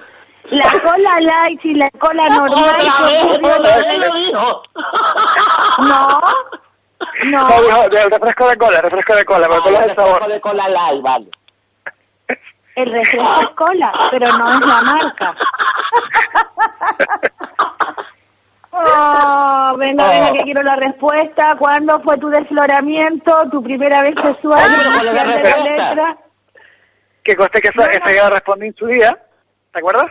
La 0.51 0.73
cola 0.83 1.21
light 1.21 1.63
y 1.65 1.75
la 1.75 1.91
cola 1.91 2.29
normal. 2.29 2.81
Otra 2.81 3.09
¿qué 3.09 3.13
vez, 3.13 3.25
ocurrió? 3.25 3.57
otra 3.57 3.77
vez 3.77 3.99
lo 3.99 4.15
dijo. 4.15 4.63
No, 5.79 6.21
no. 6.21 6.21
No, 7.25 7.63
dijo, 7.63 7.89
del 7.91 8.11
refresco 8.11 8.49
de 8.49 8.57
cola, 8.57 8.81
refresco 8.81 9.15
de 9.17 9.25
cola, 9.25 9.49
pero 9.49 9.63
cola 9.63 9.85
el 9.85 9.95
sabor. 9.95 10.27
de 10.27 10.41
cola 10.41 10.69
light, 10.69 11.03
vale. 11.03 11.29
El 12.77 12.91
refresco 12.93 13.41
es 13.43 13.49
cola, 13.51 13.93
pero 14.11 14.33
no 14.39 14.55
es 14.55 14.61
la 14.67 14.83
marca. 14.83 15.35
Oh, 18.71 19.75
venga, 19.77 20.09
venga, 20.09 20.33
que 20.33 20.43
quiero 20.45 20.63
la 20.63 20.77
respuesta. 20.77 21.57
¿Cuándo 21.59 22.01
fue 22.01 22.17
tu 22.19 22.29
desfloramiento? 22.29 23.49
¿Tu 23.51 23.63
primera 23.63 24.03
vez 24.03 24.15
sexual? 24.21 24.61
Ay, 24.65 24.75
pero 24.77 24.91
¿Inicial 24.91 24.95
¿cuál 24.95 25.07
es 25.09 25.15
la 25.15 25.25
de 25.25 25.43
la 25.43 25.43
respuesta? 25.43 25.89
letra? 25.89 26.17
Que 27.29 27.37
conste 27.37 27.61
que 27.61 27.69
esa, 27.69 27.85
esa 27.93 28.11
ya 28.11 28.23
la 28.25 28.31
respondí 28.31 28.69
en 28.69 28.75
su 28.75 28.87
día, 28.87 29.15
¿te 29.71 29.81
acuerdas? 29.81 30.11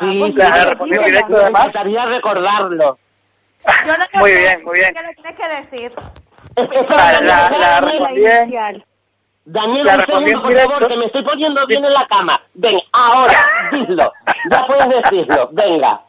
Sí, 0.00 0.18
La 0.34 0.46
claro, 0.50 0.70
respondí 0.70 0.94
en 0.96 1.00
me 1.02 1.06
directo 1.06 1.36
además. 1.36 1.66
encantaría 1.66 2.06
recordarlo. 2.06 2.98
Yo 3.86 3.96
no 3.96 4.04
Muy 4.18 4.32
bien, 4.32 4.64
muy 4.64 4.74
bien. 4.80 4.92
¿Qué 4.92 5.02
le 5.04 5.14
tienes 5.14 5.36
que 5.36 5.48
decir? 5.48 5.92
La, 6.88 7.20
la, 7.20 7.50
la 7.50 7.80
respondí 7.80 8.26
en... 8.26 8.84
Daniel, 9.44 9.86
La 9.86 9.92
un 9.94 9.98
respondí 10.00 10.30
segundo, 10.30 10.30
en 10.30 10.42
por 10.42 10.42
favor, 10.42 10.78
directo. 10.80 10.88
que 10.88 10.96
me 10.96 11.04
estoy 11.06 11.22
poniendo 11.22 11.66
bien 11.68 11.84
en 11.84 11.92
la 11.92 12.06
cama. 12.08 12.42
Ven, 12.54 12.80
ahora, 12.92 13.46
dilo. 13.70 14.12
Ya 14.50 14.66
puedes 14.66 14.88
decirlo, 15.02 15.48
venga. 15.52 16.00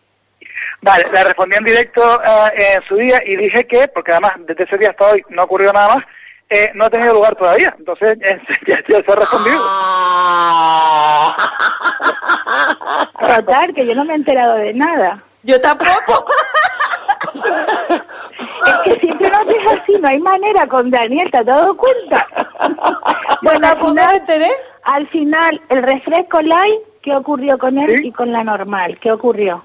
Vale, 0.81 1.05
la 1.13 1.23
respondí 1.25 1.57
en 1.57 1.63
directo 1.63 2.21
eh, 2.23 2.73
en 2.75 2.83
su 2.87 2.95
día 2.95 3.21
y 3.23 3.35
dije 3.35 3.67
que, 3.67 3.87
porque 3.89 4.13
además 4.13 4.33
desde 4.39 4.63
ese 4.63 4.79
día 4.79 4.89
hasta 4.89 5.11
hoy 5.11 5.23
no 5.29 5.43
ocurrió 5.43 5.71
nada 5.71 5.93
más, 5.93 6.05
eh, 6.51 6.71
no 6.75 6.85
ha 6.85 6.89
tenido 6.89 7.13
lugar 7.13 7.35
todavía. 7.35 7.73
Entonces, 7.79 8.17
eh, 8.21 8.41
ya, 8.67 8.83
ya 8.87 9.01
se 9.01 9.11
ha 9.11 9.15
respondido. 9.15 9.57
Total, 13.19 13.73
que 13.73 13.85
yo 13.85 13.95
no 13.95 14.05
me 14.05 14.13
he 14.13 14.17
enterado 14.17 14.55
de 14.55 14.73
nada. 14.73 15.23
Yo 15.43 15.59
tampoco. 15.61 16.25
Es 18.65 18.73
que 18.83 18.99
siempre 18.99 19.29
lo 19.29 19.37
haces 19.37 19.81
así, 19.81 19.93
no 19.99 20.07
hay 20.07 20.19
manera 20.19 20.67
con 20.67 20.91
Daniel, 20.91 21.31
¿te 21.31 21.37
has 21.37 21.45
dado 21.45 21.75
cuenta? 21.75 22.27
Bueno, 23.43 23.67
al 23.67 23.79
final, 23.79 24.51
al 24.83 25.07
final, 25.07 25.61
el 25.69 25.81
refresco 25.81 26.43
light, 26.43 26.79
¿qué 27.01 27.15
ocurrió 27.15 27.57
con 27.57 27.79
él 27.79 28.05
y 28.05 28.11
con 28.11 28.31
la 28.31 28.43
normal? 28.43 28.99
¿Qué 29.01 29.11
ocurrió? 29.11 29.63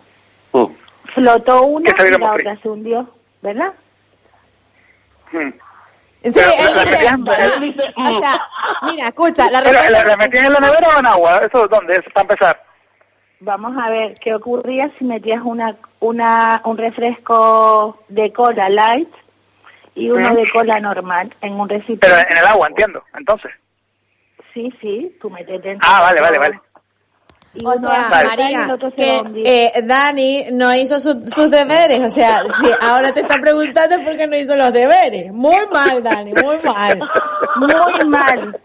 Mm. 0.52 0.64
Flotó 1.12 1.62
una 1.64 1.92
Que 1.92 2.02
se 2.02 2.08
y 2.08 2.18
la 2.18 2.32
otra 2.32 2.56
se 2.56 2.68
hundió, 2.70 3.06
¿verdad? 3.42 3.74
Hmm. 5.30 5.50
Sí, 6.24 6.32
Pero, 6.34 6.51
él 6.59 6.74
¿la 6.76 6.84
dice- 6.84 6.90
metían- 6.90 7.28
o 7.97 8.20
sea, 8.20 8.48
mira, 8.82 9.09
escucha, 9.09 9.51
la 9.51 9.62
Pero, 9.62 9.78
¿la, 9.90 10.05
la 10.05 10.16
metían 10.16 10.47
en 10.47 10.52
la 10.55 10.60
nevera 10.60 10.88
o 10.97 10.98
en 10.98 11.06
agua? 11.06 11.40
¿Eso 11.47 11.68
dónde? 11.68 11.97
Eso 11.97 12.10
para 12.12 12.22
empezar. 12.22 12.62
Vamos 13.40 13.76
a 13.80 13.90
ver 13.90 14.14
qué 14.20 14.34
ocurría 14.34 14.90
si 14.98 15.05
metías 15.05 15.43
una, 15.44 15.76
una, 16.01 16.62
un 16.64 16.78
refresco 16.78 18.02
de 18.09 18.32
cola 18.32 18.68
light 18.70 19.10
y 19.94 20.10
uno 20.10 20.34
de 20.34 20.48
cola 20.51 20.80
normal 20.80 21.32
en 21.43 21.52
un 21.60 21.68
recipiente. 21.68 22.06
Pero 22.09 22.18
en 22.28 22.38
el 22.38 22.47
agua, 22.47 22.68
entiendo. 22.68 23.05
Entonces. 23.16 23.52
Sí, 24.55 24.72
sí, 24.80 25.16
tú 25.20 25.28
metes 25.30 25.62
dentro. 25.62 25.86
Ah, 25.88 26.01
vale, 26.01 26.20
vale, 26.22 26.38
vale. 26.38 26.60
Y 27.59 27.65
O 27.66 27.73
sea, 27.77 28.09
María, 28.11 28.77
que 28.97 29.23
eh, 29.45 29.73
Dani 29.85 30.47
no 30.53 30.74
hizo 30.74 31.01
su- 31.01 31.27
sus 31.27 31.51
deberes. 31.51 32.01
O 32.01 32.11
sea, 32.11 32.41
si 32.61 32.66
ahora 32.83 33.12
te 33.12 33.20
está 33.20 33.39
preguntando 33.39 33.97
por 34.05 34.16
qué 34.16 34.27
no 34.27 34.37
hizo 34.37 34.55
los 34.57 34.73
deberes. 34.73 35.33
Muy 35.33 35.66
mal, 35.73 36.03
Dani, 36.03 36.33
muy 36.35 36.59
mal. 36.62 36.99
Muy 37.57 38.05
mal. 38.09 38.61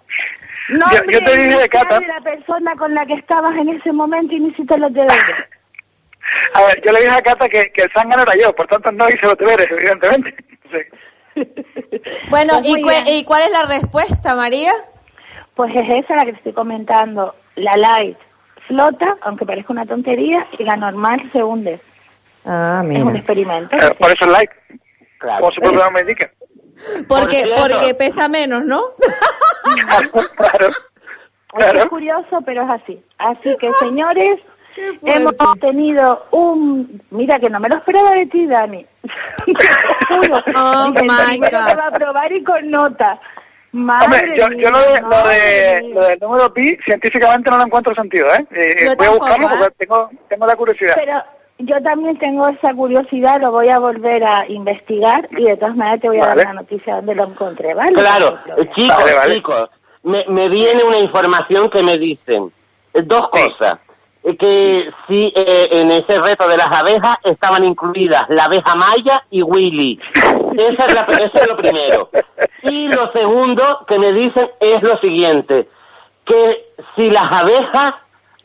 No, 0.70 0.86
Yo- 0.92 1.20
te 1.26 1.38
dije, 1.38 1.70
Cata. 1.70 2.00
de 2.00 2.08
la 2.08 2.22
persona 2.22 2.76
con 2.76 2.94
la 2.94 3.06
que 3.06 3.14
estabas 3.14 3.56
en 3.58 3.70
ese 3.70 3.92
momento 3.92 4.34
y 4.36 4.40
no 4.40 4.50
hiciste 4.50 4.78
los 4.78 4.94
deberes. 4.94 5.18
A 6.54 6.62
ver, 6.64 6.82
yo 6.84 6.92
le 6.92 7.02
dije 7.02 7.12
a 7.16 7.22
Cata 7.22 7.50
que, 7.50 7.72
que 7.72 7.82
el 7.82 7.92
zángano 7.92 8.24
era 8.24 8.34
yo, 8.40 8.54
por 8.56 8.68
tanto 8.68 8.92
no 8.92 9.08
hice 9.10 9.26
los 9.26 9.38
deberes, 9.38 9.68
evidentemente. 9.72 10.36
Sí. 11.36 11.48
Bueno, 12.30 12.54
Pues 12.56 12.66
¿y, 12.68 12.72
muy 12.72 12.82
cu- 12.82 12.90
bien. 12.90 13.04
¿y 13.08 13.24
cuál 13.26 13.44
es 13.44 13.52
la 13.52 13.64
respuesta, 13.64 14.36
María? 14.36 14.74
Pues 15.56 15.74
es 15.76 15.90
esa 16.04 16.16
la 16.18 16.26
que 16.26 16.32
te 16.34 16.38
estoy 16.38 16.54
comentando. 16.54 17.36
La 17.56 17.76
light 17.78 18.18
flota, 18.72 19.18
aunque 19.22 19.46
parezca 19.46 19.74
una 19.74 19.86
tontería, 19.86 20.48
y 20.58 20.64
la 20.64 20.78
normal 20.78 21.30
se 21.34 21.44
hunde. 21.44 21.80
Ah, 22.46 22.84
Es 22.90 23.04
un 23.04 23.16
experimento. 23.16 23.76
Eh, 23.76 23.96
por 24.00 24.12
eso 24.12 24.26
el 24.26 24.32
like. 24.32 24.54
Claro. 25.20 25.50
Propio 25.50 25.72
nombre 25.72 26.02
indica. 26.02 26.32
Porque, 27.08 27.44
porque 27.58 27.94
pesa 27.94 28.28
menos, 28.28 28.64
¿no? 28.64 28.82
claro. 30.36 30.70
Claro. 31.50 31.80
Es 31.80 31.86
curioso, 31.88 32.42
pero 32.46 32.64
es 32.64 32.70
así. 32.82 33.04
Así 33.18 33.56
que, 33.58 33.72
señores, 33.76 34.40
hemos 35.04 35.36
tenido 35.60 36.26
un... 36.32 37.02
Mira, 37.12 37.40
que 37.40 37.50
no 37.50 37.60
me 37.60 37.70
lo 37.70 37.76
esperaba 37.76 38.12
de 38.12 38.26
ti, 38.26 38.48
Dani. 38.48 38.86
Te 39.46 40.28
lo 40.28 40.42
juro. 40.42 40.44
Oh, 40.56 40.90
my 40.90 41.08
primero 41.28 41.60
God. 41.60 41.68
te 41.68 41.76
va 41.76 41.88
a 41.88 41.92
probar 41.92 42.32
y 42.32 42.44
con 42.44 42.72
nota. 42.72 43.20
Madre 43.74 44.06
Hombre, 44.06 44.38
yo, 44.38 44.70
lo, 44.70 44.80
de, 44.80 45.02
lo, 45.02 45.30
de, 45.30 46.08
del 46.10 46.20
número 46.20 46.54
pi 46.54 46.78
científicamente 46.84 47.50
no 47.50 47.58
lo 47.58 47.64
encuentro 47.64 47.96
sentido, 47.96 48.28
¿eh? 48.34 48.46
Eh, 48.52 48.86
Yo 48.86 48.96
voy 48.98 49.08
a 49.08 49.12
buscarlo 49.12 49.48
¿eh? 49.48 49.50
porque 49.58 49.76
tengo, 49.86 50.10
tengo 50.28 50.46
la 50.46 50.56
curiosidad. 50.58 50.94
Pero 50.96 51.24
yo 51.60 51.82
también 51.82 52.18
tengo 52.18 52.48
esa 52.50 52.74
curiosidad, 52.74 53.40
lo 53.40 53.52
voy 53.52 53.70
a 53.70 53.80
volver 53.80 54.24
a 54.26 54.46
investigar 54.50 55.30
y 55.38 55.44
de 55.46 55.56
todas 55.56 55.76
maneras 55.78 56.02
te 56.02 56.10
voy 56.10 56.18
a 56.18 56.26
Vale. 56.28 56.44
dar 56.44 56.54
la 56.56 56.62
noticia 56.62 56.96
donde 56.96 57.16
lo 57.16 57.24
encontré, 57.26 57.74
¿vale? 57.74 57.94
Claro, 57.94 58.40
chicos, 58.76 58.98
Vale, 58.98 59.14
vale. 59.14 59.36
chicos, 59.36 59.70
me, 60.04 60.26
me 60.28 60.50
viene 60.50 60.84
una 60.84 60.98
información 60.98 61.70
que 61.70 61.82
me 61.84 61.98
dicen 61.98 62.52
eh, 62.94 63.02
dos 63.04 63.30
cosas. 63.30 63.78
Eh, 64.24 64.36
Que 64.38 64.92
si 65.08 65.34
eh, 65.36 65.68
en 65.72 65.92
ese 65.92 66.20
reto 66.20 66.48
de 66.48 66.58
las 66.58 66.72
abejas 66.72 67.18
estaban 67.24 67.64
incluidas 67.64 68.30
la 68.30 68.46
abeja 68.46 68.76
Maya 68.76 69.24
y 69.32 69.42
Willy. 69.42 70.00
Esa 70.58 70.86
es 70.86 70.94
la, 70.94 71.02
eso 71.04 71.38
es 71.38 71.48
lo 71.48 71.58
primero. 71.58 72.10
Y 72.64 72.88
lo 72.90 73.12
segundo 73.12 73.86
que 73.88 73.98
me 74.00 74.12
dicen 74.14 74.50
es 74.60 74.82
lo 74.84 74.98
siguiente, 74.98 75.68
que 76.26 76.66
si 76.96 77.10
las 77.10 77.32
abejas 77.32 77.96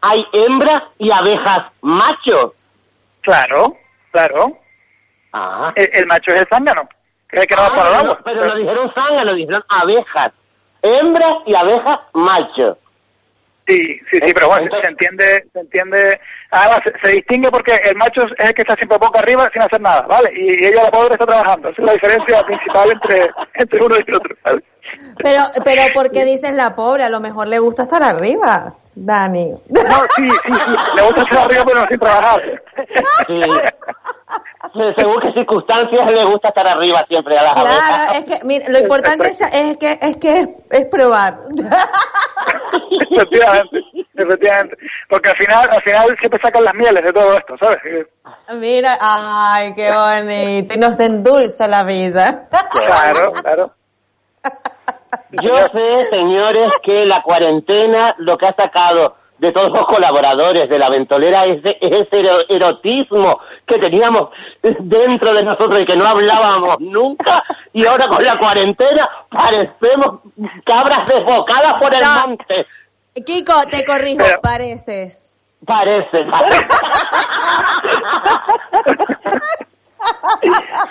hay 0.00 0.26
hembras 0.32 0.82
y 0.98 1.10
abejas 1.10 1.66
machos. 1.82 2.52
Claro, 3.20 3.76
claro. 4.12 4.56
Ah. 5.32 5.72
El, 5.74 5.90
el 5.92 6.06
macho 6.06 6.30
es 6.32 6.40
el 6.42 6.46
zángano, 6.48 6.88
que 7.28 7.38
no 7.38 7.62
Ah, 7.62 7.68
para 7.74 7.88
el 7.88 7.94
no, 7.94 7.98
agua. 8.12 8.20
pero 8.24 8.44
no 8.46 8.54
dijeron 8.56 8.92
zángano, 8.94 9.34
dijeron 9.34 9.64
abejas. 9.68 10.32
Hembras 10.82 11.34
y 11.46 11.54
abejas 11.54 11.98
machos. 12.12 12.76
Sí, 13.66 14.00
sí, 14.08 14.20
sí, 14.24 14.32
pero 14.32 14.46
bueno, 14.46 14.70
se, 14.80 14.86
entiende, 14.86 15.44
se 15.52 15.58
entiende, 15.58 16.20
además 16.50 16.78
se, 16.84 16.92
se 17.00 17.14
distingue 17.16 17.50
porque 17.50 17.74
el 17.84 17.96
macho 17.96 18.22
es 18.22 18.32
el 18.38 18.54
que 18.54 18.62
está 18.62 18.76
siempre 18.76 18.96
boca 18.98 19.18
arriba 19.18 19.50
sin 19.52 19.62
hacer 19.62 19.80
nada, 19.80 20.02
¿vale? 20.02 20.30
Y, 20.34 20.66
ella, 20.66 20.84
la 20.84 20.90
pobre, 20.90 21.14
está 21.14 21.26
trabajando. 21.26 21.70
Esa 21.70 21.82
es 21.82 21.86
la 21.86 21.92
diferencia 21.94 22.42
principal 22.46 22.92
entre, 22.92 23.30
entre 23.54 23.82
uno 23.84 23.96
y 23.96 24.04
el 24.06 24.14
otro, 24.14 24.36
¿vale? 24.44 24.62
Pero, 25.18 25.42
pero 25.64 25.82
¿por 25.94 26.12
qué 26.12 26.24
dices 26.24 26.52
la 26.52 26.76
pobre? 26.76 27.02
A 27.02 27.10
lo 27.10 27.18
mejor 27.18 27.48
le 27.48 27.58
gusta 27.58 27.82
estar 27.82 28.04
arriba, 28.04 28.74
Dani. 28.94 29.50
No, 29.68 29.82
sí, 30.14 30.28
sí, 30.30 30.52
sí, 30.52 30.76
le 30.94 31.02
gusta 31.02 31.22
estar 31.22 31.38
arriba 31.38 31.64
pero 31.66 31.80
no 31.80 31.88
sin 31.88 31.98
trabajar. 31.98 32.62
Según 34.96 35.20
qué 35.20 35.32
circunstancias 35.32 36.12
le 36.12 36.24
gusta 36.24 36.48
estar 36.48 36.66
arriba 36.66 37.04
siempre 37.08 37.38
a 37.38 37.42
las 37.42 37.52
Claro, 37.54 37.70
abejas. 37.70 38.18
es 38.18 38.24
que, 38.24 38.44
mira, 38.44 38.68
lo 38.68 38.78
importante 38.78 39.28
es, 39.28 39.40
es 39.40 39.76
que, 39.78 39.98
es 40.00 40.16
que 40.18 40.40
es, 40.40 40.48
es 40.70 40.84
probar. 40.86 41.38
efectivamente, 43.10 43.82
efectivamente. 44.14 44.76
Porque 45.08 45.30
al 45.30 45.36
final, 45.36 45.68
al 45.70 45.82
final 45.82 46.16
siempre 46.18 46.40
sacan 46.40 46.64
las 46.64 46.74
mieles 46.74 47.04
de 47.04 47.12
todo 47.12 47.36
esto, 47.36 47.56
¿sabes? 47.58 47.78
Mira, 48.54 48.98
ay, 49.00 49.74
qué 49.74 49.90
bonito. 49.92 50.74
Y 50.74 50.78
nos 50.78 50.98
endulza 51.00 51.66
la 51.68 51.84
vida. 51.84 52.48
Claro, 52.70 53.32
claro. 53.42 53.72
Yo 55.30 55.56
sé, 55.72 56.06
señores, 56.10 56.70
que 56.82 57.04
la 57.06 57.22
cuarentena 57.22 58.14
lo 58.18 58.36
que 58.38 58.46
ha 58.46 58.54
sacado 58.54 59.16
de 59.38 59.52
todos 59.52 59.70
los 59.72 59.86
colaboradores 59.86 60.68
de 60.68 60.78
la 60.78 60.88
ventolera 60.88 61.44
ese 61.44 61.76
ero- 61.80 62.40
erotismo 62.48 63.40
que 63.66 63.78
teníamos 63.78 64.30
dentro 64.62 65.34
de 65.34 65.42
nosotros 65.42 65.80
y 65.80 65.84
que 65.84 65.94
no 65.96 66.06
hablábamos 66.06 66.80
nunca 66.80 67.42
y 67.72 67.84
ahora 67.86 68.08
con 68.08 68.24
la 68.24 68.38
cuarentena 68.38 69.08
parecemos 69.28 70.20
cabras 70.64 71.06
desbocadas 71.06 71.74
por 71.74 71.92
el 71.94 72.02
No. 72.02 72.20
monte. 72.28 72.66
Kiko, 73.24 73.66
te 73.70 73.84
corrijo, 73.84 74.22
Pero- 74.24 74.40
pareces. 74.40 75.34
Parece, 75.64 76.24
parece. 76.24 76.66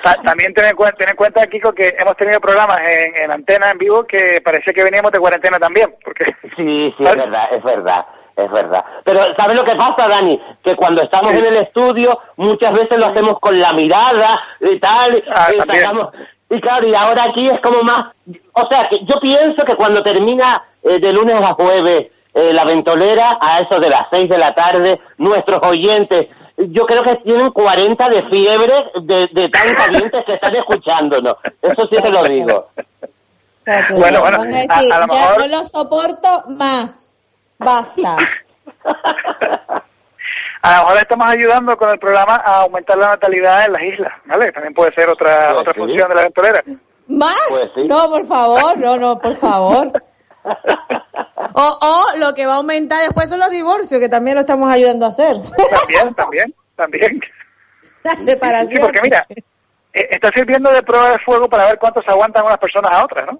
Ta- 0.03 0.22
También 0.23 0.53
ten 0.53 0.65
en, 0.65 0.76
cuenta, 0.76 0.97
ten 0.97 1.09
en 1.09 1.15
cuenta, 1.15 1.47
Kiko, 1.47 1.72
que 1.73 1.95
hemos 1.97 2.17
tenido 2.17 2.39
programas 2.41 2.80
en, 2.81 3.15
en 3.23 3.31
antena 3.31 3.72
en 3.72 3.77
vivo 3.77 4.03
que 4.05 4.41
parecía 4.43 4.73
que 4.73 4.84
veníamos 4.84 5.11
de 5.11 5.19
cuarentena 5.19 5.57
también, 5.59 5.95
porque 6.03 6.26
Sí, 6.57 6.93
sí, 6.97 7.05
es 7.05 7.15
verdad, 7.15 7.47
es 7.51 7.63
verdad, 7.63 8.05
es 8.35 8.51
verdad. 8.51 8.83
Pero 9.03 9.21
¿sabes 9.35 9.55
lo 9.55 9.63
que 9.63 9.75
pasa, 9.75 10.07
Dani? 10.07 10.41
Que 10.63 10.75
cuando 10.75 11.01
estamos 11.01 11.33
en 11.33 11.45
el 11.45 11.57
estudio 11.57 12.19
muchas 12.37 12.73
veces 12.73 12.97
lo 12.97 13.05
hacemos 13.07 13.39
con 13.39 13.59
la 13.59 13.71
mirada 13.73 14.39
y 14.59 14.77
tal, 14.79 15.23
Ah, 15.33 15.49
y, 15.53 15.57
también. 15.57 15.81
sacamos- 15.83 16.09
y 16.49 16.61
claro, 16.61 16.87
y 16.87 16.93
ahora 16.95 17.23
aquí 17.23 17.49
es 17.49 17.59
como 17.59 17.81
más... 17.83 18.07
O 18.53 18.67
sea, 18.67 18.87
que 18.89 19.03
yo 19.05 19.19
pienso 19.19 19.63
que 19.65 19.75
cuando 19.75 20.03
termina 20.03 20.63
eh, 20.83 20.99
de 20.99 21.11
lunes 21.13 21.35
a 21.41 21.53
jueves 21.53 22.07
eh, 22.33 22.53
la 22.53 22.63
ventolera, 22.65 23.37
a 23.41 23.61
eso 23.61 23.79
de 23.79 23.89
las 23.89 24.07
6 24.11 24.29
de 24.29 24.37
la 24.37 24.53
tarde, 24.53 24.99
nuestros 25.17 25.61
oyentes... 25.63 26.27
Yo 26.57 26.85
creo 26.85 27.03
que 27.03 27.15
tienen 27.17 27.51
40 27.51 28.07
de 28.09 28.23
fiebre 28.29 28.73
de, 29.01 29.27
de 29.27 29.49
tan 29.49 29.75
calientes 29.75 30.23
que 30.23 30.35
están 30.35 30.55
escuchándonos. 30.55 31.35
Eso 31.61 31.85
sí 31.89 31.97
te 32.01 32.09
lo 32.09 32.23
digo. 32.23 32.67
Bueno, 33.97 34.21
bueno, 34.21 34.41
a 34.41 34.45
decir, 34.45 34.71
a- 34.71 34.77
a 34.77 34.81
lo 34.83 34.89
ya 34.89 35.05
mejor- 35.07 35.39
no 35.39 35.47
lo 35.47 35.63
soporto 35.65 36.43
más. 36.49 37.05
Basta. 37.57 38.18
a 40.61 40.77
lo 40.77 40.84
mejor 40.84 40.98
estamos 40.98 41.27
ayudando 41.27 41.77
con 41.77 41.90
el 41.90 41.99
programa 41.99 42.36
a 42.44 42.61
aumentar 42.61 42.98
la 42.98 43.10
natalidad 43.10 43.65
en 43.65 43.73
las 43.73 43.84
islas, 43.84 44.14
¿vale? 44.26 44.52
También 44.52 44.73
puede 44.73 44.94
ser 44.94 45.10
otra 45.10 45.48
Pues 45.49 45.57
otra 45.60 45.73
sí. 45.73 45.80
función 45.80 46.10
de 46.10 46.15
la 46.15 46.22
ventolera. 46.23 46.64
¿Más? 47.07 47.38
Pues 47.49 47.69
sí. 47.76 47.84
No, 47.88 48.10
por 48.10 48.26
favor, 48.26 48.77
no, 48.77 48.98
no, 48.98 49.19
por 49.19 49.36
favor. 49.38 49.91
O, 51.57 51.61
o 51.82 52.18
lo 52.18 52.34
que 52.34 52.45
va 52.45 52.53
a 52.53 52.57
aumentar 52.57 52.99
después 52.99 53.30
son 53.30 53.40
los 53.40 53.49
divorcios, 53.49 53.99
que 54.02 54.10
también 54.10 54.36
lo 54.36 54.41
estamos 54.41 54.69
ayudando 54.69 55.06
a 55.06 55.10
hacer. 55.10 55.38
También, 55.80 56.14
también, 56.15 56.56
también. 56.76 57.22
La 58.03 58.11
Sí, 58.11 58.23
separación. 58.23 58.82
porque 58.82 59.02
mira, 59.02 59.26
eh, 59.30 60.07
está 60.11 60.32
sirviendo 60.34 60.69
de 60.72 60.84
prueba 60.84 61.11
de 61.11 61.19
fuego 61.19 61.48
para 61.48 61.65
ver 61.68 61.80
cuánto 61.80 62.02
se 62.02 62.11
aguantan 62.11 62.45
unas 62.45 62.57
personas 62.57 62.91
a 62.91 63.06
otras, 63.06 63.26
¿no? 63.27 63.40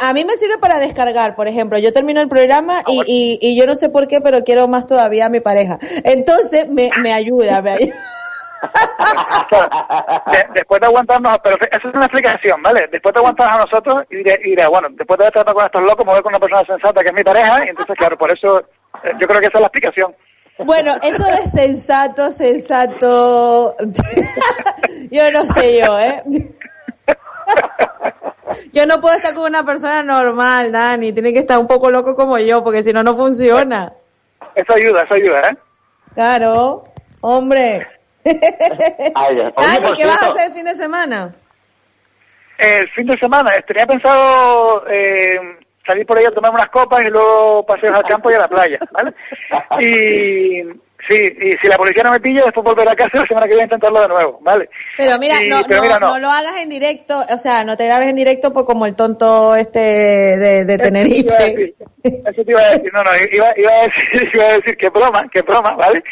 A 0.00 0.12
mí 0.12 0.24
me 0.24 0.36
sirve 0.36 0.58
para 0.58 0.78
descargar, 0.78 1.34
por 1.36 1.48
ejemplo. 1.48 1.78
Yo 1.78 1.92
termino 1.92 2.20
el 2.20 2.28
programa 2.28 2.78
Ah, 2.80 2.84
y, 3.06 3.38
y, 3.40 3.48
y 3.50 3.56
yo 3.58 3.66
no 3.66 3.74
sé 3.76 3.88
por 3.88 4.06
qué, 4.06 4.20
pero 4.20 4.44
quiero 4.44 4.68
más 4.68 4.86
todavía 4.86 5.26
a 5.26 5.30
mi 5.30 5.40
pareja. 5.40 5.78
Entonces 6.04 6.68
me, 6.68 6.90
me 7.02 7.12
ayuda, 7.12 7.60
me 7.62 7.70
ayuda. 7.72 7.94
De- 10.32 10.46
después 10.54 10.80
de 10.80 10.86
aguantarnos, 10.86 11.38
pero 11.42 11.56
esa 11.60 11.76
es 11.88 11.94
una 11.94 12.06
explicación, 12.06 12.62
¿vale? 12.62 12.88
Después 12.90 13.12
de 13.12 13.18
aguantarnos 13.20 13.56
a 13.56 13.64
nosotros, 13.66 14.04
y 14.10 14.16
diré, 14.16 14.38
y 14.44 14.50
diré, 14.50 14.66
bueno, 14.66 14.88
después 14.92 15.18
de 15.18 15.24
haber 15.24 15.32
tratado 15.34 15.54
con 15.54 15.66
estos 15.66 15.82
locos, 15.82 16.06
me 16.06 16.12
voy 16.12 16.22
con 16.22 16.32
una 16.32 16.40
persona 16.40 16.62
sensata 16.66 17.02
que 17.02 17.08
es 17.08 17.14
mi 17.14 17.22
pareja, 17.22 17.64
y 17.66 17.68
entonces, 17.68 17.94
claro, 17.96 18.16
por 18.16 18.30
eso, 18.30 18.60
eh, 19.02 19.12
yo 19.20 19.26
creo 19.28 19.40
que 19.40 19.46
esa 19.48 19.58
es 19.58 19.60
la 19.60 19.66
explicación. 19.66 20.14
Bueno, 20.58 20.94
eso 21.02 21.24
de 21.24 21.46
sensato, 21.48 22.32
sensato. 22.32 23.74
yo 25.10 25.30
no 25.32 25.44
sé 25.44 25.80
yo, 25.80 25.98
¿eh? 25.98 26.22
Yo 28.72 28.86
no 28.86 29.00
puedo 29.00 29.14
estar 29.14 29.34
con 29.34 29.44
una 29.44 29.64
persona 29.64 30.02
normal, 30.02 30.72
Dani. 30.72 31.12
Tiene 31.12 31.32
que 31.32 31.40
estar 31.40 31.58
un 31.58 31.66
poco 31.66 31.90
loco 31.90 32.14
como 32.14 32.38
yo, 32.38 32.62
porque 32.62 32.82
si 32.82 32.92
no, 32.92 33.02
no 33.02 33.14
funciona. 33.14 33.92
Eso 34.54 34.74
ayuda, 34.74 35.02
eso 35.02 35.14
ayuda, 35.14 35.50
¿eh? 35.50 35.56
Claro, 36.14 36.84
hombre. 37.20 37.86
Ay, 39.14 39.38
oye, 39.38 39.52
Dani, 39.56 39.86
por 39.86 39.96
¿qué 39.96 40.06
vas 40.06 40.22
a 40.22 40.30
hacer 40.30 40.48
el 40.48 40.52
fin 40.54 40.64
de 40.64 40.74
semana? 40.74 41.34
El 42.58 42.88
fin 42.90 43.06
de 43.06 43.18
semana, 43.18 43.50
tenía 43.66 43.86
pensado 43.86 44.84
eh, 44.88 45.38
salir 45.84 46.06
por 46.06 46.16
ahí 46.16 46.24
a 46.24 46.30
tomar 46.30 46.52
unas 46.52 46.68
copas 46.68 47.04
y 47.04 47.10
luego 47.10 47.66
paseos 47.66 47.96
al 47.96 48.04
campo 48.04 48.30
y 48.30 48.34
a 48.34 48.38
la 48.38 48.48
playa, 48.48 48.78
¿vale? 48.92 49.12
Y 49.80 50.62
sí, 51.08 51.36
y 51.40 51.52
si 51.58 51.68
la 51.68 51.76
policía 51.76 52.02
no 52.02 52.12
me 52.12 52.20
pilla, 52.20 52.44
después 52.44 52.64
volver 52.64 52.88
a 52.88 52.94
casa 52.96 53.18
la 53.18 53.26
semana 53.26 53.46
que 53.46 53.52
viene 53.54 53.62
a 53.62 53.66
intentarlo 53.66 54.00
de 54.00 54.08
nuevo, 54.08 54.40
¿ale? 54.46 54.68
Pero 54.96 55.18
mira, 55.18 55.42
Y- 55.42 55.48
no, 55.48 55.60
pero 55.66 55.76
no, 55.78 55.82
mira, 55.82 55.98
no. 56.00 56.08
no 56.08 56.18
lo 56.18 56.28
hagas 56.30 56.62
en 56.62 56.68
directo, 56.68 57.18
o 57.18 57.38
sea, 57.38 57.64
no 57.64 57.76
te 57.76 57.86
grabes 57.86 58.08
en 58.08 58.16
directo 58.16 58.52
pues 58.52 58.66
como 58.66 58.86
el 58.86 58.94
tonto 58.96 59.54
este 59.56 59.78
de, 59.80 60.64
de 60.64 60.78
Tenerife. 60.78 61.74
Eso 62.02 62.44
te 62.44 62.50
iba 62.50 62.60
a 62.60 62.70
decir, 62.70 62.92
no, 62.92 63.02
no, 63.02 63.10
iba, 63.32 63.52
iba, 63.56 63.70
a 63.72 63.82
decir, 63.84 64.30
iba 64.34 64.44
a 64.44 64.52
decir 64.56 64.76
que 64.76 64.88
broma, 64.90 65.26
que 65.30 65.42
broma, 65.42 65.74
¿vale? 65.76 66.02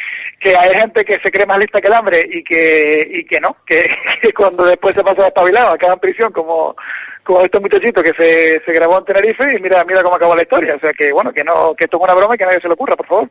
Que 0.41 0.57
hay 0.57 0.75
gente 0.75 1.05
que 1.05 1.19
se 1.21 1.31
cree 1.31 1.45
más 1.47 1.59
lista 1.59 1.81
que 1.81 1.89
el 1.89 1.93
hambre 1.95 2.27
y 2.31 2.43
que, 2.43 3.07
y 3.13 3.25
que 3.25 3.41
no, 3.41 3.57
que, 3.67 3.85
que 4.23 4.33
cuando 4.33 4.65
después 4.65 4.95
se 4.95 5.03
pasa 5.05 5.25
despabilado 5.25 5.75
acaba 5.75 5.93
en 5.95 6.01
prisión 6.01 6.33
como, 6.33 6.75
como 7.23 7.43
este 7.43 7.61
muchachito 7.61 8.03
que 8.03 8.13
se, 8.15 8.63
se 8.65 8.73
grabó 8.73 8.99
en 8.99 9.05
Tenerife 9.05 9.45
y 9.57 9.61
mira, 9.61 9.85
mira 9.85 10.03
cómo 10.03 10.17
acabó 10.17 10.35
la 10.35 10.43
historia. 10.43 10.75
O 10.77 10.81
sea 10.81 10.93
que 10.93 11.13
bueno, 11.13 11.33
que 11.33 11.45
no, 11.45 11.75
que 11.75 11.85
esto 11.85 11.99
es 11.99 12.03
una 12.03 12.15
broma 12.15 12.35
y 12.35 12.39
que 12.39 12.47
nadie 12.47 12.61
se 12.61 12.69
le 12.69 12.75
ocurra, 12.75 12.97
por 12.97 13.07
favor. 13.07 13.29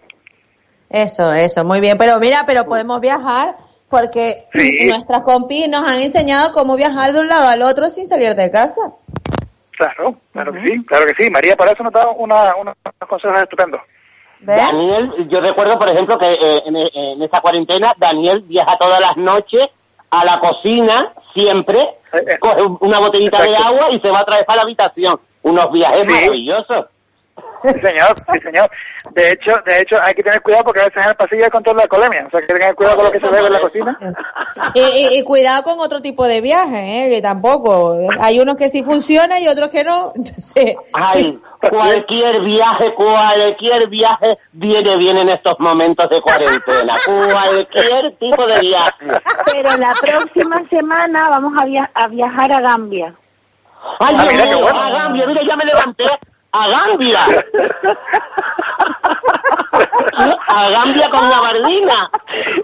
Eso, 0.92 1.32
eso, 1.34 1.64
muy 1.64 1.80
bien. 1.80 1.98
Pero 1.98 2.20
mira, 2.20 2.44
pero 2.46 2.66
podemos 2.66 3.00
viajar 3.02 3.56
porque 3.90 4.48
Sí. 4.54 4.86
nuestras 4.88 5.22
compis 5.22 5.68
nos 5.70 5.88
han 5.88 6.02
enseñado 6.02 6.52
cómo 6.52 6.76
viajar 6.76 7.12
de 7.14 7.20
un 7.22 7.28
lado 7.28 7.48
al 7.48 7.62
otro 7.62 7.90
sin 7.90 8.08
salir 8.08 8.36
de 8.36 8.52
casa. 8.52 8.82
Claro, 9.78 10.16
claro 10.32 10.54
que 10.54 10.62
sí, 10.62 10.86
claro 10.86 11.06
que 11.06 11.24
sí. 11.24 11.30
María 11.30 11.56
para 11.56 11.72
eso 11.72 11.84
nos 11.84 11.94
da 11.94 12.08
una, 12.10 12.56
unos 12.56 12.76
consejos 13.08 13.42
estupendos. 13.42 13.82
Daniel, 14.42 15.28
yo 15.30 15.40
recuerdo, 15.40 15.78
por 15.78 15.88
ejemplo, 15.90 16.18
que 16.18 16.34
eh, 16.34 16.64
en, 16.66 16.76
en 16.76 17.22
esta 17.22 17.42
cuarentena 17.42 17.94
Daniel 17.98 18.42
viaja 18.42 18.78
todas 18.78 19.00
las 19.00 19.16
noches 19.18 19.68
a 20.10 20.26
la 20.26 20.40
cocina, 20.40 21.14
siempre, 21.34 21.98
coge 22.40 22.62
una 22.82 23.00
botellita 23.00 23.42
de 23.44 23.56
agua 23.56 23.92
y 23.92 24.00
se 24.00 24.10
va 24.10 24.22
otra 24.24 24.38
vez 24.38 24.46
para 24.46 24.58
la 24.58 24.64
habitación. 24.64 25.20
Unos 25.44 25.72
viajes 25.72 26.02
Sí. 26.02 26.08
maravillosos. 26.14 26.86
Sí, 27.64 27.70
señor, 27.80 28.16
sí, 28.34 28.40
señor. 28.42 28.70
De 29.12 29.32
hecho, 29.32 29.62
de 29.66 29.82
hecho, 29.82 29.98
hay 30.02 30.14
que 30.14 30.24
tener 30.24 30.42
cuidado 30.42 30.64
porque 30.64 30.82
a 30.82 30.86
veces 30.86 31.04
en 31.04 31.10
el 31.10 31.16
pasillo 31.16 31.44
hay 31.44 31.50
control 31.50 31.78
de 31.78 31.84
alcoholia. 31.84 32.26
O 32.28 32.30
sea, 32.30 32.40
hay 32.40 32.48
que 32.48 32.54
tener 32.54 32.76
cuidado 32.76 32.96
con 32.98 33.06
lo 33.06 33.12
que 33.12 33.20
se 33.20 33.28
bebe 33.28 33.48
en 33.48 33.54
la 33.54 33.60
cocina. 33.60 34.00
Y, 34.74 34.80
y- 34.82 35.18
y 35.20 35.24
cuidado 35.24 35.64
con 35.64 35.80
otro 35.80 36.02
tipo 36.02 36.26
de 36.28 36.42
viajes, 36.42 36.80
¿eh? 36.80 37.06
que 37.10 37.22
tampoco. 37.22 37.98
Hay 38.20 38.40
unos 38.40 38.56
que 38.56 38.70
sí 38.70 38.84
funcionan 38.84 39.42
y 39.42 39.48
otros 39.48 39.70
que 39.70 39.84
no. 39.84 40.12
Entonces, 40.16 40.76
Ay, 40.94 41.40
cualquier 41.70 42.42
viaje, 42.42 42.94
cualquier 42.94 43.88
viaje 43.90 44.38
viene 44.52 44.98
bien 44.98 45.18
en 45.18 45.30
estos 45.30 45.60
momentos 45.60 46.10
de 46.10 46.22
cuarentena. 46.22 46.96
Cualquier 47.06 48.16
tipo 48.18 48.48
de 48.48 48.60
viaje. 48.60 49.06
Pero 49.52 49.78
la 49.78 49.94
próxima 50.02 50.64
semana 50.70 51.30
vamos 51.30 51.54
a, 51.58 51.66
via- 51.66 51.92
a 51.94 52.08
viajar 52.08 52.52
a 52.52 52.62
Gambia. 52.62 53.14
Ay, 54.00 54.16
Ah, 54.18 54.24
mira 54.32 54.46
mío, 54.46 54.56
qué 54.58 54.62
bueno. 54.64 54.82
a 54.82 54.90
Gambia, 54.92 55.26
mira, 55.28 55.42
ya 55.44 55.56
me 55.56 55.66
levanté. 55.66 56.06
A 56.54 56.68
Gambia. 56.68 57.26
A 60.48 60.70
Gambia 60.70 61.10
con 61.10 61.30
gabardina. 61.30 62.12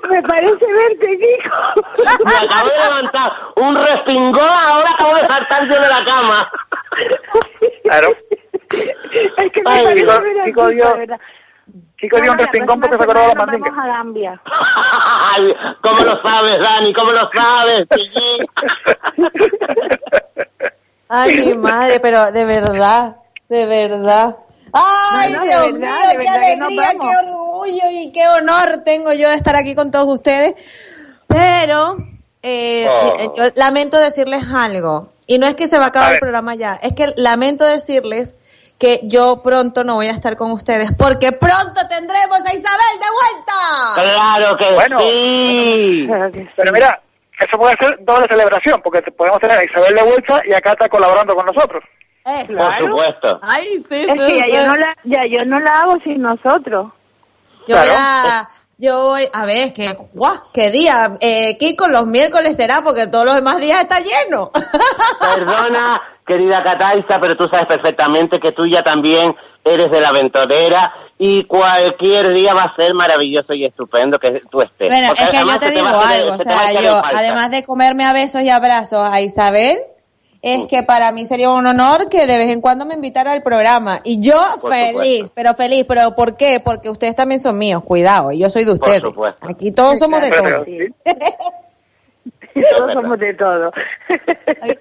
Me 0.10 0.22
parece 0.24 0.66
verte, 0.74 1.14
hijo. 1.14 1.58
Me 2.26 2.36
acabo 2.36 2.70
de 2.70 2.78
levantar 2.84 3.32
un 3.56 3.76
respingón, 3.76 4.44
ahora 4.50 4.90
acabo 4.92 5.16
de 5.16 5.28
saltar 5.28 5.68
yo 5.68 5.74
de 5.82 5.88
la 5.88 6.04
cama. 6.06 6.52
Claro. 7.84 8.10
Es 9.38 9.52
que 9.52 9.62
me 9.64 9.70
Ay, 9.72 9.84
parece 9.86 10.06
Kiko- 10.06 10.22
ver 10.22 10.44
Kiko 10.46 10.68
dio- 10.70 10.88
de 10.94 10.98
verdad. 10.98 11.20
Kiko 11.98 12.18
dio 12.22 12.32
un 12.34 12.38
respingón 12.38 12.80
porque 12.82 12.98
se 12.98 13.04
acordó 13.04 13.22
de 13.22 13.28
la 13.28 13.36
mandinga. 13.36 13.70
Vamos 13.70 13.84
a 13.84 13.88
Gambia. 13.88 14.42
Ay, 15.34 15.56
¿cómo 15.82 16.00
lo 16.02 16.22
sabes, 16.22 16.60
Dani? 16.60 16.94
¿Cómo 16.94 17.12
lo 17.12 17.30
sabes? 17.32 17.88
Ay, 21.10 21.36
mi 21.38 21.54
madre, 21.56 22.00
pero 22.02 22.32
de 22.34 22.44
verdad, 22.46 23.16
de 23.49 23.65
verdad. 23.65 24.38
Ay, 24.74 25.32
No, 25.34 25.40
no, 25.40 25.44
de 25.45 25.48
Dios 25.49 25.72
verdad, 25.80 25.80
mío, 25.99 26.07
de 26.10 26.14
qué 26.18 26.24
que 26.24 26.30
alegría, 26.30 26.90
qué 26.91 27.28
orgullo 27.28 27.84
y 27.91 28.11
qué 28.11 28.28
honor 28.28 28.84
tengo 28.86 29.14
yo 29.14 29.30
de 29.30 29.36
estar 29.36 29.56
aquí 29.56 29.76
con 29.76 29.91
todos 29.91 30.07
ustedes. 30.14 30.56
Pero, 31.28 31.98
eh, 32.44 32.88
Oh. 32.90 33.15
eh, 33.19 33.30
yo 33.36 33.44
lamento 33.56 33.98
decirles 33.98 34.44
algo. 34.53 35.10
Y 35.26 35.40
no 35.40 35.48
es 35.48 35.56
que 35.56 35.68
se 35.68 35.78
va 35.78 35.86
a 35.86 35.88
acabar 35.90 36.11
A 36.11 36.14
el 36.15 36.19
programa 36.19 36.56
ya, 36.56 36.80
es 36.82 36.94
que 36.94 37.14
lamento 37.18 37.65
decirles 37.65 38.34
que 38.78 39.02
yo 39.03 39.41
pronto 39.44 39.84
no 39.84 39.95
voy 39.95 40.07
a 40.07 40.11
estar 40.11 40.38
con 40.38 40.52
ustedes 40.52 40.91
porque 40.98 41.32
pronto 41.34 41.88
tendremos 41.90 42.40
a 42.45 42.53
Isabel 42.53 42.99
de 43.02 43.07
vuelta. 43.11 43.53
Claro 43.95 44.57
que 44.57 44.74
Bueno, 44.74 44.99
sí. 44.99 46.07
Pero 46.56 46.72
mira, 46.72 47.02
eso 47.40 47.57
puede 47.57 47.76
ser 47.78 47.98
doble 48.06 48.28
celebración 48.28 48.80
porque 48.84 49.02
te- 49.02 49.11
podemos 49.11 49.40
tener 49.40 49.57
a 49.57 49.64
Isabel 49.65 49.95
de 49.95 50.03
vuelta 50.03 50.41
y 50.45 50.53
a 50.53 50.61
Cata 50.61 50.88
colaborando 50.88 51.36
con 51.36 51.45
nosotros. 51.45 51.84
Por 52.28 52.78
supuesto. 52.78 53.40
Ay, 53.41 53.84
sí, 53.90 53.95
Es 53.95 54.14
que 54.14 54.38
ya 54.38 54.48
yo 54.48 54.68
no 54.68 54.76
la, 54.76 54.95
ya 55.06 55.26
yo 55.26 55.45
no 55.45 55.60
la 55.60 55.82
hago 55.82 55.98
sin 56.04 56.22
nosotros. 56.22 56.91
Yo 57.68 57.78
voy 57.78 57.88
a, 57.90 58.49
yo 58.78 59.04
voy, 59.04 59.30
a 59.34 59.45
ver, 59.45 59.74
que, 59.74 59.98
guau, 60.14 60.36
qué 60.54 60.70
día, 60.70 61.18
eh, 61.22 61.58
Kiko, 61.58 61.88
los 61.88 62.06
miércoles 62.06 62.56
será 62.56 62.82
porque 62.82 63.08
todos 63.08 63.26
los 63.26 63.36
demás 63.36 63.58
días 63.58 63.82
está 63.82 63.99
lleno. 63.99 64.52
Perdona, 65.20 66.02
querida 66.26 66.64
Cataiza, 66.64 67.20
pero 67.20 67.38
tú 67.38 67.48
sabes 67.48 67.66
perfectamente 67.68 68.40
que 68.40 68.52
tú 68.52 68.66
ya 68.68 68.84
también 68.84 69.36
eres 69.64 69.90
de 69.90 70.02
la 70.02 70.10
aventurera 70.10 70.94
y 71.18 71.45
cualquier 71.45 72.34
día 72.34 72.54
va 72.54 72.64
a 72.64 72.76
ser 72.76 72.94
maravilloso 72.94 73.54
y 73.54 73.66
estupendo 73.66 74.20
que 74.20 74.44
tú 74.49 74.62
estés. 74.62 74.90
Bueno, 74.90 75.08
Porque 75.10 75.24
es 75.24 75.30
que 75.30 75.38
además 75.38 75.60
yo 75.62 75.68
te 75.68 75.72
digo 75.72 75.88
algo, 75.88 76.34
o 76.34 76.38
sea, 76.38 76.82
yo, 76.82 77.02
además 77.04 77.52
de 77.52 77.64
comerme 77.64 78.06
a 78.06 78.14
besos 78.14 78.41
y 78.41 78.49
abrazos 78.49 78.99
a 78.99 79.22
Isabel, 79.22 79.78
es 80.42 80.66
que 80.68 80.84
para 80.84 81.12
mí 81.12 81.26
sería 81.26 81.50
un 81.50 81.66
honor 81.66 82.10
que 82.10 82.26
de 82.28 82.38
vez 82.38 82.50
en 82.52 82.62
cuando 82.62 82.86
me 82.86 82.94
invitara 82.96 83.32
al 83.32 83.42
programa. 83.44 84.02
Y 84.04 84.20
yo 84.22 84.42
Por 84.62 84.72
feliz, 84.72 84.94
supuesto. 85.20 85.32
pero 85.36 85.54
feliz, 85.54 85.86
pero 85.88 86.16
¿por 86.16 86.36
qué? 86.38 86.60
Porque 86.64 86.90
ustedes 86.90 87.16
también 87.16 87.40
son 87.40 87.58
míos, 87.58 87.84
cuidado, 87.84 88.32
y 88.32 88.40
yo 88.40 88.50
soy 88.50 88.64
de 88.66 88.76
Por 88.76 88.88
ustedes. 88.88 89.02
supuesto. 89.04 89.48
Aquí 89.50 89.72
todos 89.72 90.00
somos 90.00 90.22
de 90.22 90.30
todos. 90.32 90.68
Todos 92.76 92.92
somos 92.94 93.20
de 93.20 93.36
todo. 93.36 93.72
Aunque 94.10 94.80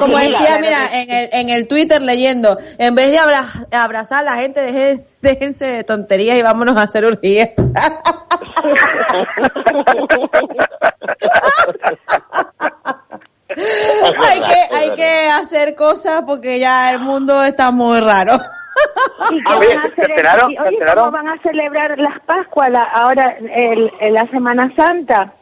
como 0.00 0.18
mira, 0.18 0.40
decía, 0.40 0.58
mira, 0.60 0.78
en 1.00 1.10
el, 1.12 1.28
en 1.32 1.48
el 1.50 1.68
Twitter 1.68 2.02
leyendo, 2.02 2.58
en 2.78 2.92
vez 2.96 3.12
de 3.12 3.18
abra- 3.20 3.66
abrazar 3.70 4.26
a 4.26 4.34
la 4.34 4.42
gente, 4.42 4.60
deje- 4.62 5.04
déjense 5.22 5.64
de 5.64 5.84
tonterías 5.84 6.36
y 6.36 6.42
vámonos 6.42 6.76
a 6.76 6.82
hacer 6.82 7.04
hay 13.48 14.40
que, 14.42 14.74
hay 14.76 14.90
que 14.94 15.28
hacer 15.28 15.74
cosas 15.74 16.22
porque 16.26 16.58
ya 16.58 16.90
el 16.92 17.00
mundo 17.00 17.42
está 17.42 17.70
muy 17.70 18.00
raro. 18.00 18.34
¿Y 19.30 19.38
Ah, 19.46 19.58
qué 19.60 19.66
oye, 19.66 19.68
van 19.74 19.78
a 19.78 19.82
¿se 19.82 19.88
hacer? 19.92 20.10
enteraron? 20.10 20.50
y, 20.50 20.54
¿Se 20.54 20.60
oye, 20.60 20.68
enteraron? 20.70 21.04
¿cómo 21.04 21.12
van 21.16 21.28
a 21.28 21.42
celebrar 21.42 21.98
las 21.98 22.20
Pascuas 22.20 22.70
la- 22.70 22.84
ahora 22.84 23.36
el, 23.38 23.90
el- 24.00 24.14
la 24.14 24.26
Semana 24.28 24.72
Santa? 24.76 25.32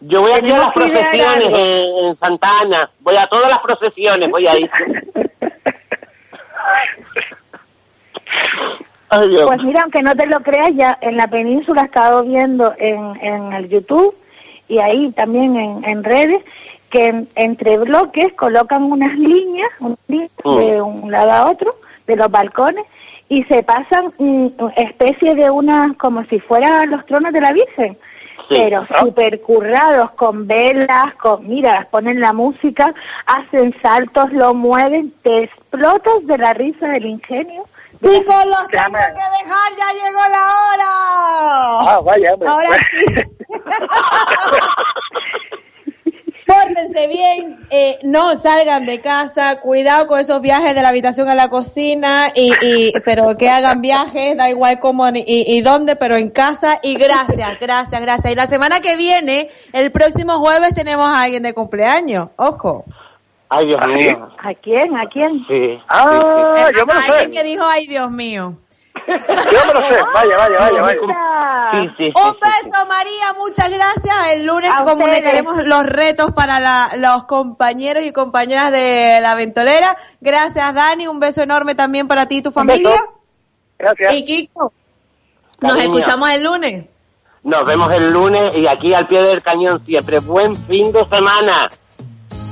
Yo 0.00 0.22
voy 0.22 0.32
a 0.32 0.38
ir 0.38 0.52
a 0.54 0.58
las 0.58 0.72
procesiones 0.72 1.48
en, 1.48 2.06
en 2.06 2.18
Santa 2.18 2.60
Ana. 2.62 2.90
Voy 3.00 3.16
a 3.16 3.26
todas 3.26 3.50
las 3.50 3.60
procesiones, 3.60 4.30
voy 4.30 4.46
a 4.46 4.58
ir. 4.58 4.70
Ay, 9.10 9.28
Dios. 9.28 9.42
Pues 9.46 9.62
mira, 9.62 9.82
aunque 9.82 10.02
no 10.02 10.14
te 10.14 10.26
lo 10.26 10.40
creas, 10.40 10.70
ya 10.74 10.96
en 11.00 11.16
la 11.16 11.26
península 11.28 11.82
he 11.82 11.86
estado 11.86 12.22
viendo 12.22 12.74
en, 12.78 13.16
en 13.20 13.52
el 13.52 13.68
YouTube 13.68 14.14
y 14.68 14.78
ahí 14.78 15.10
también 15.12 15.56
en, 15.56 15.84
en 15.84 16.04
redes 16.04 16.42
que 16.90 17.08
en- 17.08 17.28
entre 17.36 17.78
bloques 17.78 18.32
colocan 18.34 18.82
unas 18.84 19.14
líneas, 19.18 19.70
unas 19.80 19.98
líneas 20.08 20.30
Mm. 20.44 20.56
de 20.58 20.82
un 20.82 21.10
lado 21.10 21.32
a 21.32 21.50
otro 21.50 21.74
de 22.06 22.16
los 22.16 22.30
balcones 22.30 22.84
y 23.28 23.44
se 23.44 23.62
pasan 23.62 24.12
mm, 24.18 24.48
especie 24.76 25.34
de 25.34 25.50
unas 25.50 25.96
como 25.96 26.24
si 26.24 26.38
fueran 26.40 26.90
los 26.90 27.06
tronos 27.06 27.32
de 27.32 27.40
la 27.40 27.52
Virgen. 27.52 27.96
Sí. 28.48 28.56
Pero 28.56 28.84
super 28.98 29.40
currados, 29.42 30.10
con 30.12 30.46
velas, 30.48 31.14
con, 31.14 31.46
mira, 31.48 31.86
ponen 31.88 32.18
la 32.18 32.32
música, 32.32 32.92
hacen 33.26 33.72
saltos, 33.80 34.32
lo 34.32 34.54
mueven, 34.54 35.12
te 35.22 35.44
explotas 35.44 36.26
de 36.26 36.36
la 36.38 36.52
risa 36.54 36.88
del 36.88 37.06
ingenio. 37.06 37.64
Chicos, 38.02 38.44
los 38.46 38.66
tengo 38.68 38.98
que 38.98 39.26
dejar, 39.44 39.72
ya 39.78 39.92
llegó 39.92 40.22
la 40.32 40.44
hora. 40.64 40.90
Ah, 41.92 42.00
vaya, 42.02 42.32
hombre. 42.34 42.48
Ahora 42.48 42.76
sí. 42.90 43.04
Pórtense 46.50 47.06
bien, 47.06 47.56
eh, 47.70 47.98
no 48.02 48.34
salgan 48.34 48.84
de 48.84 49.00
casa, 49.00 49.60
cuidado 49.60 50.06
con 50.08 50.18
esos 50.18 50.40
viajes 50.40 50.74
de 50.74 50.82
la 50.82 50.88
habitación 50.88 51.28
a 51.28 51.34
la 51.36 51.48
cocina, 51.48 52.32
y, 52.34 52.52
y 52.62 52.92
pero 53.04 53.36
que 53.38 53.48
hagan 53.48 53.80
viajes, 53.80 54.36
da 54.36 54.50
igual 54.50 54.80
cómo 54.80 55.08
ni- 55.10 55.24
y, 55.26 55.56
y 55.56 55.60
dónde, 55.60 55.94
pero 55.96 56.16
en 56.16 56.30
casa. 56.30 56.80
Y 56.82 56.94
gracias, 56.96 57.60
gracias, 57.60 58.00
gracias. 58.00 58.32
Y 58.32 58.36
la 58.36 58.46
semana 58.48 58.80
que 58.80 58.96
viene, 58.96 59.48
el 59.72 59.92
próximo 59.92 60.38
jueves, 60.40 60.74
tenemos 60.74 61.06
a 61.06 61.22
alguien 61.22 61.42
de 61.44 61.52
cumpleaños. 61.54 62.30
Ojo. 62.36 62.84
Ay, 63.48 63.66
Dios 63.66 63.86
mío. 63.86 64.28
¿A 64.38 64.54
quién? 64.54 64.96
¿A 64.96 65.06
quién? 65.06 65.44
Sí. 65.48 65.78
Ah, 65.88 66.68
yo 66.76 66.86
me 66.86 66.94
lo 66.94 67.00
sé. 67.00 67.06
Alguien 67.12 67.30
que 67.32 67.44
dijo, 67.44 67.64
ay 67.64 67.86
Dios 67.86 68.10
mío. 68.10 68.54
Yo 69.06 69.12
me 69.16 69.74
lo 69.80 69.88
sé. 69.88 69.96
Vaya, 70.14 70.36
vaya, 70.36 70.58
vaya, 70.58 70.82
vaya. 70.82 71.70
Sí, 71.72 71.90
sí. 71.96 72.12
Un 72.14 72.32
beso, 72.40 72.86
María, 72.86 73.32
muchas 73.38 73.70
gracias. 73.70 74.32
El 74.32 74.46
lunes 74.46 74.70
A 74.70 74.82
ustedes. 74.82 74.98
comunicaremos 74.98 75.62
los 75.64 75.82
retos 75.84 76.32
para 76.32 76.60
la- 76.60 76.90
los 76.96 77.24
compañeros 77.24 78.04
y 78.04 78.12
compañeras 78.12 78.70
de 78.72 79.18
la 79.22 79.34
ventolera. 79.34 79.96
Gracias, 80.20 80.74
Dani. 80.74 81.06
Un 81.06 81.20
beso 81.20 81.42
enorme 81.42 81.74
también 81.74 82.08
para 82.08 82.26
ti 82.26 82.38
y 82.38 82.42
tu 82.42 82.52
familia. 82.52 83.04
Gracias. 83.78 84.12
Y 84.12 84.24
Kiko, 84.24 84.72
nos 85.60 85.72
Cariño. 85.74 85.94
escuchamos 85.98 86.30
el 86.32 86.42
lunes. 86.44 86.86
Nos 87.42 87.66
vemos 87.66 87.90
el 87.92 88.12
lunes 88.12 88.54
y 88.54 88.66
aquí 88.66 88.92
al 88.92 89.08
pie 89.08 89.22
del 89.22 89.40
cañón 89.42 89.82
siempre. 89.86 90.18
Buen 90.18 90.54
fin 90.66 90.92
de 90.92 91.08
semana. 91.08 91.70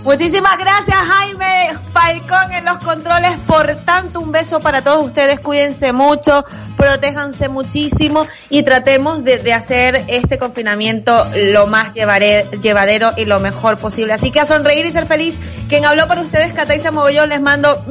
Muchísimas 0.08 0.56
gracias, 0.56 0.96
Jaime 0.96 1.76
Falcón 1.92 2.50
en 2.54 2.64
los 2.64 2.78
controles. 2.78 3.32
Por 3.46 3.66
tanto, 3.84 4.20
un 4.20 4.32
beso 4.32 4.58
para 4.58 4.80
todos 4.82 5.04
ustedes. 5.04 5.38
Cuídense 5.38 5.92
mucho, 5.92 6.46
protéjanse 6.78 7.50
muchísimo 7.50 8.26
y 8.48 8.62
tratemos 8.62 9.22
de, 9.22 9.52
hacer 9.52 10.06
este 10.08 10.38
confinamiento 10.38 11.26
lo 11.52 11.66
más 11.66 11.92
llevaré- 11.92 12.48
llevadero 12.62 13.12
y 13.18 13.26
lo 13.26 13.38
mejor 13.38 13.76
posible. 13.76 14.14
Así 14.14 14.30
que 14.30 14.40
a 14.40 14.46
sonreír 14.46 14.86
y 14.86 14.92
ser 14.92 15.04
feliz. 15.06 15.36
Quien 15.68 15.84
habló 15.84 16.08
para 16.08 16.22
ustedes, 16.22 16.54
Cataiza 16.54 16.90
Mogollón, 16.90 17.28
les 17.28 17.42
mando 17.42 17.84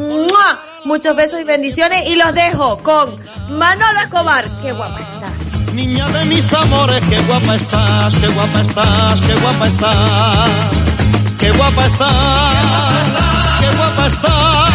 muchos 0.85 1.15
besos 1.15 1.39
y 1.39 1.43
bendiciones 1.43 2.07
y 2.07 2.15
los 2.15 2.33
dejo 2.33 2.79
con 2.79 3.15
Manolo 3.49 3.99
Escobar. 4.01 4.43
Qué 4.63 4.71
guapa 4.73 5.01
está. 5.01 5.71
Niña 5.71 6.07
de 6.07 6.25
mis 6.25 6.51
amores, 6.51 7.07
qué 7.07 7.19
guapa 7.19 7.55
estás, 7.57 8.15
qué 8.15 8.27
guapa 8.27 8.61
estás, 8.61 9.21
qué 9.21 9.33
guapa 9.35 9.67
estás. 9.67 10.86
Qué 11.47 11.53
guapa 11.53 11.85
estás, 11.85 12.11
qué 13.61 13.75
guapa 13.77 14.07
estás, 14.07 14.73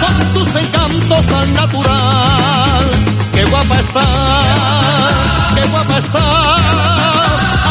con 0.00 0.32
tus 0.34 0.54
encantos 0.56 1.26
tan 1.26 1.54
natural. 1.54 2.84
Qué 3.32 3.44
guapa 3.46 3.80
estás, 3.80 5.54
qué 5.54 5.66
guapa 5.70 5.98
estás, 5.98 6.62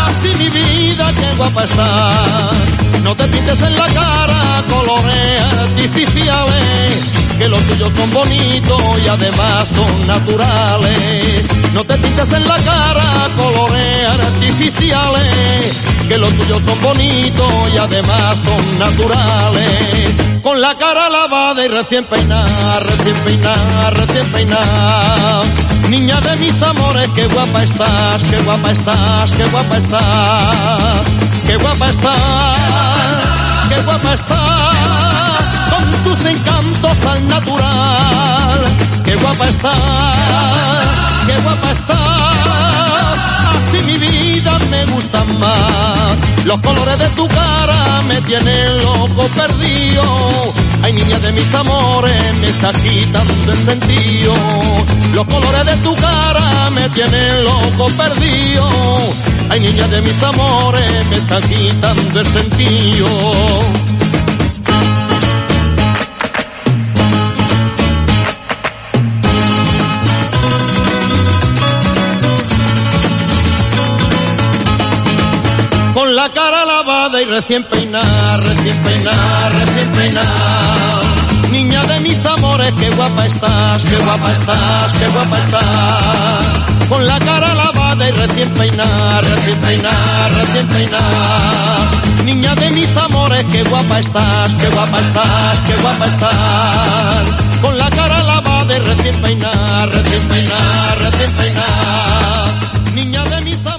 así 0.07 0.36
mi 0.40 0.49
vida, 0.49 1.14
qué 1.14 1.36
guapa 1.38 1.64
estás. 1.64 2.56
No 3.03 3.15
te 3.15 3.27
pintes 3.27 3.61
en 3.61 3.77
la 3.77 3.86
cara 3.86 4.64
colores 4.72 5.41
artificiales, 5.61 7.14
que 7.38 7.48
los 7.48 7.61
tuyos 7.68 7.91
son 7.95 8.11
bonitos 8.11 8.99
y 9.06 9.07
además 9.07 9.68
son 9.72 10.07
naturales. 10.07 11.59
No 11.74 11.84
te 11.84 11.98
pintes 11.98 12.34
en 12.34 12.48
la 12.48 12.58
cara 12.58 13.10
colores 13.36 14.08
artificiales, 14.10 15.84
que 16.08 16.18
los 16.18 16.34
tuyos 16.34 16.62
son 16.66 16.82
bonitos 16.82 17.54
y 17.74 17.78
además 17.78 18.38
son 18.44 18.80
naturales. 18.80 20.40
Con 20.41 20.62
la 20.62 20.78
cara 20.78 21.10
lavada 21.10 21.64
y 21.64 21.68
recién 21.68 22.06
peinada, 22.06 22.80
recién 22.80 23.16
peinada, 23.26 23.90
recién 23.91 24.32
peinada. 24.32 25.41
Niña 25.90 26.22
de 26.22 26.36
mis 26.38 26.62
amores, 26.62 27.10
qué 27.16 27.28
guapa 27.28 27.64
estás, 27.64 28.24
qué 28.24 28.38
guapa 28.41 28.72
estás, 28.72 29.32
qué 29.32 29.46
guapa 29.46 29.78
estás, 29.78 31.06
qué 31.46 31.58
guapa 31.58 31.90
estás, 31.90 33.30
qué 33.70 33.82
guapa 33.82 34.14
estás, 34.14 35.48
con 35.72 36.04
tus 36.04 36.26
encantos 36.26 37.00
tan 37.00 37.28
natural, 37.28 38.60
qué 39.04 39.16
guapa 39.16 39.46
estás, 39.48 41.09
qué 41.28 41.38
guapa 41.41 41.72
estás, 41.72 43.20
así 43.56 43.82
mi 43.86 43.98
vida 43.98 44.60
me 44.70 44.86
gusta 44.86 45.24
más, 45.40 46.18
los 46.46 46.60
colores 46.60 47.00
de 47.00 47.10
tu 47.10 47.28
cara 47.28 48.02
me 48.08 48.22
tienen 48.22 48.78
loco 48.84 49.28
perdido, 49.36 50.04
ay 50.84 50.94
niña 50.94 51.20
de 51.20 51.32
mis 51.34 51.54
amores 51.54 52.40
me 52.41 52.50
está 52.50 52.72
quitando 52.72 53.52
el 53.52 53.66
sentido, 53.66 54.34
los 55.14 55.26
colores 55.26 55.66
de 55.66 55.76
tu 55.78 55.96
cara 55.96 56.70
me 56.72 56.90
tienen 56.90 57.44
loco 57.44 57.88
perdido, 57.98 58.70
ay 59.50 59.60
niña 59.60 59.88
de 59.88 60.02
mis 60.02 60.24
amores 60.24 61.08
me 61.10 61.18
está 61.18 61.41
quitando 61.41 62.20
el 62.20 62.28
sentido. 62.28 63.99
La 76.30 76.36
cara 76.36 76.66
lavada 76.66 77.22
y 77.22 77.26
recién 77.26 77.64
peinada, 77.64 78.38
recién 78.38 78.78
peinada, 78.84 79.50
recién 79.50 79.92
peinada. 79.92 81.02
Niña 81.52 81.84
de 81.86 82.00
mis 82.02 82.26
amores, 82.26 82.74
qué 82.80 82.90
guapa 82.92 83.26
estás, 83.26 83.84
qué 83.84 83.98
guapa 83.98 84.32
estás, 84.32 84.92
qué 85.00 85.08
guapa 85.08 85.40
estás. 85.40 86.90
Con 86.90 87.08
la 87.08 87.20
cara 87.20 87.56
lavada 87.56 88.10
y 88.10 88.12
recién 88.12 88.54
peinada, 88.54 89.22
recién 89.22 89.60
peinada, 89.60 90.30
recién 90.30 90.68
peinada. 90.68 91.92
Niña 92.26 92.56
de 92.56 92.72
mis 92.72 92.98
amores, 92.98 93.46
qué 93.52 93.64
guapa 93.64 94.00
estás, 94.00 94.54
qué 94.56 94.70
guapa 94.70 95.02
estás, 95.02 95.60
qué 95.68 95.76
guapa 95.82 96.06
estás. 96.06 97.28
Con 97.62 97.78
la 97.78 97.90
cara 97.90 98.24
lavada 98.24 98.76
y 98.76 98.80
recién 98.80 99.16
peinada, 99.22 99.86
recién 99.88 100.28
peinada, 100.28 100.96
recién 100.96 101.32
peinada. 101.34 102.70
Niña 102.94 103.24
de 103.24 103.42
mis 103.42 103.66
amores, 103.66 103.79